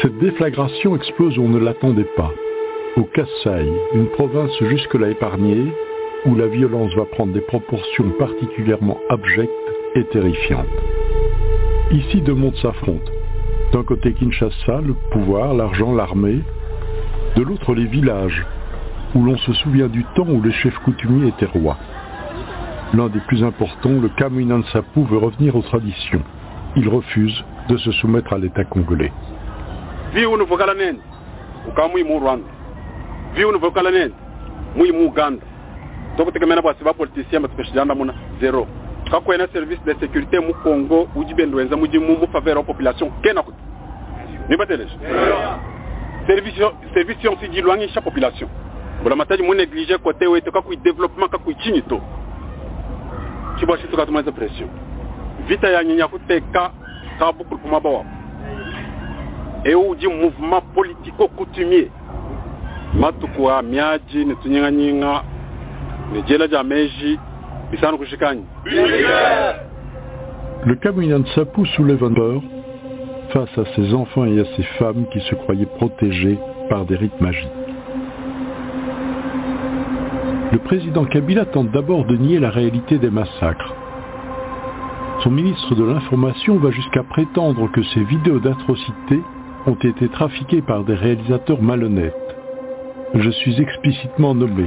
Cette 0.00 0.18
déflagration 0.18 0.96
explose 0.96 1.36
où 1.38 1.42
on 1.42 1.48
ne 1.48 1.58
l'attendait 1.58 2.08
pas. 2.16 2.32
Au 2.96 3.04
Kassai, 3.04 3.70
une 3.94 4.08
province 4.08 4.52
jusque-là 4.62 5.10
épargnée, 5.10 5.66
où 6.24 6.34
la 6.34 6.46
violence 6.46 6.94
va 6.96 7.04
prendre 7.04 7.32
des 7.32 7.40
proportions 7.40 8.10
particulièrement 8.18 8.98
abjectes 9.10 9.50
et 9.94 10.04
terrifiantes. 10.04 10.66
Ici, 11.90 12.22
deux 12.22 12.34
mondes 12.34 12.56
s'affrontent. 12.56 13.12
D'un 13.72 13.82
côté 13.82 14.14
Kinshasa, 14.14 14.80
le 14.80 14.94
pouvoir, 15.10 15.54
l'argent, 15.54 15.94
l'armée. 15.94 16.40
De 17.36 17.42
l'autre, 17.42 17.74
les 17.74 17.86
villages, 17.86 18.46
où 19.14 19.22
l'on 19.22 19.36
se 19.36 19.52
souvient 19.52 19.88
du 19.88 20.04
temps 20.16 20.28
où 20.28 20.42
les 20.42 20.52
chefs 20.52 20.78
coutumiers 20.80 21.28
étaient 21.28 21.46
rois. 21.46 21.76
L'un 22.94 23.08
des 23.08 23.20
plus 23.20 23.44
importants, 23.44 24.00
le 24.00 24.08
Kamina 24.08 24.58
Nsapu, 24.58 25.04
veut 25.04 25.18
revenir 25.18 25.54
aux 25.54 25.62
traditions. 25.62 26.22
Il 26.76 26.88
refuse 26.88 27.44
de 27.68 27.76
se 27.76 27.92
soumettre 27.92 28.32
à 28.32 28.38
l'État 28.38 28.64
congolais. 28.64 29.12
Vi 30.12 30.26
univokala 30.26 30.74
nene 30.74 30.98
ukamwi 31.68 32.04
mu 32.04 32.20
rwanda. 32.20 32.48
Vi 33.34 33.44
univokala 33.44 33.90
nene 33.90 34.12
mwi 34.76 34.92
mu 34.92 35.06
uganda. 35.06 35.46
Tokutegemena 36.16 36.62
bwasi 36.62 36.84
bapolitisien 36.84 37.42
batukashijanda 37.42 37.94
muna 37.94 38.14
zero. 38.40 38.66
Kakwena 39.10 39.48
service 39.52 39.80
de 39.84 39.94
sécurité 39.94 40.40
mu 40.40 40.54
congo 40.54 41.08
ujibendo 41.16 41.56
wenza 41.56 41.76
muji 41.76 41.98
mu 41.98 42.16
mu 42.18 42.26
faveur 42.32 42.56
wa 42.56 42.64
population 42.64 43.10
kena 43.22 43.42
kuti 43.42 43.58
nibateleje 44.48 44.92
service 46.26 46.62
service 46.94 47.26
yonsi 47.26 47.48
jilwangisha 47.48 48.00
population. 48.00 48.48
Bula 49.02 49.16
mataji 49.16 49.42
mu 49.42 49.54
néglige 49.54 49.96
côté 49.98 50.26
wete 50.26 50.50
kakui 50.50 50.76
développement 50.76 51.28
kakui 51.28 51.54
chini 51.54 51.82
to. 51.82 52.00
Chibwa 53.58 53.78
shitu 53.78 54.32
pression. 54.32 54.68
Vita 55.48 55.68
ya 55.68 55.84
nyinya 55.84 56.08
kuteka 56.08 56.70
kabukulu 57.18 57.60
pumaba 57.60 57.90
wapo 57.90 58.21
et 59.64 59.74
uji 59.74 60.08
mouvement 60.08 60.60
politico 60.74 61.28
coutumier 61.28 61.88
matuku 63.00 63.42
ya 63.42 63.62
miaji 63.62 64.24
nitunyinganyinga 64.24 65.22
nijela 66.12 66.46
ja 66.46 66.62
meji 66.62 67.18
bisanu 67.70 67.98
kushikanyi 67.98 68.44
Le 70.64 70.76
Kamina 70.76 71.18
Nsapu 71.18 71.66
soulève 71.66 72.04
un 72.04 72.14
peur 72.14 72.40
face 73.32 73.58
à 73.58 73.64
ces 73.74 73.92
enfants 73.94 74.24
et 74.26 74.40
à 74.40 74.44
ces 74.56 74.62
femmes 74.78 75.06
qui 75.12 75.20
se 75.20 75.34
croyaient 75.34 75.66
protégés 75.66 76.38
par 76.68 76.84
des 76.84 76.94
rites 76.94 77.20
magiques. 77.20 77.48
Le 80.52 80.58
président 80.58 81.04
Kabila 81.04 81.46
tente 81.46 81.72
d'abord 81.72 82.04
de 82.04 82.16
nier 82.16 82.38
la 82.38 82.50
réalité 82.50 82.98
des 82.98 83.10
massacres. 83.10 83.74
Son 85.24 85.30
ministre 85.30 85.74
de 85.74 85.82
l'Information 85.82 86.58
va 86.58 86.70
jusqu'à 86.70 87.02
prétendre 87.02 87.68
que 87.72 87.82
ces 87.82 88.04
vidéos 88.04 88.38
d'atrocités 88.38 89.22
ont 89.66 89.74
été 89.74 90.08
trafiquées 90.08 90.62
par 90.62 90.84
des 90.84 90.94
réalisateurs 90.94 91.62
malhonnêtes. 91.62 92.36
Je 93.14 93.30
suis 93.30 93.60
explicitement 93.60 94.34
nommé. 94.34 94.66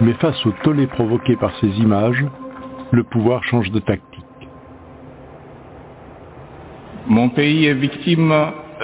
Mais 0.00 0.12
face 0.14 0.44
au 0.46 0.52
tollé 0.62 0.86
provoqué 0.86 1.36
par 1.36 1.52
ces 1.60 1.68
images, 1.68 2.24
le 2.90 3.04
pouvoir 3.04 3.42
change 3.44 3.70
de 3.70 3.80
tactique. 3.80 4.24
Mon 7.06 7.30
pays 7.30 7.66
est 7.66 7.74
victime 7.74 8.34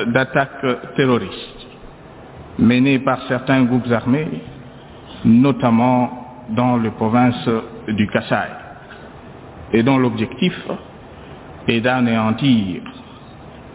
d'attaques 0.07 0.95
terroristes 0.97 1.67
menées 2.59 3.01
par 3.01 3.21
certains 3.29 3.65
groupes 3.65 3.91
armés, 3.91 4.29
notamment 5.25 6.45
dans 6.51 6.77
les 6.77 6.91
provinces 6.91 7.49
du 7.89 8.07
Kassai, 8.09 8.49
et 9.73 9.83
dont 9.83 9.99
l'objectif 9.99 10.55
est 11.69 11.81
d'anéantir 11.81 12.83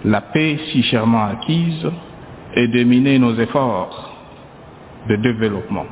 la 0.05 0.21
paix 0.21 0.57
si 0.71 0.84
chèrement 0.84 1.26
acquise 1.26 1.89
et 2.55 2.67
de 2.67 2.84
miner 2.84 3.19
nos 3.19 3.35
efforts 3.35 4.15
de 5.07 5.15
développement. 5.15 5.85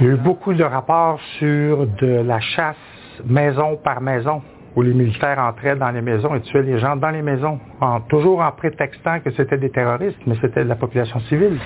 Il 0.00 0.06
y 0.06 0.10
a 0.10 0.12
eu 0.12 0.16
beaucoup 0.16 0.54
de 0.54 0.62
rapports 0.62 1.20
sur 1.38 1.86
de 1.86 2.22
la 2.26 2.40
chasse 2.40 2.76
maison 3.24 3.76
par 3.82 4.00
maison, 4.00 4.42
où 4.74 4.82
les 4.82 4.92
militaires 4.94 5.38
entraient 5.38 5.76
dans 5.76 5.90
les 5.90 6.02
maisons 6.02 6.34
et 6.34 6.40
tuaient 6.42 6.62
les 6.62 6.78
gens 6.78 6.96
dans 6.96 7.10
les 7.10 7.22
maisons, 7.22 7.58
en, 7.80 8.00
toujours 8.00 8.40
en 8.40 8.52
prétextant 8.52 9.20
que 9.20 9.30
c'était 9.30 9.58
des 9.58 9.70
terroristes, 9.70 10.20
mais 10.26 10.36
c'était 10.40 10.64
de 10.64 10.68
la 10.68 10.76
population 10.76 11.18
civile. 11.20 11.58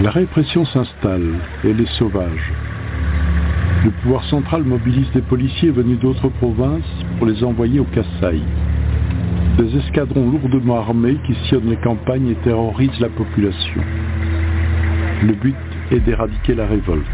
La 0.00 0.10
répression 0.10 0.64
s'installe, 0.64 1.34
elle 1.62 1.80
est 1.80 1.98
sauvage. 1.98 2.52
Le 3.84 3.90
pouvoir 3.90 4.22
central 4.24 4.62
mobilise 4.62 5.10
des 5.10 5.22
policiers 5.22 5.70
venus 5.70 5.98
d'autres 5.98 6.28
provinces 6.28 7.04
pour 7.18 7.26
les 7.26 7.42
envoyer 7.42 7.80
au 7.80 7.84
Kassai. 7.84 8.40
Des 9.58 9.76
escadrons 9.76 10.30
lourdement 10.30 10.78
armés 10.78 11.16
qui 11.26 11.34
sillonnent 11.44 11.70
les 11.70 11.76
campagnes 11.76 12.28
et 12.28 12.36
terrorisent 12.36 13.00
la 13.00 13.08
population. 13.08 13.82
Le 15.24 15.32
but 15.32 15.56
est 15.90 15.98
d'éradiquer 15.98 16.54
la 16.54 16.66
révolte. 16.66 17.06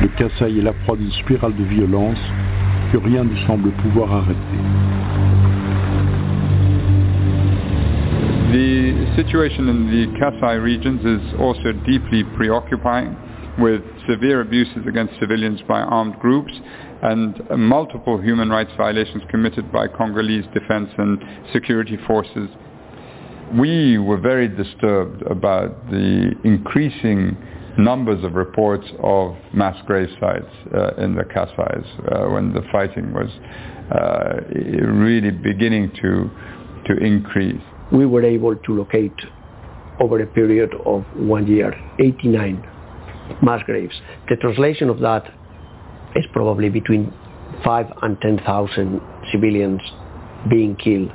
Le 0.00 0.08
Kassai 0.16 0.58
est 0.58 0.62
la 0.62 0.72
proie 0.72 0.96
d'une 0.96 1.10
spirale 1.10 1.56
de 1.56 1.64
violence 1.64 2.22
que 2.92 2.98
rien 2.98 3.24
ne 3.24 3.36
semble 3.46 3.70
pouvoir 3.72 4.12
arrêter. 4.12 4.38
The 8.52 9.16
situation 9.16 9.68
in 9.68 9.88
the 9.90 10.60
regions 10.60 11.00
is 11.04 11.34
also 11.40 11.72
deeply 11.84 12.22
with 13.58 13.82
severe 14.08 14.40
abuses 14.40 14.86
against 14.88 15.18
civilians 15.20 15.60
by 15.68 15.80
armed 15.80 16.18
groups 16.18 16.52
and 17.02 17.40
multiple 17.58 18.20
human 18.20 18.48
rights 18.48 18.70
violations 18.76 19.22
committed 19.30 19.70
by 19.72 19.88
Congolese 19.88 20.44
defense 20.54 20.88
and 20.96 21.18
security 21.52 21.98
forces. 22.06 22.48
We 23.58 23.98
were 23.98 24.18
very 24.18 24.48
disturbed 24.48 25.22
about 25.22 25.90
the 25.90 26.32
increasing 26.44 27.36
numbers 27.78 28.22
of 28.24 28.34
reports 28.34 28.86
of 29.02 29.34
mass 29.52 29.76
grave 29.86 30.08
sites 30.20 30.46
uh, 30.74 30.94
in 31.02 31.14
the 31.14 31.24
Kasais 31.24 32.26
uh, 32.26 32.30
when 32.30 32.52
the 32.52 32.62
fighting 32.70 33.12
was 33.12 33.28
uh, 33.90 34.40
really 34.88 35.30
beginning 35.30 35.90
to, 36.00 36.30
to 36.86 37.04
increase. 37.04 37.60
We 37.90 38.06
were 38.06 38.24
able 38.24 38.56
to 38.56 38.74
locate 38.74 39.12
over 40.00 40.20
a 40.22 40.26
period 40.26 40.70
of 40.86 41.04
one 41.16 41.46
year 41.46 41.74
89 41.98 42.71
mass 43.42 43.62
graves. 43.64 43.94
The 44.28 44.36
translation 44.36 44.88
of 44.88 45.00
that 45.00 45.32
is 46.14 46.24
probably 46.32 46.68
between 46.68 47.12
5 47.64 47.86
and 48.02 48.20
10,000 48.20 49.00
civilians 49.30 49.80
being 50.50 50.76
killed 50.76 51.10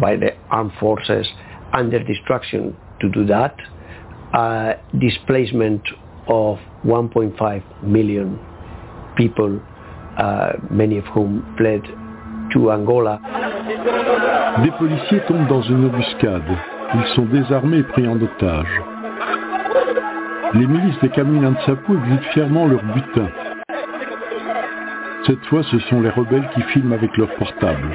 by 0.00 0.16
the 0.16 0.34
armed 0.50 0.72
forces 0.80 1.26
under 1.72 2.02
destruction 2.02 2.76
to 3.00 3.08
do 3.10 3.26
that. 3.26 3.54
Uh, 4.32 4.74
displacement 4.98 5.82
of 6.28 6.58
1.5 6.84 7.82
million 7.82 8.38
people, 9.16 9.60
uh, 10.16 10.52
many 10.70 10.98
of 10.98 11.04
whom 11.06 11.54
fled 11.58 11.82
to 12.52 12.70
Angola. 12.70 13.20
Des 14.64 14.70
policiers 14.72 15.20
tombent 15.26 15.48
dans 15.48 15.62
une 15.62 15.86
embuscade. 15.86 16.42
Ils 16.94 17.14
sont 17.14 17.26
désarmés 17.26 17.78
et 17.78 17.82
pris 17.84 18.06
en 18.06 18.20
otage. 18.20 18.80
Les 20.54 20.66
milices 20.66 20.98
des 21.00 21.08
Kamina 21.10 21.50
Nsapu 21.50 21.92
exhibe 21.92 22.22
fièrement 22.32 22.66
leur 22.66 22.82
butin. 22.82 23.28
Cette 25.26 25.44
fois, 25.46 25.62
ce 25.62 25.78
sont 25.80 26.00
les 26.00 26.10
rebelles 26.10 26.48
qui 26.54 26.62
filment 26.62 26.92
avec 26.92 27.16
leur 27.16 27.28
portable. 27.36 27.88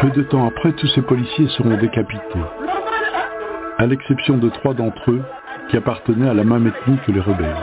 Peu 0.00 0.10
de 0.10 0.22
temps 0.22 0.46
après, 0.46 0.72
tous 0.72 0.86
ces 0.88 1.02
policiers 1.02 1.48
seront 1.48 1.76
décapités, 1.76 2.22
à 3.78 3.86
l'exception 3.86 4.38
de 4.38 4.48
trois 4.48 4.74
d'entre 4.74 5.10
eux 5.10 5.22
qui 5.72 5.78
appartenaient 5.78 6.28
à 6.28 6.34
la 6.34 6.44
même 6.44 6.66
ethnie 6.66 6.98
que 7.06 7.12
les 7.12 7.20
rebelles. 7.20 7.56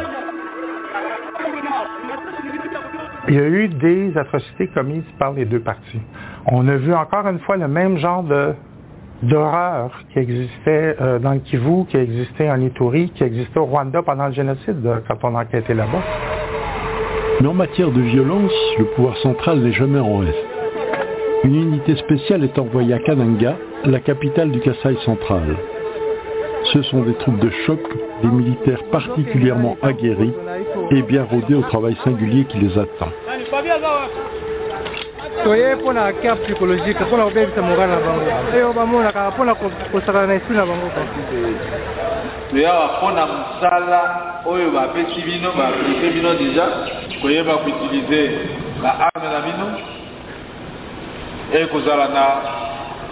Il 3.27 3.35
y 3.35 3.39
a 3.39 3.47
eu 3.47 3.67
des 3.67 4.17
atrocités 4.17 4.67
commises 4.69 5.03
par 5.19 5.33
les 5.33 5.45
deux 5.45 5.59
parties. 5.59 6.01
On 6.47 6.67
a 6.67 6.75
vu 6.77 6.91
encore 6.91 7.27
une 7.27 7.37
fois 7.39 7.55
le 7.57 7.67
même 7.67 7.97
genre 7.97 8.23
de 8.23 8.53
d'horreur 9.21 9.91
qui 10.11 10.19
existait 10.19 10.95
euh, 11.01 11.19
dans 11.19 11.33
le 11.33 11.39
Kivu, 11.39 11.85
qui 11.89 11.97
existait 11.97 12.49
en 12.49 12.59
Ituri, 12.61 13.11
qui 13.11 13.23
existait 13.23 13.59
au 13.59 13.65
Rwanda 13.65 14.01
pendant 14.01 14.27
le 14.27 14.33
génocide, 14.33 14.83
euh, 14.85 14.99
quand 15.07 15.17
on 15.23 15.35
enquêtait 15.35 15.73
là-bas. 15.73 16.01
Mais 17.41 17.47
en 17.47 17.53
matière 17.53 17.91
de 17.91 17.99
violence, 17.99 18.53
le 18.79 18.85
pouvoir 18.95 19.17
central 19.17 19.59
n'est 19.59 19.73
jamais 19.73 19.99
en 19.99 20.19
reste. 20.19 20.45
Une 21.43 21.55
unité 21.55 21.97
spéciale 21.97 22.45
est 22.45 22.57
envoyée 22.57 22.93
à 22.93 22.99
Kananga, 22.99 23.57
la 23.83 23.99
capitale 23.99 24.51
du 24.51 24.61
Kassai 24.61 24.95
central. 25.03 25.57
Ce 26.73 26.81
sont 26.83 27.01
des 27.01 27.15
troupes 27.15 27.39
de 27.39 27.49
choc, 27.65 27.79
des 28.21 28.27
militaires 28.27 28.83
particulièrement 28.91 29.77
aguerris 29.81 30.33
et 30.91 31.01
bien 31.01 31.23
rodés 31.23 31.55
au 31.55 31.61
travail 31.61 31.95
singulier 32.03 32.45
qui 32.45 32.57
les 32.57 32.77
attend. 32.77 33.09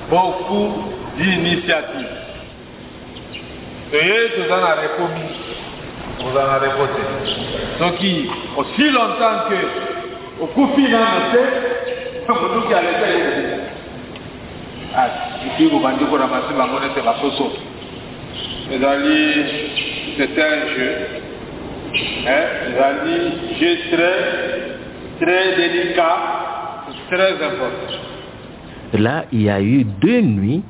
beaucoup 0.09 0.73
d'initiative 1.17 2.16
toye 3.91 4.29
toza 4.35 4.57
na 4.61 4.75
repo 4.75 5.03
mingi 5.13 5.39
kozala 6.23 6.51
na 6.51 6.57
repo 6.59 6.83
te 6.93 7.01
soki 7.79 8.29
aussi 8.57 8.89
longtemps 8.91 9.49
que 9.49 9.59
okufi 10.43 10.81
nano 10.81 11.19
te 11.31 11.41
motuki 12.27 12.73
aleka 12.73 13.07
ye 13.07 13.21
epi 15.47 15.69
kobandi 15.69 16.05
koramasi 16.05 16.53
bango 16.53 16.79
nete 16.79 17.01
basoso 17.01 17.51
ezali 18.71 19.17
c'est 20.17 20.37
un 20.39 20.59
jeu. 20.75 20.93
Ezali 22.25 23.17
jeu 23.59 23.77
très 23.91 24.17
très 25.21 25.55
délicat. 25.55 26.17
Très 27.09 27.33
important. 27.33 27.93
Là, 28.93 29.25
il 29.31 29.43
y 29.43 29.49
a 29.49 29.61
eu 29.61 29.85
deux 29.85 30.21
nuits 30.21 30.63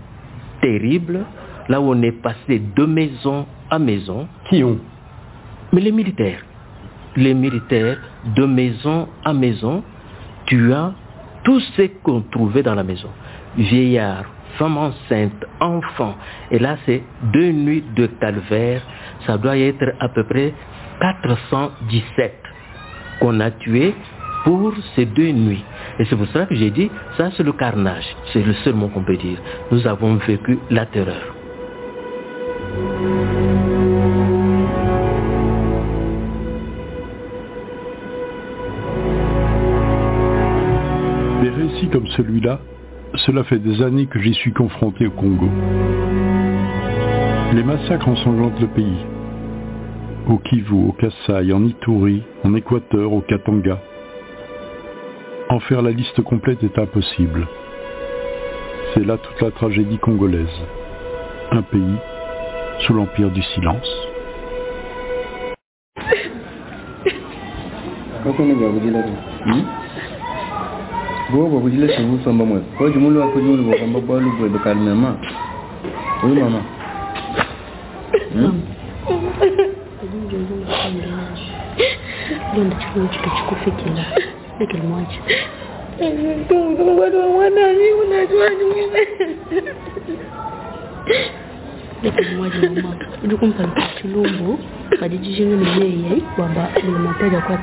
terribles, 0.62 1.26
là 1.70 1.82
où 1.82 1.92
on 1.92 2.02
est 2.02 2.12
passé 2.12 2.62
de 2.76 2.86
maison 2.86 3.46
à 3.70 3.80
maison. 3.80 4.28
Qui 4.50 4.64
ont 4.64 4.80
Mais 5.74 5.82
les 5.82 5.92
militaires. 5.92 6.42
Les 7.16 7.34
militaires, 7.34 7.98
de 8.36 8.46
maison 8.46 9.08
à 9.26 9.34
maison, 9.34 9.84
tuant 10.46 10.94
tout 11.44 11.60
ce 11.60 11.84
qu'on 12.04 12.22
trouvait 12.22 12.64
dans 12.64 12.76
la 12.76 12.84
maison. 12.84 13.10
Vieillards, 13.58 14.26
femmes 14.58 14.78
enceintes, 14.78 15.46
enfants. 15.60 16.16
Et 16.52 16.60
là, 16.60 16.78
c'est 16.86 17.02
deux 17.34 17.52
nuits 17.52 17.84
de 17.96 18.08
calvaire. 18.08 18.82
Ça 19.26 19.38
doit 19.38 19.58
être 19.58 19.94
à 20.00 20.10
peu 20.10 20.24
près 20.26 20.54
417 21.00 22.34
qu'on 23.20 23.40
a 23.40 23.52
tués 23.52 23.96
pour 24.44 24.74
ces 24.96 25.06
deux 25.06 25.32
nuits. 25.32 25.64
Et 26.00 26.06
c'est 26.06 26.16
pour 26.16 26.28
ça 26.28 26.46
que 26.46 26.56
j'ai 26.56 26.70
dit, 26.70 26.90
ça 27.18 27.30
c'est 27.36 27.44
le 27.44 27.54
carnage. 27.54 28.06
C'est 28.32 28.44
le 28.44 28.54
seul 28.54 28.76
mot 28.76 28.88
qu'on 28.90 29.04
peut 29.04 29.18
dire. 29.18 29.38
Nous 29.72 29.86
avons 29.88 30.16
vécu 30.16 30.60
la 30.70 30.86
terreur. 30.86 31.37
Des 41.42 41.50
récits 41.50 41.90
comme 41.90 42.08
celui-là, 42.08 42.60
cela 43.26 43.44
fait 43.44 43.60
des 43.60 43.82
années 43.82 44.08
que 44.08 44.20
j'y 44.20 44.34
suis 44.34 44.54
confronté 44.54 45.08
au 45.08 45.12
Congo. 45.12 45.50
Les 47.54 47.64
massacres 47.64 48.10
ensanglantent 48.10 48.60
le 48.60 48.68
pays. 48.68 49.06
Au 50.28 50.38
Kivu, 50.38 50.90
au 50.90 50.92
Kassai, 50.92 51.54
en 51.54 51.64
Ituri, 51.64 52.24
en 52.44 52.54
Équateur, 52.54 53.14
au 53.14 53.22
Katanga. 53.22 53.80
En 55.50 55.60
faire 55.62 55.82
la 55.82 55.92
liste 55.92 56.22
complète 56.24 56.64
est 56.64 56.78
impossible. 56.78 57.48
C'est 58.94 59.06
là 59.06 59.18
toute 59.18 59.42
la 59.42 59.52
tragédie 59.52 59.98
congolaise. 60.00 60.62
Un 61.52 61.62
pays 61.62 61.98
sous 62.82 62.94
l'empire 62.94 63.30
du 63.32 63.42
silence. 63.42 63.88
Gogo 71.32 71.60
kujile 71.60 71.88
shubu 71.94 72.20
somba 72.24 72.46
mwe. 72.46 72.60
Kwa 72.78 72.90
jumulu 72.90 73.22
wa 73.22 73.28
kujulu 73.28 73.70
wa 73.72 73.78
kamba 73.78 74.00
kwa 74.02 74.20
lugu 74.22 74.46
ebe 74.46 74.60
kalme 74.60 74.94
ma. 74.94 75.16
Uyu 76.24 76.36
mama. 76.36 76.62
Ndio 82.52 82.64
ndachukua 82.64 83.08
tukachukufika 83.08 84.06
nikilimwacha. 84.60 85.20
Bado 87.00 87.30
mwana 87.30 87.74
ni 87.74 87.92
unajua 87.92 88.50
nyingine. 88.50 89.08
Ndio 93.24 93.38
kumpa 93.38 93.64
chilumbu 94.02 94.60
kadijijinga 95.00 95.56
ni 95.56 95.82
yeye 95.82 96.22
kwamba 96.36 96.68
alimataja 96.76 97.42
kwa? 97.42 97.58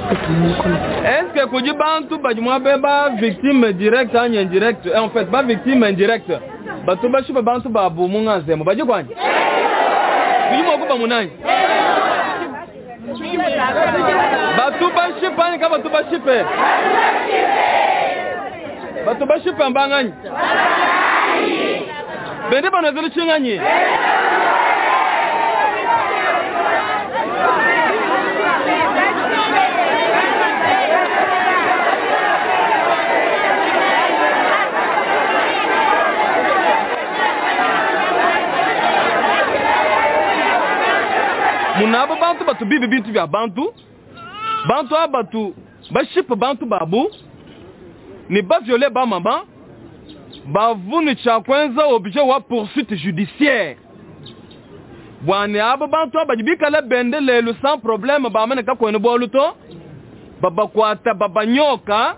Est-ce 0.00 1.32
que 1.34 1.46
kuji 1.46 1.72
bantu 1.72 2.18
bajumwa 2.18 2.58
be 2.58 2.76
ba 2.76 3.10
victime 3.20 3.72
direct 3.72 4.14
and 4.14 4.34
indirect 4.34 4.86
en 4.86 5.08
fait 5.10 5.24
ba 5.30 5.42
victime 5.42 5.88
indirect 5.88 6.30
batu 6.86 7.08
bashiba 7.08 7.42
bantu 7.42 7.68
babu 7.68 8.08
munga 8.08 8.40
zemo 8.40 8.64
baje 8.64 8.84
kwanje 8.84 9.14
kuji 10.50 10.62
bato 14.56 14.90
bashipe 14.96 15.42
ani 15.42 15.58
ka 15.58 15.68
bato 15.68 15.88
bashipe 15.88 16.36
bato 19.06 19.26
bashipe 19.26 19.62
ambang'anyi 19.64 20.12
bende 22.50 22.70
bano 22.70 22.88
ezali 22.88 23.10
ching'anyi. 23.10 23.56
Munabo 41.90 42.16
bantu 42.16 42.44
batu 42.44 42.64
bibi 42.64 42.86
bintu 42.86 43.12
vya 43.12 43.26
bantu. 43.26 43.74
Bantu 44.68 44.96
a 44.96 45.08
batu 45.08 45.54
bashipa 45.90 46.36
bantu 46.36 46.66
babu. 46.66 47.10
Ni 48.28 48.42
baviole 48.42 48.90
bamama 48.90 49.42
bavuni 50.46 51.16
cha 51.16 51.40
kwanza 51.40 51.86
objet 51.86 52.22
wa 52.22 52.40
poursuite 52.40 52.96
judiciaire. 52.96 53.76
Bwani 55.22 55.58
abo 55.58 55.86
bantu 55.86 56.18
abaji 56.20 56.42
bikala 56.42 56.82
bende 56.82 57.20
lelu 57.20 57.54
sans 57.62 57.80
problème 57.80 58.30
bamene 58.30 58.62
kakwene 58.62 58.98
boluto 58.98 59.54
babakwata 60.40 61.14
babanyoka 61.14 62.16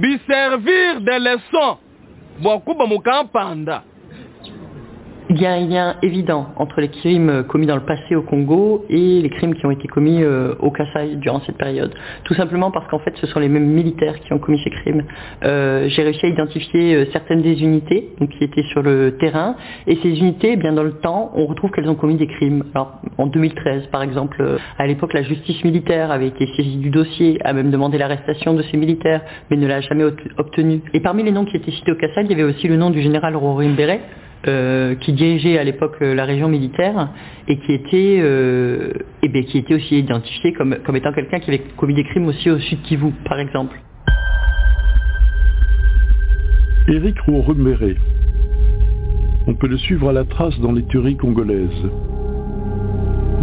biservir 0.00 1.00
de 1.00 1.18
leçon. 1.18 1.76
Bwakuba 2.42 2.86
mukampanda 2.86 3.82
Il 5.30 5.40
y 5.40 5.46
a 5.46 5.52
un 5.52 5.66
lien 5.66 5.96
évident 6.02 6.48
entre 6.56 6.80
les 6.80 6.88
crimes 6.88 7.44
commis 7.48 7.66
dans 7.66 7.76
le 7.76 7.84
passé 7.84 8.16
au 8.16 8.22
Congo 8.22 8.84
et 8.90 9.22
les 9.22 9.30
crimes 9.30 9.54
qui 9.54 9.64
ont 9.64 9.70
été 9.70 9.86
commis 9.86 10.22
euh, 10.22 10.54
au 10.58 10.70
Kassai 10.70 11.14
durant 11.16 11.40
cette 11.46 11.56
période. 11.56 11.94
Tout 12.24 12.34
simplement 12.34 12.72
parce 12.72 12.88
qu'en 12.88 12.98
fait, 12.98 13.14
ce 13.20 13.26
sont 13.28 13.38
les 13.38 13.48
mêmes 13.48 13.68
militaires 13.68 14.18
qui 14.18 14.32
ont 14.32 14.40
commis 14.40 14.60
ces 14.64 14.70
crimes. 14.70 15.04
Euh, 15.44 15.88
J'ai 15.88 16.02
réussi 16.02 16.26
à 16.26 16.28
identifier 16.28 16.94
euh, 16.94 17.06
certaines 17.12 17.40
des 17.40 17.62
unités 17.62 18.10
qui 18.36 18.44
étaient 18.44 18.64
sur 18.64 18.82
le 18.82 19.16
terrain, 19.18 19.54
et 19.86 19.96
ces 20.02 20.18
unités, 20.18 20.52
eh 20.52 20.56
bien 20.56 20.72
dans 20.72 20.82
le 20.82 20.94
temps, 20.94 21.30
on 21.34 21.46
retrouve 21.46 21.70
qu'elles 21.70 21.88
ont 21.88 21.94
commis 21.94 22.16
des 22.16 22.26
crimes. 22.26 22.64
Alors, 22.74 23.00
en 23.16 23.26
2013, 23.26 23.86
par 23.86 24.02
exemple, 24.02 24.58
à 24.76 24.86
l'époque, 24.86 25.14
la 25.14 25.22
justice 25.22 25.62
militaire 25.62 26.10
avait 26.10 26.28
été 26.28 26.46
saisie 26.56 26.78
du 26.78 26.90
dossier, 26.90 27.38
a 27.44 27.52
même 27.52 27.70
demandé 27.70 27.96
l'arrestation 27.96 28.54
de 28.54 28.62
ces 28.62 28.76
militaires, 28.76 29.22
mais 29.50 29.56
ne 29.56 29.68
l'a 29.68 29.80
jamais 29.82 30.04
obtenu. 30.36 30.82
Et 30.94 31.00
parmi 31.00 31.22
les 31.22 31.30
noms 31.30 31.44
qui 31.44 31.56
étaient 31.56 31.70
cités 31.70 31.92
au 31.92 31.96
Kassai, 31.96 32.22
il 32.24 32.30
y 32.30 32.34
avait 32.34 32.42
aussi 32.42 32.66
le 32.66 32.76
nom 32.76 32.90
du 32.90 33.00
général 33.00 33.36
Rorim 33.36 33.74
Beret, 33.76 34.00
euh, 34.48 34.96
qui 34.96 35.12
dirigeait 35.12 35.56
à 35.58 35.64
l'époque 35.64 35.96
la 36.00 36.24
région 36.24 36.48
militaire 36.48 37.10
et 37.46 37.58
qui 37.58 37.72
était, 37.72 38.18
euh, 38.20 38.92
bien, 39.22 39.42
qui 39.42 39.58
était 39.58 39.74
aussi 39.74 39.98
identifié 39.98 40.52
comme, 40.52 40.76
comme 40.84 40.96
étant 40.96 41.12
quelqu'un 41.12 41.38
qui 41.38 41.50
avait 41.50 41.62
commis 41.76 41.94
des 41.94 42.02
crimes 42.02 42.26
aussi 42.26 42.50
au 42.50 42.58
sud 42.58 42.82
Kivu, 42.82 43.12
par 43.24 43.38
exemple. 43.38 43.80
Éric 46.88 47.20
Rourumbéré. 47.20 47.96
On 49.46 49.54
peut 49.54 49.68
le 49.68 49.76
suivre 49.76 50.08
à 50.08 50.12
la 50.12 50.24
trace 50.24 50.58
dans 50.58 50.72
les 50.72 50.84
tueries 50.86 51.16
congolaises. 51.16 51.90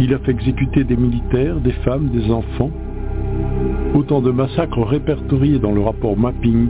Il 0.00 0.12
a 0.12 0.18
fait 0.18 0.32
exécuter 0.32 0.84
des 0.84 0.96
militaires, 0.96 1.56
des 1.56 1.72
femmes, 1.84 2.08
des 2.08 2.30
enfants. 2.30 2.70
Autant 3.94 4.20
de 4.20 4.30
massacres 4.30 4.82
répertoriés 4.82 5.58
dans 5.58 5.72
le 5.72 5.80
rapport 5.80 6.16
Mapping 6.16 6.68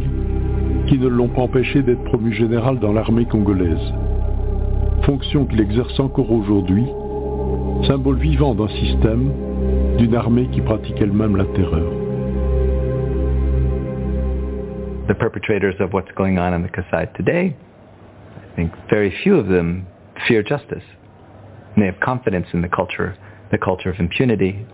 qui 0.87 0.99
ne 0.99 1.09
l'ont 1.09 1.29
pas 1.29 1.43
empêché 1.43 1.83
d'être 1.83 2.03
promu 2.05 2.33
général 2.33 2.79
dans 2.79 2.93
l'armée 2.93 3.25
congolaise 3.25 3.93
fonction 5.05 5.47
qu'il 5.47 5.61
exerce 5.61 5.99
encore 6.01 6.31
aujourd'hui, 6.31 6.87
symbole 7.87 8.19
vivant 8.19 8.55
d'un 8.55 8.69
système, 8.69 9.33
d'une 9.99 10.15
armée 10.15 10.47
qui 10.49 10.61
pratique 10.61 11.01
elle-même 11.01 11.37
la 11.37 11.45
terreur. 11.47 11.93
The 15.09 15.15
perpetrators 15.15 15.75
of 15.81 15.93
what's 15.93 16.13
going 16.15 16.39
on 16.39 16.55
in 16.55 16.63
the 16.63 16.69
Kasai 16.69 17.09
today, 17.17 17.57
I 18.37 18.57
think 18.57 18.73
very 18.89 19.11
few 19.23 19.37
of 19.37 19.49
them 19.49 19.87
fear 20.29 20.43
justice. 20.43 20.85
And 21.75 21.83
they 21.83 21.87
have 21.87 22.01
confidence 22.01 22.47
in 22.53 22.63
the 22.63 22.69
culture, 22.69 23.17
the 23.51 23.59
culture 23.59 23.91
of 23.91 23.99
impunity, 23.99 24.67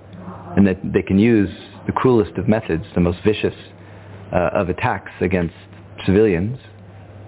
and 0.57 0.67
that 0.67 0.79
they 0.83 1.03
can 1.03 1.19
use 1.19 1.51
the 1.87 1.93
cruelest 1.93 2.37
of 2.39 2.49
methods, 2.49 2.85
the 2.95 3.01
most 3.01 3.19
vicious 3.25 3.55
uh, 4.33 4.51
of 4.53 4.69
attacks 4.69 5.13
against 5.21 5.55
civilians, 6.05 6.59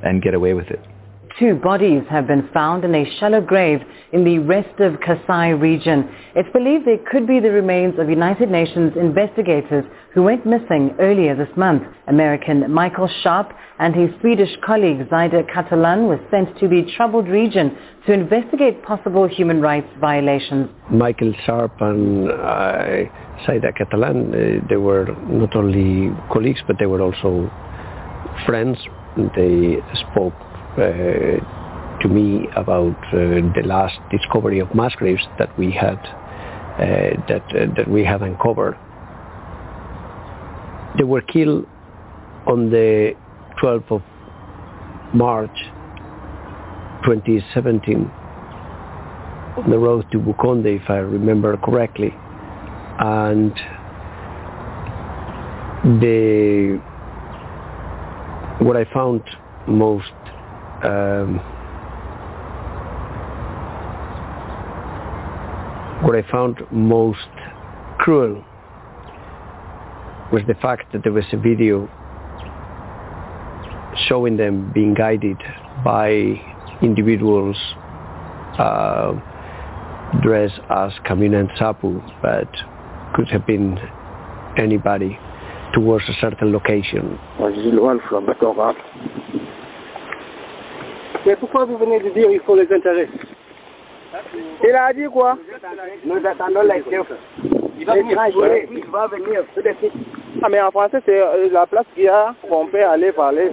and 0.03 0.23
get 0.23 0.35
away 0.35 0.55
with 0.55 0.69
it. 0.69 0.81
Two 1.39 1.55
bodies 1.55 2.03
have 2.11 2.27
been 2.27 2.49
found 2.53 2.85
in 2.85 2.93
a 2.97 3.05
shallow 3.21 3.41
grave 3.41 3.81
in 4.13 4.25
the 4.25 4.41
rest 4.41 4.81
of 4.81 4.99
Kasai 5.01 5.53
region. 5.53 6.11
It's 6.35 6.49
believed 6.53 6.85
they 6.85 6.99
could 7.13 7.29
be 7.29 7.39
the 7.39 7.53
remains 7.53 7.97
of 7.97 8.11
United 8.11 8.51
Nations 8.51 8.95
investigators 8.97 9.85
who 10.13 10.25
went 10.25 10.45
missing 10.45 10.97
earlier 10.99 11.37
this 11.37 11.57
month. 11.57 11.85
American 12.09 12.69
Michael 12.73 13.09
Sharp 13.23 13.53
and 13.79 13.95
his 13.95 14.11
Swedish 14.21 14.51
colleague 14.67 15.07
Zaida 15.11 15.45
Catalan 15.45 16.09
were 16.09 16.19
sent 16.29 16.59
to 16.59 16.67
the 16.67 16.83
troubled 16.97 17.29
region 17.29 17.77
to 18.07 18.13
investigate 18.13 18.83
possible 18.83 19.29
human 19.29 19.61
rights 19.61 19.89
violations. 20.01 20.69
Michael 20.91 21.33
Sharp 21.47 21.73
and 21.81 22.33
uh, 22.33 23.05
Zaida 23.47 23.73
Catalan, 23.79 24.35
uh, 24.35 24.67
they 24.69 24.77
were 24.77 25.07
not 25.29 25.55
only 25.55 26.11
colleagues, 26.33 26.63
but 26.67 26.75
they 26.81 26.87
were 26.87 27.01
also 27.01 27.49
friends. 28.45 28.77
They 29.37 29.77
spoke 30.11 30.35
to 30.79 32.09
me 32.09 32.47
about 32.57 32.97
uh, 33.09 33.43
the 33.55 33.63
last 33.65 33.99
discovery 34.11 34.61
of 34.61 34.75
mass 34.75 34.95
graves 34.95 35.23
that 35.39 35.57
we 35.59 35.71
had 35.73 35.99
uh, 36.79 37.17
that 37.29 37.43
that 37.77 37.89
we 37.89 38.05
had 38.05 38.23
uncovered. 38.23 38.77
They 40.97 41.05
were 41.05 41.23
killed 41.23 41.67
on 42.47 42.71
the 42.71 43.15
12th 43.61 43.91
of 43.91 44.03
March 45.15 45.57
2017 47.05 48.11
on 49.57 49.71
the 49.71 49.79
road 49.79 50.07
to 50.13 50.19
Bukonde, 50.19 50.81
if 50.81 50.89
I 50.89 50.99
remember 50.99 51.57
correctly, 51.57 52.15
and 52.99 53.53
the 56.01 56.81
what 58.61 58.77
I 58.77 58.85
found 58.93 59.23
most 59.67 60.13
um, 60.85 61.39
what 66.03 66.15
I 66.15 66.23
found 66.31 66.61
most 66.71 67.19
cruel 67.99 68.45
was 70.33 70.43
the 70.47 70.55
fact 70.55 70.93
that 70.93 71.03
there 71.03 71.13
was 71.13 71.25
a 71.33 71.37
video 71.37 71.89
showing 74.07 74.37
them 74.37 74.71
being 74.73 74.95
guided 74.95 75.39
by 75.85 76.41
individuals 76.83 77.57
uh, 78.59 79.13
dressed 80.23 80.61
as 80.71 80.93
Kamina 81.05 81.41
and 81.41 81.51
Sapu, 81.59 82.01
but 82.23 82.49
could 83.15 83.29
have 83.29 83.47
been 83.47 83.79
anybody 84.57 85.19
towards 85.73 86.05
a 86.09 86.15
certain 86.21 86.53
location. 86.53 87.19
Mais 91.29 91.37
pourquoi 91.37 91.67
vous 91.67 91.77
venez 91.77 92.01
de 92.01 92.09
dire 92.09 92.27
qu'il 92.31 92.41
faut 92.41 92.57
les 92.57 92.73
intérêts 92.73 93.07
Il 94.65 94.75
a 94.75 94.91
dit 94.95 95.05
quoi 95.13 95.37
Nous 96.07 96.27
attendons 96.27 96.63
les 96.63 96.83
chefs. 96.91 97.13
Il 97.79 97.85
va 97.85 97.97
venir, 97.97 98.19
il 98.73 98.85
va 98.87 99.07
venir 99.09 99.43
tout 99.55 99.61
de 99.61 99.71
suite. 99.79 99.93
Ah 100.43 100.49
mais 100.49 100.63
en 100.63 100.71
français 100.71 101.03
c'est 101.05 101.21
euh, 101.21 101.51
la 101.53 101.67
place 101.67 101.85
qu'il 101.95 102.05
y 102.05 102.09
a 102.09 102.35
où 102.49 102.55
on 102.55 102.65
peut 102.67 102.83
aller 102.83 103.13
parler. 103.13 103.51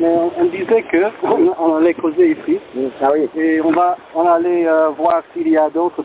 Mais 0.00 0.06
on, 0.06 0.32
on 0.38 0.44
disait 0.46 0.82
que 0.90 1.04
on, 1.22 1.52
on 1.58 1.76
allait 1.76 1.92
causer 1.92 2.30
ici. 2.30 2.58
Ah 3.02 3.10
oui. 3.12 3.28
Et 3.36 3.60
on 3.60 3.72
va 3.72 3.98
on 4.14 4.26
allait 4.26 4.66
euh, 4.66 4.88
voir 4.96 5.22
s'il 5.34 5.48
y 5.48 5.58
a 5.58 5.68
d'autres. 5.68 6.02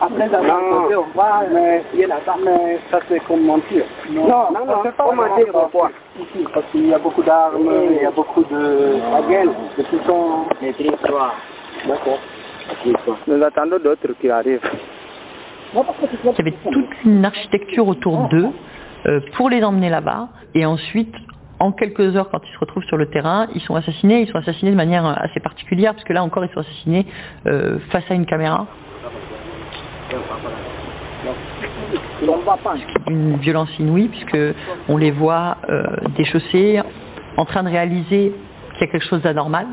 Après 0.00 0.32
avoir 0.32 0.60
causé, 0.60 0.94
on 0.96 1.18
va 1.18 1.42
mais, 1.52 1.82
mais 1.92 2.78
ça 2.90 2.98
c'est 3.08 3.20
comme 3.26 3.44
mentir. 3.44 3.84
Non, 4.10 4.26
non, 4.26 4.64
non, 4.64 4.74
on 4.78 4.82
peut 4.82 4.92
pas 4.92 5.06
on 5.10 5.16
mentir 5.16 5.46
pourquoi 5.50 5.90
Ici, 6.20 6.46
parce 6.54 6.66
qu'il 6.70 6.86
y 6.86 6.94
a 6.94 6.98
beaucoup 6.98 7.22
d'armes, 7.22 7.68
il 7.90 8.02
y 8.02 8.06
a 8.06 8.10
beaucoup 8.10 8.44
de 8.44 8.96
La 9.12 9.22
gueule. 9.22 9.50
de 9.76 9.82
pitons. 9.82 10.46
Maîtrise 10.62 10.92
3. 11.02 11.34
D'accord. 11.88 12.18
Nous 13.26 13.42
attendons 13.42 13.78
d'autres 13.78 14.12
qui 14.20 14.30
arrivent. 14.30 14.60
Il 15.74 15.78
y 15.78 16.40
avait 16.40 16.54
toute 16.72 17.04
une 17.04 17.24
architecture 17.24 17.86
autour 17.88 18.28
d'eux 18.28 18.48
euh, 19.06 19.20
pour 19.34 19.50
les 19.50 19.62
emmener 19.62 19.90
là-bas. 19.90 20.28
Et 20.54 20.64
ensuite, 20.64 21.14
en 21.60 21.72
quelques 21.72 22.16
heures, 22.16 22.30
quand 22.30 22.40
ils 22.44 22.52
se 22.52 22.58
retrouvent 22.58 22.84
sur 22.84 22.96
le 22.96 23.06
terrain, 23.06 23.46
ils 23.54 23.60
sont 23.60 23.74
assassinés. 23.74 24.22
Ils 24.22 24.28
sont 24.28 24.38
assassinés 24.38 24.70
de 24.70 24.76
manière 24.76 25.06
euh, 25.06 25.14
assez 25.16 25.40
particulière, 25.40 25.92
parce 25.92 26.04
que 26.04 26.12
là 26.12 26.22
encore, 26.22 26.44
ils 26.44 26.50
sont 26.52 26.60
assassinés 26.60 27.06
euh, 27.46 27.78
face 27.90 28.04
à 28.10 28.14
une 28.14 28.26
caméra. 28.26 28.66
Une 33.08 33.36
violence 33.36 33.70
inouïe, 33.78 34.08
puisque 34.08 34.38
on 34.88 34.96
les 34.96 35.10
voit 35.10 35.56
euh, 35.68 35.84
déchaussés, 36.16 36.80
en 37.36 37.44
train 37.44 37.62
de 37.62 37.68
réaliser 37.68 38.32
qu'il 38.72 38.80
y 38.80 38.84
a 38.84 38.86
quelque 38.92 39.06
chose 39.06 39.22
d'anormal, 39.22 39.66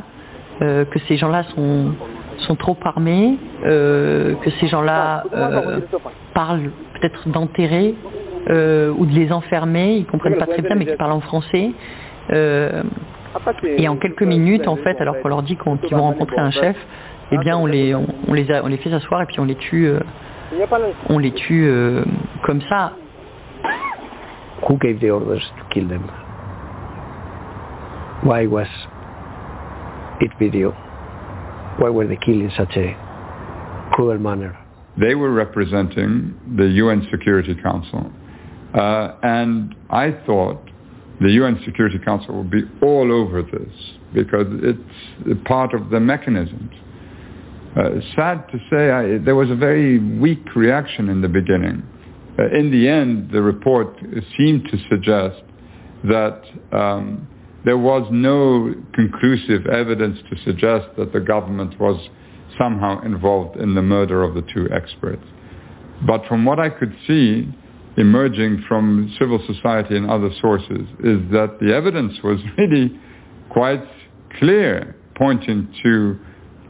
euh, 0.62 0.86
que 0.86 1.00
ces 1.08 1.18
gens-là 1.18 1.44
sont, 1.56 1.94
sont 2.40 2.56
trop 2.56 2.78
armés, 2.84 3.38
euh, 3.66 4.36
que 4.36 4.50
ces 4.52 4.68
gens-là 4.68 5.24
parlent 6.34 6.72
peut-être 6.94 7.28
d'enterrer 7.30 7.96
ou 8.48 9.06
de 9.06 9.14
les 9.14 9.32
enfermer, 9.32 9.96
ils 9.96 10.06
comprennent 10.06 10.38
pas 10.38 10.46
très 10.48 10.62
bien, 10.62 10.76
mais 10.76 10.86
qui 10.86 10.96
parlent 10.96 11.14
en 11.14 11.22
français. 11.22 11.72
Et 13.78 13.88
en 13.88 13.98
quelques 13.98 14.24
minutes, 14.24 14.68
en 14.68 14.78
fait, 14.78 15.00
alors 15.02 15.20
qu'on 15.20 15.28
leur 15.28 15.44
dit 15.44 15.58
qu'ils 15.58 15.96
vont 15.96 16.04
rencontrer 16.04 16.40
un 16.40 16.52
chef, 16.52 16.78
eh 17.32 17.38
bien, 17.40 17.58
on 17.58 17.66
les, 17.66 17.94
on, 17.96 18.06
on 18.28 18.34
les, 18.34 18.50
a- 18.52 18.64
on 18.64 18.68
les 18.68 18.78
fait 18.78 18.90
s'asseoir 18.90 19.22
et 19.24 19.26
puis 19.26 19.40
on 19.40 19.46
les 19.46 19.56
tue, 19.56 19.88
euh, 19.88 20.00
on 21.10 21.18
les 21.20 21.32
tue 21.32 21.66
euh, 21.68 22.04
comme 22.44 22.62
ça. 22.70 22.94
Who 24.70 24.78
gave 24.78 25.00
the 25.00 25.10
orders 25.12 25.42
to 25.58 25.64
kill 25.70 25.88
them? 25.88 26.04
Why 28.24 28.48
was 28.48 28.68
it 30.22 30.32
video? 30.40 30.72
Why 31.78 31.90
were 31.90 32.08
they 32.08 32.16
killed 32.18 32.42
in 32.42 32.52
such 32.58 32.76
a 32.78 32.96
cruel 33.92 34.18
manner? 34.18 34.58
They 34.98 35.14
were 35.14 35.32
representing 35.32 36.34
the 36.56 36.68
UN 36.68 37.06
Security 37.12 37.54
Council. 37.62 38.12
Uh, 38.74 39.12
and 39.24 39.76
I 39.90 40.12
thought 40.26 40.58
the 41.20 41.30
UN 41.32 41.60
Security 41.66 42.00
Council 42.00 42.36
would 42.38 42.50
be 42.50 42.64
all 42.82 43.12
over 43.12 43.42
this 43.44 43.74
because 44.14 44.48
it's 44.64 45.40
part 45.46 45.74
of 45.74 45.90
the 45.90 46.00
mechanisms. 46.00 46.72
Uh, 47.76 47.90
sad 48.16 48.48
to 48.50 48.58
say, 48.70 48.90
I, 48.90 49.18
there 49.18 49.36
was 49.36 49.50
a 49.50 49.56
very 49.56 50.00
weak 50.18 50.56
reaction 50.56 51.10
in 51.10 51.22
the 51.22 51.28
beginning. 51.28 51.84
Uh, 52.40 52.48
in 52.58 52.72
the 52.72 52.88
end, 52.88 53.32
the 53.32 53.42
report 53.42 53.98
seemed 54.38 54.66
to 54.72 54.78
suggest 54.90 55.42
that 56.06 56.42
um, 56.72 57.28
there 57.66 57.78
was 57.78 58.08
no 58.12 58.74
conclusive 58.94 59.66
evidence 59.68 60.20
to 60.30 60.38
suggest 60.44 60.88
that 60.98 61.12
the 61.12 61.20
government 61.20 61.78
was 61.80 62.10
somehow 62.58 63.02
involved 63.02 63.58
in 63.58 63.76
the 63.76 63.82
murder 63.82 64.24
of 64.24 64.36
the 64.36 64.44
two 64.54 64.70
experts. 64.72 65.24
But 66.06 66.26
from 66.28 66.46
what 66.46 66.60
I 66.60 66.70
could 66.70 66.96
see, 67.08 67.48
emerging 67.98 68.64
from 68.68 69.14
civil 69.20 69.42
society 69.48 69.98
and 69.98 70.10
other 70.10 70.30
sources, 70.42 70.88
is 71.00 71.20
that 71.32 71.58
the 71.60 71.74
evidence 71.74 72.14
was 72.24 72.40
really 72.58 72.98
quite 73.50 73.84
clear, 74.40 74.96
pointing 75.18 75.74
to 75.84 76.20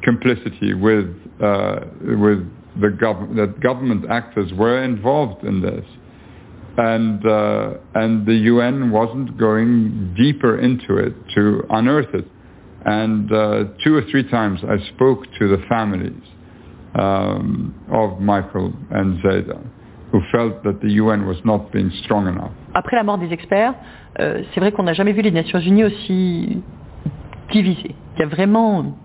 complicity 0.05 0.73
with 0.73 1.09
uh, 1.41 1.79
with 2.01 2.41
the 2.79 2.91
gov- 3.03 3.35
that 3.35 3.59
government 3.59 4.05
actors 4.09 4.53
were 4.53 4.83
involved 4.83 5.43
in 5.43 5.61
this, 5.61 5.85
and 6.77 7.25
uh, 7.25 7.73
and 7.95 8.25
the 8.25 8.35
UN 8.53 8.91
wasn't 8.91 9.37
going 9.37 10.13
deeper 10.15 10.57
into 10.59 10.97
it 10.97 11.13
to 11.35 11.63
unearth 11.71 12.13
it. 12.13 12.27
And 12.85 13.31
uh, 13.31 13.63
two 13.83 13.95
or 13.95 14.03
three 14.11 14.29
times 14.29 14.59
I 14.63 14.77
spoke 14.93 15.23
to 15.39 15.47
the 15.47 15.61
families 15.67 16.21
um, 16.93 17.73
of 17.91 18.21
Michael 18.21 18.73
and 18.91 19.19
Zeda, 19.23 19.59
who 20.11 20.21
felt 20.31 20.63
that 20.63 20.81
the 20.81 20.91
UN 21.01 21.25
was 21.25 21.37
not 21.43 21.71
being 21.71 21.91
strong 22.03 22.27
enough. 22.27 22.51
Après 22.75 22.95
la 22.95 23.03
mort 23.03 23.17
des 23.17 23.31
experts, 23.33 23.73
euh, 24.19 24.43
c'est 24.53 24.59
vrai 24.59 24.71
qu'on 24.71 24.83
n'a 24.83 24.93
jamais 24.93 25.13
vu 25.13 25.23
les 25.23 25.31
Nations 25.31 25.59
Unies 25.59 25.85
aussi 25.85 26.61
divisées. 27.51 27.95
Il 28.15 28.19
y 28.19 28.23
a 28.23 28.27
vraiment 28.27 28.97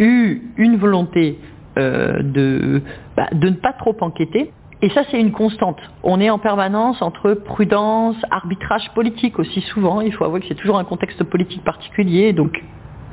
eu 0.00 0.42
une 0.56 0.76
volonté 0.76 1.38
euh, 1.78 2.22
de, 2.22 2.82
bah, 3.16 3.28
de 3.32 3.50
ne 3.50 3.54
pas 3.54 3.72
trop 3.72 3.96
enquêter. 4.00 4.50
Et 4.82 4.88
ça, 4.90 5.02
c'est 5.10 5.20
une 5.20 5.30
constante. 5.30 5.78
On 6.02 6.20
est 6.20 6.30
en 6.30 6.38
permanence 6.38 7.02
entre 7.02 7.34
prudence, 7.34 8.16
arbitrage 8.30 8.90
politique 8.94 9.38
aussi 9.38 9.60
souvent. 9.60 10.00
Il 10.00 10.12
faut 10.12 10.24
avouer 10.24 10.40
que 10.40 10.46
c'est 10.48 10.54
toujours 10.54 10.78
un 10.78 10.84
contexte 10.84 11.22
politique 11.24 11.62
particulier. 11.62 12.32
Donc, 12.32 12.60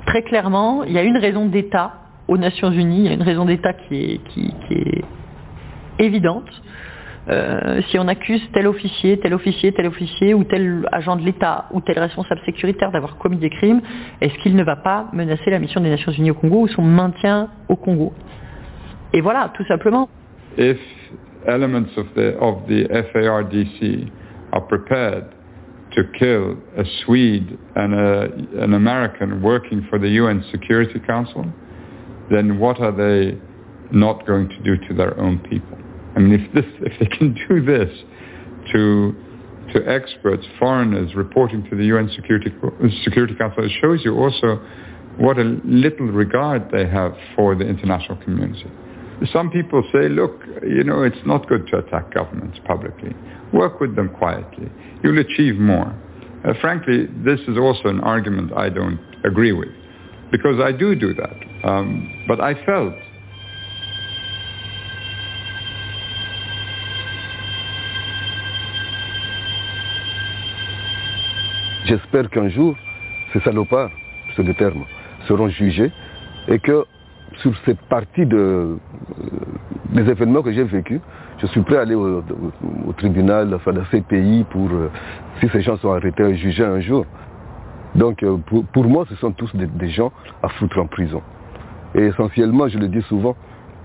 très 0.05 0.23
clairement, 0.23 0.83
il 0.85 0.93
y 0.93 0.97
a 0.97 1.03
une 1.03 1.17
raison 1.17 1.45
d'État 1.45 1.93
aux 2.29 2.37
Nations 2.37 2.71
Unies. 2.71 3.01
Il 3.01 3.05
y 3.05 3.09
a 3.09 3.13
une 3.13 3.21
raison 3.21 3.45
d'État 3.45 3.73
qui 3.73 3.95
est, 3.95 4.17
qui, 4.29 4.53
qui 4.67 4.73
est 4.73 5.03
évidente. 5.99 6.49
Euh, 7.29 7.81
si 7.89 7.99
on 7.99 8.07
accuse 8.07 8.41
tel 8.53 8.67
officier, 8.67 9.19
tel 9.19 9.33
officier, 9.33 9.73
tel 9.73 9.87
officier, 9.87 10.33
ou 10.33 10.45
tel 10.45 10.87
agent 10.91 11.17
de 11.17 11.23
l'État, 11.23 11.65
ou 11.71 11.81
tel 11.81 11.99
responsable 11.99 12.39
sécuritaire 12.45 12.91
d'avoir 12.91 13.17
commis 13.17 13.37
des 13.37 13.49
crimes, 13.49 13.81
est-ce 14.21 14.37
qu'il 14.39 14.55
ne 14.55 14.63
va 14.63 14.77
pas 14.77 15.07
menacer 15.11 15.49
la 15.49 15.59
mission 15.59 15.81
des 15.81 15.89
Nations 15.89 16.13
Unies 16.13 16.31
au 16.31 16.35
Congo 16.35 16.61
ou 16.61 16.67
son 16.69 16.83
maintien 16.83 17.49
au 17.67 17.75
Congo? 17.75 18.13
Et 19.13 19.19
voilà, 19.19 19.51
tout 19.55 19.65
simplement. 19.65 20.07
If 20.57 20.77
elements 21.45 21.97
of 21.97 22.07
the 22.15 22.87
FARDC 23.13 24.09
are 24.53 24.65
prepared 24.67 25.25
to 25.95 26.03
kill 26.17 26.57
a 26.77 26.83
Swede 27.03 27.57
and 27.75 27.93
an 27.93 28.73
American 28.73 29.41
working 29.41 29.83
for 29.89 29.99
the 29.99 30.09
UN 30.09 30.43
Security 30.51 30.99
Council, 30.99 31.45
then 32.29 32.59
what 32.59 32.79
are 32.79 32.91
they 32.91 33.37
not 33.91 34.25
going 34.25 34.47
to 34.49 34.59
do 34.63 34.77
to 34.87 34.93
their 34.93 35.17
own 35.19 35.39
people? 35.39 35.76
I 36.17 36.19
mean, 36.19 36.33
if 36.33 36.51
this, 36.51 36.65
if 36.81 36.99
they 36.99 37.05
can 37.05 37.37
do 37.47 37.63
this 37.63 37.95
to 38.73 39.15
to 39.73 39.87
experts, 39.87 40.45
foreigners 40.57 41.13
reporting 41.13 41.61
to 41.69 41.75
the 41.75 41.85
UN 41.85 42.09
Security 42.15 42.51
Security 43.03 43.35
Council, 43.35 43.65
it 43.65 43.71
shows 43.79 44.01
you 44.03 44.17
also 44.17 44.59
what 45.17 45.37
a 45.37 45.59
little 45.63 46.07
regard 46.07 46.71
they 46.71 46.87
have 46.87 47.13
for 47.35 47.53
the 47.53 47.65
international 47.65 48.17
community. 48.23 48.65
Some 49.31 49.51
people 49.51 49.83
say, 49.91 50.09
look, 50.09 50.41
you 50.63 50.83
know, 50.83 51.03
it's 51.03 51.23
not 51.25 51.47
good 51.47 51.67
to 51.67 51.79
attack 51.79 52.13
governments 52.13 52.59
publicly. 52.65 53.15
Work 53.53 53.79
with 53.79 53.95
them 53.95 54.09
quietly. 54.09 54.71
You'll 55.03 55.19
achieve 55.19 55.55
more. 55.57 55.93
Uh, 56.45 56.53
frankly, 56.61 57.07
this 57.25 57.39
is 57.47 57.57
also 57.57 57.89
an 57.89 57.99
argument 57.99 58.53
I 58.53 58.69
don't 58.69 58.99
agree 59.23 59.51
with, 59.51 59.69
because 60.31 60.59
I 60.59 60.71
do 60.71 60.95
do 60.95 61.13
that. 61.15 61.67
Um, 61.67 62.25
but 62.27 62.39
I 62.39 62.53
felt 62.65 62.93
J'espère 71.87 72.29
qu'un 72.29 72.49
jour, 72.49 72.75
ces 73.31 73.39
salopards, 73.39 73.91
c'est 74.35 74.43
le 74.43 74.53
terme, 74.53 74.83
seront 75.25 75.47
jugés 75.47 75.89
et 76.49 76.59
que 76.59 76.83
sur 77.37 77.53
cette 77.65 77.79
partie 77.83 78.25
de, 78.25 78.37
euh, 78.37 78.75
des 79.91 80.01
événements 80.01 80.41
que 80.41 80.51
j'ai 80.51 80.65
vécus, 80.65 80.99
je 81.37 81.47
suis 81.47 81.61
prêt 81.61 81.77
à 81.77 81.81
aller 81.81 81.95
au, 81.95 82.23
tribunal, 82.97 83.49
dans 83.49 83.59
ces 83.89 84.01
pays 84.01 84.43
pour, 84.49 84.69
euh, 84.69 84.89
si 85.39 85.47
ces 85.47 85.61
gens 85.61 85.77
sont 85.77 85.93
arrêtés 85.93 86.35
jugés 86.35 86.65
un 86.65 86.81
jour. 86.81 87.05
Donc 87.95 88.21
euh, 88.21 88.35
pour, 88.73 88.83
moi, 88.83 89.05
ce 89.07 89.15
sont 89.15 89.31
tous 89.31 89.55
des, 89.55 89.67
des 89.67 89.89
gens 89.89 90.11
à 90.43 90.49
foutre 90.49 90.79
en 90.79 90.87
prison. 90.87 91.21
Et 91.95 92.01
essentiellement, 92.01 92.67
je 92.67 92.79
le 92.79 92.89
dis 92.89 93.01
souvent, 93.03 93.37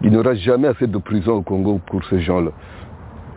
il 0.02 0.10
n'y 0.10 0.16
aura 0.16 0.34
jamais 0.34 0.66
assez 0.66 0.88
de 0.88 0.98
prison 0.98 1.34
au 1.34 1.42
Congo 1.42 1.80
pour 1.86 2.04
ces 2.06 2.20
gens-là. 2.20 2.50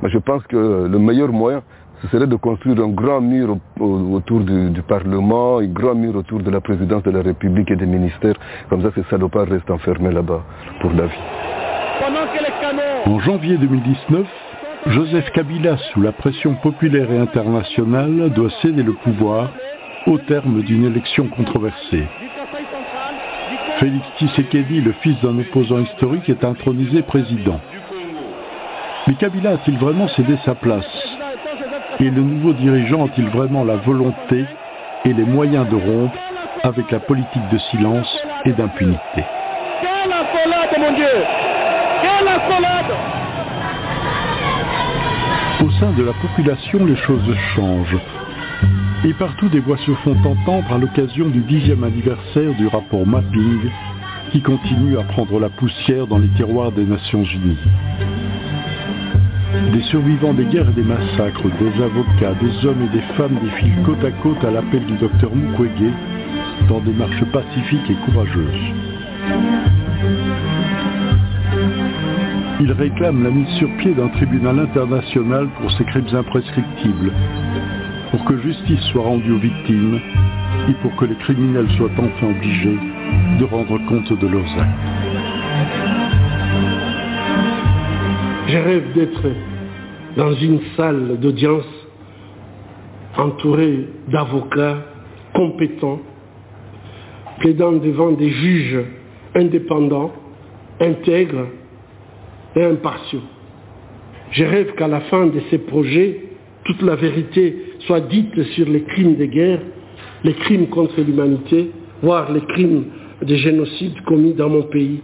Je 0.04 0.18
pense 0.18 0.44
que 0.48 0.88
le 0.90 0.98
meilleur 0.98 1.30
moyen 1.32 1.62
ce 2.02 2.08
serait 2.10 2.28
de 2.28 2.36
construire 2.36 2.80
un 2.84 2.90
grand 2.90 3.22
mur 3.22 3.58
au- 3.80 3.84
au- 3.84 4.16
autour 4.16 4.42
du, 4.42 4.70
du 4.70 4.82
Parlement, 4.82 5.58
un 5.60 5.68
grand 5.68 5.96
mur 5.96 6.16
autour 6.16 6.40
de 6.40 6.50
la 6.52 6.62
présidence 6.62 7.04
de 7.04 7.12
la 7.12 7.22
République 7.22 7.72
et 7.72 7.76
des 7.76 7.86
ministères. 7.86 8.36
Comme 8.70 8.82
ça, 8.84 8.90
ces 8.96 9.04
salopards 9.10 9.48
restent 9.48 9.72
enfermés 9.72 10.12
là-bas 10.12 10.42
pour 10.82 10.92
la 10.92 11.06
vie. 11.06 11.24
En 13.06 13.20
janvier 13.20 13.58
2019, 13.58 14.26
Joseph 14.88 15.32
Kabila, 15.32 15.78
sous 15.94 16.02
la 16.02 16.12
pression 16.12 16.54
populaire 16.56 17.12
et 17.12 17.18
internationale, 17.18 18.30
doit 18.36 18.50
céder 18.62 18.84
le 18.84 18.94
pouvoir 18.94 19.50
au 20.06 20.18
terme 20.20 20.62
d'une 20.62 20.86
élection 20.86 21.28
controversée. 21.30 22.06
Félix 23.80 24.06
Tshisekedi, 24.18 24.82
le 24.82 24.92
fils 25.02 25.20
d'un 25.22 25.38
opposant 25.40 25.80
historique, 25.80 26.30
est 26.30 26.44
intronisé 26.44 27.02
président. 27.02 27.60
Mais 29.08 29.14
Kabila 29.16 29.52
a-t-il 29.52 29.78
vraiment 29.78 30.08
cédé 30.10 30.36
sa 30.46 30.56
place? 30.56 30.86
Et 32.00 32.10
le 32.10 32.22
nouveau 32.22 32.52
dirigeant 32.52 33.06
a-t-il 33.06 33.30
vraiment 33.30 33.64
la 33.64 33.78
volonté 33.78 34.46
et 35.06 35.14
les 35.14 35.24
moyens 35.24 35.68
de 35.70 35.76
rompre 35.76 36.18
avec 36.64 36.92
la 36.92 37.00
politique 37.00 37.48
de 37.52 37.58
silence 37.58 38.18
et 38.44 38.52
d'impunité 38.52 39.24
Quelle 39.82 40.12
accolade, 40.12 40.76
mon 40.78 40.94
Dieu 40.94 41.06
Quelle 42.02 42.28
accolade 42.28 42.92
Au 45.64 45.70
sein 45.80 45.92
de 45.92 46.04
la 46.04 46.14
population, 46.14 46.86
les 46.86 46.98
choses 46.98 47.34
changent. 47.56 47.98
Et 49.06 49.14
partout, 49.14 49.48
des 49.48 49.62
voix 49.62 49.78
se 49.78 49.92
font 50.04 50.18
entendre 50.26 50.74
à 50.74 50.78
l'occasion 50.78 51.30
du 51.30 51.42
dixième 51.42 51.84
anniversaire 51.84 52.54
du 52.58 52.68
rapport 52.68 53.06
Mapping, 53.08 53.70
qui 54.32 54.42
continue 54.42 54.98
à 54.98 55.04
prendre 55.04 55.40
la 55.40 55.50
poussière 55.50 56.08
dans 56.08 56.18
les 56.18 56.30
tiroirs 56.30 56.74
des 56.74 56.84
Nations 56.84 57.24
Unies. 57.24 57.58
Des 59.74 59.82
survivants 59.84 60.34
des 60.34 60.46
guerres 60.46 60.70
et 60.70 60.74
des 60.74 60.84
massacres, 60.84 61.50
des 61.60 61.84
avocats, 61.84 62.34
des 62.42 62.66
hommes 62.66 62.84
et 62.84 62.96
des 62.96 63.04
femmes 63.16 63.38
défilent 63.44 63.84
côte 63.86 64.04
à 64.04 64.12
côte 64.12 64.44
à 64.44 64.52
l'appel 64.52 64.86
du 64.86 64.98
docteur 64.98 65.36
Mukwege 65.36 65.92
dans 66.70 66.80
des 66.80 66.94
marches 66.94 67.24
pacifiques 67.32 67.90
et 67.90 67.96
courageuses. 68.06 68.74
Ils 72.62 72.72
réclament 72.72 73.24
la 73.24 73.32
mise 73.32 73.50
sur 73.58 73.70
pied 73.78 73.94
d'un 73.94 74.08
tribunal 74.10 74.60
international 74.60 75.48
pour 75.60 75.72
ces 75.72 75.84
crimes 75.84 76.14
imprescriptibles, 76.14 77.12
pour 78.12 78.24
que 78.26 78.38
justice 78.42 78.82
soit 78.92 79.04
rendue 79.04 79.32
aux 79.32 79.40
victimes 79.40 80.00
et 80.70 80.74
pour 80.82 80.96
que 80.96 81.06
les 81.06 81.16
criminels 81.16 81.70
soient 81.78 81.92
enfin 81.98 82.28
obligés 82.28 82.80
de 83.40 83.44
rendre 83.44 83.78
compte 83.88 84.12
de 84.14 84.28
leurs 84.28 84.60
actes. 84.60 84.96
Je 88.48 88.58
rêve 88.58 88.94
d'être 88.94 89.28
dans 90.16 90.34
une 90.34 90.60
salle 90.78 91.20
d'audience 91.20 91.66
entouré 93.18 93.88
d'avocats 94.12 94.86
compétents, 95.34 96.00
plaidant 97.40 97.74
devant 97.74 98.12
des 98.12 98.30
juges 98.30 98.80
indépendants, 99.36 100.14
intègres 100.80 101.48
et 102.56 102.64
impartiaux. 102.64 103.22
Je 104.32 104.44
rêve 104.44 104.74
qu'à 104.76 104.88
la 104.88 105.02
fin 105.02 105.28
de 105.28 105.40
ces 105.50 105.60
projets, 105.60 106.22
toute 106.64 106.82
la 106.82 106.96
vérité 106.96 107.74
soit 107.80 108.02
dite 108.02 108.42
sur 108.54 108.68
les 108.68 108.84
crimes 108.84 109.16
de 109.16 109.26
guerre, 109.26 109.62
les 110.24 110.34
crimes 110.34 110.68
contre 110.68 111.00
l'humanité, 111.02 111.72
voire 112.02 112.32
les 112.32 112.42
crimes 112.42 112.86
de 113.22 113.36
génocide 113.36 114.02
commis 114.06 114.34
dans 114.34 114.50
mon 114.50 114.64
pays. 114.64 115.02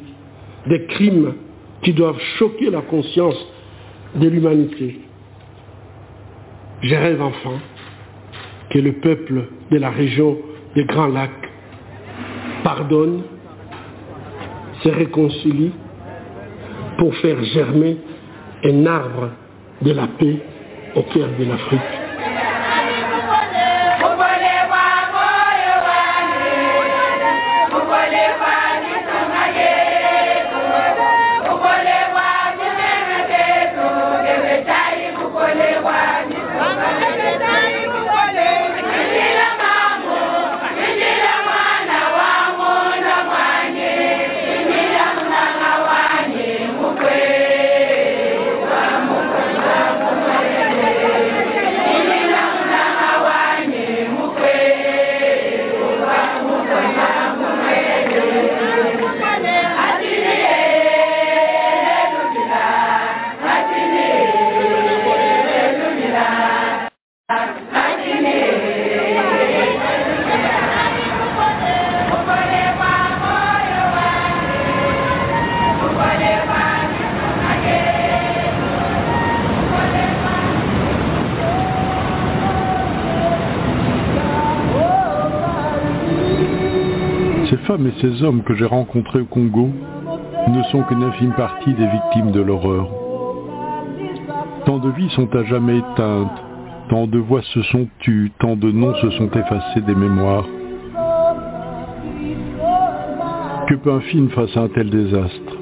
Des 0.67 0.85
crimes 0.85 1.33
qui 1.83 1.93
doivent 1.93 2.19
choquer 2.37 2.69
la 2.69 2.81
conscience 2.81 3.37
de 4.15 4.27
l'humanité. 4.27 4.99
Je 6.81 6.95
rêve 6.95 7.21
enfin 7.21 7.59
que 8.71 8.79
le 8.79 8.93
peuple 8.93 9.47
de 9.69 9.77
la 9.77 9.89
région 9.89 10.37
des 10.75 10.85
Grands 10.85 11.07
Lacs 11.07 11.49
pardonne, 12.63 13.23
se 14.83 14.89
réconcilie 14.89 15.71
pour 16.97 17.15
faire 17.17 17.43
germer 17.43 17.97
un 18.63 18.85
arbre 18.85 19.29
de 19.81 19.91
la 19.91 20.07
paix 20.07 20.37
au 20.95 21.03
cœur 21.03 21.29
de 21.39 21.45
l'Afrique. 21.45 22.00
Femmes 87.71 87.87
et 87.87 88.01
ces 88.01 88.21
hommes 88.23 88.43
que 88.43 88.53
j'ai 88.55 88.65
rencontrés 88.65 89.21
au 89.21 89.25
Congo 89.25 89.69
ne 90.49 90.61
sont 90.71 90.83
qu'une 90.83 91.03
infime 91.03 91.31
partie 91.31 91.73
des 91.73 91.87
victimes 91.87 92.31
de 92.31 92.41
l'horreur. 92.41 92.89
Tant 94.65 94.77
de 94.77 94.89
vies 94.89 95.09
sont 95.11 95.33
à 95.33 95.43
jamais 95.45 95.77
éteintes, 95.77 96.43
tant 96.89 97.07
de 97.07 97.17
voix 97.17 97.41
se 97.53 97.61
sont 97.63 97.87
tues, 97.99 98.33
tant 98.39 98.57
de 98.57 98.69
noms 98.71 98.93
se 98.95 99.09
sont 99.11 99.29
effacés 99.31 99.79
des 99.87 99.95
mémoires. 99.95 100.45
Que 103.69 103.75
peut 103.75 103.93
un 103.93 104.01
film 104.01 104.27
face 104.31 104.57
à 104.57 104.63
un 104.63 104.67
tel 104.67 104.89
désastre? 104.89 105.57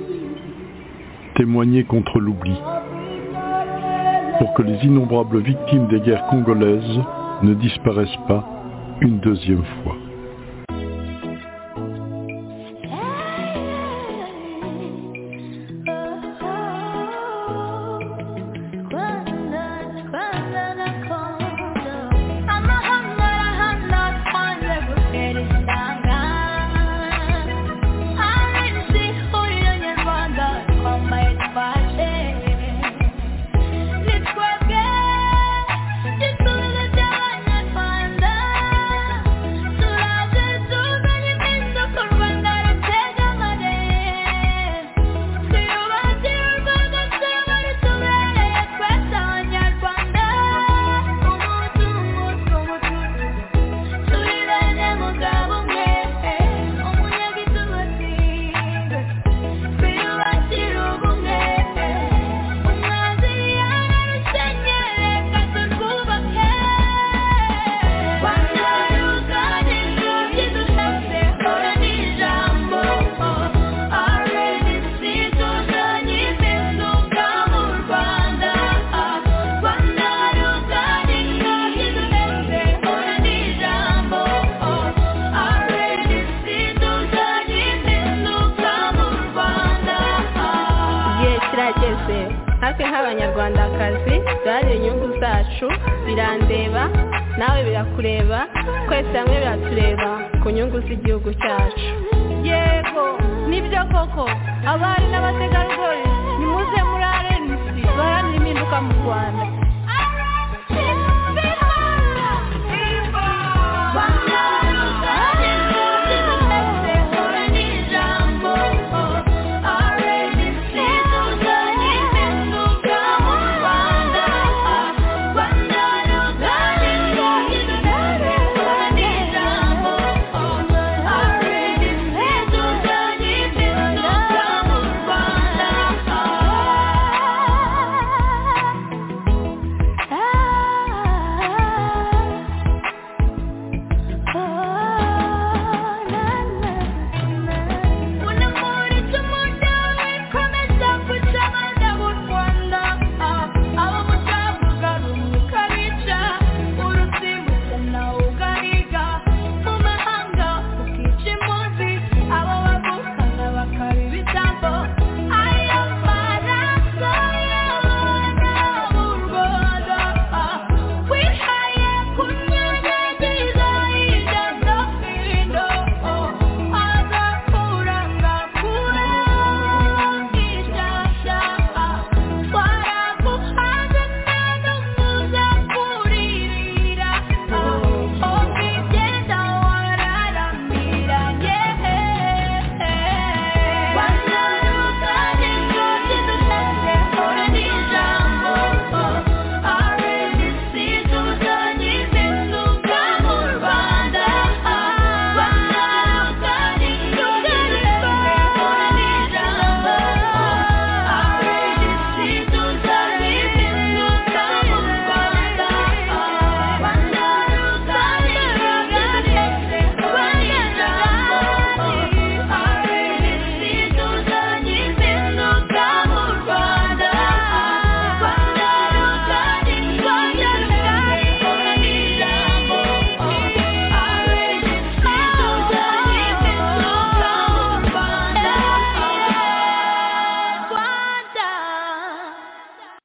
Témoigner 1.35 1.83
contre 1.83 2.19
l'oubli. 2.19 2.55
Pour 4.39 4.51
que 4.55 4.63
les 4.63 4.83
innombrables 4.83 5.41
victimes 5.41 5.85
des 5.89 5.99
guerres 5.99 6.25
congolaises 6.31 7.01
ne 7.43 7.53
disparaissent 7.53 8.19
pas 8.27 8.43
une 9.01 9.19
deuxième 9.19 9.63
fois. 9.83 9.98